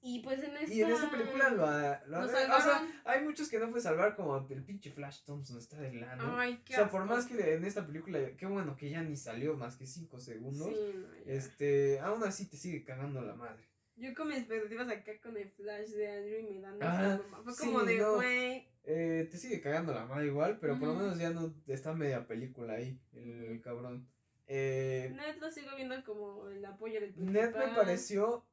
Y 0.04 0.20
pues 0.20 0.42
en 0.42 0.56
esta. 0.56 0.74
y 0.74 0.82
en 0.82 0.90
esta 0.90 1.10
película 1.10 1.48
lo, 1.50 1.64
ha- 1.64 2.02
lo 2.06 2.20
o 2.24 2.28
sea, 2.28 2.88
hay 3.04 3.22
muchos 3.24 3.48
que 3.48 3.58
no 3.60 3.68
puede 3.68 3.82
salvar, 3.82 4.16
como 4.16 4.44
el 4.50 4.64
pinche 4.64 4.90
Flash 4.90 5.22
Thompson 5.24 5.58
está 5.58 5.78
del 5.78 6.02
ano. 6.02 6.36
Ay, 6.38 6.60
o 6.68 6.72
sea, 6.72 6.90
por 6.90 7.04
más 7.04 7.26
que 7.26 7.54
en 7.54 7.64
esta 7.64 7.86
película, 7.86 8.18
qué 8.36 8.46
bueno 8.46 8.76
que 8.76 8.90
ya 8.90 9.00
ni 9.02 9.16
salió 9.16 9.54
más 9.56 9.76
que 9.76 9.86
5 9.86 10.18
segundos. 10.18 10.68
Sí, 10.68 10.74
no, 10.96 11.24
ya. 11.24 11.32
Este, 11.32 12.00
aún 12.00 12.24
así 12.24 12.46
te 12.46 12.56
sigue 12.56 12.82
cagando 12.84 13.22
la 13.22 13.34
madre. 13.36 13.62
Yo 13.96 14.14
con 14.14 14.28
mis 14.28 14.38
expectativas 14.38 14.88
acá 14.88 15.12
con 15.22 15.36
el 15.36 15.50
flash 15.50 15.90
de 15.90 16.08
Andrew 16.10 16.38
y 16.40 16.54
me 16.54 16.60
dan 16.60 16.78
mamá. 16.78 17.42
Fue 17.44 17.52
sí, 17.52 17.66
como 17.66 17.84
de, 17.84 17.98
no. 17.98 18.14
güey. 18.14 18.68
Eh, 18.84 19.28
te 19.30 19.36
sigue 19.36 19.60
cagando 19.60 19.94
la 19.94 20.06
madre 20.06 20.26
igual, 20.26 20.58
pero 20.60 20.78
por 20.78 20.88
lo 20.88 20.94
menos 20.94 21.18
ya 21.18 21.30
no 21.30 21.54
está 21.68 21.92
media 21.92 22.26
película 22.26 22.74
ahí, 22.74 22.98
el, 23.12 23.60
cabrón. 23.62 24.08
Eh, 24.48 25.12
Ned 25.14 25.36
lo 25.40 25.50
sigo 25.50 25.76
viendo 25.76 25.94
como 26.04 26.48
el 26.48 26.64
apoyo 26.64 27.00
del 27.00 27.14
Ned 27.16 27.26
me 27.26 27.52
principal. 27.52 27.74
pareció. 27.76 28.44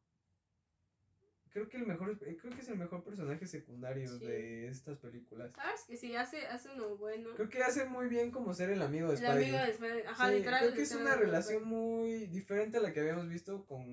Creo 1.51 1.67
que 1.67 1.77
el 1.77 1.85
mejor. 1.87 2.17
eh, 2.25 2.37
Creo 2.39 2.53
que 2.53 2.61
es 2.61 2.69
el 2.69 2.77
mejor 2.77 3.03
personaje 3.03 3.45
secundario 3.47 4.07
Sí. 4.07 4.25
de 4.25 4.67
estas 4.67 4.97
películas. 4.99 5.51
¿Sabes? 5.55 5.81
Que 5.87 5.97
sí, 5.97 6.15
hace, 6.15 6.45
hace 6.47 6.69
uno 6.75 6.95
bueno. 6.97 7.29
Creo 7.35 7.49
que 7.49 7.63
hace 7.63 7.85
muy 7.85 8.07
bien 8.07 8.31
como 8.31 8.53
ser 8.53 8.69
el 8.69 8.81
amigo 8.81 9.07
de 9.07 9.13
el 9.13 9.19
Spidey. 9.19 9.43
amigo 9.43 9.57
de 9.57 9.71
Spider- 9.71 10.07
Ajá, 10.07 10.29
Sí, 10.29 10.35
literal. 10.35 10.59
creo 10.61 10.73
que 10.73 10.81
es 10.81 10.95
una 10.95 11.15
relación 11.15 11.63
muy 11.67 12.27
diferente 12.27 12.77
a 12.77 12.81
la 12.81 12.93
que 12.93 12.99
habíamos 12.99 13.27
visto 13.29 13.65
con 13.65 13.83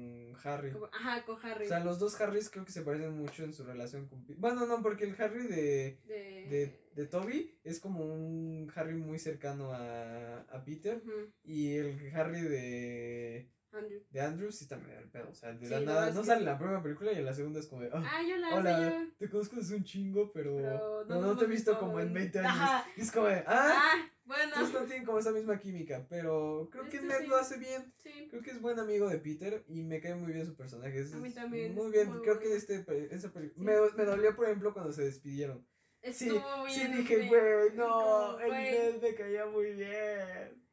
Harry. 0.44 0.70
como- 0.72 0.86
Ajá, 0.86 1.24
con 1.24 1.38
Harry. 1.44 1.64
O 1.64 1.68
sea, 1.68 1.80
los 1.80 1.98
dos 1.98 2.20
Harrys 2.20 2.50
creo 2.50 2.64
que 2.64 2.72
se 2.72 2.82
parecen 2.82 3.12
mucho 3.16 3.44
en 3.44 3.52
su 3.54 3.64
relación 3.64 4.06
con 4.08 4.24
Bueno, 4.38 4.66
no, 4.66 4.82
porque 4.82 5.04
el 5.04 5.20
Harry 5.20 5.46
de, 5.46 5.98
de. 6.06 6.46
de, 6.48 6.80
de 6.94 7.06
Toby 7.06 7.58
es 7.64 7.80
como 7.80 8.04
un 8.04 8.70
Harry 8.74 8.94
muy 8.94 9.18
cercano 9.18 9.72
a, 9.72 10.40
a 10.42 10.64
Peter. 10.64 11.02
Y 11.44 11.74
el 11.76 12.10
Harry 12.14 12.40
de, 12.42 13.48
Andrew. 13.76 14.00
de 14.10 14.20
Andrew 14.20 14.50
sí 14.52 14.64
está 14.64 14.76
medio 14.76 14.98
al 14.98 15.08
pedo. 15.10 15.28
O 15.30 15.34
sea, 15.34 15.52
de 15.52 15.66
Sí, 15.66 15.72
la 15.72 15.80
nada. 15.80 16.10
No 16.10 16.24
sale 16.24 16.38
sí. 16.38 16.40
en 16.40 16.44
la 16.46 16.58
primera 16.58 16.82
película 16.82 17.12
y 17.12 17.16
en 17.16 17.24
la 17.24 17.34
segunda 17.34 17.60
es 17.60 17.66
como 17.66 17.82
de. 17.82 17.90
"Ah, 17.92 18.02
Ah, 18.04 18.22
yo 18.28 18.36
la 18.36 18.54
Hola, 18.54 18.90
yo. 18.90 19.08
te 19.18 19.28
conozco 19.30 19.56
desde 19.56 19.76
un 19.76 19.84
chingo, 19.84 20.32
pero, 20.32 21.04
no 21.08 21.20
no, 21.20 21.36
te 21.36 21.44
he 21.44 21.48
visto 21.48 21.78
como 21.78 22.00
en 22.00 22.08
en- 22.08 22.14
20 22.14 22.38
años. 22.40 22.50
Ajá. 22.52 22.84
Y 22.96 23.00
es 23.00 23.12
como 23.12 23.26
de, 23.26 23.44
ah, 23.46 23.74
Ah, 23.78 24.10
bueno. 24.24 24.42
entonces 24.44 24.74
no 24.74 24.86
tienen 24.86 25.04
como 25.04 25.18
esa 25.18 25.32
misma 25.32 25.58
química, 25.58 26.06
pero 26.08 26.68
creo 26.72 26.88
que 26.88 27.00
Ned 27.00 27.20
sí. 27.20 27.26
lo 27.26 27.36
hace 27.36 27.58
bien. 27.58 27.92
Sí. 27.96 28.28
Creo 28.30 28.42
que 28.42 28.50
es 28.50 28.60
buen 28.60 28.78
amigo 28.78 29.08
de 29.08 29.18
Peter 29.18 29.64
y 29.68 29.82
me 29.82 30.00
cae 30.00 30.14
muy 30.14 30.32
bien 30.32 30.46
su 30.46 30.56
personaje. 30.56 30.98
Es, 31.00 31.12
A 31.14 31.18
mí 31.18 31.30
también, 31.30 31.74
Muy 31.74 31.90
bien, 31.92 32.08
muy 32.10 32.22
creo 32.22 32.38
que 32.38 32.54
este, 32.56 32.84
esa 33.14 33.30
Sí. 33.30 33.52
me, 33.56 33.74
me 33.96 34.04
dolió, 34.04 34.34
por 34.34 34.46
ejemplo, 34.46 34.72
cuando 34.72 34.92
se 34.92 35.04
despidieron. 35.04 35.66
Sí, 36.12 36.28
Estuvo 36.28 36.68
sí 36.68 36.80
bien 36.80 36.96
dije, 36.98 37.16
feo, 37.28 37.28
güey, 37.28 37.74
no, 37.74 38.38
el. 38.38 38.50
Ned 38.52 39.02
me 39.02 39.14
caía 39.16 39.46
muy 39.46 39.72
bien. 39.72 40.65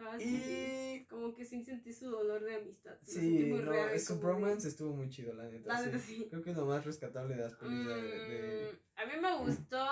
Ah, 0.00 0.16
sí, 0.18 0.24
sí. 0.24 1.00
Y 1.02 1.04
Como 1.06 1.34
que 1.34 1.44
sin 1.44 1.64
sentir 1.64 1.94
su 1.94 2.10
dolor 2.10 2.42
de 2.42 2.56
amistad. 2.56 2.96
Sí, 3.02 3.12
sentí 3.12 3.50
no, 3.52 3.62
real, 3.62 4.00
su 4.00 4.06
como 4.18 4.20
de- 4.20 4.26
bromance 4.26 4.68
estuvo 4.68 4.94
muy 4.96 5.08
chido, 5.08 5.34
la 5.34 5.44
neta. 5.48 5.68
La 5.68 5.78
sí. 5.80 5.86
neta, 5.86 5.98
sí. 5.98 6.26
Creo 6.30 6.42
que 6.42 6.50
es 6.50 6.56
lo 6.56 6.66
más 6.66 6.84
rescatable 6.84 7.36
de 7.36 7.42
las 7.42 7.54
pelis 7.54 7.86
de- 7.86 7.94
de, 7.94 8.72
Mm, 8.72 8.76
A 9.00 9.06
mí 9.06 9.12
me 9.20 9.38
gustó 9.38 9.86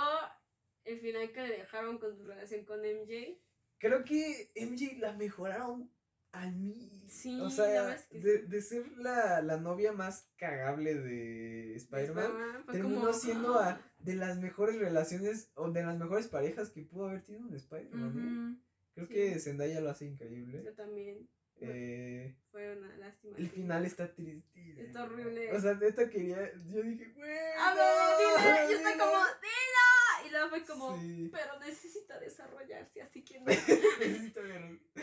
el 0.85 0.99
final 1.01 1.33
que 1.33 1.43
le 1.43 1.59
dejaron 1.59 1.99
con 1.99 2.17
su 2.17 2.25
relación 2.25 2.65
con 2.65 2.81
MJ. 2.85 3.39
creo 3.79 4.05
que 4.05 4.51
MJ 4.57 4.99
la 4.99 5.13
mejoraron 5.13 5.91
a 6.33 6.51
mí. 6.51 7.05
Sí, 7.09 7.39
o 7.41 7.51
sea, 7.51 7.95
es 7.95 8.07
que 8.07 8.19
de, 8.21 8.39
sí. 8.41 8.47
de 8.49 8.63
ser 8.63 8.89
la, 8.99 9.43
la 9.43 9.59
novia 9.59 9.93
más 9.93 10.31
cagable 10.37 10.95
de 10.95 11.75
Spider-Man, 11.77 12.65
terminó 12.73 13.01
como, 13.01 13.13
siendo 13.13 13.59
a- 13.61 13.81
de 13.99 14.15
las 14.15 14.39
mejores 14.39 14.77
relaciones 14.79 15.51
o 15.55 15.71
de 15.71 15.83
las 15.85 15.99
mejores 15.99 16.29
parejas 16.29 16.71
que 16.71 16.83
pudo 16.83 17.09
haber 17.09 17.23
tenido 17.23 17.47
un 17.47 17.55
Spider-Man. 17.55 18.57
¿eh? 18.59 18.72
Creo 18.95 19.07
sí. 19.07 19.15
que 19.15 19.39
Zendaya 19.39 19.81
lo 19.81 19.91
hace 19.91 20.05
increíble. 20.07 20.63
Yo 20.65 20.75
también. 20.75 21.29
Eh, 21.65 22.35
Fue 22.51 22.77
una 22.77 22.97
lástima. 22.97 23.37
el 23.39 23.49
final 23.49 23.85
está 23.85 24.13
triste. 24.13 24.83
Está 24.83 25.05
horrible. 25.05 25.53
O 25.53 25.61
sea, 25.61 25.75
neta 25.75 26.09
quería. 26.11 26.51
Yo 26.67 26.83
dije, 26.83 27.13
güey. 27.15 27.31
A 27.59 27.75
ver, 27.75 27.87
dile. 28.19 28.73
Y 28.73 28.75
está 28.77 28.89
dile". 28.91 28.99
como, 29.05 29.19
dilo. 29.19 30.27
Y 30.27 30.31
luego 30.31 30.49
fue 30.49 30.65
como, 30.65 31.01
Sí. 31.01 31.29
pero 31.33 31.59
necesita 31.61 32.19
desarrollarse, 32.19 33.03
así 33.03 33.23
que 33.25 33.39
no. 33.41 33.47
Necesito 34.01 34.41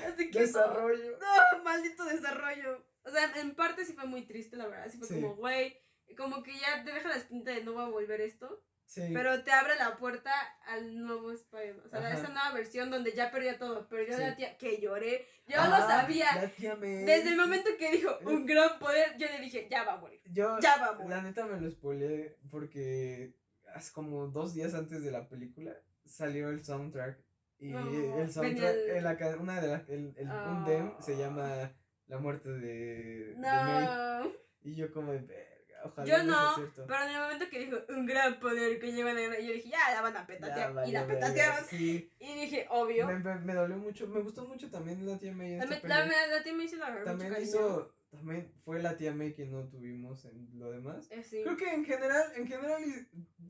Así 0.06 0.32
que 0.32 0.40
desarrollo. 0.40 1.18
No, 1.20 1.64
maldito 1.64 2.04
desarrollo. 2.06 2.86
O 3.04 3.10
sea, 3.12 3.32
en 3.40 3.56
parte 3.56 3.86
sí 3.86 3.94
fue 3.94 4.06
muy 4.06 4.26
triste, 4.26 4.58
la 4.58 4.68
verdad. 4.68 4.90
Sí 4.92 4.98
fue 4.98 5.08
Sí. 5.08 5.14
como, 5.16 5.36
güey, 5.38 5.78
como 6.18 6.44
que 6.44 6.54
ya 6.58 6.84
te 6.84 6.92
deja 6.92 7.08
la 7.10 7.18
espinita 7.18 7.52
de 7.52 7.64
no 7.64 7.74
va 7.76 7.86
a 7.86 7.90
volver 7.90 8.20
esto. 8.22 8.64
Sí. 8.90 9.04
Pero 9.14 9.44
te 9.44 9.52
abre 9.52 9.76
la 9.78 9.98
puerta 9.98 10.32
al 10.66 10.98
nuevo 11.06 11.32
Spider-Man. 11.32 11.86
O 11.86 11.90
sea, 11.90 12.00
Ajá. 12.00 12.14
esa 12.14 12.30
nueva 12.30 12.52
versión 12.54 12.90
donde 12.90 13.14
ya 13.14 13.30
perdió 13.30 13.56
todo. 13.60 13.88
Perdió 13.88 14.16
Sí. 14.16 14.22
la 14.24 14.36
tía, 14.36 14.58
que 14.58 14.82
lloré. 14.82 15.28
Yo 15.48 15.58
Ah, 15.60 15.68
lo 15.70 15.88
sabía. 15.88 16.26
La 16.36 16.48
tía 16.50 16.76
May. 16.76 17.06
Desde 17.06 17.30
el 17.30 17.38
momento 17.38 17.70
que 17.78 17.92
dijo 17.92 18.18
un 18.26 18.48
gran 18.48 18.80
poder, 18.80 19.16
yo 19.20 19.28
le 19.28 19.40
dije, 19.42 19.68
ya 19.70 19.84
va 19.84 19.94
a 19.94 19.98
morir. 19.98 20.20
Yo, 20.26 20.58
Ya 20.60 20.78
va 20.78 20.88
a 20.88 20.94
morir. 20.94 21.08
la 21.12 21.22
neta 21.22 21.46
me 21.46 21.62
lo 21.62 21.70
spoileé 21.70 22.40
porque 22.50 23.36
hace 23.76 23.94
como 23.94 24.26
dos 24.26 24.56
días 24.56 24.74
antes 24.74 25.04
de 25.04 25.12
la 25.12 25.30
película 25.30 25.72
salió 26.04 26.50
el 26.50 26.66
soundtrack. 26.66 27.20
Y 27.60 27.74
el 27.74 28.32
soundtrack, 28.32 28.76
el- 28.76 29.18
ca- 29.18 29.38
una 29.40 29.62
de 29.62 29.68
las, 29.68 29.88
el, 29.90 30.14
el- 30.18 30.32
un 30.32 30.66
dem 30.66 30.94
se 31.00 31.14
Ah. 31.14 31.18
llama 31.18 31.72
La 32.08 32.18
muerte 32.18 32.50
de, 32.50 33.36
de 33.36 33.36
May. 33.38 33.86
No. 34.24 34.32
Y 34.64 34.74
yo 34.76 34.92
como, 34.92 35.12
verga, 35.12 35.36
ojalá 35.84 36.08
Yo 36.08 36.24
no, 36.24 36.72
pero 36.88 37.04
en 37.04 37.10
el 37.10 37.22
momento 37.22 37.46
que 37.50 37.60
dijo 37.60 37.78
un 37.90 38.06
gran 38.06 38.40
poder 38.40 38.80
que 38.80 38.92
lleva 38.92 39.14
la 39.14 39.40
yo 39.40 39.54
dije, 39.54 39.70
ya 39.70 39.94
la 39.94 40.02
van 40.02 40.18
a 40.18 40.26
petatear. 40.26 40.74
y 40.88 40.92
la 40.92 41.08
petatearon. 41.08 41.66
Sí, 41.70 42.12
Y 42.20 42.34
dije, 42.42 42.66
obvio. 42.70 43.08
me, 43.08 43.20
me, 43.20 43.36
me 43.40 43.54
dolió 43.54 43.78
mucho, 43.78 44.08
me 44.08 44.22
gustó 44.22 44.46
mucho 44.48 44.70
también 44.70 45.06
la 45.06 45.18
tía 45.18 45.34
May 45.34 45.54
en 45.54 45.60
La, 45.60 45.66
la, 46.06 46.44
tía 46.44 46.54
me 46.54 46.64
hizo 46.64 46.78
la 46.78 46.90
verdad. 46.90 47.06
También 47.18 47.36
hizo, 47.42 47.94
también 48.10 48.52
fue 48.64 48.82
la 48.82 48.98
tía 48.98 49.14
May 49.14 49.34
que 49.34 49.46
no 49.46 49.68
tuvimos 49.68 50.26
en 50.26 50.50
lo 50.60 50.72
demás. 50.72 51.08
Eh, 51.12 51.24
sí. 51.24 51.42
Creo 51.44 51.58
que 51.58 51.74
en 51.74 51.86
general, 51.86 52.24
en 52.36 52.48
general 52.48 52.82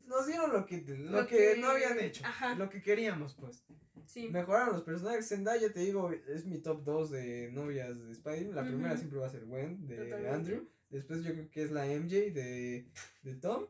nos 0.05 0.27
dieron 0.27 0.51
lo 0.51 0.65
que, 0.65 0.81
lo 0.81 1.21
Lo 1.21 1.27
que, 1.27 1.53
que- 1.53 1.57
no 1.61 1.69
habían 1.69 1.99
hecho, 1.99 2.25
ajá. 2.25 2.55
lo 2.55 2.69
que 2.69 2.81
queríamos 2.81 3.35
pues. 3.35 3.63
Sí. 4.05 4.27
Mejoraron 4.29 4.73
los 4.73 4.81
personajes. 4.81 5.27
Zendaya, 5.29 5.71
te 5.71 5.81
digo, 5.81 6.11
es 6.11 6.43
mi 6.45 6.57
top 6.57 6.83
2 6.83 7.11
de 7.11 7.51
novias 7.51 7.95
de 8.03 8.11
Spider. 8.11 8.55
La 8.55 8.63
primera 8.63 8.89
Ujú. 8.93 8.97
siempre 8.97 9.19
va 9.19 9.27
a 9.27 9.29
ser 9.29 9.45
Gwen 9.45 9.85
de 9.87 9.97
Totalmente. 9.97 10.29
Andrew. 10.35 10.67
Después 10.89 11.23
yo 11.23 11.33
creo 11.33 11.49
que 11.51 11.63
es 11.63 11.71
la 11.71 11.85
MJ 11.85 12.31
de, 12.31 12.85
de 13.23 13.35
Tom. 13.35 13.65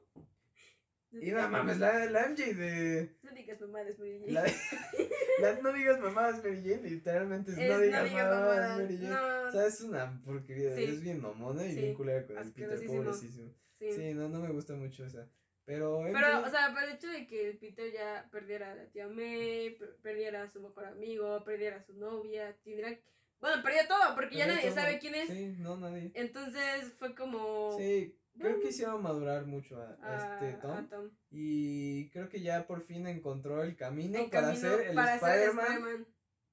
Y 1.11 1.32
no 1.32 1.49
mames, 1.49 1.80
la, 1.80 2.05
la 2.05 2.28
MJ 2.30 2.53
de... 2.53 3.15
No 3.24 3.32
digas 3.32 3.59
mamadas, 3.61 3.97
Mary 3.97 4.20
Jane. 4.20 4.32
La, 4.32 4.43
la- 5.41 5.61
no 5.61 5.74
digas 5.74 5.99
mamadas 5.99 6.38
Mary 6.43 6.61
Jane, 6.63 6.89
literalmente 6.89 7.51
es, 7.51 7.57
Es 7.57 7.70
no 7.70 7.80
digas 7.80 8.03
digas 8.03 8.26
mamadas 8.26 8.57
mamadas, 8.59 8.80
Mary 8.82 8.97
Jane. 8.97 9.09
no. 9.09 9.47
O 9.47 9.51
sea, 9.51 9.65
es 9.67 9.82
una 9.82 10.22
porquería, 10.24 10.76
Sí. 10.76 10.84
es 10.84 11.01
bien 11.01 11.20
mamona 11.22 11.65
y 11.65 11.74
Sí, 11.74 11.82
bien 11.82 11.93
culera 11.95 12.26
con 12.28 12.38
el 12.38 12.51
Peter, 12.53 12.86
pobrecísimo. 12.86 13.53
Sí. 13.80 13.91
Sí, 13.93 14.13
no, 14.13 14.30
no 14.30 14.39
me 14.39 14.49
gusta 14.51 14.76
mucho 14.76 15.03
esa. 15.05 15.28
Pero, 15.65 16.01
Pero, 16.11 16.45
o 16.45 16.49
sea, 16.49 16.72
por 16.74 16.84
el 16.84 16.91
hecho 16.95 17.07
de 17.07 17.28
que 17.28 17.49
el 17.49 17.57
Peter 17.57 17.91
ya 17.91 18.28
perdiera 18.32 18.72
a 18.72 18.76
la 18.76 18.86
tía 18.89 19.07
May, 19.07 19.76
per- 19.78 19.95
perdiera 19.97 20.43
a 20.43 20.51
su 20.51 20.59
mejor 20.61 20.86
amigo, 20.86 21.43
perdiera 21.43 21.78
a 21.78 21.84
su 21.84 21.93
novia, 21.93 22.55
tendría... 22.63 22.99
Bueno, 23.40 23.64
perdió 23.64 23.88
todo, 23.88 24.16
porque 24.16 24.36
ya 24.38 24.48
nadie 24.48 24.64
todo. 24.70 24.76
sabe 24.76 25.00
quién 25.00 25.16
es. 25.16 25.30
Sí, 25.30 25.56
no, 25.60 25.78
nadie. 25.78 26.12
Entonces 26.14 26.94
fue 26.98 27.16
como... 27.16 27.78
Sí, 27.78 28.16
creo 28.38 28.50
bueno. 28.52 28.60
que 28.64 28.70
hicieron 28.70 29.02
madurar 29.02 29.46
mucho 29.46 29.82
a, 29.82 29.98
a 30.02 30.18
a- 30.40 30.46
este 30.46 30.58
Tom. 30.62 30.72
a 30.78 30.88
Tom. 30.90 31.10
Y 31.30 32.10
creo 32.10 32.28
que 32.30 32.42
ya 32.42 32.68
por 32.68 32.82
fin 32.82 33.08
encontró 33.08 33.64
el 33.64 33.76
camino 33.76 34.30
para 34.30 34.56
ser 34.56 34.82
el. 34.88 34.98
Spider-Man. 34.98 36.08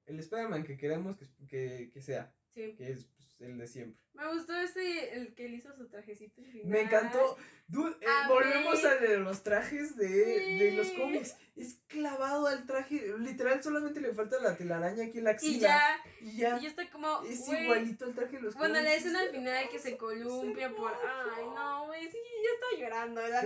el 0.07 0.19
Spider-Man 0.21 0.65
que 0.65 0.77
queremos 0.77 1.17
que, 1.17 1.27
que, 1.49 1.91
que 1.93 2.01
sea, 2.01 2.33
Sí. 2.55 2.75
que 2.77 2.93
es 2.93 3.09
pues, 3.39 3.51
el 3.51 3.59
de 3.59 3.67
siempre. 3.67 4.01
Me 4.15 4.33
gustó 4.33 4.57
ese, 4.59 5.13
el 5.15 5.35
que 5.35 5.49
le 5.49 5.57
hizo 5.57 5.75
su 5.77 5.89
trajecito 5.89 6.41
al 6.41 6.47
final. 6.47 6.67
Me 6.69 6.81
encantó. 6.83 7.37
Dude, 7.69 7.91
eh, 8.01 8.07
Amé. 8.25 8.33
volvemos 8.33 8.85
a 8.85 8.95
de 8.97 9.19
los 9.19 9.43
trajes 9.43 9.97
de, 9.97 10.09
de 10.09 10.73
los 10.73 10.89
cómics. 10.93 11.37
Es 11.55 11.81
clavado 11.89 12.47
al 12.47 12.65
traje. 12.65 13.13
Literal, 13.19 13.63
solamente 13.63 14.01
le 14.01 14.15
falta 14.15 14.41
la 14.41 14.57
telaraña 14.57 15.05
aquí 15.05 15.19
en 15.19 15.25
la 15.25 15.33
Y 15.33 15.35
axila. 15.35 15.69
ya, 15.69 15.97
Y 16.21 16.37
ya. 16.39 16.59
y 16.59 16.63
yo 16.63 16.69
estoy 16.69 16.87
como, 16.89 17.23
es 17.25 17.47
igualito 17.49 18.05
al 18.07 18.15
traje 18.15 18.37
de 18.37 18.43
los 18.43 18.55
Bueno, 18.55 18.75
la 18.75 18.81
cómics. 18.81 18.97
escena 18.99 19.21
al 19.21 19.31
final 19.31 19.69
que 19.69 19.79
se 19.81 19.97
columpia 19.99 20.75
por... 20.75 20.93
Ay, 20.93 21.45
no, 21.55 21.87
güey, 21.87 22.09
sí, 22.11 22.17
yo 22.43 22.51
estoy 22.55 22.81
llorando, 22.85 23.21
la 23.27 23.43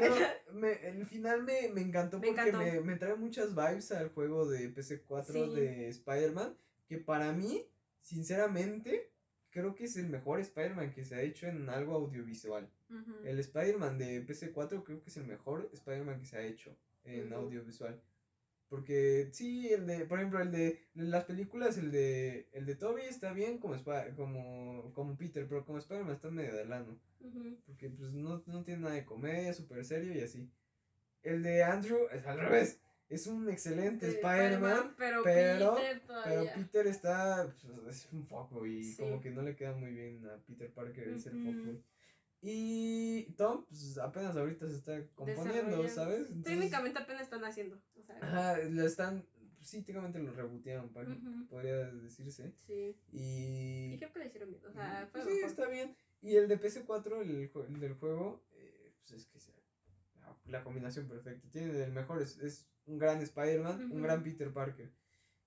me- 0.52 0.88
el 0.88 1.06
final 1.06 1.42
me, 1.42 1.68
me 1.70 1.80
encantó 1.80 2.18
Me 2.20 2.28
porque 2.28 2.48
encantó. 2.48 2.58
Me, 2.58 2.80
me 2.80 2.96
trae 2.96 3.14
muchas 3.16 3.54
vibes 3.56 3.90
al 3.92 4.10
juego 4.10 4.46
de 4.48 4.72
PC4 4.72 5.32
Sí. 5.32 5.54
de 5.54 5.88
Spider-Man. 5.88 6.56
Que 6.88 6.98
para 6.98 7.32
mí, 7.32 7.66
sinceramente, 8.02 9.09
creo 9.50 9.74
que 9.74 9.84
es 9.84 9.96
el 9.96 10.08
mejor 10.08 10.40
Spider-Man 10.40 10.92
que 10.92 11.04
se 11.04 11.14
ha 11.16 11.22
hecho 11.22 11.46
en 11.46 11.68
algo 11.68 11.94
audiovisual. 11.94 12.68
El 13.24 13.38
Spider-Man 13.38 13.98
de 13.98 14.26
PC4 14.26 14.82
creo 14.82 15.00
que 15.00 15.10
es 15.10 15.16
el 15.16 15.26
mejor 15.26 15.68
Spider-Man 15.72 16.18
que 16.18 16.26
se 16.26 16.36
ha 16.36 16.42
hecho 16.42 16.76
en 17.04 17.32
audiovisual. 17.32 18.00
Porque 18.68 19.28
sí, 19.32 19.68
el 19.68 19.86
de, 19.86 20.04
por 20.06 20.18
ejemplo, 20.18 20.40
el 20.40 20.52
de 20.52 20.80
las 20.94 21.24
películas, 21.24 21.76
el 21.76 21.90
de 21.90 22.48
el 22.52 22.66
de 22.66 22.76
Toby 22.76 23.02
está 23.02 23.32
bien 23.32 23.58
como 23.58 23.74
como, 24.16 24.92
como 24.94 25.16
Peter, 25.16 25.46
pero 25.48 25.64
como 25.64 25.78
Spider-Man 25.78 26.14
está 26.14 26.30
medio 26.30 26.54
de 26.54 26.64
lano. 26.64 26.96
Porque 27.66 27.90
pues 27.90 28.12
no, 28.12 28.42
no 28.46 28.62
tiene 28.62 28.82
nada 28.82 28.94
de 28.94 29.04
comedia, 29.04 29.52
súper 29.52 29.84
serio 29.84 30.14
y 30.14 30.20
así. 30.20 30.48
El 31.22 31.42
de 31.42 31.64
Andrew 31.64 32.06
es 32.12 32.24
al 32.26 32.38
revés. 32.38 32.80
Es 33.10 33.26
un 33.26 33.50
excelente 33.50 34.06
De 34.06 34.12
Spider-Man, 34.12 34.94
pero, 34.96 35.22
pero- 35.24 35.74
Peter 35.74 36.00
pero 36.06 36.06
todavía. 36.06 36.54
Peter 36.54 36.86
está. 36.86 37.52
pues, 37.84 37.96
es 38.06 38.12
un 38.12 38.24
foco 38.24 38.64
y 38.64 38.84
Sí. 38.84 39.02
como 39.02 39.20
que 39.20 39.30
no 39.30 39.42
le 39.42 39.54
queda 39.56 39.74
muy 39.74 39.90
bien 39.92 40.24
a 40.26 40.36
Peter 40.46 40.70
Parker 40.72 41.08
el 41.08 41.20
ser 41.20 41.32
foco. 41.32 41.82
Y 42.42 43.24
Tom, 43.36 43.64
pues 43.66 43.98
apenas 43.98 44.34
ahorita 44.36 44.66
se 44.68 44.76
está 44.76 45.04
componiendo. 45.14 45.86
¿sabes? 45.88 46.28
Entonces, 46.28 46.44
Técnicamente 46.44 46.98
apenas 46.98 47.22
están 47.22 47.44
haciendo. 47.44 47.78
O 47.98 48.02
sea, 48.02 48.16
Ajá, 48.22 48.58
lo 48.58 48.86
están. 48.86 49.26
pues, 49.56 49.68
sí, 49.68 49.82
técnicamente 49.82 50.20
lo 50.20 50.32
rebotearon, 50.32 50.88
podría 51.48 51.90
decirse. 51.90 52.52
sí. 52.66 52.96
Y. 53.12 53.94
Y 53.94 53.98
creo 53.98 54.12
que 54.12 54.18
lo 54.20 54.24
hicieron 54.24 54.50
bien. 54.50 54.64
O 54.64 54.72
sea, 54.72 55.08
fue 55.12 55.20
Pues 55.22 55.34
sí, 55.34 55.40
está 55.44 55.68
bien. 55.68 55.94
Y 56.22 56.36
el 56.36 56.48
de 56.48 56.58
PC4, 56.60 57.20
el, 57.22 57.50
el 57.74 57.80
del 57.80 57.94
juego, 57.94 58.42
eh, 58.52 58.92
pues 59.00 59.12
es 59.20 59.26
que 59.26 59.40
sea 59.40 59.54
la, 60.20 60.36
la 60.46 60.62
combinación 60.64 61.08
perfecta. 61.08 61.48
Tiene 61.50 61.82
el 61.82 61.92
mejor, 61.92 62.22
es, 62.22 62.38
es 62.38 62.66
un 62.86 62.98
gran 62.98 63.20
Spider-Man, 63.22 63.90
un 63.92 64.02
gran 64.02 64.22
Peter 64.22 64.52
Parker 64.52 64.90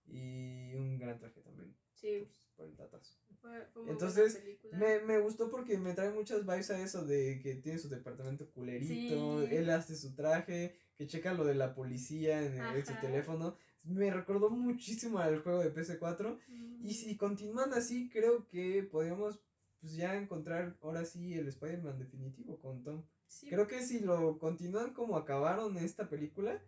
y 0.07 0.73
un 0.75 0.97
gran 0.97 1.17
traje 1.19 1.41
también. 1.41 1.75
Sí. 1.93 2.19
pues, 2.27 2.49
por 2.55 2.67
el 2.67 2.75
tatazo. 2.75 3.17
Fue, 3.41 3.65
fue 3.73 3.83
muy 3.83 3.91
Entonces. 3.91 4.41
Me, 4.73 4.99
me 5.01 5.19
gustó 5.19 5.49
porque 5.49 5.77
me 5.77 5.93
trae 5.93 6.11
muchas 6.11 6.45
vibes 6.45 6.69
a 6.71 6.81
eso 6.81 7.05
de 7.05 7.39
que 7.41 7.55
tiene 7.55 7.79
su 7.79 7.89
departamento 7.89 8.49
culerito, 8.51 9.45
Sí. 9.47 9.55
él 9.55 9.69
hace 9.69 9.95
su 9.95 10.13
traje, 10.13 10.75
que 10.97 11.07
checa 11.07 11.33
lo 11.33 11.45
de 11.45 11.55
la 11.55 11.73
policía 11.73 12.41
en, 12.45 12.53
el- 12.59 12.75
en 12.77 12.85
su 12.85 12.93
teléfono. 12.99 13.55
Me 13.83 14.11
recordó 14.11 14.49
muchísimo 14.49 15.19
al 15.19 15.41
juego 15.41 15.59
de 15.59 15.73
PC4. 15.73 16.31
Ujú. 16.35 16.39
Y 16.87 16.93
si 16.93 17.17
continúan 17.17 17.73
así, 17.73 18.09
creo 18.09 18.47
que 18.47 18.83
podríamos 18.83 19.39
pues 19.81 19.95
ya 19.95 20.15
encontrar 20.15 20.77
ahora 20.81 21.03
sí 21.03 21.33
el 21.33 21.47
Spider-Man 21.49 21.99
definitivo 21.99 22.57
con 22.59 22.83
Tom. 22.83 23.03
Sí. 23.27 23.49
Creo 23.49 23.67
que 23.67 23.81
si 23.81 23.99
lo 23.99 24.37
continúan 24.39 24.93
como 24.93 25.17
acabaron 25.17 25.75
esta 25.77 26.07
película, 26.07 26.61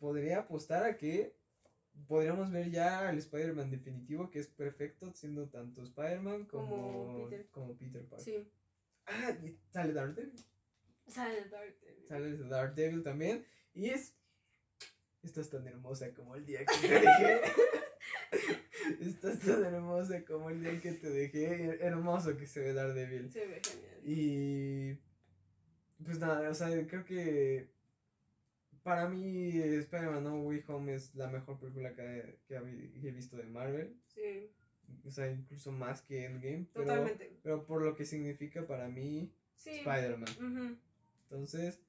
podría 0.00 0.40
apostar 0.40 0.84
a 0.84 0.96
que 0.96 1.36
podríamos 2.08 2.50
ver 2.50 2.70
ya 2.70 3.10
el 3.10 3.18
Spider-Man 3.18 3.70
definitivo 3.70 4.30
que 4.30 4.40
es 4.40 4.48
perfecto 4.48 5.12
siendo 5.14 5.48
tanto 5.48 5.82
Spider-Man 5.82 6.46
como, 6.46 6.68
Como 7.06 7.28
Peter. 7.28 7.46
como 7.50 7.76
Peter 7.76 8.04
Parker. 8.06 8.24
Sí. 8.24 8.50
Ah, 9.06 9.36
y 9.44 9.56
sale 9.72 9.92
Daredevil. 9.92 10.32
Sale 11.06 11.44
Daredevil. 11.48 12.06
Sale 12.08 12.36
Daredevil 12.38 13.02
también. 13.02 13.44
Y 13.74 13.90
es... 13.90 14.14
Estás 15.22 15.50
tan 15.50 15.66
hermosa 15.66 16.12
como 16.14 16.34
el 16.34 16.46
día 16.46 16.60
que 16.64 16.88
te 16.88 16.88
dejé. 17.00 17.40
Estás 19.00 19.38
tan 19.40 19.62
hermosa 19.64 20.24
como 20.24 20.48
el 20.48 20.62
día 20.62 20.80
que 20.80 20.92
te 20.92 21.10
dejé. 21.10 21.84
Hermoso 21.84 22.36
que 22.38 22.46
se 22.46 22.60
ve 22.60 22.72
Daredevil. 22.72 23.30
Se 23.30 23.46
ve 23.46 23.60
genial. 23.62 24.00
Y 24.04 24.98
pues 26.02 26.18
nada, 26.18 26.48
o 26.48 26.54
sea, 26.54 26.68
creo 26.86 27.04
que 27.04 27.68
para 28.82 29.08
mí 29.08 29.58
Spider-Man 29.58 30.24
No 30.24 30.40
Way 30.42 30.64
Home 30.68 30.94
es 30.94 31.14
la 31.14 31.28
mejor 31.28 31.58
película 31.58 31.94
que, 31.94 32.38
he 32.48 33.10
visto 33.10 33.36
de 33.36 33.44
Marvel. 33.44 33.96
Sí. 34.06 34.50
O 35.04 35.10
sea, 35.10 35.30
incluso 35.30 35.70
más 35.72 36.02
que 36.02 36.24
Endgame. 36.24 36.66
Pero, 36.72 36.86
Totalmente. 36.86 37.38
pero 37.42 37.64
por 37.66 37.82
lo 37.82 37.94
que 37.94 38.04
significa 38.04 38.66
para 38.66 38.88
mí 38.88 39.32
Sí. 39.54 39.70
Spider-Man. 39.80 40.78
Entonces, 41.24 41.80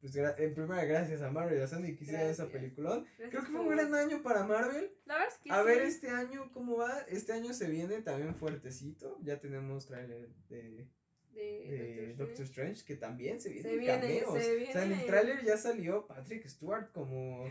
pues 0.00 0.16
en 0.16 0.54
primera 0.54 0.84
gracias 0.84 1.22
a 1.22 1.30
Marvel 1.30 1.58
y 1.58 1.62
a 1.62 1.68
Sony 1.68 1.94
que 1.96 1.98
hicieron 2.00 2.28
esa 2.28 2.48
película. 2.48 2.90
Gracias 2.96 3.30
Creo 3.30 3.44
que 3.44 3.52
fue 3.52 3.60
un 3.60 3.68
gran 3.68 3.94
año 3.94 4.20
para 4.20 4.44
Marvel. 4.44 4.90
La 5.06 5.14
verdad 5.14 5.32
es 5.32 5.38
que 5.38 5.50
A 5.52 5.60
sí. 5.60 5.66
ver 5.66 5.82
este 5.82 6.08
año 6.10 6.50
cómo 6.52 6.76
va. 6.76 7.00
Este 7.08 7.32
año 7.32 7.54
se 7.54 7.70
viene 7.70 8.02
también 8.02 8.34
fuertecito. 8.34 9.16
Ya 9.22 9.38
tenemos 9.38 9.86
trailer 9.86 10.28
de, 10.48 10.88
de, 11.34 12.06
de 12.08 12.14
Doctor 12.14 12.44
Strange 12.44 12.84
que 12.84 12.96
también 12.96 13.40
se 13.40 13.50
vienen 13.50 13.70
Se 13.72 13.78
viene, 13.78 14.00
cameos. 14.00 14.42
se 14.42 14.68
O 14.68 14.72
sea, 14.72 14.82
en 14.82 14.82
el 14.82 14.88
viene. 14.88 15.04
tráiler 15.04 15.44
ya 15.44 15.56
salió 15.56 16.06
Patrick 16.06 16.46
Stewart 16.48 16.90
como 16.92 17.50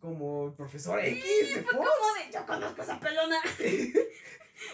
como 0.00 0.52
profesor 0.56 0.98
X 0.98 1.24
de 1.54 1.62
Fox. 1.62 1.76
¿Cómo 1.76 2.14
de 2.16 2.32
yo 2.32 2.44
conozco 2.46 2.82
esa 2.82 2.98
pelona? 3.00 3.36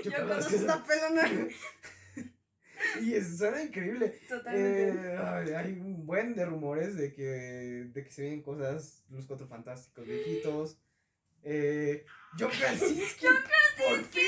Yo, 0.05 0.11
Yo 0.11 0.17
conozco 0.17 0.55
esa 0.57 0.85
pelona. 0.85 1.49
y 3.03 3.15
eso 3.15 3.37
suena 3.37 3.63
increíble. 3.63 4.19
Totalmente. 4.29 4.89
Eh, 5.13 5.17
ay, 5.19 5.51
hay 5.53 5.73
un 5.81 6.07
buen 6.07 6.35
de 6.35 6.47
rumores 6.47 6.97
de 6.97 7.13
que, 7.13 7.23
de 7.93 8.05
que 8.05 8.11
se 8.11 8.23
vienen 8.23 8.43
cosas, 8.43 9.05
los 9.11 9.27
cuatro 9.27 9.47
fantásticos 9.47 10.07
viejitos. 10.07 10.79
Eh, 11.43 12.05
John 12.39 12.51
Krasinski, 12.51 13.27
por 13.27 14.05
fin, 14.05 14.23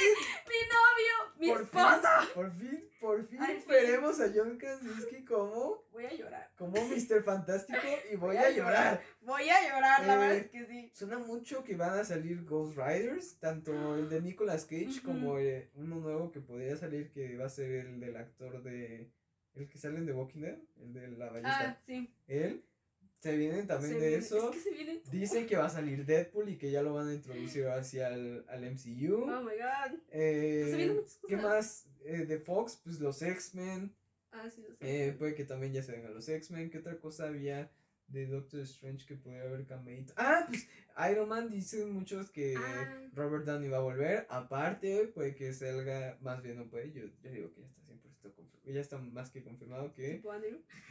Mi 0.47 0.61
novio, 0.68 0.99
mi 1.41 1.49
por 1.49 1.62
esposa. 1.62 2.20
fin, 2.20 2.30
por 2.34 2.53
fin, 2.53 2.88
por 3.01 3.26
fin 3.26 3.41
Al 3.43 3.57
fin. 3.57 3.64
veremos 3.68 4.20
a 4.20 4.30
John 4.34 4.57
Krasinski 4.59 5.24
como, 5.24 5.82
Voy 5.91 6.05
a 6.05 6.12
llorar. 6.14 6.51
como 6.57 6.72
Mr. 6.72 7.22
Fantástico 7.24 7.78
y 8.12 8.16
voy 8.16 8.36
a 8.36 8.51
llorar. 8.51 9.01
Voy 9.22 9.49
a 9.49 9.62
llorar, 9.68 10.07
la 10.07 10.14
Eh, 10.14 10.18
verdad 10.18 10.36
es 10.36 10.51
que 10.51 10.66
sí. 10.66 10.91
Suena 10.95 11.18
mucho 11.18 11.64
que 11.64 11.74
van 11.76 11.99
a 11.99 12.05
salir 12.05 12.45
Ghost 12.45 12.76
Riders, 12.76 13.38
tanto 13.41 13.97
el 13.97 14.09
de 14.09 14.20
Nicolas 14.20 14.64
Cage 14.66 15.01
como 15.05 15.38
eh, 15.38 15.70
uno 15.74 15.97
nuevo 15.97 16.30
que 16.30 16.41
podría 16.41 16.76
salir 16.76 17.11
que 17.11 17.36
va 17.36 17.47
a 17.47 17.51
ser 17.51 17.70
el 17.86 17.99
del 18.01 18.16
actor 18.16 18.62
de... 18.62 19.11
El 19.55 19.68
que 19.68 19.78
sale 19.78 19.99
en 19.99 20.07
The 20.07 20.12
Walking 20.12 20.41
Dead, 20.43 20.59
el 20.80 20.93
de 20.93 21.09
la 21.09 21.26
ballesta. 21.30 21.70
Ah, 21.70 21.78
sí. 21.84 22.14
Él. 22.28 22.64
Se 23.21 23.37
vienen 23.37 23.66
también 23.66 23.93
se 23.95 24.01
de 24.01 24.09
viene- 24.09 24.25
eso. 24.25 24.51
Es 24.51 24.57
que 24.57 24.62
se 24.62 24.71
viene. 24.71 25.03
Dicen 25.11 25.47
que 25.47 25.57
va 25.57 25.66
a 25.66 25.71
salir 25.71 26.07
Deadpool 26.07 26.49
y 26.49 26.57
que 26.57 26.71
ya 26.71 26.83
lo 26.83 26.95
van 26.95 27.09
a 27.09 27.14
introducir 27.14 27.66
hacia 27.68 28.09
el, 28.09 28.45
al 28.49 28.64
MCU. 28.64 29.25
Oh 29.25 29.43
my 29.43 29.53
god. 29.57 29.99
Eh, 30.11 30.66
se 30.71 30.77
vienen 30.77 30.97
muchas 30.97 31.18
¿Qué 31.29 31.37
cosas. 31.37 31.43
más? 31.51 31.87
Eh, 32.05 32.25
de 32.27 32.39
Fox, 32.39 32.81
pues 32.83 32.99
los 32.99 33.21
X-Men. 33.21 33.95
Ah, 34.33 34.49
sí, 34.49 34.62
lo 34.66 34.75
sé. 34.75 34.77
Eh, 35.09 35.12
puede 35.12 35.35
que 35.35 35.45
también 35.45 35.73
ya 35.73 35.83
se 35.83 35.93
vengan 35.93 36.14
los 36.14 36.29
X-Men. 36.29 36.71
¿Qué 36.71 36.79
otra 36.79 36.99
cosa 36.99 37.27
había 37.27 37.71
de 38.09 38.27
Doctor 38.27 38.61
Strange 38.61 39.05
que 39.07 39.16
podría 39.16 39.43
haber 39.43 39.66
cambiado? 39.66 40.05
Ah, 40.16 40.47
pues 40.49 40.66
Iron 41.12 41.29
Man 41.29 41.51
dicen 41.51 41.93
muchos 41.93 42.31
que 42.31 42.55
Ah. 42.57 43.09
Robert 43.12 43.45
Downey 43.45 43.68
va 43.68 43.79
a 43.79 43.83
volver. 43.83 44.27
Aparte, 44.31 45.09
puede 45.14 45.35
que 45.35 45.53
salga, 45.53 46.16
más 46.23 46.43
bien 46.43 46.57
no 46.57 46.68
puede, 46.71 46.91
yo, 46.93 47.05
yo 47.23 47.31
digo 47.31 47.53
que 47.53 47.61
ya 47.61 47.66
está 47.66 47.83
100% 47.83 48.35
confirmado. 48.35 48.73
Ya 48.73 48.81
está 48.81 48.99
más 48.99 49.31
que 49.31 49.43
confirmado 49.43 49.93
que 49.93 50.23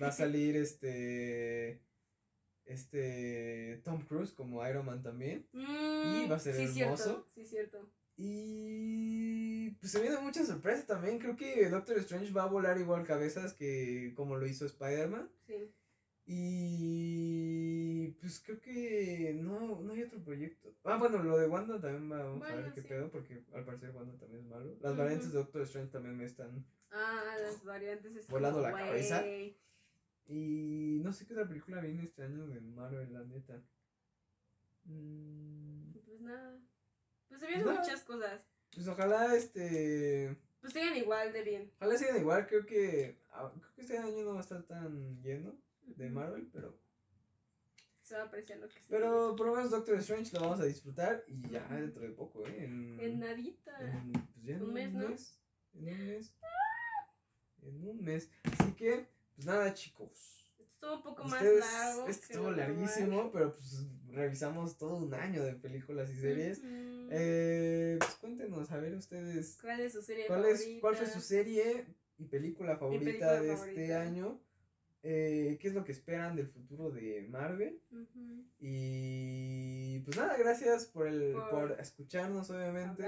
va 0.01 0.07
a 0.07 0.11
salir 0.11 0.55
este 0.57 1.81
este 2.69 3.81
Tom 3.83 4.01
Cruise 4.05 4.31
como 4.33 4.65
Iron 4.67 4.85
Man 4.85 5.01
también 5.01 5.45
Mm, 5.53 6.31
va 6.31 6.35
a 6.35 6.39
ser 6.39 6.55
sí, 6.55 6.79
hermoso. 6.81 7.03
Cierto, 7.03 7.25
sí, 7.29 7.45
cierto. 7.45 7.89
y 8.17 9.71
pues 9.79 9.91
se 9.91 10.01
vienen 10.01 10.23
muchas 10.23 10.47
sorpresas 10.47 10.85
también 10.85 11.19
creo 11.19 11.35
que 11.35 11.69
Doctor 11.69 11.97
Strange 11.99 12.31
va 12.31 12.43
a 12.43 12.47
volar 12.47 12.77
igual 12.79 13.05
cabezas 13.05 13.53
que 13.53 14.13
como 14.15 14.35
lo 14.37 14.45
hizo 14.47 14.65
Spider-Man 14.65 15.29
Sí. 15.47 15.71
y 16.25 18.07
pues 18.21 18.39
creo 18.41 18.59
que 18.61 19.33
no 19.39 19.81
no 19.81 19.93
hay 19.93 20.03
otro 20.03 20.19
proyecto 20.23 20.73
ah 20.83 20.97
bueno 20.97 21.23
lo 21.23 21.37
de 21.37 21.47
Wanda 21.47 21.79
también 21.79 22.11
va- 22.11 22.47
a 22.49 22.55
ver 22.55 22.73
qué 22.73 22.81
sí. 22.81 22.87
pedo 22.87 23.09
porque 23.09 23.43
al 23.53 23.65
parecer 23.65 23.91
Wanda 23.95 24.17
también 24.17 24.41
es 24.43 24.47
malo 24.49 24.75
las 24.81 24.95
variantes 24.97 25.31
de 25.31 25.37
Doctor 25.39 25.61
Strange 25.63 25.91
también 25.91 26.17
me 26.17 26.25
están 26.25 26.65
Ah, 26.91 27.35
las 27.43 27.63
variantes 27.63 28.15
están. 28.15 28.31
Volando 28.33 28.61
la 28.61 28.71
güey. 28.71 28.83
cabeza. 28.83 29.23
Y 30.29 31.01
no 31.03 31.11
sé 31.11 31.25
qué 31.25 31.33
otra 31.33 31.47
película 31.47 31.81
viene 31.81 32.03
este 32.03 32.23
año 32.23 32.47
de 32.47 32.61
Marvel 32.61 33.11
la 33.11 33.23
neta 33.25 33.61
Mm, 34.85 35.91
Pues 36.05 36.21
nada. 36.21 36.59
Pues 37.27 37.41
se 37.41 37.47
vienen 37.47 37.65
Nada. 37.67 37.79
muchas 37.81 38.01
cosas. 38.03 38.47
Pues 38.73 38.87
ojalá 38.87 39.35
este. 39.35 40.35
Pues 40.61 40.73
sigan 40.73 40.95
igual 40.97 41.31
de 41.33 41.43
bien. 41.43 41.71
Ojalá 41.77 41.97
sigan 41.97 42.17
igual. 42.17 42.47
Creo 42.47 42.65
que. 42.65 43.19
ah, 43.31 43.51
Creo 43.53 43.73
que 43.75 43.81
este 43.81 43.97
año 43.97 44.23
no 44.23 44.31
va 44.33 44.39
a 44.39 44.41
estar 44.43 44.63
tan 44.63 45.21
lleno 45.21 45.55
de 45.81 46.09
Marvel, 46.09 46.49
pero. 46.51 46.79
Se 48.01 48.15
va 48.15 48.21
a 48.23 48.25
apreciar 48.25 48.57
lo 48.59 48.67
que 48.67 48.79
se 48.81 48.89
Pero 48.89 49.35
por 49.35 49.45
lo 49.47 49.55
menos 49.55 49.69
Doctor 49.69 49.95
Strange 49.99 50.33
lo 50.33 50.41
vamos 50.41 50.59
a 50.61 50.65
disfrutar 50.65 51.23
y 51.27 51.47
ya 51.49 51.67
dentro 51.67 52.01
de 52.01 52.09
poco, 52.09 52.47
¿eh? 52.47 52.63
En. 52.65 52.99
En 52.99 53.19
nadita. 53.19 53.77
en, 53.81 54.11
pues 54.13 54.43
ya 54.45 54.55
en 54.55 54.63
Un 54.63 54.73
mes, 54.73 54.91
¿no? 54.93 55.01
En 55.03 55.11
un 55.73 55.85
mes. 55.85 56.33
En 57.61 57.83
un 57.87 58.01
mes. 58.03 58.31
Así 58.43 58.71
que, 58.73 59.07
pues 59.39 59.47
nada, 59.47 59.73
chicos. 59.73 60.43
Estuvo 60.59 60.95
un 60.95 61.01
poco 61.01 61.23
más 61.23 61.41
largo. 61.41 62.07
Este 62.09 62.33
estuvo 62.33 62.51
larguísimo, 62.51 63.31
pero 63.31 63.53
pues 63.55 63.85
revisamos 64.11 64.77
todo 64.77 64.97
un 64.97 65.13
año 65.13 65.41
de 65.45 65.53
películas 65.53 66.09
y 66.09 66.19
series. 66.19 66.59
Eh, 67.09 67.95
pues 67.99 68.15
cuéntenos, 68.15 68.69
a 68.69 68.77
ver 68.79 68.95
ustedes. 68.95 69.57
¿Cuál 69.61 69.79
es 69.79 69.93
su 69.93 70.01
serie 70.01 70.27
¿Cuál, 70.27 70.43
es? 70.43 70.67
¿Cuál 70.81 70.95
fue 70.97 71.07
su 71.07 71.21
serie 71.21 71.85
y 72.17 72.25
película 72.25 72.75
favorita 72.75 73.05
película 73.05 73.41
de 73.41 73.53
este 73.53 73.95
año? 73.95 74.41
Eh, 75.01 75.57
¿Qué 75.61 75.69
es 75.69 75.73
lo 75.73 75.85
que 75.85 75.93
esperan 75.93 76.35
del 76.35 76.47
futuro 76.47 76.91
de 76.91 77.25
Marvel? 77.29 77.81
Y 78.59 79.99
pues 80.01 80.17
nada, 80.17 80.35
gracias 80.37 80.87
por, 80.87 81.07
el, 81.07 81.31
Por 81.31 81.49
por, 81.49 81.79
escucharnos, 81.79 82.49
obviamente. 82.49 83.03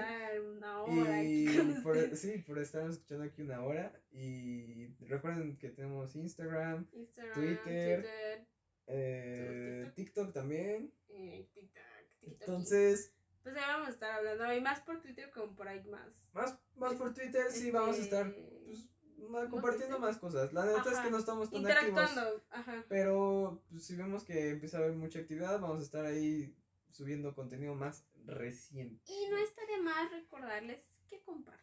Una 0.56 0.84
hora 0.84 1.24
Y 1.24 1.48
por, 1.84 2.16
sí, 2.16 2.38
por 2.48 2.60
estarnos 2.60 2.94
escuchando 2.96 3.26
aquí 3.26 3.42
una 3.42 3.62
hora. 3.64 3.92
Y 4.14 4.88
recuerden 5.02 5.58
que 5.58 5.70
tenemos 5.70 6.16
Instagram, 6.16 6.88
Instagram, 6.94 7.34
Twitter, 7.34 8.02
Twitter, 8.02 8.48
eh, 8.88 9.92
TikTok. 9.94 9.96
TikTok 9.96 10.34
también. 10.34 10.94
eh, 11.10 11.50
TikTok, 11.54 11.84
TikTok. 12.22 12.42
Entonces, 12.42 13.14
Pues 13.44 13.56
ahí 13.56 13.64
vamos 13.68 13.88
a 13.90 13.92
estar 13.92 14.12
hablando. 14.12 14.54
Y 14.54 14.62
más 14.62 14.80
por 14.82 15.02
Twitter 15.02 15.30
como 15.32 15.56
por 15.56 15.68
ahí 15.68 15.84
más. 15.90 16.30
más, 16.34 16.58
más 16.76 16.94
por 16.94 17.14
Twitter, 17.14 17.52
sí, 17.52 17.70
vamos 17.72 18.00
a 18.00 18.02
estar 18.02 18.28
Este, 18.28 18.62
pues, 18.66 18.90
se 19.28 19.50
compartiendo 19.50 20.00
más 20.00 20.18
cosas. 20.18 20.54
La 20.54 20.66
neta 20.66 20.92
es 20.92 21.00
que 21.00 21.12
no 21.12 21.18
estamos 21.18 21.50
tan 21.52 21.66
activos. 21.66 21.80
Interactuando. 21.90 22.44
Ajá. 22.50 22.86
Pero 22.90 23.62
pues, 23.70 23.86
si 23.86 23.96
vemos 23.96 24.24
que 24.24 24.50
empieza 24.50 24.78
a 24.78 24.82
haber 24.82 24.94
mucha 24.94 25.20
actividad, 25.20 25.60
vamos 25.60 25.80
a 25.80 25.84
estar 25.84 26.06
ahí 26.06 26.56
subiendo 26.92 27.34
contenido 27.36 27.76
más 27.76 28.06
reciente. 28.26 29.02
Y 29.12 29.30
no 29.30 29.38
está 29.38 29.62
de 29.66 29.82
más 29.82 30.12
recordarles 30.12 30.82
que 31.10 31.22
compartan 31.24 31.62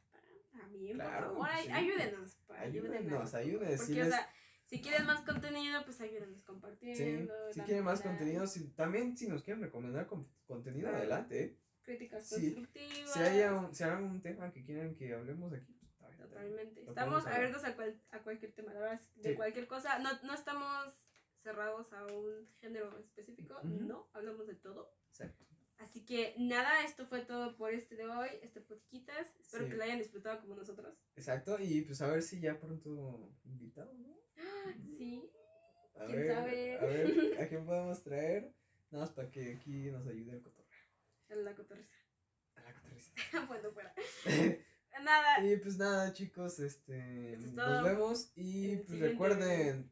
también, 0.52 0.94
Claro, 0.96 1.34
por 1.34 1.36
favor. 1.36 1.38
pues 1.38 1.50
ay- 1.56 1.64
sí. 1.66 1.72
Ayúdenos. 1.72 2.38
Ayúdenos, 2.48 3.34
ayúdenos. 3.34 3.76
Porque, 3.78 3.92
Si, 3.94 4.00
o 4.00 4.04
sea, 4.06 4.28
si 4.64 4.80
quieren 4.80 5.06
más 5.06 5.20
contenido, 5.24 5.82
pues 5.84 6.00
ayúdenos 6.00 6.42
compartiendo. 6.42 7.34
sí, 7.52 7.60
si 7.60 7.66
quieren 7.66 7.84
más 7.84 8.00
contenido, 8.00 8.46
si, 8.46 8.68
también 8.70 9.16
si 9.16 9.28
nos 9.28 9.42
quieren 9.42 9.62
recomendar 9.62 10.06
con- 10.06 10.26
contenido, 10.46 10.88
adelante. 10.88 11.56
Críticas 11.82 12.28
Sí. 12.28 12.52
constructivas. 12.54 13.12
Si 13.14 13.18
hay 13.20 13.40
un, 13.48 13.74
si 13.74 13.82
hay 13.84 13.90
algún 13.90 14.20
tema 14.20 14.52
que 14.52 14.62
quieran 14.62 14.94
que 14.94 15.14
hablemos 15.14 15.52
aquí, 15.54 15.77
Totalmente. 16.42 16.82
Estamos 16.82 17.26
abiertos 17.26 17.64
a, 17.64 17.74
cual- 17.74 18.00
a 18.10 18.18
cualquier 18.20 18.52
tema, 18.52 18.72
la 18.72 18.80
verdad, 18.80 19.00
de 19.16 19.30
Sí. 19.30 19.36
cualquier 19.36 19.66
cosa. 19.66 19.98
No, 19.98 20.10
no 20.22 20.34
estamos 20.34 20.94
cerrados 21.36 21.92
a 21.92 22.06
un 22.06 22.48
género 22.60 22.98
específico, 22.98 23.60
no, 23.64 24.08
hablamos 24.12 24.46
de 24.46 24.54
todo. 24.54 24.94
Exacto. 25.08 25.44
Así 25.78 26.04
que 26.04 26.34
nada, 26.38 26.84
esto 26.84 27.06
fue 27.06 27.20
todo 27.20 27.56
por 27.56 27.72
este 27.72 27.94
de 27.94 28.06
hoy, 28.06 28.28
este 28.42 28.60
podquitas. 28.60 29.34
Espero 29.38 29.64
Sí. 29.64 29.70
que 29.70 29.76
lo 29.76 29.84
hayan 29.84 29.98
disfrutado 29.98 30.40
como 30.40 30.56
nosotros. 30.56 30.96
Exacto, 31.16 31.56
y 31.60 31.82
pues 31.82 32.00
a 32.02 32.08
ver 32.08 32.22
si 32.22 32.40
ya 32.40 32.58
pronto 32.58 33.32
invitado, 33.44 33.92
¿no? 33.94 34.18
Sí, 34.96 35.30
A 35.94 36.04
¿Quién 36.06 36.16
ver, 36.18 36.26
sabe? 36.34 36.78
a 36.78 36.84
ver, 36.84 37.42
¿a 37.42 37.48
quién 37.48 37.64
podemos 37.66 38.02
traer? 38.02 38.52
Nada 38.90 39.04
más 39.04 39.12
para 39.14 39.30
que 39.30 39.52
aquí 39.54 39.90
nos 39.90 40.06
ayude 40.06 40.32
el 40.36 40.42
cotorreo. 40.42 40.68
en 41.28 41.44
la 41.44 41.54
cotorriza. 41.54 41.94
A 42.56 42.62
la 42.62 42.72
cotorriza. 42.74 43.12
bueno, 43.48 43.70
fuera. 43.70 43.94
Nada, 45.04 45.44
Y 45.44 45.56
pues 45.56 45.78
nada, 45.78 46.12
chicos, 46.12 46.58
este 46.58 47.34
es 47.34 47.52
nos 47.52 47.84
vemos 47.84 48.32
y 48.36 48.76
pues 48.76 48.88
siguiente 48.88 49.08
recuerden 49.08 49.90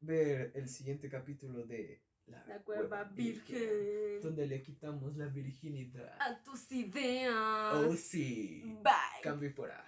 ver 0.00 0.52
el 0.54 0.68
siguiente 0.68 1.08
capítulo 1.08 1.64
de 1.64 2.02
la 2.26 2.62
cueva 2.64 3.04
virgen. 3.04 4.20
donde 4.22 4.46
le 4.46 4.62
quitamos 4.62 5.16
la 5.16 5.26
virginidad. 5.26 6.16
A 6.20 6.42
tus 6.42 6.70
ideas. 6.72 7.74
Oh 7.74 7.94
sí. 7.94 8.62
Bye. 8.82 9.22
Cambio 9.22 9.48
y 9.48 9.52
fuera. 9.52 9.84